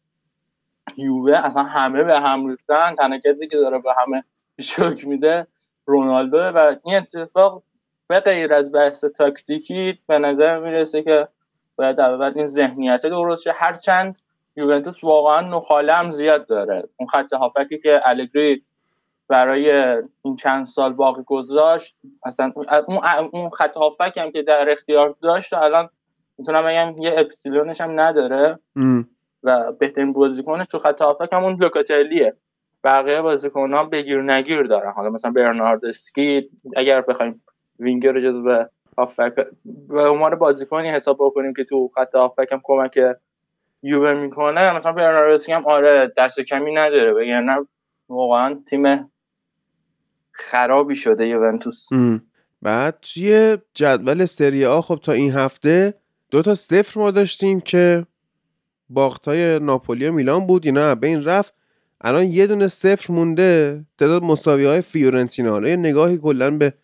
[0.96, 4.24] یووه اصلا همه به هم ریختن تنها کسی که داره به همه
[4.60, 5.46] شوک میده
[5.86, 7.62] رونالدو و این اتفاق
[8.08, 11.28] به غیر از بحث تاکتیکی به نظر می‌رسه که
[11.76, 13.52] باید اول این ذهنیت درست شه.
[13.52, 14.18] هرچند
[14.56, 16.88] یوونتوس واقعا نخاله هم زیاد داره.
[16.96, 18.62] اون خط هافکی که الگری
[19.28, 19.70] برای
[20.22, 22.52] این چند سال باقی گذاشت اصلا
[23.32, 25.88] اون خط هافک هم که در اختیار داشت الان
[26.38, 28.58] می‌تونم بگم یه اپسیلونش هم نداره
[29.42, 32.36] و بهترین بازیکنش تو خط هافک همون لوکاتلیه
[32.84, 34.92] بقیه بازیکن ها بگیر نگیر دارن.
[34.92, 37.42] حالا مثلا برناردسکی اگر بخوایم
[37.78, 38.64] وینگر جزو
[38.98, 39.34] هافک
[39.88, 42.98] به عنوان بازیکنی حساب بکنیم که تو خط هافک هم کمک
[43.82, 44.76] یووه می‌کنه.
[44.76, 47.12] مثلا برناردسکی هم آره دست کمی نداره.
[47.12, 47.66] وگرنه
[48.08, 49.10] واقعا تیم
[50.32, 51.88] خرابی شده یوونتوس.
[52.62, 54.80] بعد توی جدول سری آ.
[54.80, 55.94] خب تا این هفته
[56.30, 58.06] دو تا صفر ما داشتیم که
[58.88, 60.66] باختای ناپولی و میلان بود.
[60.66, 61.54] اینا به این رفت.
[62.00, 63.84] الان یه دونه صفر مونده.
[63.98, 65.50] تعداد مساوی های فیورنتینا.
[65.50, 66.74] حالا یه نگاهی کلا به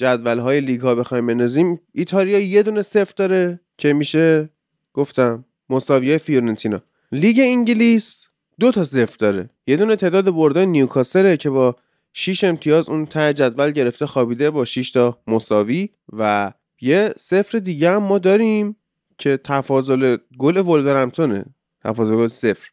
[0.00, 4.50] جدول های لیگ ها بخوایم بنازیم ایتالیا یه دونه صفر داره که میشه
[4.94, 6.82] گفتم مساوی فیورنتینا.
[7.12, 8.28] لیگ انگلیس
[8.60, 9.50] دو تا صفر داره.
[9.66, 11.76] یه دونه تعداد بردای نیوکاسله که با
[12.12, 17.90] 6 امتیاز اون ته جدول گرفته خوابیده با 6 تا مساوی و یه صفر دیگه
[17.90, 18.76] هم ما داریم
[19.18, 21.44] که تفاضل گل ولورهمپتونه.
[21.84, 22.68] تفاضل گل صفر.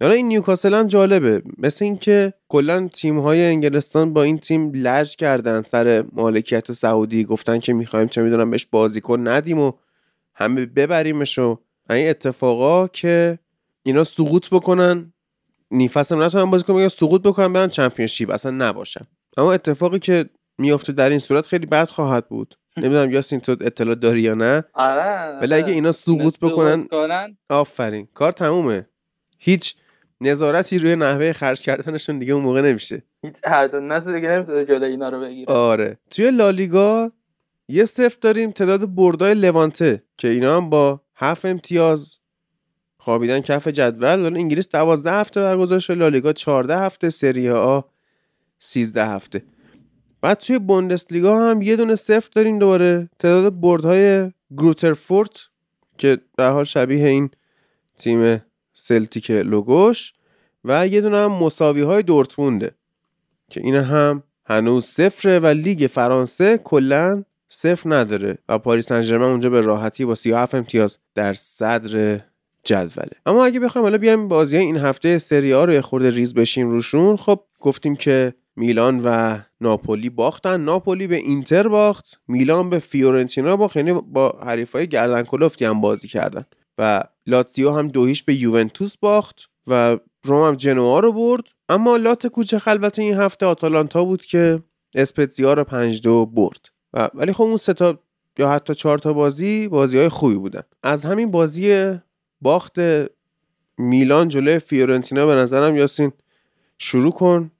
[0.00, 1.42] حالا این نیوکاسل هم جالبه.
[1.58, 7.24] مثل اینکه کلا تیم های انگلستان با این تیم لج کردن سر مالکیت سعودی.
[7.24, 9.72] گفتن که می‌خوایم چه می‌دونم بهش بازیکن ندیم و
[10.34, 11.58] همه ببریمش و
[11.90, 13.38] این اتفاقا که
[13.82, 15.12] اینا سقوط بکنن.
[15.70, 18.30] نیفس هم نتونن بازی کنن سقوط بکنن برن چمپیونشیپ.
[18.30, 19.06] اصلا نباشن.
[19.36, 22.58] اما اتفاقی که میفته در این صورت خیلی بد خواهد بود.
[22.76, 26.88] نمی‌دونم یاسین تو اطلاع داری یا نه؟ آره ولی اگه اینا سقوط بکنن
[27.48, 28.08] آفرین.
[28.14, 28.88] کار تمومه.
[29.38, 29.74] هیچ
[30.20, 33.02] نظارتی روی نحوه خرج کردنشون دیگه اون موقع نمیشه.
[33.22, 35.52] هیچ حد نسل دیگه نمی‌تونه جلوی اینا رو بگیره.
[35.52, 35.98] آره.
[36.10, 37.12] توی لالیگا
[37.68, 42.16] یه صفر داریم تعداد بردای لوانته که اینا هم با هفت امتیاز
[42.98, 44.22] خوابیدن کف جدول.
[44.22, 47.80] حالا انگلیس دوازده هفته برگزار شده لالیگا 14 هفته سری آ
[48.58, 49.42] 13 هفته.
[50.20, 53.08] بعد توی بوندسلیگا هم یه دونه صفر داریم دوباره.
[53.18, 55.30] تعداد بردهای گروترفورت
[55.98, 57.30] که در حال شبیه این
[57.98, 58.42] تیم
[58.88, 60.12] سلتیک لوگوش
[60.64, 62.70] و یه دونه هم مساوی های دورتمونده
[63.50, 69.22] که این هم هنوز صفره و لیگ فرانسه کلا صفر نداره و پاریس سن ژرمن
[69.22, 72.20] اونجا به راحتی با 37 امتیاز در صدر
[72.64, 73.10] جدوله.
[73.26, 76.70] اما اگه بخوایم حالا بیایم بازی این هفته سری ها رو یه خورده ریز بشیم
[76.70, 80.60] روشون خب گفتیم که میلان و ناپولی باختن.
[80.60, 86.08] ناپولی به اینتر باخت میلان به فیورنتینا باخت یعنی با حریفای گردن کلفتی هم بازی
[86.08, 86.44] کردن
[86.78, 91.44] و لاتزیو هم دو هیچ به یوونتوس باخت و روم هم جنوا رو برد.
[91.68, 94.62] اما علی کوچه خلوت این هفته آتالانتا بود که
[94.94, 96.68] اسپتزیا رو پنج دو برد.
[96.94, 97.98] و ولی خب اون سه تا
[98.38, 100.62] یا حتی چهار تا بازی بازی های خوبی بودن.
[100.82, 101.94] از همین بازی
[102.40, 102.76] باخت
[103.78, 106.12] میلان جلوی فیورنتینا به نظرم یاسین
[106.78, 107.50] شروع کن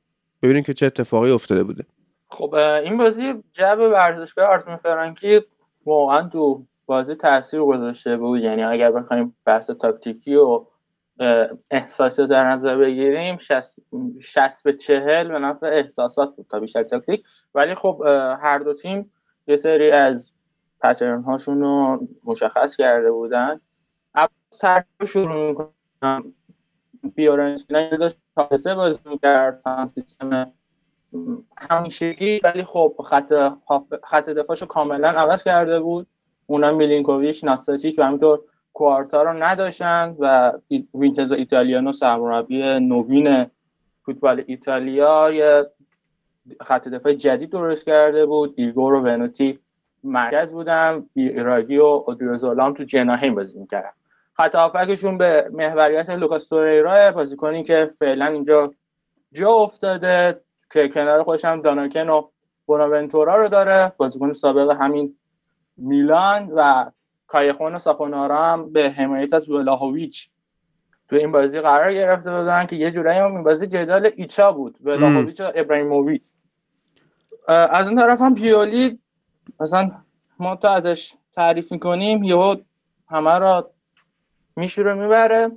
[0.42, 1.84] ببینیم که چه اتفاقی افتاده بوده.
[2.28, 5.40] خب این بازی جب ورزشگاه آرتون فرانکی
[5.86, 8.40] واقعا تو بازی تاثیر گذاشته بود.
[8.40, 10.64] یعنی اگر بخوایم بحث تاکتیکی و
[11.70, 13.38] احساسی در نظر بگیریم
[14.20, 17.24] 60 به 40 به نفع احساسات بود تا بیشتر تاکتیک.
[17.54, 18.02] ولی خب
[18.42, 19.12] هر دو تیم
[19.46, 20.32] یه سری از
[20.80, 23.60] پترن هاشون رو مشخص کرده بودن.
[24.60, 26.34] ترکیب شروع می‌کنم.
[27.16, 29.62] فیورنتینا داشت تاسه بازی می‌کرد.
[29.94, 30.52] سیستم
[31.70, 33.32] همیشگی ولی خب خط
[34.04, 36.06] خط دفاعشو کاملا عوض کرده بود.
[36.50, 38.40] اونا میلینکوویچ ناستاتیچ و همینطور
[38.72, 40.52] کوارتا رو نداشتن و
[40.94, 43.46] وینچنزو ایتالیانو سرمربی نوین
[44.02, 45.66] فوتبال ایتالیا یه
[46.60, 48.54] خط دفاع جدید درست کرده بود.
[48.56, 49.58] ایگور و ونوتی
[50.04, 51.06] مرکز بودن.
[51.14, 53.90] بیراگی و اودریوزولام تو جناحین بازی می‌کردن.
[54.32, 58.74] خط هافبکشون به محوریت لوکاس توریرا بازیکنی که فعلا اینجا
[59.32, 60.40] جا افتاده
[60.72, 62.22] که کنار خودش هم دانکن و
[62.66, 63.92] بوناونتورا رو داره.
[63.96, 65.17] بازیکن سابق همین
[65.78, 66.90] میلان و
[67.26, 70.30] کایخون و ساپونارا هم به حمایت از ولاهویچ
[71.08, 74.78] تو این بازی قرار گرفته بودن که یه جورایی هم این بازی جدال ایچا بود
[74.84, 76.22] ولاهویچ و ابراهیموویچ.
[77.48, 79.00] از اون طرف هم پیولی
[79.60, 79.90] مثلا
[80.38, 82.56] ما تا ازش تعریف می‌کنیم یهو
[83.08, 83.70] همه را
[84.56, 85.50] میشوره می‌بره.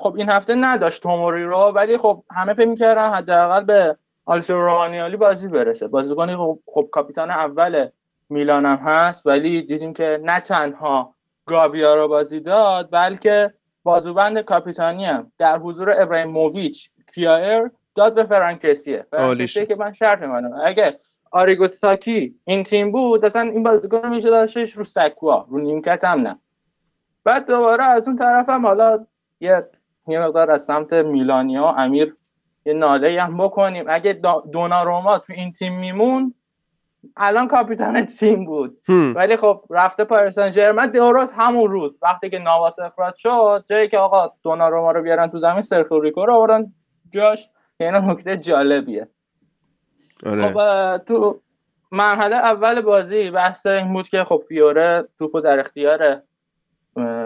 [0.00, 3.96] خب این هفته نداشت توموری رو ولی خب همه فکر می‌کردن حداقل به
[4.28, 5.88] آلسو رومانیالی بازی برسه.
[5.88, 7.88] بازیکنی خب, خب کاپیتان اول
[8.28, 11.14] میلان هم هست ولی دیدیم که نه تنها
[11.46, 15.32] گابیا رو بازی داد بلکه بازوبند کاپیتانی هم.
[15.38, 19.06] در حضور ابراهیموویچ کیایر داد به فرانکسیه.
[19.10, 21.00] فرانکسیه که من شرط منم اگه
[21.30, 26.38] آریگوستاکی این تیم بود اصلا این بازیکن میشه داشتش رو سکوا رو نیمکت هم نه.
[27.24, 29.06] بعد دوباره از اون طرف هم حالا
[29.40, 29.70] یه
[30.08, 32.16] یه مقدار از سمت میلانیا امیر
[32.68, 33.84] یه ناله هم بکنیم.
[33.88, 34.20] اگه
[34.52, 36.34] دوناروما تو این تیم میمون
[37.16, 38.78] الان کاپیتان تیم بود.
[38.88, 43.88] ولی خب رفته پاریس سن ژرمن درست همون روز وقتی که نواس افراد شد جایی
[43.88, 46.72] که آقا دوناروما رو بیارن تو زمین سرخو ریکو رو آوردن
[47.10, 47.48] جاش.
[47.80, 49.08] این نکته جالبیه.
[50.26, 50.52] آره.
[50.52, 51.40] خب تو
[51.92, 56.22] مرحله اول بازی بحث این بود که خب فیوره توپو در اختیار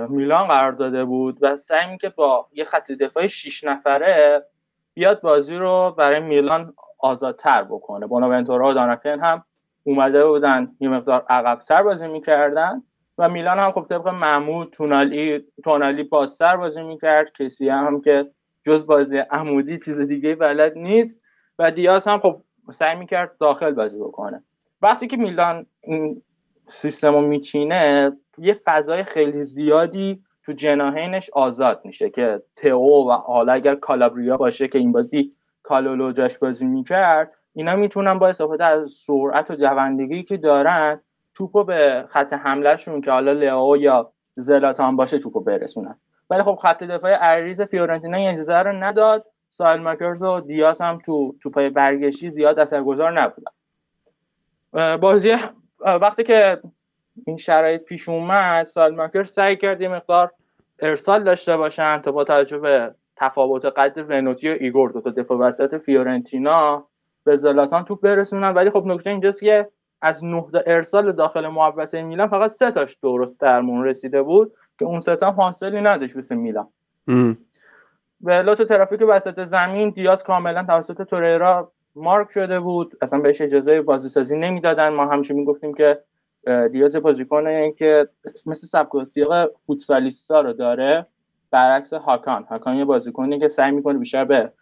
[0.08, 4.46] میلان قرار داده بود و سعی که با یه خط دفاعی 6 نفره
[4.94, 8.06] بیاد بازی رو برای میلان آزادتر بکنه.
[8.06, 9.44] بوناونتورا و داناکن هم
[9.84, 12.82] اومده بودن یه مقدار عقبتر بازی می‌کردن
[13.18, 17.32] و میلان هم خب طبق معمول تونالی تونالی بازتر بازی می‌کرد.
[17.38, 18.30] کسی هم که
[18.66, 21.20] جز بازی عمودی چیز دیگه بلد نیست
[21.58, 24.44] و دیاز هم خب سعی می‌کرد داخل بازی بکنه.
[24.82, 26.22] وقتی که میلان این
[26.68, 33.52] سیستم رو میچینه یه فضای خیلی زیادی تو جناهینش آزاد میشه که تئو و حالا
[33.52, 38.90] اگر کالابریا باشه که این بازی کالولو جاش بازی می‌کرد اینا می‌تونن با استفاده از
[38.90, 41.00] سرعت و دوندگی که دارن
[41.34, 45.96] توپو به خط حملهشون که حالا لئو یا زلاتان باشه توپو برسونن.
[46.30, 49.26] ولی خب خط دفاع عریض فیورنتینا این اجازه رو نداد.
[49.48, 53.52] سایل ماکرز و دیاز هم تو توپای برگشتی زیاد اثرگذار نبودن.
[54.96, 55.36] بازی
[55.80, 56.60] وقتی که
[57.26, 60.32] این شرایط پیش اومد سالماکرز سعی کرد یه مقدار
[60.78, 65.38] ارسال داشته باشن تا با توجه به تفاوت قد ونوتی و ایگور دو تا دفاع
[65.38, 66.86] وسط فیورنتینا
[67.24, 68.54] به زلاتان توپ برسونن.
[68.54, 69.68] ولی خب نکته اینجاست که
[70.02, 75.00] از نه ارسال داخل محوطه میلان فقط سه تاش درست درمون رسیده بود که اون
[75.00, 76.68] سه تا حاصلی نداشت مثل میلان.
[78.20, 82.96] به علت ترافیک وسط زمین دیاز کاملا توسط توریرا مارک شده بود.
[83.02, 84.88] اصلا بهش اجازه بازیسازی نمی‌دادن.
[84.88, 86.00] ما همیشه می‌گفتیم که
[86.72, 88.08] دیاز بازیکنه که
[88.46, 91.06] مثل سبک و سیاق فوتسالیستا رو داره
[91.50, 92.44] برعکس هاکان.
[92.44, 94.52] هاکان یه بازیکنی که سعی می‌کنه بیشتر به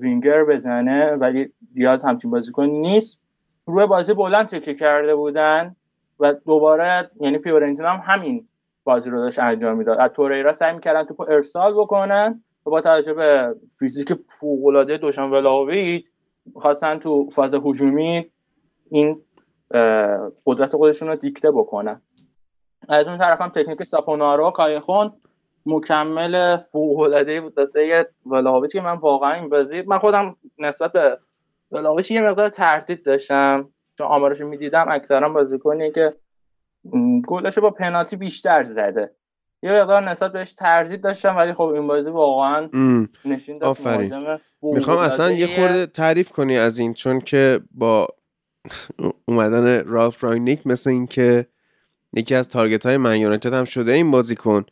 [0.00, 3.18] وینگر بزنه ولی دیاز همچین بازیکن نیست.
[3.66, 5.76] روی بازی بلند تکیه کرده بودن
[6.20, 8.48] و دوباره یعنی فیورنتینا هم همین
[8.84, 9.98] بازی رو داشت انجام می‌داد.
[9.98, 16.06] از توریرا سعی می‌کردن توپ ارسال بکنن و با توجه به فیزیک فوق‌العاده دوشان ولاویچ
[16.54, 18.30] خواستن تو فاز هجومی
[18.90, 19.20] این
[20.46, 22.02] قدرت خودشون رو دیکته بکنن.
[22.88, 25.12] از اون طرف هم تکنیک ساپونارو کایخون
[25.66, 27.58] مکمل فوق‌العاده بود.
[27.58, 31.18] واسه ولاویچ که من واقعا این بازی من خودم نسبت به
[31.70, 33.68] ولاویچ یه مقدار تردید داشتم.
[33.98, 36.14] چون آمارش می‌دیدم اکثرا بازیکنی که
[37.26, 39.14] گلش با پنالتی بیشتر زده.
[39.62, 42.68] یه مقدار نسبت بهش تردید داشتم ولی خب این بازی واقعا
[43.24, 44.38] نشین آفرین.
[44.62, 48.08] می‌خوام اصلا یه خورده تعریف کنی از این چون که با
[49.24, 51.46] اومدن رالف رانگنیک مثل این که
[52.12, 54.64] یکی از target های من یونایتد هم شده این بازیکن.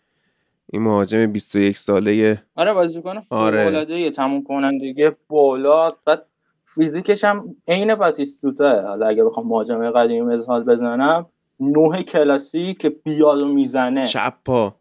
[0.72, 2.42] این مهاجم 21 ساله.
[2.56, 4.10] آره بازیکن آره.
[4.10, 5.92] تموم کنندگی بالا.
[6.04, 6.26] بعد
[6.64, 11.26] فیزیکش هم عین باتیستوتا حالا اگه بخوام مهاجم قدیمی مثال بزنم
[11.60, 14.06] نوع کلاسی که بیاد و می‌زنه.
[14.06, 14.74] چپ پا.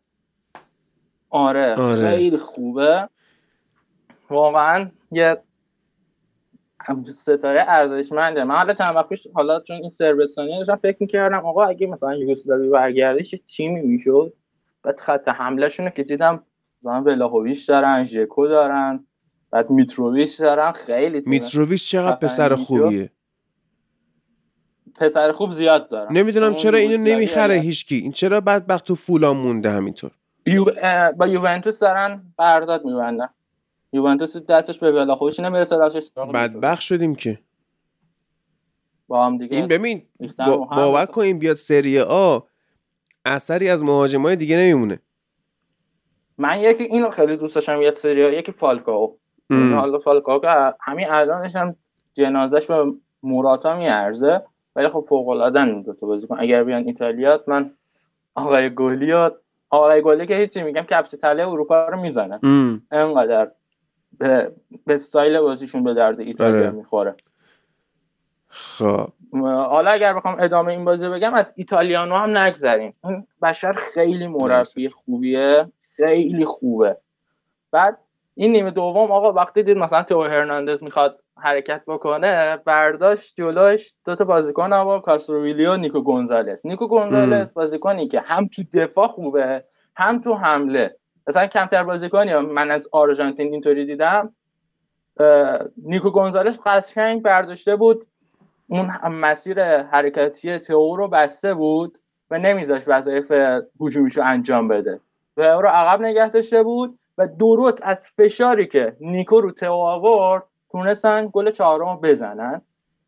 [1.29, 2.11] آره, آره.
[2.11, 3.09] خیلی خوبه.
[4.29, 5.37] واقعا یه
[7.03, 8.43] ستاره ارزشمنده.
[8.43, 12.15] من حالا چند وقت پیش حالا چون این سربستانی داشتم فکر می‌کردم آقا اگه مثلا
[12.15, 14.33] یوگسلاوی برگرده چه تیمی می‌شد؟
[14.83, 16.43] بعد خط حمله شونه که دیدم
[16.81, 19.05] مثلا ولاهویچ دارن ژکو دارن
[19.51, 22.55] بعد میتروویچ دارن خیلی تیم میتروویچ چقدر پسر.
[22.55, 23.09] خوبیه؟
[24.95, 26.17] پسر خوب زیاد دارن.
[26.17, 27.95] نمی‌دونم چرا اینو نمی‌خره اگر- هیچکی.
[27.95, 30.11] این چرا بدبخت تو فولان مونده همینطور؟
[30.45, 30.65] یو...
[31.17, 33.29] با یوونتوس دارن قرارداد میبندن.
[33.93, 37.39] یوونتوس دستش به ولاهویچ نمی‌رسه دستش بدبخت شدیم که.
[39.07, 39.57] با هم دیگه.
[39.57, 40.01] این ببین
[40.37, 40.57] با-.
[40.57, 42.39] باور کن این بیاد سری آ
[43.25, 44.99] اثری از مهاجمای دیگه نمیمونه.
[46.37, 49.17] من یکی اینو خیلی دوست داشتم یه سری یکی فالکاو.
[49.51, 51.75] حالا فالکاو که همین الانش هم
[52.13, 52.93] جنازش به
[53.23, 54.41] موراتا میارزه
[54.75, 57.71] ولی خب فوق العاده این دو تا بازیکن اگر بیان ایتالیا من
[58.35, 59.31] آقای گلی و
[59.69, 62.39] آقای گلی که هیچی میگم کفش تله اروپا رو می‌زنه.
[62.43, 62.81] ام.
[62.91, 63.51] انقدر
[64.17, 64.51] به,
[64.85, 66.71] به استایل بازیشون به درد ایتالیا آره.
[66.71, 67.15] می‌خوره.
[68.47, 69.09] خب.
[69.43, 72.93] حالا اگر بخوام ادامه این بازی بگم از ایتالیانو هم نگذریم.
[73.03, 76.97] این بشر خیلی مربی خوبیه خیلی خوبه.
[77.71, 77.97] بعد
[78.35, 84.15] این نیمه دوم آقا وقتی دید مثلا تو هرناندز می‌خواد حرکت بکنه برداشت جلوش دو
[84.15, 86.65] تا بازیکن آقا کاستروویلی و نیکو گونزالس.
[86.65, 89.63] نیکو گونزالس بازیکنی که هم تو دفاع خوبه
[89.95, 90.95] هم تو حمله.
[91.29, 94.33] مثلا کمتر بازیکنی من از آرژانتین اینطوری دیدم
[95.77, 98.07] نیکو گونزالس قشنگ برداشته بود.
[98.67, 101.97] اون مسیر حرکتی تئو رو بسته بود
[102.31, 103.31] و نمیذاش وظایف
[103.81, 104.99] هجومیشو انجام بده.
[105.37, 109.73] و او رو عقب نگه داشته بود و درست از فشاری که نیکو رو تئو
[109.73, 112.61] آورد تونستن گل چهارم رو بزنن.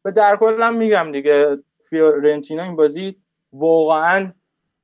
[0.05, 1.57] و در کل هم میگم دیگه
[1.89, 3.15] فیورنتینا این بازی
[3.53, 4.31] واقعا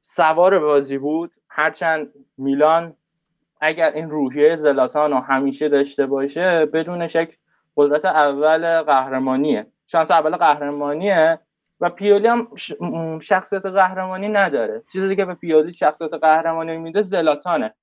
[0.01, 1.31] سوار بازی بود.
[1.49, 2.95] هرچند میلان
[3.61, 7.37] اگر این روحیه زلاتان رو همیشه داشته باشه بدون شک
[7.77, 9.67] قدرت اول قهرمانیه.
[9.87, 11.39] شانس اول قهرمانیه
[11.79, 12.47] و پیولی هم
[13.19, 14.83] شخصیت قهرمانی نداره.
[14.93, 17.73] چیزی که به پیولی شخصیت قهرمانی میده زلاتانه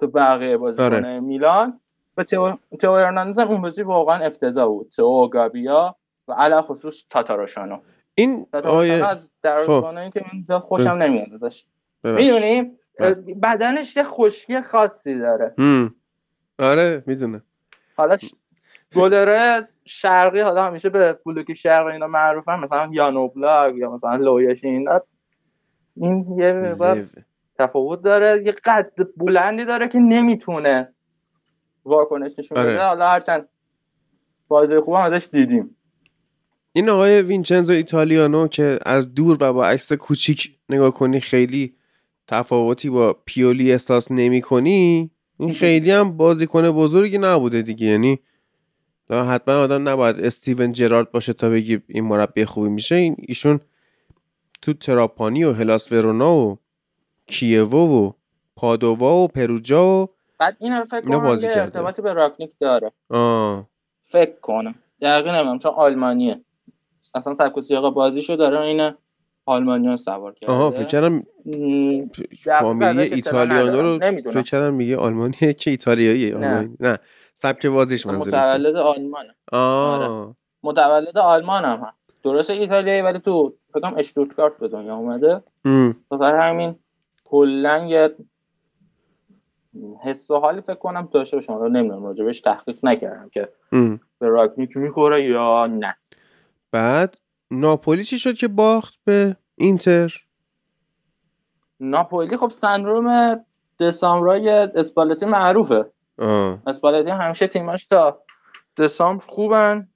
[0.00, 1.20] تو بقیه بازیکن آره.
[1.20, 1.80] میلان.
[2.16, 4.88] و تئو تئو هرناندز هم این بازی واقعا افتضاح بود.
[4.96, 5.96] تئو و گابیا
[6.28, 7.78] و علا خصوص تاتاراشانو.
[8.14, 11.64] این تاتاراشانو آیه از دروازه‌بانایی که من خوشم نمیاد ازش.
[12.04, 12.22] ببخش.
[12.22, 12.78] می‌دونی؟
[13.42, 15.54] بدنش یه خشکی خاصی داره.
[15.58, 15.94] هم.
[16.58, 17.42] آره می‌دونه.
[17.96, 18.34] حالا ش-
[18.96, 25.00] گلره شرقی حالا همیشه به بلوک شرقی اینا معروفن مثلا یانوبلاگ یا مثلا لویش اینا.
[25.96, 27.04] این یه مقدار
[27.58, 28.42] تفاوت داره.
[28.46, 30.94] یه قد بلندی داره که نمی‌تونه
[31.84, 32.78] واکنش نشون آره.
[32.78, 33.48] حالا هرچند
[34.48, 35.76] بازی خوب هم ازش دیدیم.
[36.72, 41.76] این آقای وینچنزو ایتالیانو که از دور و با عکس کوچیک نگاه کنی خیلی
[42.26, 47.86] تفاوتی با پیولی احساس نمی کنی؟ این خیلی هم بازیکن بزرگی نبوده دیگه.
[47.86, 48.18] یعنی
[49.10, 52.94] حتما آدم نباید استیون جرارد باشه تا بگی این مربی خوبی میشه.
[52.94, 53.60] این ایشون
[54.62, 56.58] تو تراپانی و هلاس ورونا و
[57.26, 58.12] کیوو و
[58.56, 61.62] پادووا و پروجا و بعد این فکر کنم بازی کرده.
[61.62, 62.92] ارتباطی به راکنیک داره.
[63.10, 63.68] آه.
[64.04, 64.74] فکر کنم.
[65.02, 66.40] دقیقا نمیم چون آلمانیه.
[67.14, 68.90] اصلا سبک و سیاق بازیشو داره این
[69.46, 70.52] آلمانیا سوار کرده.
[70.52, 71.20] آها فکر کردم م،
[72.04, 73.86] دقیق فامیلی ندارم.
[73.86, 76.46] رو نمی‌دونم فکر کردم میگه آلمانیه که ایتالیاییه نه.
[76.48, 76.76] آلمانی.
[76.80, 76.98] نه.
[77.34, 78.36] سبک بازیش منظورشه.
[78.38, 80.36] متولد آلمانه آه.
[80.62, 81.92] متولد آلمان هم
[82.22, 85.42] درسته ایتالیایی ولی تو فکر کنم اشتوتگارت به دنیا اومده.
[86.10, 86.74] بخاطر همین
[87.24, 88.14] کلا یه
[90.02, 94.00] حس و حالی فکر کنم داشته باشم رو نمی‌دونم راجبش تحقیق نکردم که ام.
[94.18, 95.96] به راکنیک می‌خوره یا نه.
[96.72, 97.16] بعد
[97.60, 100.12] ناپولی چی شد که باخت به اینتر؟
[101.80, 103.40] ناپولی خب سندروم
[103.80, 105.84] دسامبرای اسپالتی معروفه.
[106.18, 106.62] آه.
[106.66, 108.22] اسپالتی همیشه تیماش تا
[108.78, 109.88] دسامبر خوبن.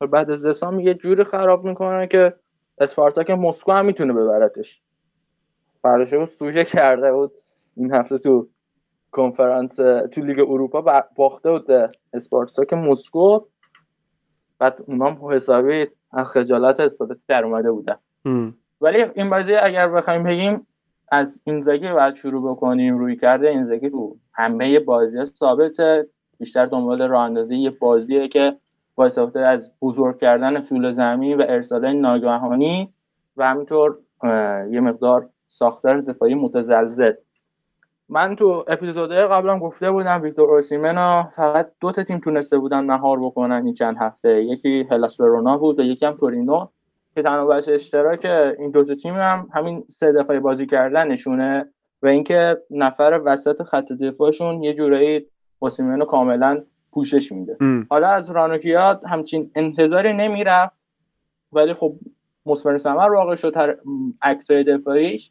[0.00, 2.34] و بعد از دسامبر یه جوری خراب می‌کنه که
[2.78, 4.82] اسپارتاک مسکو هم می‌تونه ببرتش.
[5.82, 7.32] فرداش بود سوژه کرده بود.
[7.76, 8.48] این هفته تو
[9.10, 9.76] کنفرانس
[10.12, 11.66] تو لیگ اروپا باخته بود
[12.12, 13.40] اسپارتاک مسکو.
[14.58, 17.96] بعد اونام حسابی از خجالت اسپالتی در اومده بودن.
[18.80, 20.66] ولی این بازی اگر بخوایم بگیم
[21.08, 26.06] از اینزاگی باید شروع بکنیم روی کرده اینزاگی تو همه بازی ها ثابته.
[26.38, 28.56] بیشتر دنبال راه اندازی یه بازیه که
[28.94, 32.94] با استفاده از بزرگ کردن طول زمین و ارسال ناگهانی
[33.36, 33.98] و همینطور
[34.70, 37.12] یه مقدار ساختار دفاعی متزلزل.
[38.08, 43.20] من تو اپیزودهای قبلم گفته بودم ویکتور اوسیمن فقط دو تا تیم تونسته بودن مهار
[43.20, 44.44] بکنن این چند هفته.
[44.44, 46.66] یکی هلاس ورونا بود و یکی هم تورینو.
[47.14, 48.24] که تنها وجه اشتراک
[48.58, 51.70] این دو تا تیم هم همین سه دفعه بازی کردن نشونه
[52.02, 55.26] و اینکه نفر وسط خط دفاعشون یه جورایی
[55.58, 57.56] اوسیمن رو کاملا پوشش میده.
[57.60, 57.86] ام.
[57.90, 60.76] حالا از رانوکیات همچین انتظاری نمی‌رفت
[61.52, 61.94] ولی خب
[62.46, 63.76] مثمر ثمر واقع شد هر
[64.22, 65.30] اکتای دفاعیش.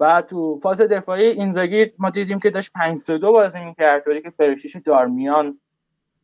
[0.00, 4.22] و تو فاز دفاعی اینزاگی ما دیدیم که داشت 5 3 2 بازی می‌کرد طوری
[4.22, 5.58] که پرشیش دارمیان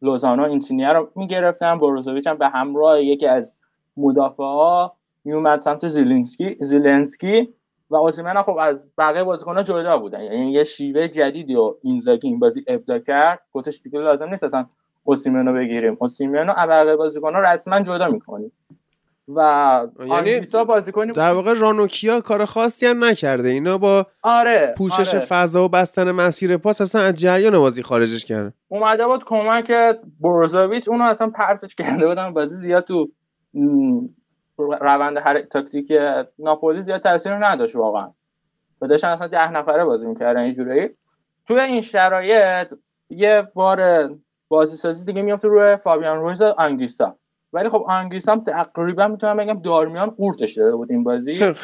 [0.03, 3.55] لوزانو اینسینیا رو می‌گرفتن بروزوویچ هم به همراه یکی از
[3.97, 4.91] مدافعا
[5.25, 7.55] میومد سمت زیلینسکی زیلنسکی
[7.91, 10.21] و اوسیمن خب از بقیه بازیکن‌ها جدا بودن.
[10.21, 13.41] یعنی یه شیوه جدیدی و اینزاگی این بازی ابدا کرد.
[13.53, 14.67] گفتش دیگه لازم نیست اصلا
[15.05, 15.97] اوسیمن رو بگیریم.
[16.01, 18.53] اوسیمن رو بقیه بازیکن‌ها رسما جدا می‌کنیم.
[19.29, 23.49] و یعنی بازیکنی در واقع رانوکیا کار خاصی هم نکرده.
[23.49, 25.25] اینا با آره پوشش آره.
[25.25, 28.53] فضا و بستن مسیر پاس اصلا از جریان بازی خارجش کردن.
[28.69, 29.73] اومده بود کمک
[30.21, 32.33] بروزوویچ اونو اصلا پرتش کرده بودن.
[32.33, 33.09] بازی زیاد تو
[34.59, 35.93] روند هر تاکتیک
[36.39, 38.13] ناپولی زیاد تاثیر نداشت واقعا.
[38.81, 40.89] و داشتن اصلا ده نفره بازی می‌کردن اینجوری.
[41.49, 42.75] توی این شرایط
[43.11, 44.11] یه بار
[44.49, 47.19] بازی سازی دیگه میفته روی فابیان رویز و آنگیسا
[47.55, 51.55] ولی خب آنگیسا هم تقریبا می‌تونم بگم دارمیان قورتش داده بود این بازی.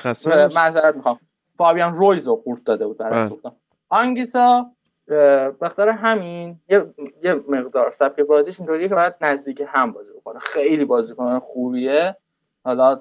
[0.54, 1.18] معذرت می‌خوام.
[1.56, 3.28] فابیان رویز رو قورت داده بود برای بله.
[3.28, 3.52] گفتم
[3.88, 4.70] آنگیسا
[5.08, 6.94] اه، به خاطر همین یه,
[7.24, 10.38] یه مقدار سبک بازیش اینطوریه که باید نزدیک هم بازی بکنه.
[10.38, 12.16] خیلی بازیکن خوبیه.
[12.64, 13.00] حالا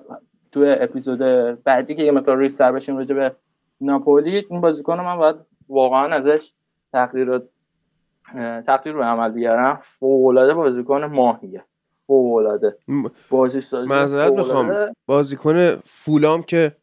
[0.51, 1.19] تو اپیزود
[1.63, 3.35] بعدی که یه مقدار ریستر بشیم راجع به
[3.81, 5.35] ناپولی این بازیکن رو من باید
[5.69, 6.51] واقعا ازش
[6.93, 7.39] تقدیر رو
[8.67, 9.81] تقدیر رو عمل بیارم.
[9.99, 11.63] فوق‌العاده بازیکن ماهیه.
[12.09, 12.77] فوق‌العاده.
[13.29, 14.73] بازی سازی معذرت می‌خوام.
[15.05, 16.75] بازیکن فولام که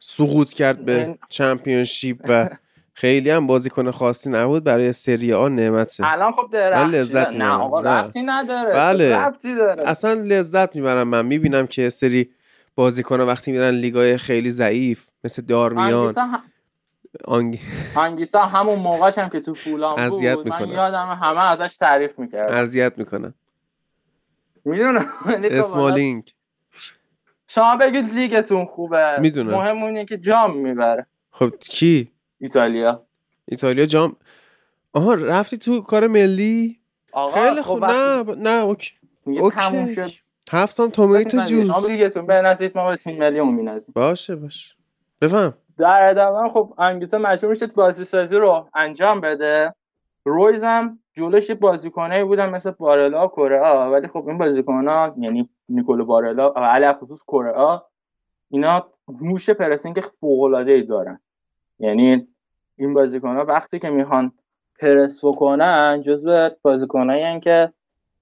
[0.00, 2.48] سقوط کرد به این- چمپیونشیپ و
[2.94, 7.32] خیلی هم بازیکن خاصی نبود برای سری آ نعمته الان خب من درخشیده لذت نه
[7.32, 7.60] می‌برم.
[7.60, 7.90] آقا نه.
[7.90, 8.74] ربطی نداره.
[8.74, 9.16] بله.
[9.16, 9.88] ربطی داره.
[9.88, 11.08] اصلا لذت می‌برم.
[11.08, 12.30] من می‌بینم که سری
[12.74, 16.42] بازیکن وقتی میرن لیگای خیلی ضعیف مثل دارمیان آنگیسا هم...
[17.24, 17.60] آنگ...
[17.94, 20.24] آنگیسا همون موقعش هم که تو فولان بود.
[20.24, 20.68] من می‌کنه.
[20.74, 23.34] یادم همه ازش تعریف می‌کردن اذیت می‌کنن
[24.64, 25.06] می‌دونم
[25.44, 26.34] اسمالینگ
[27.46, 29.16] شما بگید لیگتون خوبه.
[29.20, 29.54] می‌دونم.
[29.54, 31.06] مهم اونه که جام می‌بره.
[31.30, 33.02] خب کی؟ ایتالیا.
[33.48, 34.16] ایتالیا جام.
[34.92, 36.80] آها رفتی تو کار ملی؟
[37.12, 37.84] آقا خیلی خب خوب.
[37.84, 38.92] نه ب- نه اوکی.
[39.26, 39.94] اوکی.
[39.94, 40.10] شد.
[40.52, 44.74] هفتم تومیتو شما جوز لیگتون بنزید ما به تیم ملیمون مینزید باشه باشه.
[45.20, 45.54] بفهم.
[45.78, 49.74] در ادامه خب انگیسا مجبور میشه بازی سازی رو انجام بده.
[50.24, 56.52] رویز هم جلوش بازیکنایی بودن مثل بارلا کره ولی خب این بازیکن‌ها یعنی نیکولو بارلا
[56.52, 57.82] و علی خصوص کره
[58.50, 58.86] اینا
[59.20, 61.20] هوش پرسینگ فوق‌العاده‌ای دارن.
[61.78, 62.28] یعنی
[62.76, 64.32] این بازیکن‌ها وقتی که می‌خوان
[64.80, 67.72] پرس بکنن جزو بازیکنایی که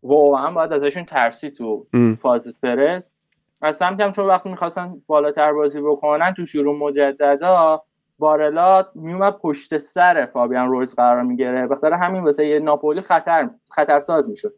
[0.02, 1.86] واقعا باید ازشون ترسی تو.
[2.20, 3.16] فاز پرس.
[3.62, 7.82] از سمتی هم چون وقتی می‌خواستن بالاتر بازی بکنن تو شروع مجددا
[8.20, 11.66] بارلا میومد پشت سر فابیان رویز قرار می‌گیره.
[11.66, 14.54] بخاطر همین واسه یه ناپولی خطر خطرساز می‌شد.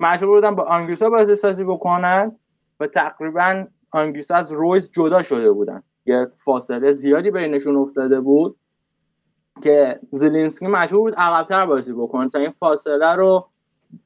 [0.00, 2.36] مجبور بودن با آنگیسا بازی سازی بکنن
[2.80, 5.82] و تقریبا آنگیسا از رویز جدا شده بودن.
[6.06, 8.56] یه فاصله زیادی بینشون افتاده بود
[9.62, 12.28] که زلینسکی مجبور بود عقبتر بازی بکنه.
[12.28, 13.48] تا این فاصله رو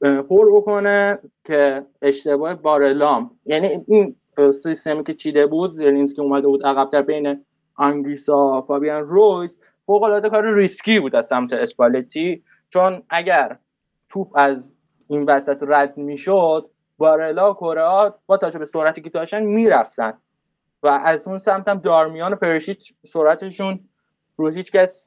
[0.01, 4.17] پر بکنه که اشتباه بارلا یعنی این
[4.53, 7.45] سیستمی که چیده بود زلینسکی اومده بود عقبتر بین
[7.75, 12.45] آنگیسا فابیان رویز فوق العاده کار ریسکی بود از سمت اسپالتی.
[12.71, 13.59] چون اگر
[14.09, 14.73] توپ از
[15.09, 20.13] این وسط رد می‌شد بارلا و کوره‌آ با توجه به سرعتی که داشتن می‌رفتن.
[20.83, 23.81] و از اون سمت هم دارمیان و پرشیچ سرعتشون
[24.37, 25.05] رو هیچ کس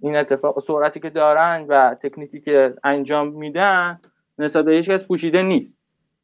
[0.00, 4.00] این اتفاق سرعتی که دارن و تکنیکی که انجام میدن
[4.38, 5.78] نسبت به هیچ کس پوشیده نیست.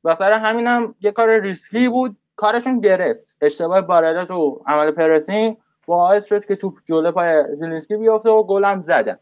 [0.05, 2.19] بخاطر همین هم یه کار ریسکی بود.
[2.39, 3.34] کارشون گرفت.
[3.41, 8.81] اشتباه بارلا تو عمل pressing باعث شد که توپ جلو پای زیلینسکی بیفته و گلم
[8.81, 9.18] زدن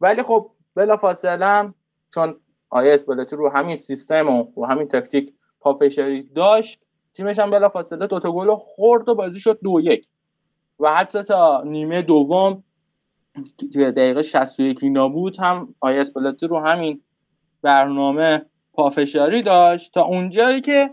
[0.00, 1.74] ولی خب بلا فاصله
[2.14, 2.36] چون
[2.70, 6.80] آقای اسپالتی رو همین سیستم و رو همین تاکتیک پافشاری داشت
[7.14, 10.06] تیمش هم بلا فاصله دوتا گل خورد و بازی شد دو یک.
[10.80, 12.64] و حتی تا نیمه دوم
[13.74, 17.02] دقیقه 61 اینا بود هم آیا اسپالتی رو همین
[17.62, 20.90] برنامه پافشاری داشت تا اونجایی که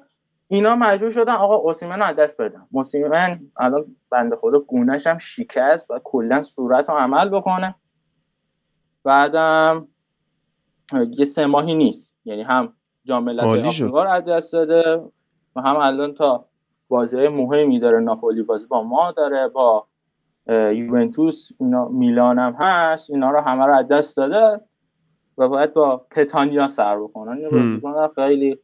[0.48, 2.68] اینا مجبور شدن آقا اوسیمن رو از دست بدن.
[2.72, 7.76] اوسیمن الان بنده خدا گونهش هم شکست و کلا صورت رو عمل بکنه.
[9.04, 9.88] بعدم
[11.10, 12.16] یه سه ماهی نیست.
[12.26, 12.74] یعنی هم
[13.06, 13.84] جام ملت‌های عالی شد.
[13.84, 15.12] آفریقا رو از دست داده
[15.56, 16.46] و هم الان تا
[16.88, 18.00] بازی مهمی داره.
[18.00, 19.88] ناپولی بازی با ما داره با
[20.50, 23.12] یوونتوس اینا میلان هم هست.
[23.12, 24.62] اینا رو همه رو از دست داده
[25.38, 27.82] و باید با پتانیا سر بکنن.
[28.16, 28.60] خیلی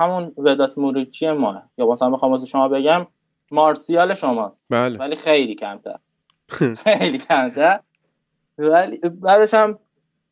[0.00, 1.62] همون ودات موریچی ما.
[1.78, 3.06] یا مثلا بخوام واسه شما بگم
[3.50, 4.66] مارسیال شماست.
[4.70, 4.98] بله.
[4.98, 5.96] ولی خیلی کمتر.
[6.84, 7.80] خیلی کمتر.
[8.58, 9.78] ولی بعدش هم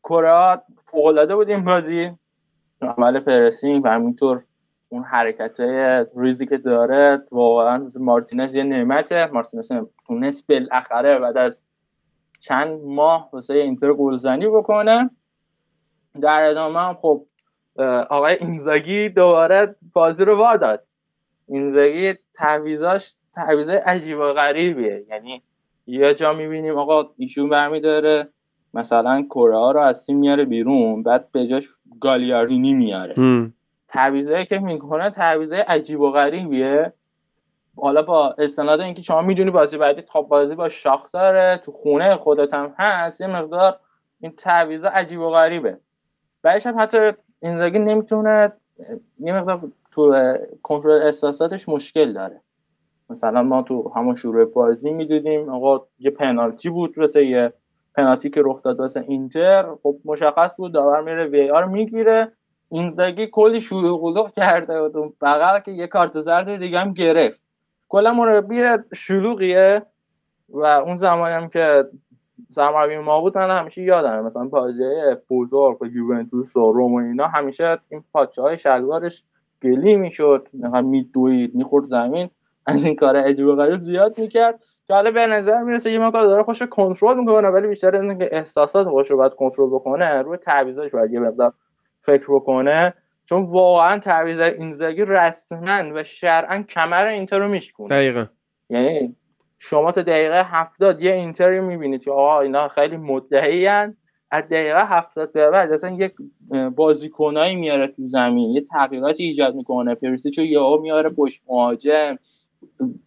[0.03, 2.11] کره فوق‌العاده بود این بازی.
[2.81, 4.43] عمل پرسینگ و همینطور
[4.89, 9.25] اون حرکت های ریزی که داره واقعا مارتینز یه نعمته.
[9.25, 9.71] مارتینز
[10.07, 11.61] تونست بالاخره بعد از
[12.39, 15.09] چند ماه واسه اینتر گلزنی بکنه.
[16.21, 17.25] در ادامه هم خب
[17.85, 20.83] آقای اینزاگی دوباره بازی رو واداد
[21.47, 25.05] اینزاگی تعویزاش تعویزای عجیب و غریبیه.
[25.09, 25.43] یعنی
[25.87, 28.27] یه جا می‌بینیم آقا ایشون برمیداره
[28.73, 31.69] مثلا کره ها رو از تیم میاره بیرون بعد به جاش
[32.01, 33.13] گالیاردینی میاره
[33.87, 36.93] تعویضایی که می‌کنه تعویضای عجیب و غریبیه.
[37.77, 42.15] حالا با استناد اینکه شما می‌دونی بازی بعدی تا بازی با شاخ داره تو خونه
[42.15, 43.79] خودت هم هست یه مقدار
[44.19, 45.77] این تعویض عجیب و غریبه.
[46.41, 47.11] بعدش هم حتی
[47.41, 48.53] اینزاگی نمی‌تونه
[49.19, 52.41] یه مقدار تو کنترل احساساتش مشکل داره.
[53.09, 57.53] مثلا ما تو همون شروع بازی می‌دیدیم آقا یه پنالتی بود واسه یه
[57.95, 62.31] پنالتی که رخ داد واسه اینتر خب مشخص بود داور میره وی آر می‌گیره.
[62.71, 67.39] اینزاگی کلی شروع قلوق کرده و اون بغل که یه کارت زرد دیگه هم گرفت.
[67.89, 69.81] کلا مربی شلوغیه
[70.49, 71.83] و اون زمانی هم که
[72.55, 74.21] سرمربی ما بود من همیشه یادمه.
[74.21, 74.83] مثلا بازی
[75.29, 79.23] بزرگ و یوونتوس و روم و اینا همیشه این پاچه های شلوارش
[79.63, 80.47] گلی می‌شد.
[80.83, 82.29] میدوید می‌خورد زمین.
[82.65, 84.59] از این کار عجیب و غریب زیاد می‌کرد.
[84.87, 88.87] که حالا به نظر می‌رسه یه مقدار داره خوش کنترل می‌کنه ولی بیشتر اینکه احساسات
[88.87, 90.21] خوش رو باید کنترل بکنه.
[90.21, 91.53] روی تعویضاش باید یه مقدار
[92.01, 92.93] فکر بکنه.
[93.25, 97.89] چون واقعا تعویض اینزاگی رسما و شرعا کمر اینتر رو میشکونه.
[97.89, 98.25] دقیقا.
[98.69, 99.15] یعنی
[99.59, 103.93] شما تا دقیقه هفتاد یه اینتر می‌بینید که آقا اینا خیلی مدعی از
[104.31, 106.13] دقیقه هفتاد به بعد اصلا یک
[106.75, 108.49] بازیکنایی میاره تو زمین.
[108.51, 109.95] یه تغییراتی ایجاد می‌کنه.
[109.95, 112.17] پریسیچو یهو میاره پشت مهاجم.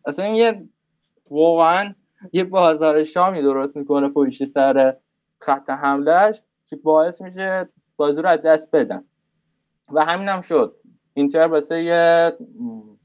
[0.07, 0.69] اصلا یه
[1.31, 1.95] واقعا
[2.33, 4.97] یه بازار شامی درست می‌کنه پشت سر
[5.39, 9.05] خط حملهش که باعث میشه بازی رو از دست بدن.
[9.93, 10.77] و همین هم شد.
[11.15, 12.33] اینتر واسه یه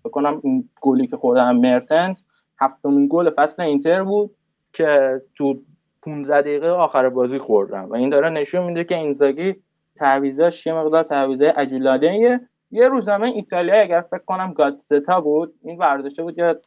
[0.05, 0.41] بکنم
[0.81, 2.21] گلی که خوردن مرتنز
[2.59, 4.35] هفتمین گل فصل اینتر بود
[4.73, 5.61] که تو
[6.01, 7.81] 15 دقیقه آخر بازی خوردن.
[7.81, 9.55] و این داره نشون میده که اینزاگی
[9.95, 16.23] تعویضاش یه مقدار تعویضای عجولانه یه روزنامه ایتالیا اگر فکر کنم گاتزتا بود این برداشته
[16.23, 16.59] بود یا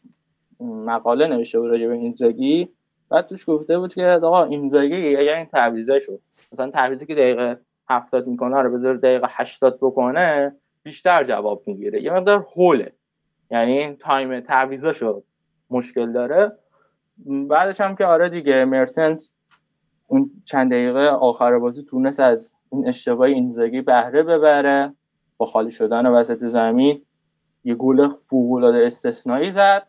[0.61, 2.69] مقاله نوشته بود راجع به اینزاگی.
[3.11, 6.21] بعد توش گفته بود که آقا اینزاگی اگر این تعویضا شد
[6.53, 12.03] مثلا تعویضی که دقیقه 70 می‌کنه رو بذاره دقیقه 80 بکنه بیشتر جواب می‌گیره.
[12.03, 12.93] یه مقدار هوله
[13.51, 15.25] یعنی این تایم تعویضا شد
[15.71, 16.53] مشکل داره.
[17.27, 19.29] بعدش هم که آره دیگه مرتنز
[20.07, 24.95] اون چند دقیقه آخر بازی تونست از این اشتباه اینزاگی بهره ببره
[25.37, 27.03] با خالی شدن وسط زمین.
[27.65, 29.87] یه گل فوق‌العاده استثنایی زد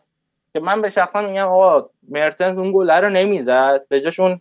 [0.52, 4.40] که من به شخصا میگم آقا مرتنز اون گل رو نمی‌زد به جاش اون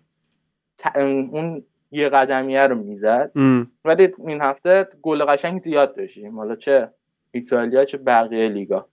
[0.96, 3.32] اون یه قدمیه رو می‌زد.
[3.86, 6.38] ولی این هفته گل قشنگ زیاد داشتیم.
[6.38, 6.90] حالا چه
[7.32, 8.88] ایتالیا چه بقیه لیگا.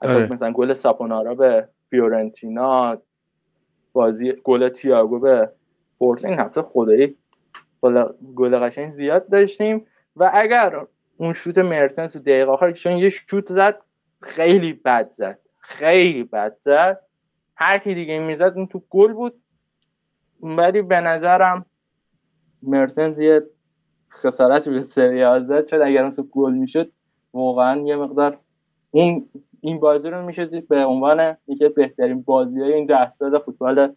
[0.00, 0.32] آره.
[0.32, 2.98] مثلا گل ساپونارا به فیورنتینا
[3.92, 5.52] بازی گل تییاگو به
[5.98, 7.16] پورتو این هفته خدایی
[8.34, 9.86] گل قشنگ زیاد داشتیم.
[10.16, 13.80] و اگر اون شوت مرتنس تو دقیقه آخر چون یه شوت زد
[14.22, 15.38] خیلی بد زد.
[15.58, 17.00] خیلی بد زد.
[17.56, 19.40] هر کی دیگه می‌زد اون تو گل بود.
[20.42, 21.66] ولی به نظرم
[22.62, 23.42] مرتنز یه
[24.12, 25.64] خسارت به سری زد.
[25.64, 26.92] چون اگر اون تو گل می‌شد
[27.32, 28.38] واقعا یه مقدار
[28.90, 29.28] این
[29.60, 33.92] این بازی رو میشه به عنوان یکی بهترین بازی های این ده سال فوتبال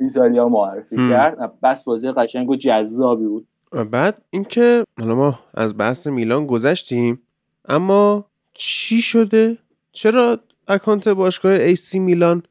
[0.00, 1.60] ایتالیا معرفی کرد.
[1.62, 3.46] بس بازی قشنگ و جذابی بود.
[3.90, 7.22] بعد اینکه حالا ما از بحث میلان گذشتیم
[7.68, 8.24] اما
[8.54, 9.58] چی شده؟
[9.92, 12.42] چرا اکانت باشگاه ای سی میلان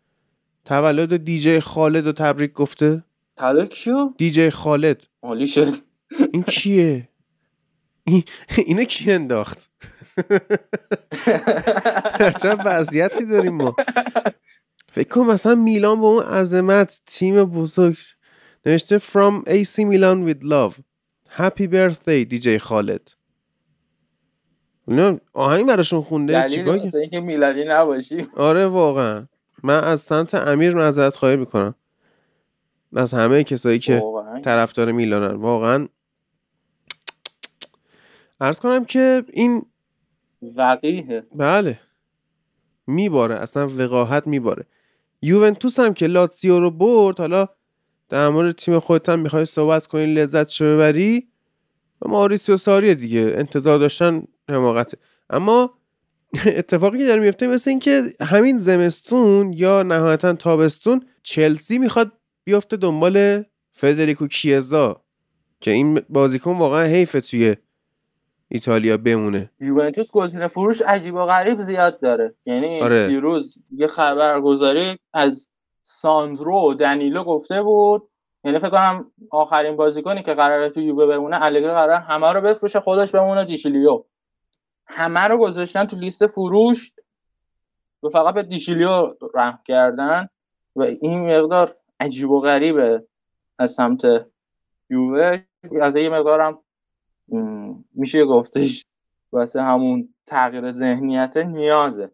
[0.66, 3.04] تولد دیجی خالد رو تبریک گفته؟
[3.38, 5.04] تولد کیو؟ دیجی خالد.
[5.24, 5.68] عالی شد.
[6.34, 7.08] این کیه؟
[8.12, 8.24] این...
[8.58, 9.70] اینه کی انداخت؟
[12.42, 13.76] چه وضعیتی داریم ما؟
[14.92, 17.98] فکر کنم مثلا میلان با اون عظمت تیم بزرگ
[18.66, 20.74] نوشته from AC Milan with love.
[21.38, 23.12] Happy birthday دیجی خالد.
[25.34, 28.28] آهنگ براشون خونده؟ چیکار اینکه میلانی نباشی.
[28.36, 29.28] آره واقعا.
[29.64, 31.76] من از سمت امیر معذرت خواهی می‌کنم.
[32.96, 34.04] از همه کسایی که
[34.44, 35.36] طرفدار میلانن.
[35.36, 35.88] واقعا
[38.42, 39.62] ارز کنم که این
[40.42, 41.80] وقیه بله.
[42.88, 44.66] میباره اصلا وقاحت میباره.
[45.22, 47.48] یوونتوس هم که لاتسیو رو برد حالا
[48.10, 51.28] در مورد تیم خودت هم می‌خوای صحبت کنی لذت شو ببری.
[52.02, 54.98] و ماریسیو ساری دیگه انتظار داشتن حماقته.
[55.30, 55.74] اما
[56.46, 62.12] اتفاقی که داره میفته مثل اینکه همین زمستون یا نهایتا تابستون چلسی می‌خواد
[62.44, 65.04] بیفته دنبال فدریکو کیزا
[65.60, 67.56] که این بازیکن واقعا حیفه توی
[68.54, 69.52] ایتالیا بمونه.
[69.60, 72.34] یوونتوس گزینه فروش عجیب و غریب زیاد داره.
[72.46, 73.08] یعنی آره.
[73.08, 75.48] دیروز یه خبرگزاری از
[75.84, 78.08] ساندرو و دنیلو گفته بود.
[78.44, 82.80] یعنی فکر کنم آخرین بازیکنی که قراره تو یووه بمونه الگری قرار همه رو بفروشه
[82.80, 84.04] خودش بمونه دیشیلیو.
[84.86, 86.92] همه رو گذاشتن تو لیست فروش
[88.04, 90.30] و فقط به دیشیلیو رحم کردن.
[90.76, 93.04] و این مقدار عجیب و غریبه
[93.60, 94.02] از سمت
[94.90, 95.44] یووه.
[95.82, 96.60] از یه مقدارم
[97.94, 98.86] میشه گفتش
[99.32, 102.12] واسه همون تغییر ذهنیت نیازه.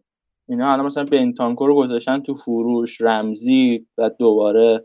[0.48, 4.84] اینا الان مثلا بنتانکو رو گذاشتن تو فروش رمزی و دوباره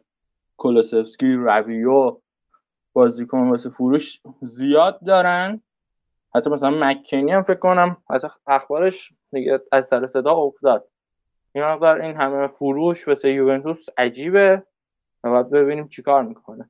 [0.58, 2.18] کولوسفسکی رویو
[2.94, 5.62] بازیکن واسه فروش زیاد دارن.
[6.36, 10.88] حتی مثلا مکنی هم فکر کنم حتی اخبارش دیگه از سر صدا افتاد
[11.56, 14.64] این مقدار این همه فروش واسه یوونتوس عجیبه.
[15.24, 16.70] و باید ببینیم چیکار می‌کنه.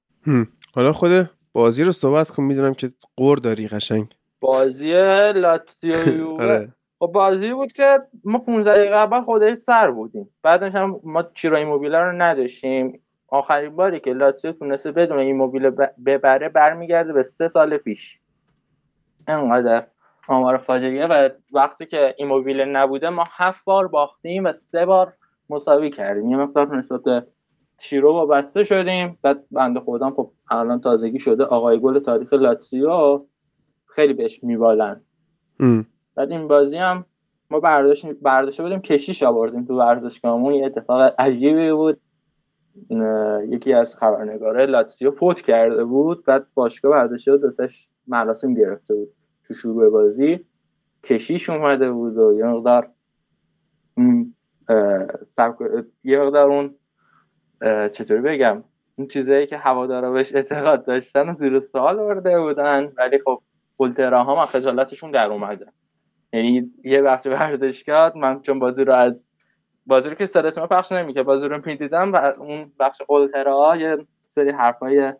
[0.75, 4.15] حالا خود بازی رو صحبت کن می‌دونم که قور داری قشنگ.
[4.39, 4.91] بازی
[5.33, 6.73] لاتزیو آره.
[6.99, 10.29] خب بازی بود که ما 15 دقیقه اول خودش سر بودیم.
[10.43, 12.99] بعدش هم ما چیرو ایموبیله رو نداشتیم.
[13.27, 18.19] آخرین باری که لاتزیو تونسته بدون ایموبیله ب- ببره برمیگرده به سه سال پیش.
[19.27, 19.87] انقدر
[20.27, 25.13] آمار فاجعه و وقتی که ایموبیله نبوده ما هفت بار باختیم و سه بار
[25.49, 26.29] مساوی کردیم.
[26.31, 27.27] یه مقدار نسبت به
[27.77, 29.17] چیرو وابسته شدیم.
[29.21, 31.43] بعد بنده خودم خب الان تازگی شده.
[31.43, 33.25] آقای گل تاریخ لاتزیو
[33.85, 35.01] خیلی بهش میبالن.
[36.15, 37.05] بعد این بازی هم
[37.49, 40.53] ما برداشت برداشته بودیم کشیش آوردیم تو ورزشگاهمون.
[40.53, 41.99] یه اتفاق عجیبی بود.
[43.49, 46.25] یکی از خبرنگاره لاتسیو فوت کرده بود.
[46.25, 49.09] بعد باشگاه برداشته بود واسش مراسم گرفته بود.
[49.47, 50.45] تو شروع بازی
[51.03, 52.89] کشیش اومده بود و یه مقدار
[56.03, 56.75] یه مقدار اون
[57.91, 58.63] چطوری بگم؟
[58.95, 63.41] اون چیزایی که هوادارا بهش اعتقاد داشتن و زیر سوال برده بودن ولی خب
[63.77, 65.65] اولتراها هم خجالتشون در اومده.
[66.33, 69.25] یعنی یه وقت ورزشگاه من چون بازی رو از
[69.85, 73.97] بازی رو که صدا اسم پخش نمی‌کنه بازی رو دیدم و اون بخش اولترا یه
[74.27, 75.13] سری حرفای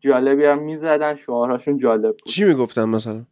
[0.00, 2.26] جالبی هم می‌زدن شعارهاشون جالب بود.
[2.26, 3.24] چی می‌گفتم مثلا؟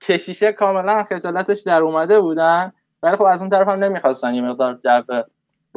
[0.00, 4.80] کشیشه کاملا خجالتش در اومده بودن ولی خب از اون طرف هم نمی‌خواستن یه مقدار
[4.84, 5.22] جو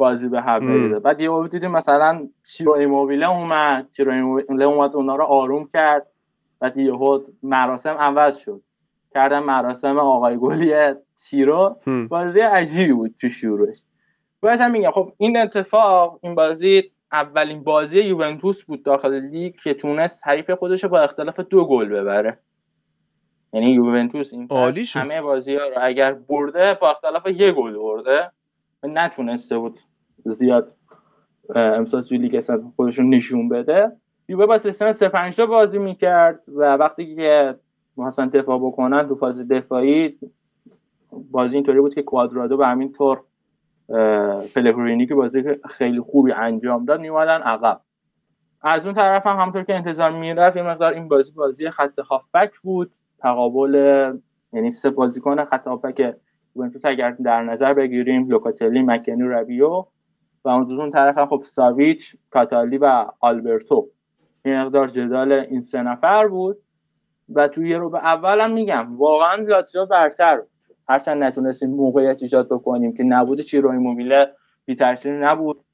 [0.00, 0.60] بازی به هم.
[0.60, 6.06] بریزه بعد یه دیدیم مثلا چیرو ایموبیله اومد چیرو ایموبیله اومد اونا رو آروم کرد
[6.60, 8.62] بعد یهو مراسم عوض شد
[9.14, 10.74] کردن مراسم آقای گلی
[11.24, 11.76] چیرو.
[12.08, 13.82] بازی عجیبی بود تو شروعش
[14.40, 19.74] باید هم میگم خب این اتفاق این بازی اولین بازی یوونتوس بود داخل لیگ که
[19.74, 22.38] تونست حریف خودش رو با اختلاف دو گل ببره
[23.52, 24.46] یعنی یوونتوس این.
[24.96, 28.30] همه بازی ها رو اگر برده با اختلاف یه گل برده
[28.84, 29.80] نتونسته بود
[30.24, 30.74] زیاد
[31.54, 33.92] امسال توی لیگ اصلا خودشون نشون بده.
[34.28, 37.56] یووه با سیستم 3 5 2 بازی می‌کرد و وقتی که
[37.96, 40.18] مثلا دفاع بکنن تو فاز دفاعی
[41.30, 43.22] بازی اینطوری بود که کوادرادو به همین طور
[44.54, 47.80] پلگرینی که بازی خیلی خوبی انجام داد میومدن عقب.
[48.62, 52.58] از اون طرف هم همونطور که انتظار می‌رفت یه مقدار این بازی بازی خط هافبک
[52.58, 52.92] بود.
[53.18, 53.74] تقابل
[54.52, 56.16] یعنی سه بازیکن خط هافبک
[56.56, 59.84] یوونتوس اگر در نظر بگیریم لوکاتلی مکنی ربیو
[60.44, 63.88] و اون طرف هم خب ساویچ کاتالی و آلبرتو
[64.44, 66.58] این مقدار جدال این سه نفر بود
[67.34, 70.48] و توی یه رو به اول هم میگم واقعا لاتزیو برتر بود.
[70.88, 74.32] هرچند نتونستیم موقعیت ایجاد بکنیم که نبود چیرو ایموبیله
[74.64, 75.64] بی تاثیر نبود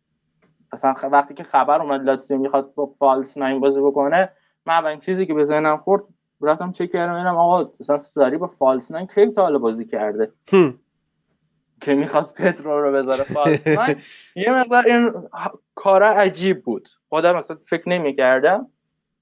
[0.72, 4.32] اصلا وقتی که خبر اومد لاتزیو می‌خواد با فالس ناین بازی بکنه
[4.66, 6.02] من اولین چیزی که به ذهنم خورد
[6.40, 10.32] رفتم چک کردم ببینم آقا اصلا ساری با فالس ناین کی تا بازی کرده.
[11.80, 13.96] که می‌خواد پدرو رو بذاره فالس ناین
[14.36, 15.12] یه مقدار این
[15.74, 16.88] کارا عجیب بود.
[17.08, 18.70] خودم اصلا فکر نمی‌کردم.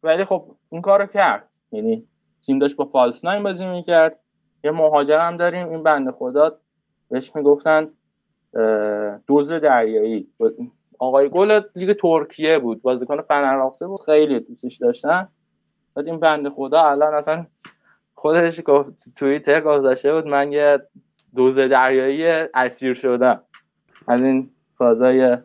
[0.03, 1.55] ولی خب این کارو کرد.
[1.73, 2.09] یعنی
[2.47, 4.21] تیم داشت با فالس ناین بازی می‌کرد.
[4.65, 5.69] یه مهاجر هم داریم.
[5.69, 6.59] این بنده خدا
[7.11, 7.91] بهش می‌گفتن
[9.27, 10.29] دوز دریایی.
[10.99, 12.83] آقای گل لیگ ترکیه بود.
[12.83, 14.01] بازیکن فنرباخچه بود.
[14.01, 15.29] خیلی دوستش داشتن.
[15.95, 17.47] بعد این بنده خدا الان اصلا
[18.15, 20.27] خودش گفت تو توییتر گذاشته بود.
[20.27, 20.79] من یه
[21.37, 23.43] دوز دریایی اسیر شدم
[24.09, 25.37] از این فازای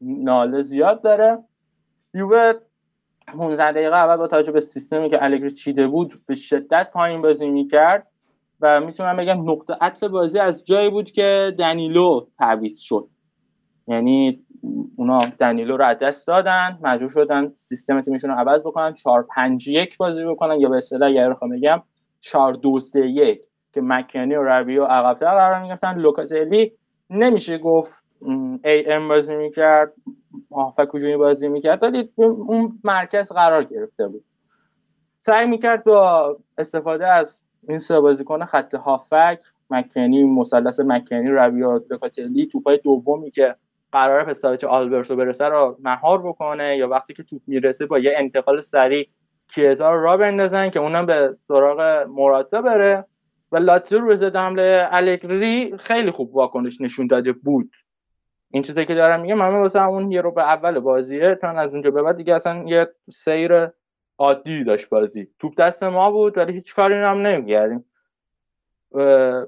[0.00, 1.38] ناله زیاد داره.
[2.14, 2.52] یووه
[3.26, 7.48] 15 دقیقه اول با توجه به سیستمی که الگری چیده بود به شدت پایین بازی
[7.48, 8.06] می‌کرد
[8.60, 13.08] و می‌تونم بگم نقطه عطف بازی از جایی بود که دنیلو تعویض شد.
[13.88, 14.44] یعنی
[14.96, 19.68] اونا دنیلو رو از دست دادن مجبور شدن سیستم تیمشون رو عوض بکنن 4 5
[19.68, 21.82] 1 بازی بکنن یا به اصطلاح اگر بخوام بگم
[22.20, 25.98] 4 2 3 1 که مکنی و رویو عقب‌تر قرار می‌گرفتن.
[25.98, 26.72] لوکاتلی
[27.10, 27.92] نمیشه گفت
[28.64, 29.92] ای ام بازی می‌کرد
[30.52, 31.82] هافک هجومی بازی می‌کرد.
[31.82, 34.24] ولی اون مرکز قرار گرفته بود.
[35.18, 39.38] سعی می‌کرد با استفاده از این سه بازیکن خط هافک
[39.70, 43.56] مکنی مثلث مکنی رویا لوکاتلی توپای دومی که
[43.92, 48.14] قرار به سایت آلبرتو برسه رو مهار بکنه یا وقتی که توپ می‌رسه با یه
[48.16, 49.08] انتقال سریع
[49.48, 53.04] کیزا رو را بندازن که اونم به سراغ مراتا بره.
[53.52, 57.72] و لاتزیو رو ضد حمله الگری خیلی خوب واکنش نشون داده بود.
[58.50, 61.72] این چیزی که دارم میگم همه واسه اون یه رو به اول بازیه چون از
[61.72, 63.68] اونجا به بعد دیگه اصلا یه سیر
[64.18, 65.28] عادی داشت بازی.
[65.38, 67.84] توپ دست ما بود ولی هیچ کاری هم نمی‌کردیم.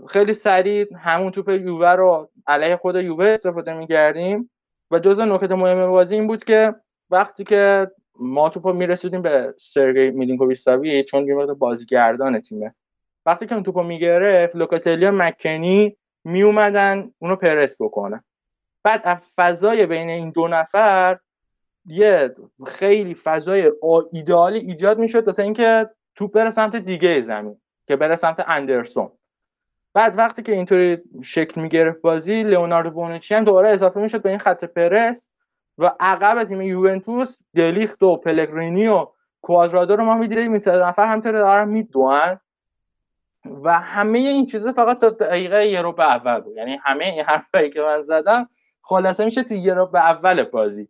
[0.09, 4.51] خیلی سریع همون توپ یووه رو علیه خود یووه استفاده می‌کردیم.
[4.91, 6.75] و جزء نکته مهم بازی این بود که
[7.11, 10.69] وقتی که ما توپ می‌رسیدیم به سرگی میلینکوویچ
[11.09, 12.75] چون یه وقت بازیگردان تیمه.
[13.27, 18.25] وقتی که اون توپو می‌گرفت لوکاتلی و مکنی میومدن اونو پرس بکنه
[18.85, 21.19] بعد فضای بین این دو نفر
[21.87, 22.35] یه
[22.67, 23.73] خیلی فضای
[24.13, 29.11] ایدئالی ایجاد می‌شد واسه اینکه توپ بره سمت دیگه زمین که بره سمت اندرسون.
[29.95, 34.39] بعد وقتی که اینطوری شکل می‌گرفت بازی لئوناردو بونوچی هم دوباره اضافه می‌شد به این
[34.39, 35.27] خط پرس
[35.79, 39.07] و عقب تیم یوونتوس دلیخت و پلگرینی و
[39.43, 40.51] کوادرادو رو ما می‌دیدیم.
[40.51, 42.41] این سه نفر همینطوری دارن میدوئن.
[43.45, 46.57] و همه این چیزا فقط تا دقیقه یه رو اول بود.
[46.57, 48.49] یعنی همه این حرفایی که من زدم
[48.83, 50.89] خلاصه میشه تو یه رو اول بازی.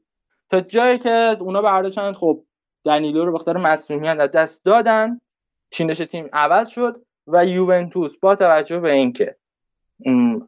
[0.51, 2.45] تا جایی که اونا برداشتن خب
[2.85, 5.21] دنیلو رو بخاطر مسئولیت از دست دادن.
[5.71, 9.37] چینش تیم عوض شد و یوونتوس با توجه به اینکه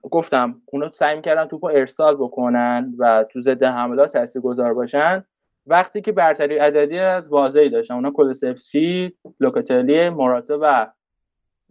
[0.02, 5.24] گفتم اونا سعی می‌کردن توپو ارسال بکنن و تو ضد حملات تاثیرگذار باشن
[5.66, 10.86] وقتی که برتری عددی واضحی داشتن اونا کولوسفسکی لوکاتلی موراتا و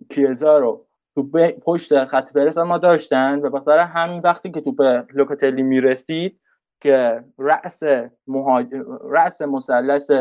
[0.10, 1.24] کیزا رو تو
[1.66, 4.82] پشت خط پرس ما داشتن و بخاطر همین وقتی که توپ
[5.14, 6.40] لوکاتلی می‌رسید
[6.82, 7.84] که رأس
[8.28, 8.68] مهاج...
[9.10, 10.12] رأس مثلث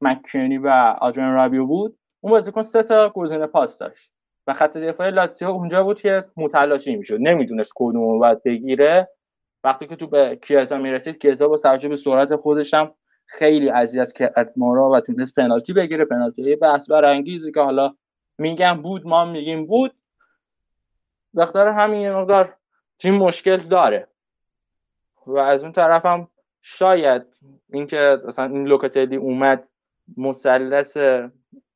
[0.00, 0.68] مکنی و
[1.00, 4.12] آدرین رابیو بود اون بازیکن سه تا گزینه پاس داشت
[4.46, 7.18] و خط دفاعی لاتزیو اونجا بود که متلاشی می‌شد.
[7.20, 9.08] نمی‌دونست کدوم رو باید بگیره.
[9.64, 12.94] وقتی که تو به کیزا می‌رسید کیزا با توجه به سرعت خودش هم
[13.26, 14.52] خیلی اذیت کرد.
[14.56, 16.04] ما رو و تونست پنالتی بگیره.
[16.04, 17.94] پنالتی بحث برانگیزی که حالا
[18.38, 19.94] میگم بود ما میگیم بود.
[21.36, 22.56] بخاطر همین یه مقدار
[22.98, 24.08] تیم مشکل داره.
[25.26, 26.28] و از اون طرف هم
[26.62, 27.22] شاید
[27.72, 29.68] اینکه مثلا این لوکاتلی اومد
[30.16, 30.96] مثلث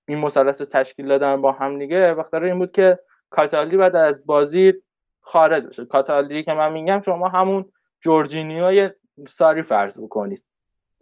[0.09, 2.99] این مثلث تشکیل دادن با هم دیگه بخاطر این بود که
[3.31, 4.75] کاتالی بعد از بازی
[5.21, 5.85] خارج بشه.
[5.85, 8.91] کاتالی که من میگم شما همون جورجینیو
[9.29, 10.43] ساری فرض بکنید.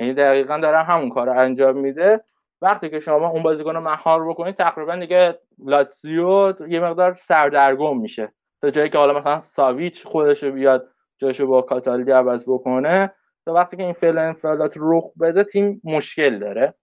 [0.00, 2.24] یعنی دقیقا دارن همون کار رو انجام میده.
[2.62, 8.32] وقتی که شما اون بازیکن رو مهار بکنید تقریبا دیگه لاتزیو یه مقدار سردرگم میشه.
[8.62, 13.12] تا جایی که حالا مثلا ساویچ خودش بیاد جاشو با کاتالی عوض بکنه
[13.44, 16.74] تا وقتی که این فعل انفعالات رخ بده تیم مشکل داره.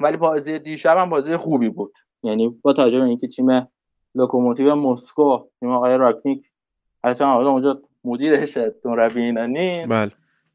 [0.00, 1.92] ولی بازی دیشب هم بازی خوبی بود.
[2.22, 3.68] یعنی با توجه به اینکه تیم
[4.14, 6.50] لوکوموتیو مسکو تیم آقای راکنیک
[7.04, 10.12] اصلا حالا اونجا مدیرش مربی اینا بله.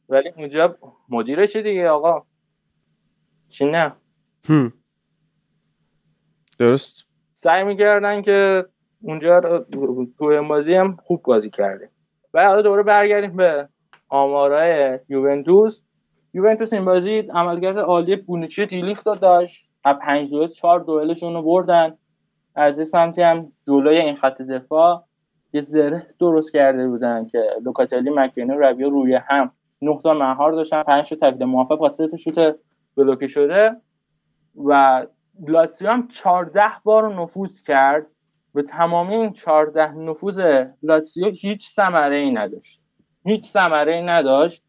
[0.10, 0.78] ولی اونجا
[1.10, 2.26] مدیرش دیگه آقا.
[3.50, 3.96] چی نه؟
[4.50, 4.74] هم.
[6.60, 7.06] درست.
[7.34, 8.66] سعی می‌کردن که
[9.02, 9.66] اونجا
[10.20, 11.90] تو بازی هم خوب بازی کرده
[12.34, 13.70] و حالا دوباره برگردیم به
[14.10, 15.80] آمارای یوونتوس.
[16.34, 19.70] یوونتوس این بازی عملکرد عالی بونوچی دیلیخت داشت.
[19.84, 21.98] از پنج دوئل چهار دوئلشون رو بردن.
[22.56, 25.04] از این سمتی هم جلوی این خط دفاع
[25.54, 29.52] یه زره درست کرده بودن که لوکاتلی مکنی و ربیو روی هم
[29.82, 30.84] نقطه مهار داشتن.
[30.84, 32.56] پنج تا تکل موفق با سه تا شوت
[32.98, 33.76] بلوکه شده.
[34.66, 35.06] و
[35.48, 38.12] لاتسیو هم 14 بار نفوذ کرد.
[38.54, 42.82] به تمامی این 14 نفوذ لاتسیو هیچ ثمره ای نداشت.
[43.26, 44.64] هیچ ثمره ای نداشت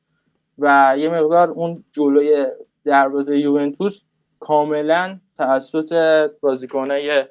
[0.59, 2.47] و یه مقدار اون جلوی
[2.85, 4.01] دروازه یوونتوس
[4.41, 7.25] کاملا توسط بازیکنای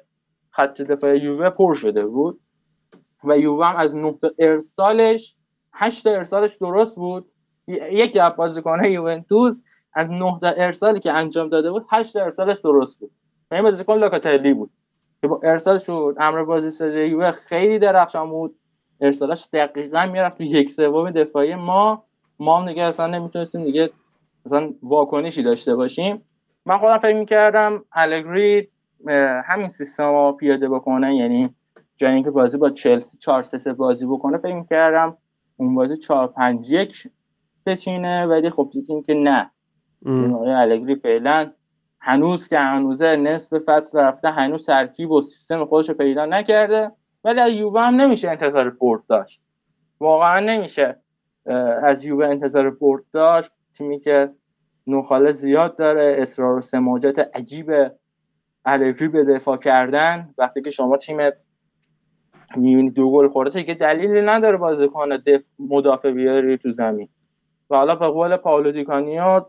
[0.50, 2.40] خط دفاع یووه پر شده بود.
[3.24, 5.36] و یووه هم از نقطه ارسالش
[5.72, 7.30] هشت ارسالش درست بود.
[7.68, 9.60] یک از بازیکنهای یوونتوس
[9.96, 13.10] از نه ارسالی که انجام داده بود هشت ارسالش درست بود.
[13.50, 14.70] و این بازیکن لوکاتلی بود.
[15.20, 18.58] که با ارسال شد امر بازی سازی یووه خیلی درخشان بود.
[19.00, 21.54] ارسالش دقیقا می‌رفت تو یک سوم دفاعی.
[21.54, 22.04] ما
[22.38, 23.90] ما هم دیگه اصلا نمی‌تونستیم دیگه
[24.46, 26.22] اصلا واکنشی داشته باشیم.
[26.66, 28.68] من خودم فکر می‌کردم الگری
[29.44, 31.54] همین سیستم رو پیاده بکنه یعنی
[31.96, 35.16] جای اینکه بازی با چلسی 4 3 بازی بکنه فکر می‌کردم
[35.56, 37.08] اون بازی 4 5 1
[37.66, 39.50] بچینه ولی خب دیدیم که نه.
[40.06, 41.52] آقای الگری فعلا
[42.00, 46.92] هنوز که هنوزه نصف فصل رفته هنوز ترکیب و سیستم خودش رو پیدا نکرده
[47.24, 49.40] ولی از یووه هم نمیشه انتظار برد داشت.
[50.00, 50.96] واقعا نمیشه
[51.82, 53.50] از یووه انتظار برد داشت.
[53.74, 54.30] تیمی که
[54.86, 57.72] نخاله زیاد داره اصرار و سماجت عجیب
[58.64, 60.34] الگری به دفاع کردن.
[60.38, 61.34] وقتی که شما تیمت
[62.56, 65.08] می‌بینی دو گل خورده که دلیلی نداره بازیکن
[65.58, 67.08] مدافع بیاری تو زمین.
[67.70, 69.40] و حالا به قول پاولو دیکانیو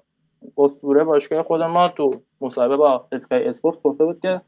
[0.57, 4.41] اسطوره باشگاه خود ما تو مصاحبه با اسکای اسپورت گفته بود که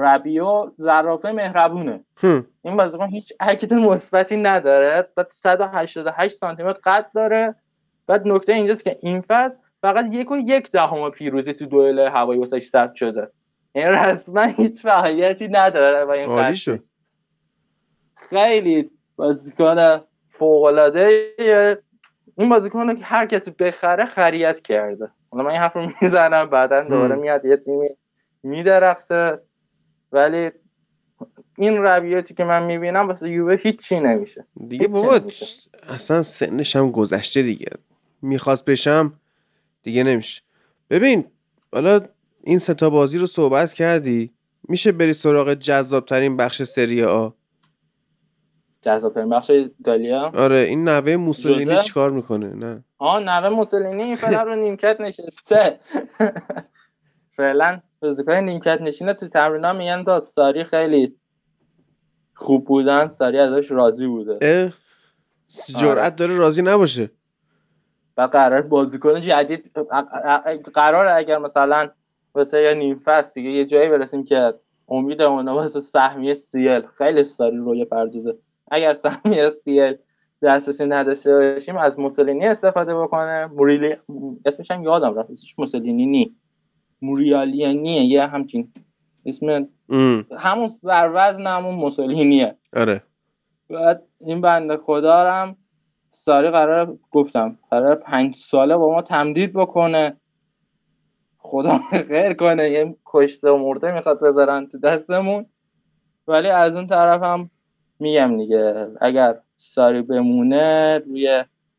[0.00, 2.04] ربیو زرافه مهربونه.
[2.16, 2.46] هم.
[2.62, 7.54] این بازیکن هیچ حرکت مثبتی نداره بعد 188 سانتی متر قد داره.
[8.06, 12.40] بعد نکته اینجاست که این فصل فقط یک و یک دهم پیروزی تو دوئل هوایی
[12.40, 13.30] واسش ثبت شده.
[13.72, 16.54] این رسما هیچ فعالیتی نداره و این عالی قضیه.
[16.54, 16.78] شد.
[18.14, 20.00] خیلی بازیکن
[20.30, 21.34] فوق العاده
[22.38, 25.10] این بازیکن رو که هر کسی بخره خریت کرده.
[25.30, 27.88] حالا من این حرف رو می‌زنم بعدا دوباره میاد یه تیمی
[28.42, 29.38] میدرخته
[30.12, 30.50] ولی
[31.58, 34.46] این رویاتی که من می‌بینم واسه یووه هیچی نمیشه.
[34.68, 35.20] دیگه بابا.
[35.88, 37.70] اصلا سنش هم گذشته دیگه.
[38.22, 39.12] می‌خواست بشم
[39.82, 40.42] دیگه نمیشه.
[40.90, 41.24] ببین
[41.72, 42.00] حالا
[42.44, 44.32] این ستا بازی رو صحبت کردی
[44.68, 47.28] میشه بری سراغ جذاب ترین بخش سری آ؟
[48.82, 50.32] ترین بخش ایتالیا.
[50.34, 52.84] آره این نوه موسولینی؟ چیکار می‌کنه؟ نه.
[52.98, 55.80] آه نوه موسولینی فعلا رو نیمکت نشسته.
[57.36, 61.16] فعلا بازیکن نیمکت نشینه تو تمرین میگن تا ساری خیلی
[62.34, 64.72] خوب بودن ساری ازش راضی بوده.
[65.78, 67.10] جرأت داره راضی نباشه.
[68.16, 69.70] و قرار بازیکن جدید
[70.74, 71.90] قرار اگر مثلا
[72.34, 74.54] واسه یه نیم فصل دیگه یه جایی برسیم که
[74.88, 76.82] امید اونا واسه سهمیه سیل.
[76.98, 78.38] خیلی ساری روی پردازه.
[78.72, 79.96] اگر سهمیه سیل
[80.42, 83.46] دسترسی نداشته باشیم از موسولینی استفاده بکنه.
[83.46, 83.96] موریلی
[84.44, 86.36] اسمش هم یادم رفت اسمش موسولینی نی.
[87.02, 88.72] موریالینیه یه همچین
[89.26, 90.26] اسم ام.
[90.38, 92.56] همون بر وزن همون موسولینیه.
[92.76, 93.02] آره.
[93.70, 95.56] بعد این بنده خدا هم
[96.10, 100.16] ساری قرار گفتم قرار پنج ساله با ما تمدید بکنه.
[101.38, 101.78] خدا
[102.08, 105.46] خیر کنه یه کشته و مرده می‌خواد بذارن تو دستمون.
[106.28, 107.50] ولی از اون طرف هم
[108.02, 111.28] میگم دیگه اگر ساری بمونه روی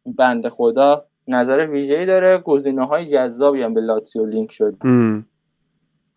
[0.03, 2.37] این بنده خدا نظر ویژه‌ای داره.
[2.37, 4.75] گزینه های جذابی هم به لاتسیو لینک شد.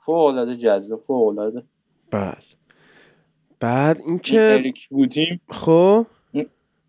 [0.04, 1.62] فوق العاده جذاب فوق العاده
[2.10, 2.36] بله.
[3.60, 5.40] بعد این اینکه اریک بوتیم.
[5.48, 6.06] خب؟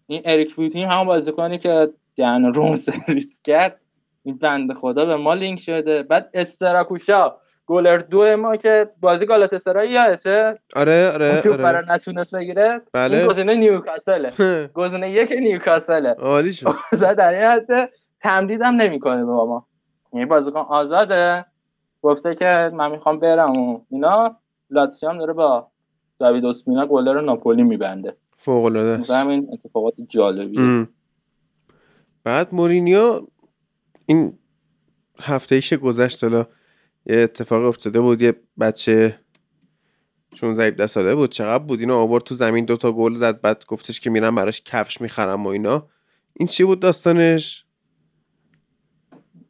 [0.07, 3.79] این اریک بوتیم همون بازیکنی که دهن روم سرویس کرد.
[4.23, 6.03] این بنده خدا به ما لینک شده.
[6.03, 7.35] بعد استراکوشا.
[7.67, 11.63] گلر دو ما که بازی گالاتاسرای یادته آره آره اون توپ آره.
[11.63, 13.17] برای نتونست بگیره؟ بله.
[13.17, 14.31] اون گزینه نیوکاسله.
[14.73, 16.09] گزینه یک نیوکاسله.
[16.09, 16.67] عالی شد.
[17.17, 17.89] در این حد
[18.21, 19.67] تمدید هم نمی‌کنه به ما
[20.13, 21.45] یعنی بازیکن آزاده.
[22.01, 24.37] گفته که من می‌خوام برم و اینا
[24.69, 25.71] لاتسیو داره با
[26.19, 28.17] داوید اسمینا گلر ناپولی میبنده.
[28.37, 30.61] فوق العاده این اتفاقات جالبیه.
[30.61, 30.89] ام.
[32.23, 33.21] بعد مورینیو
[34.05, 34.39] این
[35.21, 36.45] هفته ایش گذشت حالا
[37.09, 39.19] یه اتفاق افتاده بود یه بچه
[40.35, 43.99] چون 17 ساله بود چقدر بود؟ اینو آورد تو زمین دوتا گل زد بعد گفتش
[43.99, 45.87] که میرم براش کفش می‌خرم و اینا.
[46.33, 47.65] این چی بود داستانش؟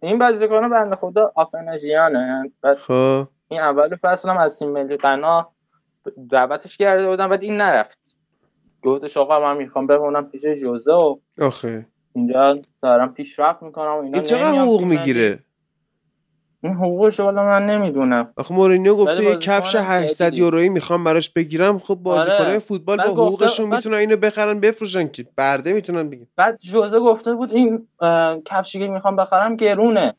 [0.01, 3.27] این بازیکن بنده خدا آفناژیانه بعد خب.
[3.47, 5.51] این اول فصل هم از تیم ملی غنا
[6.29, 8.15] دعوتش کرده بودن بعد این نرفت.
[8.83, 11.87] گفتش آقا من می‌خوام بمونم پیش جوزه و آخه.
[12.13, 14.83] اینجا دارم پیشرفت می‌کنم و اینا این چقدر حقوق.
[14.83, 15.39] می‌گیره؟
[16.63, 18.33] این حقوقش والا من نمی‌دونم.
[18.37, 20.37] آخه مورینیو گفته یه کفش هم 800 جدیدی.
[20.41, 21.79] یورویی می‌خوام براش بگیرم.
[21.79, 22.59] خب بازیکنای آره.
[22.59, 26.27] فوتبال با گفته- حقوقشون بعد- می‌تونن اینو بخرن بفروشن که برده می‌تونن بگیرن.
[26.35, 27.87] بعد جوزه گفته بود این
[28.45, 30.13] کفشی که می‌خوام بخرم گرونه.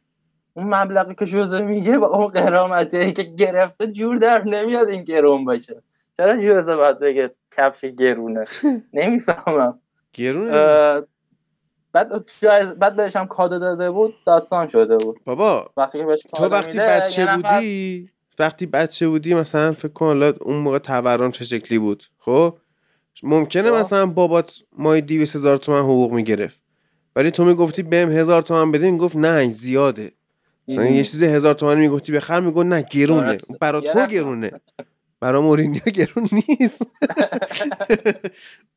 [0.55, 5.45] اون مبلغی که جوزه میگه با اون قرامتی که گرفته جور در نمیاد این گرون
[5.45, 5.83] باشه.
[6.17, 8.45] چرا جوزه باید بگه کفش گرونه؟
[8.95, 9.79] نمی‌فهمم.
[10.13, 11.03] گرونه
[11.93, 16.23] بعد جایز بعد بهش هم کادو داده بود داستان شده بود بابا وقتی که بهش
[16.37, 21.31] تو وقتی بچه نفر- بودی وقتی بچه بودی مثلا فکر کن حالا اون موقع تورم
[21.31, 22.59] چه شکلی بود خب
[23.23, 23.77] ممکنه خب.
[23.77, 26.63] مثلا بابات مای 200 هزار تومن حقوق می‌گرفت
[27.17, 30.13] ولی تو می‌گفتی بهم هزار تومن بده می‌گفت نه زیاده
[30.69, 30.85] مثلا.
[30.87, 33.39] یه چیز هزار تومن می‌گفتی بخر می‌گفت نه گرونه.
[33.61, 34.07] برا تو.
[34.07, 34.51] گرونه
[35.21, 36.29] برا مورینیو گرون
[36.61, 36.83] نیست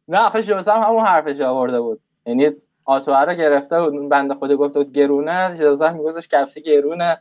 [0.08, 2.50] نه آخه جوزه هم همون حرفش آورده بود یعنی
[2.86, 4.10] آتوه رو گرفته بود.
[4.10, 5.58] بنده خدا گفته بود گرونه.
[5.60, 7.18] جوزه میگوزش کفش گرونه.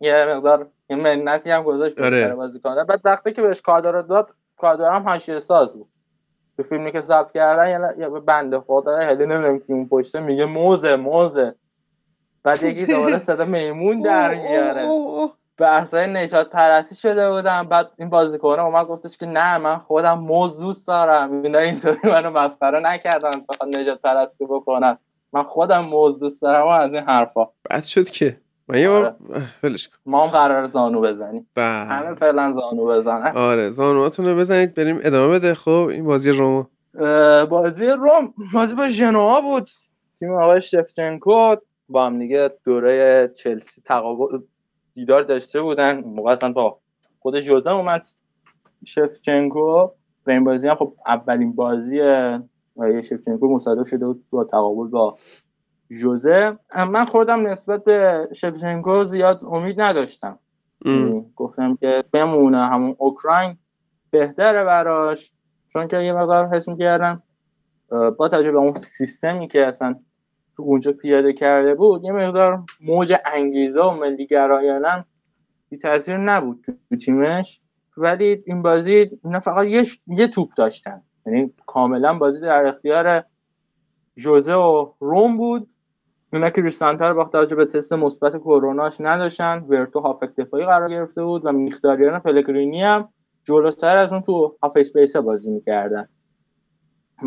[0.00, 2.34] یه مقدار یه منتی هم گذاشت آره.
[2.34, 2.84] بازی کنه.
[2.84, 5.88] بعد وقتی که بهش کادر رو داد کادر هم حاشیه ساز بود.
[6.56, 10.96] تو فیلمی که ضبط کردن یه بنده خدا هلی نمی‌دونم که اون پشته میگه موزه
[10.96, 11.54] موزه.
[12.42, 14.88] بعد یکی دوباره صدا میمون در میاره.
[15.58, 20.60] بحثای نجات پرستی شده بودن بعد این بازیکنه اومد گفتش که نه من خودم موز
[20.60, 21.42] دوست دارم.
[21.42, 24.98] اینا اینطوری منو مسخره نکردن فقط نجات پرستی بکنن.
[25.32, 27.48] من خودم موز دوست دارم و از این حرفا.
[27.70, 28.36] بعد شد که؟
[28.68, 29.42] من یه بار آره.
[29.62, 29.94] ولش کن.
[30.06, 31.48] ما هم قرار زانو بزنیم.
[31.54, 31.84] بله.
[31.84, 33.36] همه فعلا زانو بزنن.
[33.36, 35.54] آره زانواتون رو بزنید بریم ادامه بده.
[35.54, 36.68] خب این بازی روما
[37.00, 39.68] اه، بازی روم بازی با ژنوا بود.
[40.18, 41.56] تیم آقای شفچنکو
[41.88, 44.38] با هم دیگه دوره چلسی تقابل
[44.94, 46.00] دیدار داشته بودن.
[46.00, 46.78] موقع اصلا با
[47.20, 48.06] خود ژوزه اومد.
[48.84, 49.90] شفچنکو
[50.24, 52.00] به این بازی هم خب اولین بازی
[52.76, 55.16] آقای شفچنکو مصادف شده بود با تقابل با
[55.90, 56.58] ژوزه
[56.90, 60.38] من خودم نسبت به شفچنکو زیاد امید نداشتم.
[60.84, 63.58] یعنی گفتم که بمونه همون اوکراین
[64.10, 65.32] بهتره براش.
[65.68, 67.22] چون که یه مقدار حس می‌کردم
[68.18, 69.94] با توجه به اون سیستمی که اصلا
[70.62, 75.04] تو اونجا پیاده کرده بود یه مقدار موج انگیزه و ملی گرایانم
[75.68, 77.60] بی تاثیر نبود تو تیمش.
[77.96, 81.02] ولی این بازی اینا فقط یه, یه توپ داشتن.
[81.26, 83.24] یعنی کاملا بازی در اختیار
[84.16, 85.68] ژوزه و روم بود.
[86.32, 89.64] اینا که کریستانتر با توجه به تست مثبت کروناش نداشتن.
[89.68, 93.08] ورتو هافبک دفاعی قرار گرفته بود و میختاریان پلگرینی هم
[93.44, 96.08] جلوتر از اون تو half space بازی می‌کردن.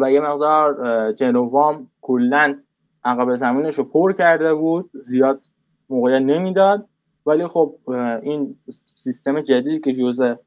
[0.02, 2.58] و یه مقدار جنووام کلا
[3.06, 5.44] عقب زمینش رو پر کرده بود زیاد
[5.90, 6.88] موقعیت نمی‌داد.
[7.26, 7.76] ولی خب
[8.22, 8.56] این
[8.96, 10.40] سیستم جدیدی که ژوزه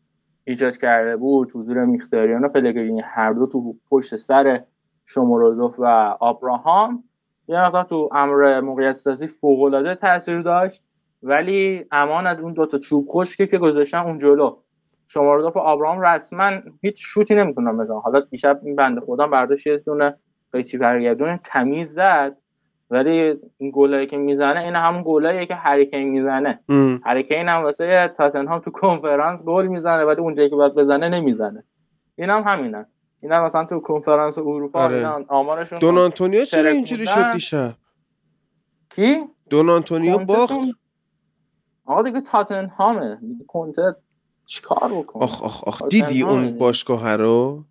[0.45, 4.65] ایجاد کرده بود حضور میختاریان و پلگرینی هر دو تو پشت سر
[5.05, 5.85] شمروزوف و
[6.20, 7.05] آبراهام
[7.49, 10.83] یه مقدار تو امر موقعیت سازی فوق العاده تاثیر داشت.
[11.23, 14.57] ولی امان از اون دوتا چوب خشکی که گذاشتن اون جلو.
[15.07, 18.01] شماردوف و آبراهام رسما هیچ شوتی نمی‌تونن بزنن.
[18.01, 20.17] حالا دیشب این بنده خدا برداشت یه دونه
[20.53, 22.37] قیچی برگردون تمیز زد.
[22.91, 26.60] ولی این گلایی که می‌زنه این همون گلاییه که هریکین می‌زنه.
[27.05, 31.65] هریکین هم واسه تاتنهام تو کنفرانس گل می‌زنه ولی اونجایی که باید بزنه نمی‌زنه.
[32.17, 32.86] این هم همینه.
[33.23, 35.07] این هم مثلا تو کنفرانس اروپا آره.
[35.28, 37.75] آمارشون دون آنتونیو چرا اینجوری شد دیشب؟
[38.91, 39.17] کی؟
[39.50, 40.52] دون آنتونیو باخت.
[41.86, 43.97] آقا دیگه تاتنهامه کنته
[44.47, 45.83] چیکار بکنه؟ آخ آخ آخ.
[45.89, 47.65] دیدی اون باشگاه رو؟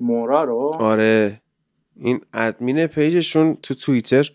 [0.00, 1.40] مورا رو؟ آره.
[2.00, 4.30] این ادمین پیجشون تو توییتر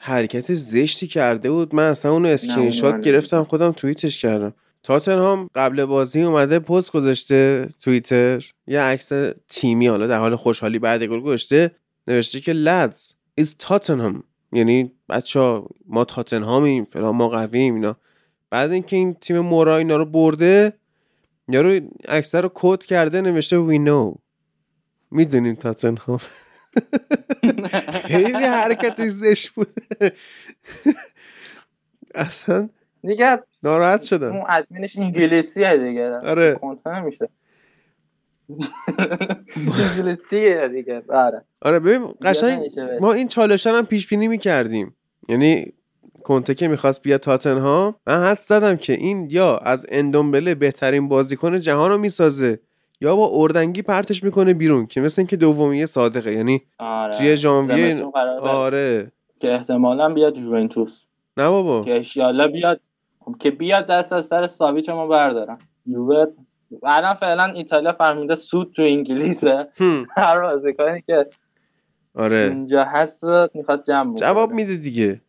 [0.00, 1.74] حرکت زشتی کرده بود.
[1.74, 4.54] من اصلا اونو اسکرین شات گرفتم خودم tweetش کردم.
[4.82, 8.52] تاتنهام قبل بازی اومده پست گذاشته توییتر.
[8.66, 9.12] یه عکس
[9.48, 11.70] تیمی حالا در حال خوشحالی بعد گل گذاشته.
[12.08, 17.96] نوشته که لدز is تاتنهام یعنی بچه ما تاتنهامیم فلان ما قویم اینا.
[18.50, 20.72] بعد اینکه این تیم مورا اینا رو برده
[21.48, 24.14] یارو اکثر رو کد کرده نوشته وی نو
[25.10, 26.20] می‌دونین تاتنهام.
[27.92, 29.80] خیلی حرکت زشت بود.
[32.14, 32.68] اصلا
[33.02, 34.32] دیگه ناراحت شدم.
[34.36, 36.10] اون ادمینش انگلیسیه دیگه.
[36.10, 36.60] آره.
[36.86, 37.28] نمیشه.
[39.96, 41.02] انگلیسیه دیگه.
[41.08, 41.44] آره.
[41.62, 44.96] آره ببین قشنگ ما این چالش هم پیش بینی می‌کردیم.
[45.28, 45.72] یعنی
[46.22, 51.60] کنته که می‌خواست بیاد تاتنهام من حد زدم که این یا از اندومبله بهترین بازیکن
[51.60, 52.60] جهان رو می‌سازه.
[53.00, 56.32] یا با اردنگی پرتش می‌کنه بیرون که مثل اینکه دومیه صادقه.
[56.32, 57.18] یعنی آره.
[57.18, 58.04] توی ژانویه
[58.40, 59.12] آره.
[59.40, 61.02] که احتمالا بیاد یوونتوس.
[61.36, 61.84] نه بابا.
[61.84, 62.80] که اشیالا بیاد.
[63.38, 66.26] که بیاد دست از سر ساویچ ما بردارم یووه.
[66.82, 69.68] الان فعلا ایتالیا فهمیده سود تو انگلیسه.
[70.16, 71.26] هر بازیکنی که
[72.14, 72.36] آره.
[72.36, 75.20] اینجا هست می‌خواد جمع جواب میده دیگه.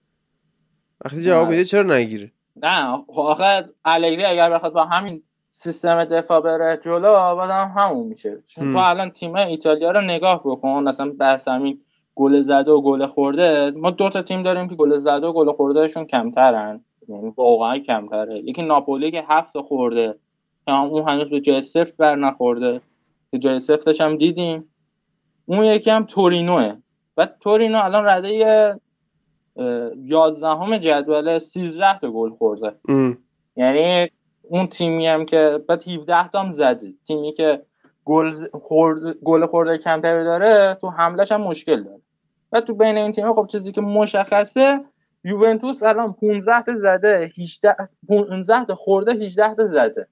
[1.06, 6.78] وقتی جواب میده چرا نگیره؟ نه آخه الگری اگر بخواد با همین سیستم دفاع بره
[6.78, 8.44] جلو بازم همون میشه.
[8.48, 11.82] چون تو الان تیم ایتالیا رو نگاه بکن مثلا بحث همین
[12.16, 15.52] گل زده و گل خورده ما دو تا تیم داریم که گل زده و گل
[15.52, 16.84] خوردهشون کمترن.
[17.08, 18.40] یعنی واقعا کمتره.
[18.40, 20.16] یکی ناپولی که هفت خورده
[20.68, 22.82] اون هنوز به جای صفر بر نخورده.
[23.32, 24.74] که جای صفرش هم دیدیم.
[25.46, 26.74] اون یکی هم تورینوه.
[27.18, 28.80] و تورینو الان رده
[30.06, 32.76] یازدهم جدول 13 تا گل خورده.
[33.56, 34.10] یعنی
[34.52, 36.94] اون تیمی هم که بعد 17 تا هم زده.
[37.08, 37.62] تیمی که
[38.06, 42.02] گل خورده گل خورده کمتری داره تو حملش هم مشکل داره.
[42.52, 44.80] و تو بین این تیم خب چیزی که مشخصه
[45.24, 47.76] یوونتوس الان 15 تا زده 18
[48.08, 50.08] 15 تا خورده 18 تا زده.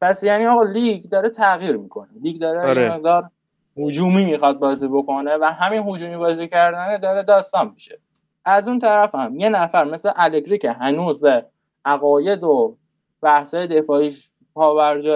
[0.00, 2.08] پس یعنی آقا لیگ داره تغییر می‌کنه.
[2.22, 2.94] لیگ داره آره.
[2.94, 3.30] مقدار
[3.76, 7.98] هجومی می‌خواد بازی بکنه و همین هجومی بازی کردن داره داستان میشه.
[8.44, 11.46] از اون طرف هم یه نفر مثل الگری که هنوز به
[11.84, 12.76] عقاید و
[13.24, 15.08] بحث‌های دفاعیش پاورج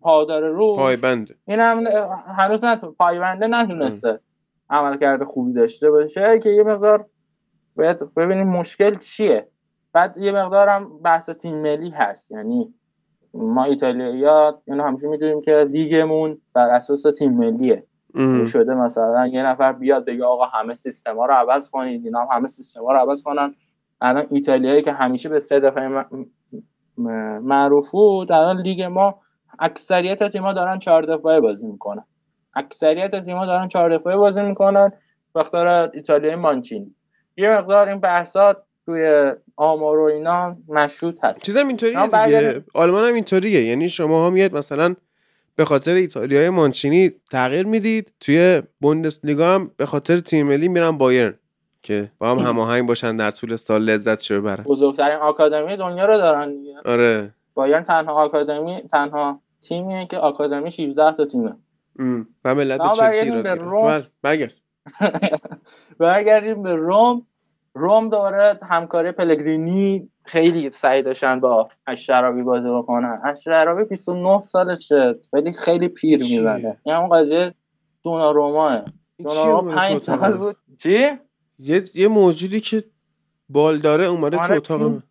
[0.00, 1.34] پا داره رو پایبند.
[1.46, 1.86] این هم
[2.36, 4.20] هنوز نتون پایبنده نتونسته
[4.70, 6.38] عمل کرده خوبی داشته باشه.
[6.38, 7.06] که یه مقدار
[7.76, 9.48] باید ببینیم مشکل چیه.
[9.92, 12.30] بعد یه مقدارم بحث تیم ملی هست.
[12.30, 12.74] یعنی
[13.34, 17.84] ما ایتالیایی‌ها اینو همیشه می‌دونیم که لیگمون بر اساس تیم ملیه.
[18.46, 22.46] شده مثلا یه نفر بیاد بگه آقا همه سیستما رو عوض کنید اینا هم همه
[22.46, 23.54] سیستما رو عوض کنن.
[24.00, 26.04] الان ایتالیایی که همیشه به سه دفعه
[27.42, 28.32] معروف بود.
[28.32, 29.20] الان لیگ ما
[29.58, 32.04] اکثریت تیم‌ها دارن چهار دفعه بازی می‌کنن.
[32.54, 34.92] اکثریت تیم‌ها دارن چهار دفعه بازی می‌کنن.
[35.34, 36.94] بخاطر ایتالیای مانچینی
[37.36, 41.42] یه مقدار این بحثات توی آمار و اینا مشروط هست.
[41.42, 42.64] چیزم اینطوریه دیگه.
[42.74, 43.64] آلمان هم اینطوریه.
[43.64, 44.94] یعنی شما هم میاد مثلا
[45.56, 48.12] به خاطر ایتالیای مانچینی تغییر می‌دید.
[48.20, 51.34] توی بوندسلیگا هم به خاطر تیم ملی میرن بایرن.
[51.82, 56.16] که با هم هماهنگ باشن در طول سال لذت شو ببرن بزرگترین آکادمی دنیا رو
[56.16, 61.56] دارن دیگه آره بایرن تنها آکادمی تنها تیمیه که آکادمی 16 تا تیمه
[61.98, 62.26] ام.
[62.44, 63.54] و ملت چلسی به.
[63.54, 63.86] روم.
[63.86, 64.52] بر- برگرد
[65.98, 67.26] برگردیم به روم
[67.74, 75.52] روم دوباره همکاری پلگرینی خیلی سعی داشتن با اشترابی بازی بکنن اشترابی 29 سالشه ولی
[75.52, 77.54] خیلی پیر؟ می‌زنه این همون قضیه چیه
[78.04, 81.06] دوناروما اومده تو 5 اتاق سال؟ بود چی؟
[81.58, 82.84] یه یه موجودی که
[83.48, 85.02] بال داره اومده تو آره، اتاقم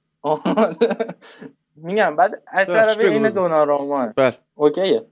[1.76, 3.36] میگم بعد بگو، این بگو.
[3.36, 4.38] دوناروماه بله.
[4.56, 5.06] اوکیه.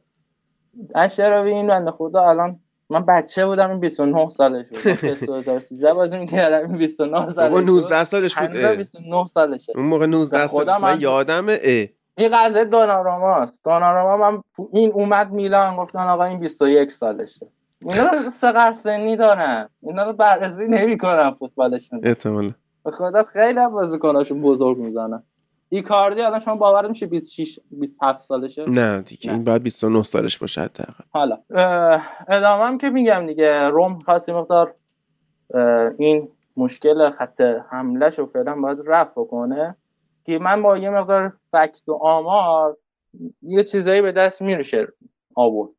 [0.95, 4.87] اشترابی این بنده خدا الان من بچه بودم این 29 سالش بود.
[4.87, 7.63] من پس 2013 بازی می‌کردم این 29 سالش بود.
[7.63, 8.75] 19 سالش بود هنوز اه.
[8.75, 9.73] 29 سالشه.
[9.75, 11.85] اون موقع 19 به سال من من- یادمه اه.
[12.17, 13.61] این قضیه دوناروماست.
[13.63, 14.41] دوناروما من
[14.73, 17.47] این اومد میلان گفتن آقا این 21 سالشه.
[17.85, 19.69] اینا سقر سنی دارن.
[19.81, 21.99] اینا رو بررسی نمی‌کنن فوتبالشون.
[22.03, 22.51] احتمالا.
[22.83, 25.23] به خدا خیلی از بازیکناشون بزرگ می‌زنن.
[25.69, 30.61] ایکاردی الان شما باور میشه 26 27 سالشه؟ نه دیگه این باید 29 سالش باشه
[30.61, 31.03] حداقل.
[31.09, 31.37] حالا
[32.27, 34.75] ادامه هم که میگم دیگه روم خاصی مقدار
[35.97, 39.75] این مشکل خط حملهش رو فعلا باید رفع بکنه
[40.25, 42.77] که من با یه مقدار فکت و آمار
[43.41, 44.87] یه چیزایی به دست میرشه
[45.35, 45.69] آورد.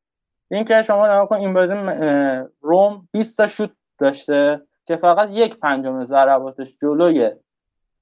[0.50, 1.72] این که شما نگاه کن این بازی
[2.60, 7.30] روم 20 تا شوت داشته که فقط یک پنجم ضرباتش جلوی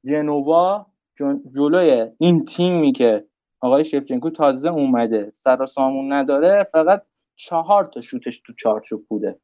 [0.05, 0.86] جنوا
[1.18, 3.24] جن- جلوی این تیمی که
[3.60, 7.02] آقای شفچنکو تازه اومده سر و سامون نداره فقط
[7.36, 9.39] چهار تا شوتش تو چارچوب بوده.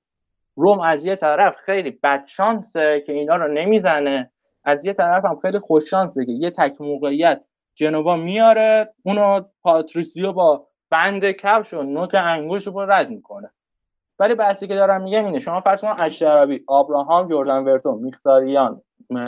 [0.57, 4.31] روم از یه طرف خیلی بدشانسه که اینا رو نمی‌زنه
[4.65, 10.67] از یه طرف هم خیلی خوششانسه که یه تک موقعیت جنوا میاره اونو پاتریسیو با
[10.91, 13.51] بند کفش و نوک انگوش رو رد می‌کنه.
[14.19, 15.39] ولی بحثی که دارم میگم اینه.
[15.39, 18.83] شما فرض کن اشترابی آبراهام جردن ورتو میختاریان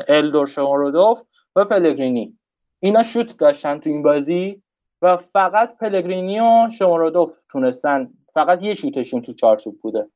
[0.09, 1.21] الدور شمارودوف
[1.57, 2.39] و پلگرینی.
[2.81, 4.63] اینا شوت داشتن تو این بازی
[5.03, 8.11] و فقط پلگرینی و شمارودوف تونستن.
[8.35, 10.09] فقط یه شوتشون تو چارچوب بوده.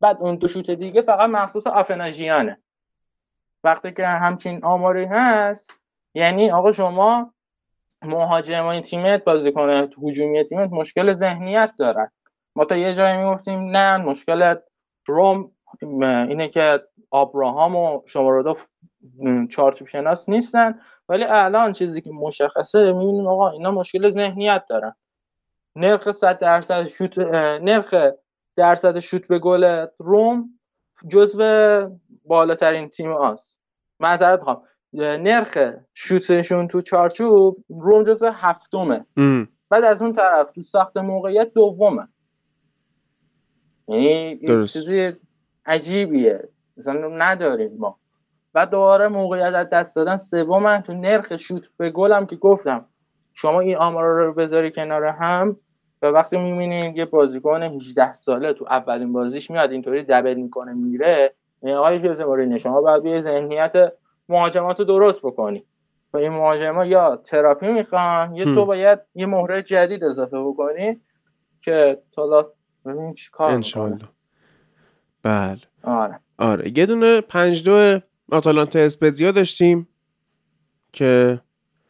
[0.00, 2.58] بعد اون دو شوت دیگه فقط مخصوص آفناژیانه.
[3.64, 5.72] وقتی که همچین آماری هست
[6.14, 7.32] یعنی آقا شما
[8.02, 12.10] مهاجمای تیمت بازیکن هجومی تیمت مشکل ذهنیت دارن
[12.56, 14.54] ما تا یه جایی می‌گفتیم نه مشکل
[15.06, 15.52] روم
[16.02, 18.66] اینه که آبراهام و شمارودوف
[19.50, 24.94] چارچوب شناس نیستن ولی الان چیزی که مشخصه می‌بینیم آقا اینا مشکل ذهنیت دارن
[25.76, 27.18] نرخ 100 درصد شوت
[27.62, 27.94] نرخ
[28.56, 30.60] درصد شوت به گل روم
[31.08, 31.42] جزو
[32.24, 33.58] بالاترین تیم هاست
[34.00, 34.62] معذرت می‌خوام.
[34.92, 35.58] نرخ
[35.94, 39.04] شوتشون تو چارچوب روم جزو هفتمه.
[39.16, 39.48] ام.
[39.70, 42.08] بعد از اون طرف تو ساخت موقعیت دومه.
[43.88, 44.66] یعنی.
[44.66, 45.12] چیزی
[45.66, 46.48] عجیبیه.
[46.76, 47.98] مثلا نداریم ما.
[48.52, 50.80] بعد دوباره موقعیت از دست دادن سومن.
[50.80, 52.86] تو نرخ شوت به گلم که گفتم.
[53.34, 55.56] شما این آمارا رو بذاری کنار هم.
[56.02, 61.34] و وقتی می‌بینید یه بازیکن 18 ساله تو اولین بازیش میاد اینطوری دبل می‌کنه میره.
[61.62, 63.92] یعنی آقای جوزه مورینیو شما باید یه ذهنیت
[64.30, 65.64] مهاجمات رو درست بکنی.
[66.12, 68.44] و این مهاجما یا تراپی می‌خوان یا.
[68.44, 71.00] تو باید یه مهره جدید اضافه بکنی
[71.60, 72.52] که تا
[72.86, 74.08] ببینیم چی کار انشالله
[75.22, 75.60] بله.
[75.82, 76.20] آره.
[76.38, 76.78] آره.
[76.78, 78.00] یه دونه پنج دو
[78.32, 79.88] آتالانتا اسپزیا داشتیم
[80.92, 81.40] که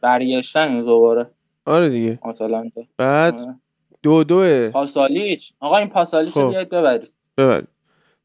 [0.01, 1.29] برگشتن دوباره.
[1.65, 2.19] آره دیگه.
[2.21, 2.81] آتالانتا.
[2.97, 3.55] بعد آره.
[4.03, 5.53] دو دو پاسالیچ.
[5.59, 6.49] آقا این پاسالیچ رو خب.
[6.49, 7.11] بیاید ببرید.
[7.37, 7.67] ببرید.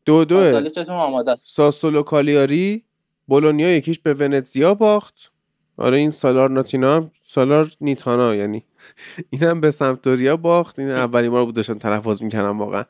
[0.04, 1.48] دو دو پاسالیچتون آماده است.
[1.48, 2.85] ساسولو کالیاری
[3.26, 5.32] بولونیا یکیش به ونتزیا باخت.
[5.76, 8.64] آره این سالار ناتینا هم سالار نیتانا یعنی
[9.30, 10.78] این هم به سمتوریا باخت.
[10.78, 12.84] این اولین بار بود داشتن تلفظ می‌کنم واقعا.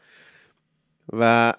[1.13, 1.53] و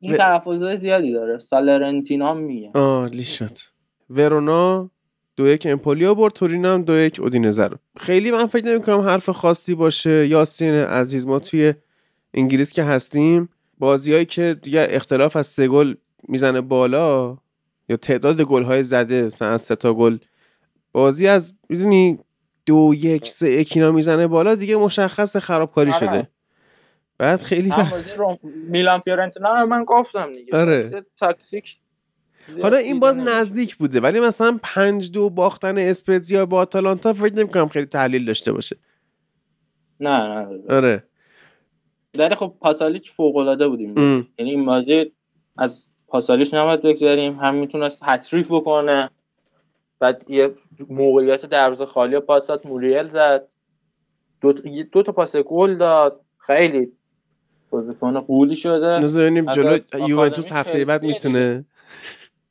[0.00, 1.38] این تلفظهای زیادی داره.
[1.38, 2.70] سالرنتینا میگه.
[2.74, 3.72] آه لیشت
[4.10, 4.90] ورونا
[5.36, 7.76] دو یک امپولیا برد تورینو هم دو یک اودینزه رو.
[7.96, 10.26] خیلی من فکر نمی کنم حرف خاصی باشه.
[10.26, 11.74] یاسین عزیز ما توی
[12.34, 13.48] انگلیس که هستیم
[13.78, 15.94] بازیایی که دیگه اختلاف از سه گل
[16.28, 17.36] می‌زنه بالا
[17.90, 20.18] یا تعداد گل های زده مثلا از سه تا گل.
[20.92, 22.18] بازی از می‌دونی
[22.66, 25.98] دو یک سه یک اینا می‌زنه بالا دیگه مشخص خرابکاری آره.
[25.98, 26.28] شده.
[27.18, 27.72] بعد خیلی
[28.16, 28.38] روم...
[28.68, 30.58] میلان فیورنتینا من گفتم دیگه.
[30.58, 31.04] آره.
[31.16, 31.76] تاکتیک
[32.62, 37.68] حالا این باز نزدیک بوده ولی مثلا پنج دو باختن اسپزیا با آتالانتا فکر نمی‌کنم
[37.68, 38.76] خیلی تحلیل داشته باشه.
[40.00, 41.04] نه نه آره.
[42.18, 44.26] ولی خب پاسالیچ فوق العاده بود این اَم.
[44.38, 45.12] یعنی این بازی
[45.58, 47.38] از پاسالیچ نباید بگذریم.
[47.38, 49.10] هم می‌تونست hat-trick بکنه.
[49.98, 50.54] بعد یه
[50.88, 53.48] موقعیت دروازه خالی رو پاس داد موریل زد.
[54.40, 56.20] دو, تا- یه- دو تا پاس گل داد.
[56.38, 56.92] خیلی
[57.70, 58.86] بازیکن قولی شده.
[58.86, 59.18] از
[59.54, 61.64] جلو یوونتوس هفته بعد می‌تونه؟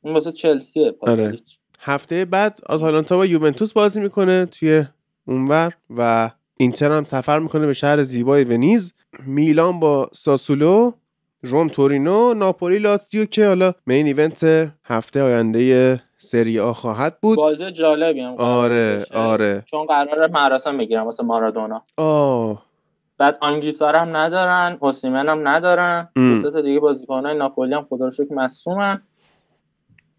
[0.02, 1.36] این واسه چلسیه آره.
[1.80, 4.84] هفته بعد آتالانتا با یوونتوس بازی می‌کنه توی
[5.26, 8.94] اونور و اینتر هم سفر می‌کنه به شهر زیبای ونیز.
[9.26, 10.92] میلان با ساسولو
[11.42, 14.44] روم تورینو ناپولی لاتزیو که حالا مین ایونت
[14.84, 17.36] هفته آینده سری آ خواهد بود.
[17.36, 19.14] بازی جالبی هم آره بشه.
[19.14, 19.62] آره.
[19.66, 21.82] چون قرار مراسم بگیرم واسه مارادونا.
[21.96, 22.62] آه.
[23.18, 26.08] بعد آنگیسار هم ندارن اوسیمن هم ندارن.
[26.16, 29.02] دو تا دیگه بازیکنهای ناپولی هم خدا رو شکر مصومن.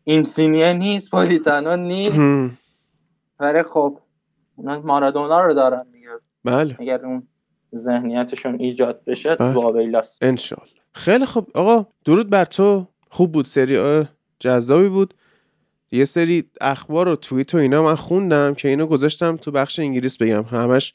[0.03, 2.91] اینسینیه نیست پولیتانو نیست.
[3.39, 3.99] ولی خب
[4.55, 6.09] اونا مارادونا رو دارن دیگه.
[6.43, 6.75] بله.
[6.79, 7.27] اگر اون
[7.75, 10.03] ذهنیتشون ایجاد بشه بله.
[10.21, 11.51] انشالله خیلی خوب.
[11.53, 12.87] آقا درود بر تو.
[13.09, 13.45] خوب بود.
[13.45, 14.05] سری
[14.39, 15.13] جذابی بود.
[15.91, 20.17] یه سری اخبار و توییت و اینا من خوندم که اینو گذاشتم تو بخش انگلیس
[20.17, 20.43] بگم.
[20.43, 20.93] همش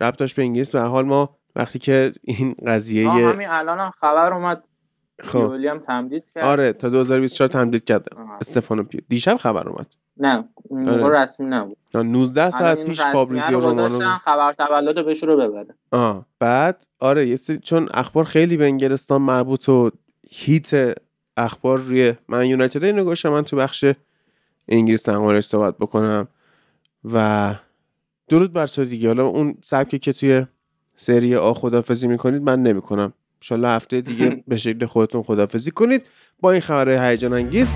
[0.00, 0.70] ربط داشت به انگلیس.
[0.70, 4.64] به حال ما وقتی که این قضیه همین الان هم خبر اومد.
[5.22, 5.38] خب.
[5.38, 6.44] پیولی هم تمدید کرد.
[6.44, 9.86] آره تا 2024 تمدید کردم استفانو پیو دیشب خبر اومد.
[10.16, 10.48] نه
[10.86, 11.22] آره.
[11.22, 11.76] رسمی نبود.
[11.94, 15.74] 19 الان ساعت پیش فابریزیو رو رومانو خبر تولد بهش رو ببره.
[15.90, 19.90] آه بعد آره یه چون اخبار خیلی به انگلستان مربوط و
[20.30, 20.98] هیت
[21.36, 23.84] اخبار روی من یونایتد اینو گوشم من تو بخش
[24.68, 26.28] انگلیس نمارش صحبت بکنم.
[27.12, 27.54] و
[28.28, 29.08] درود بر تو دیگه.
[29.08, 30.46] حالا اون سبکی که توی
[30.94, 33.12] سری آ خدافزی می‌کنید من نمی‌کنم.
[33.42, 36.02] انشالله هفته دیگه به شکل خودتون خدافزی کنید.
[36.40, 37.72] با این خبر هیجان انگیز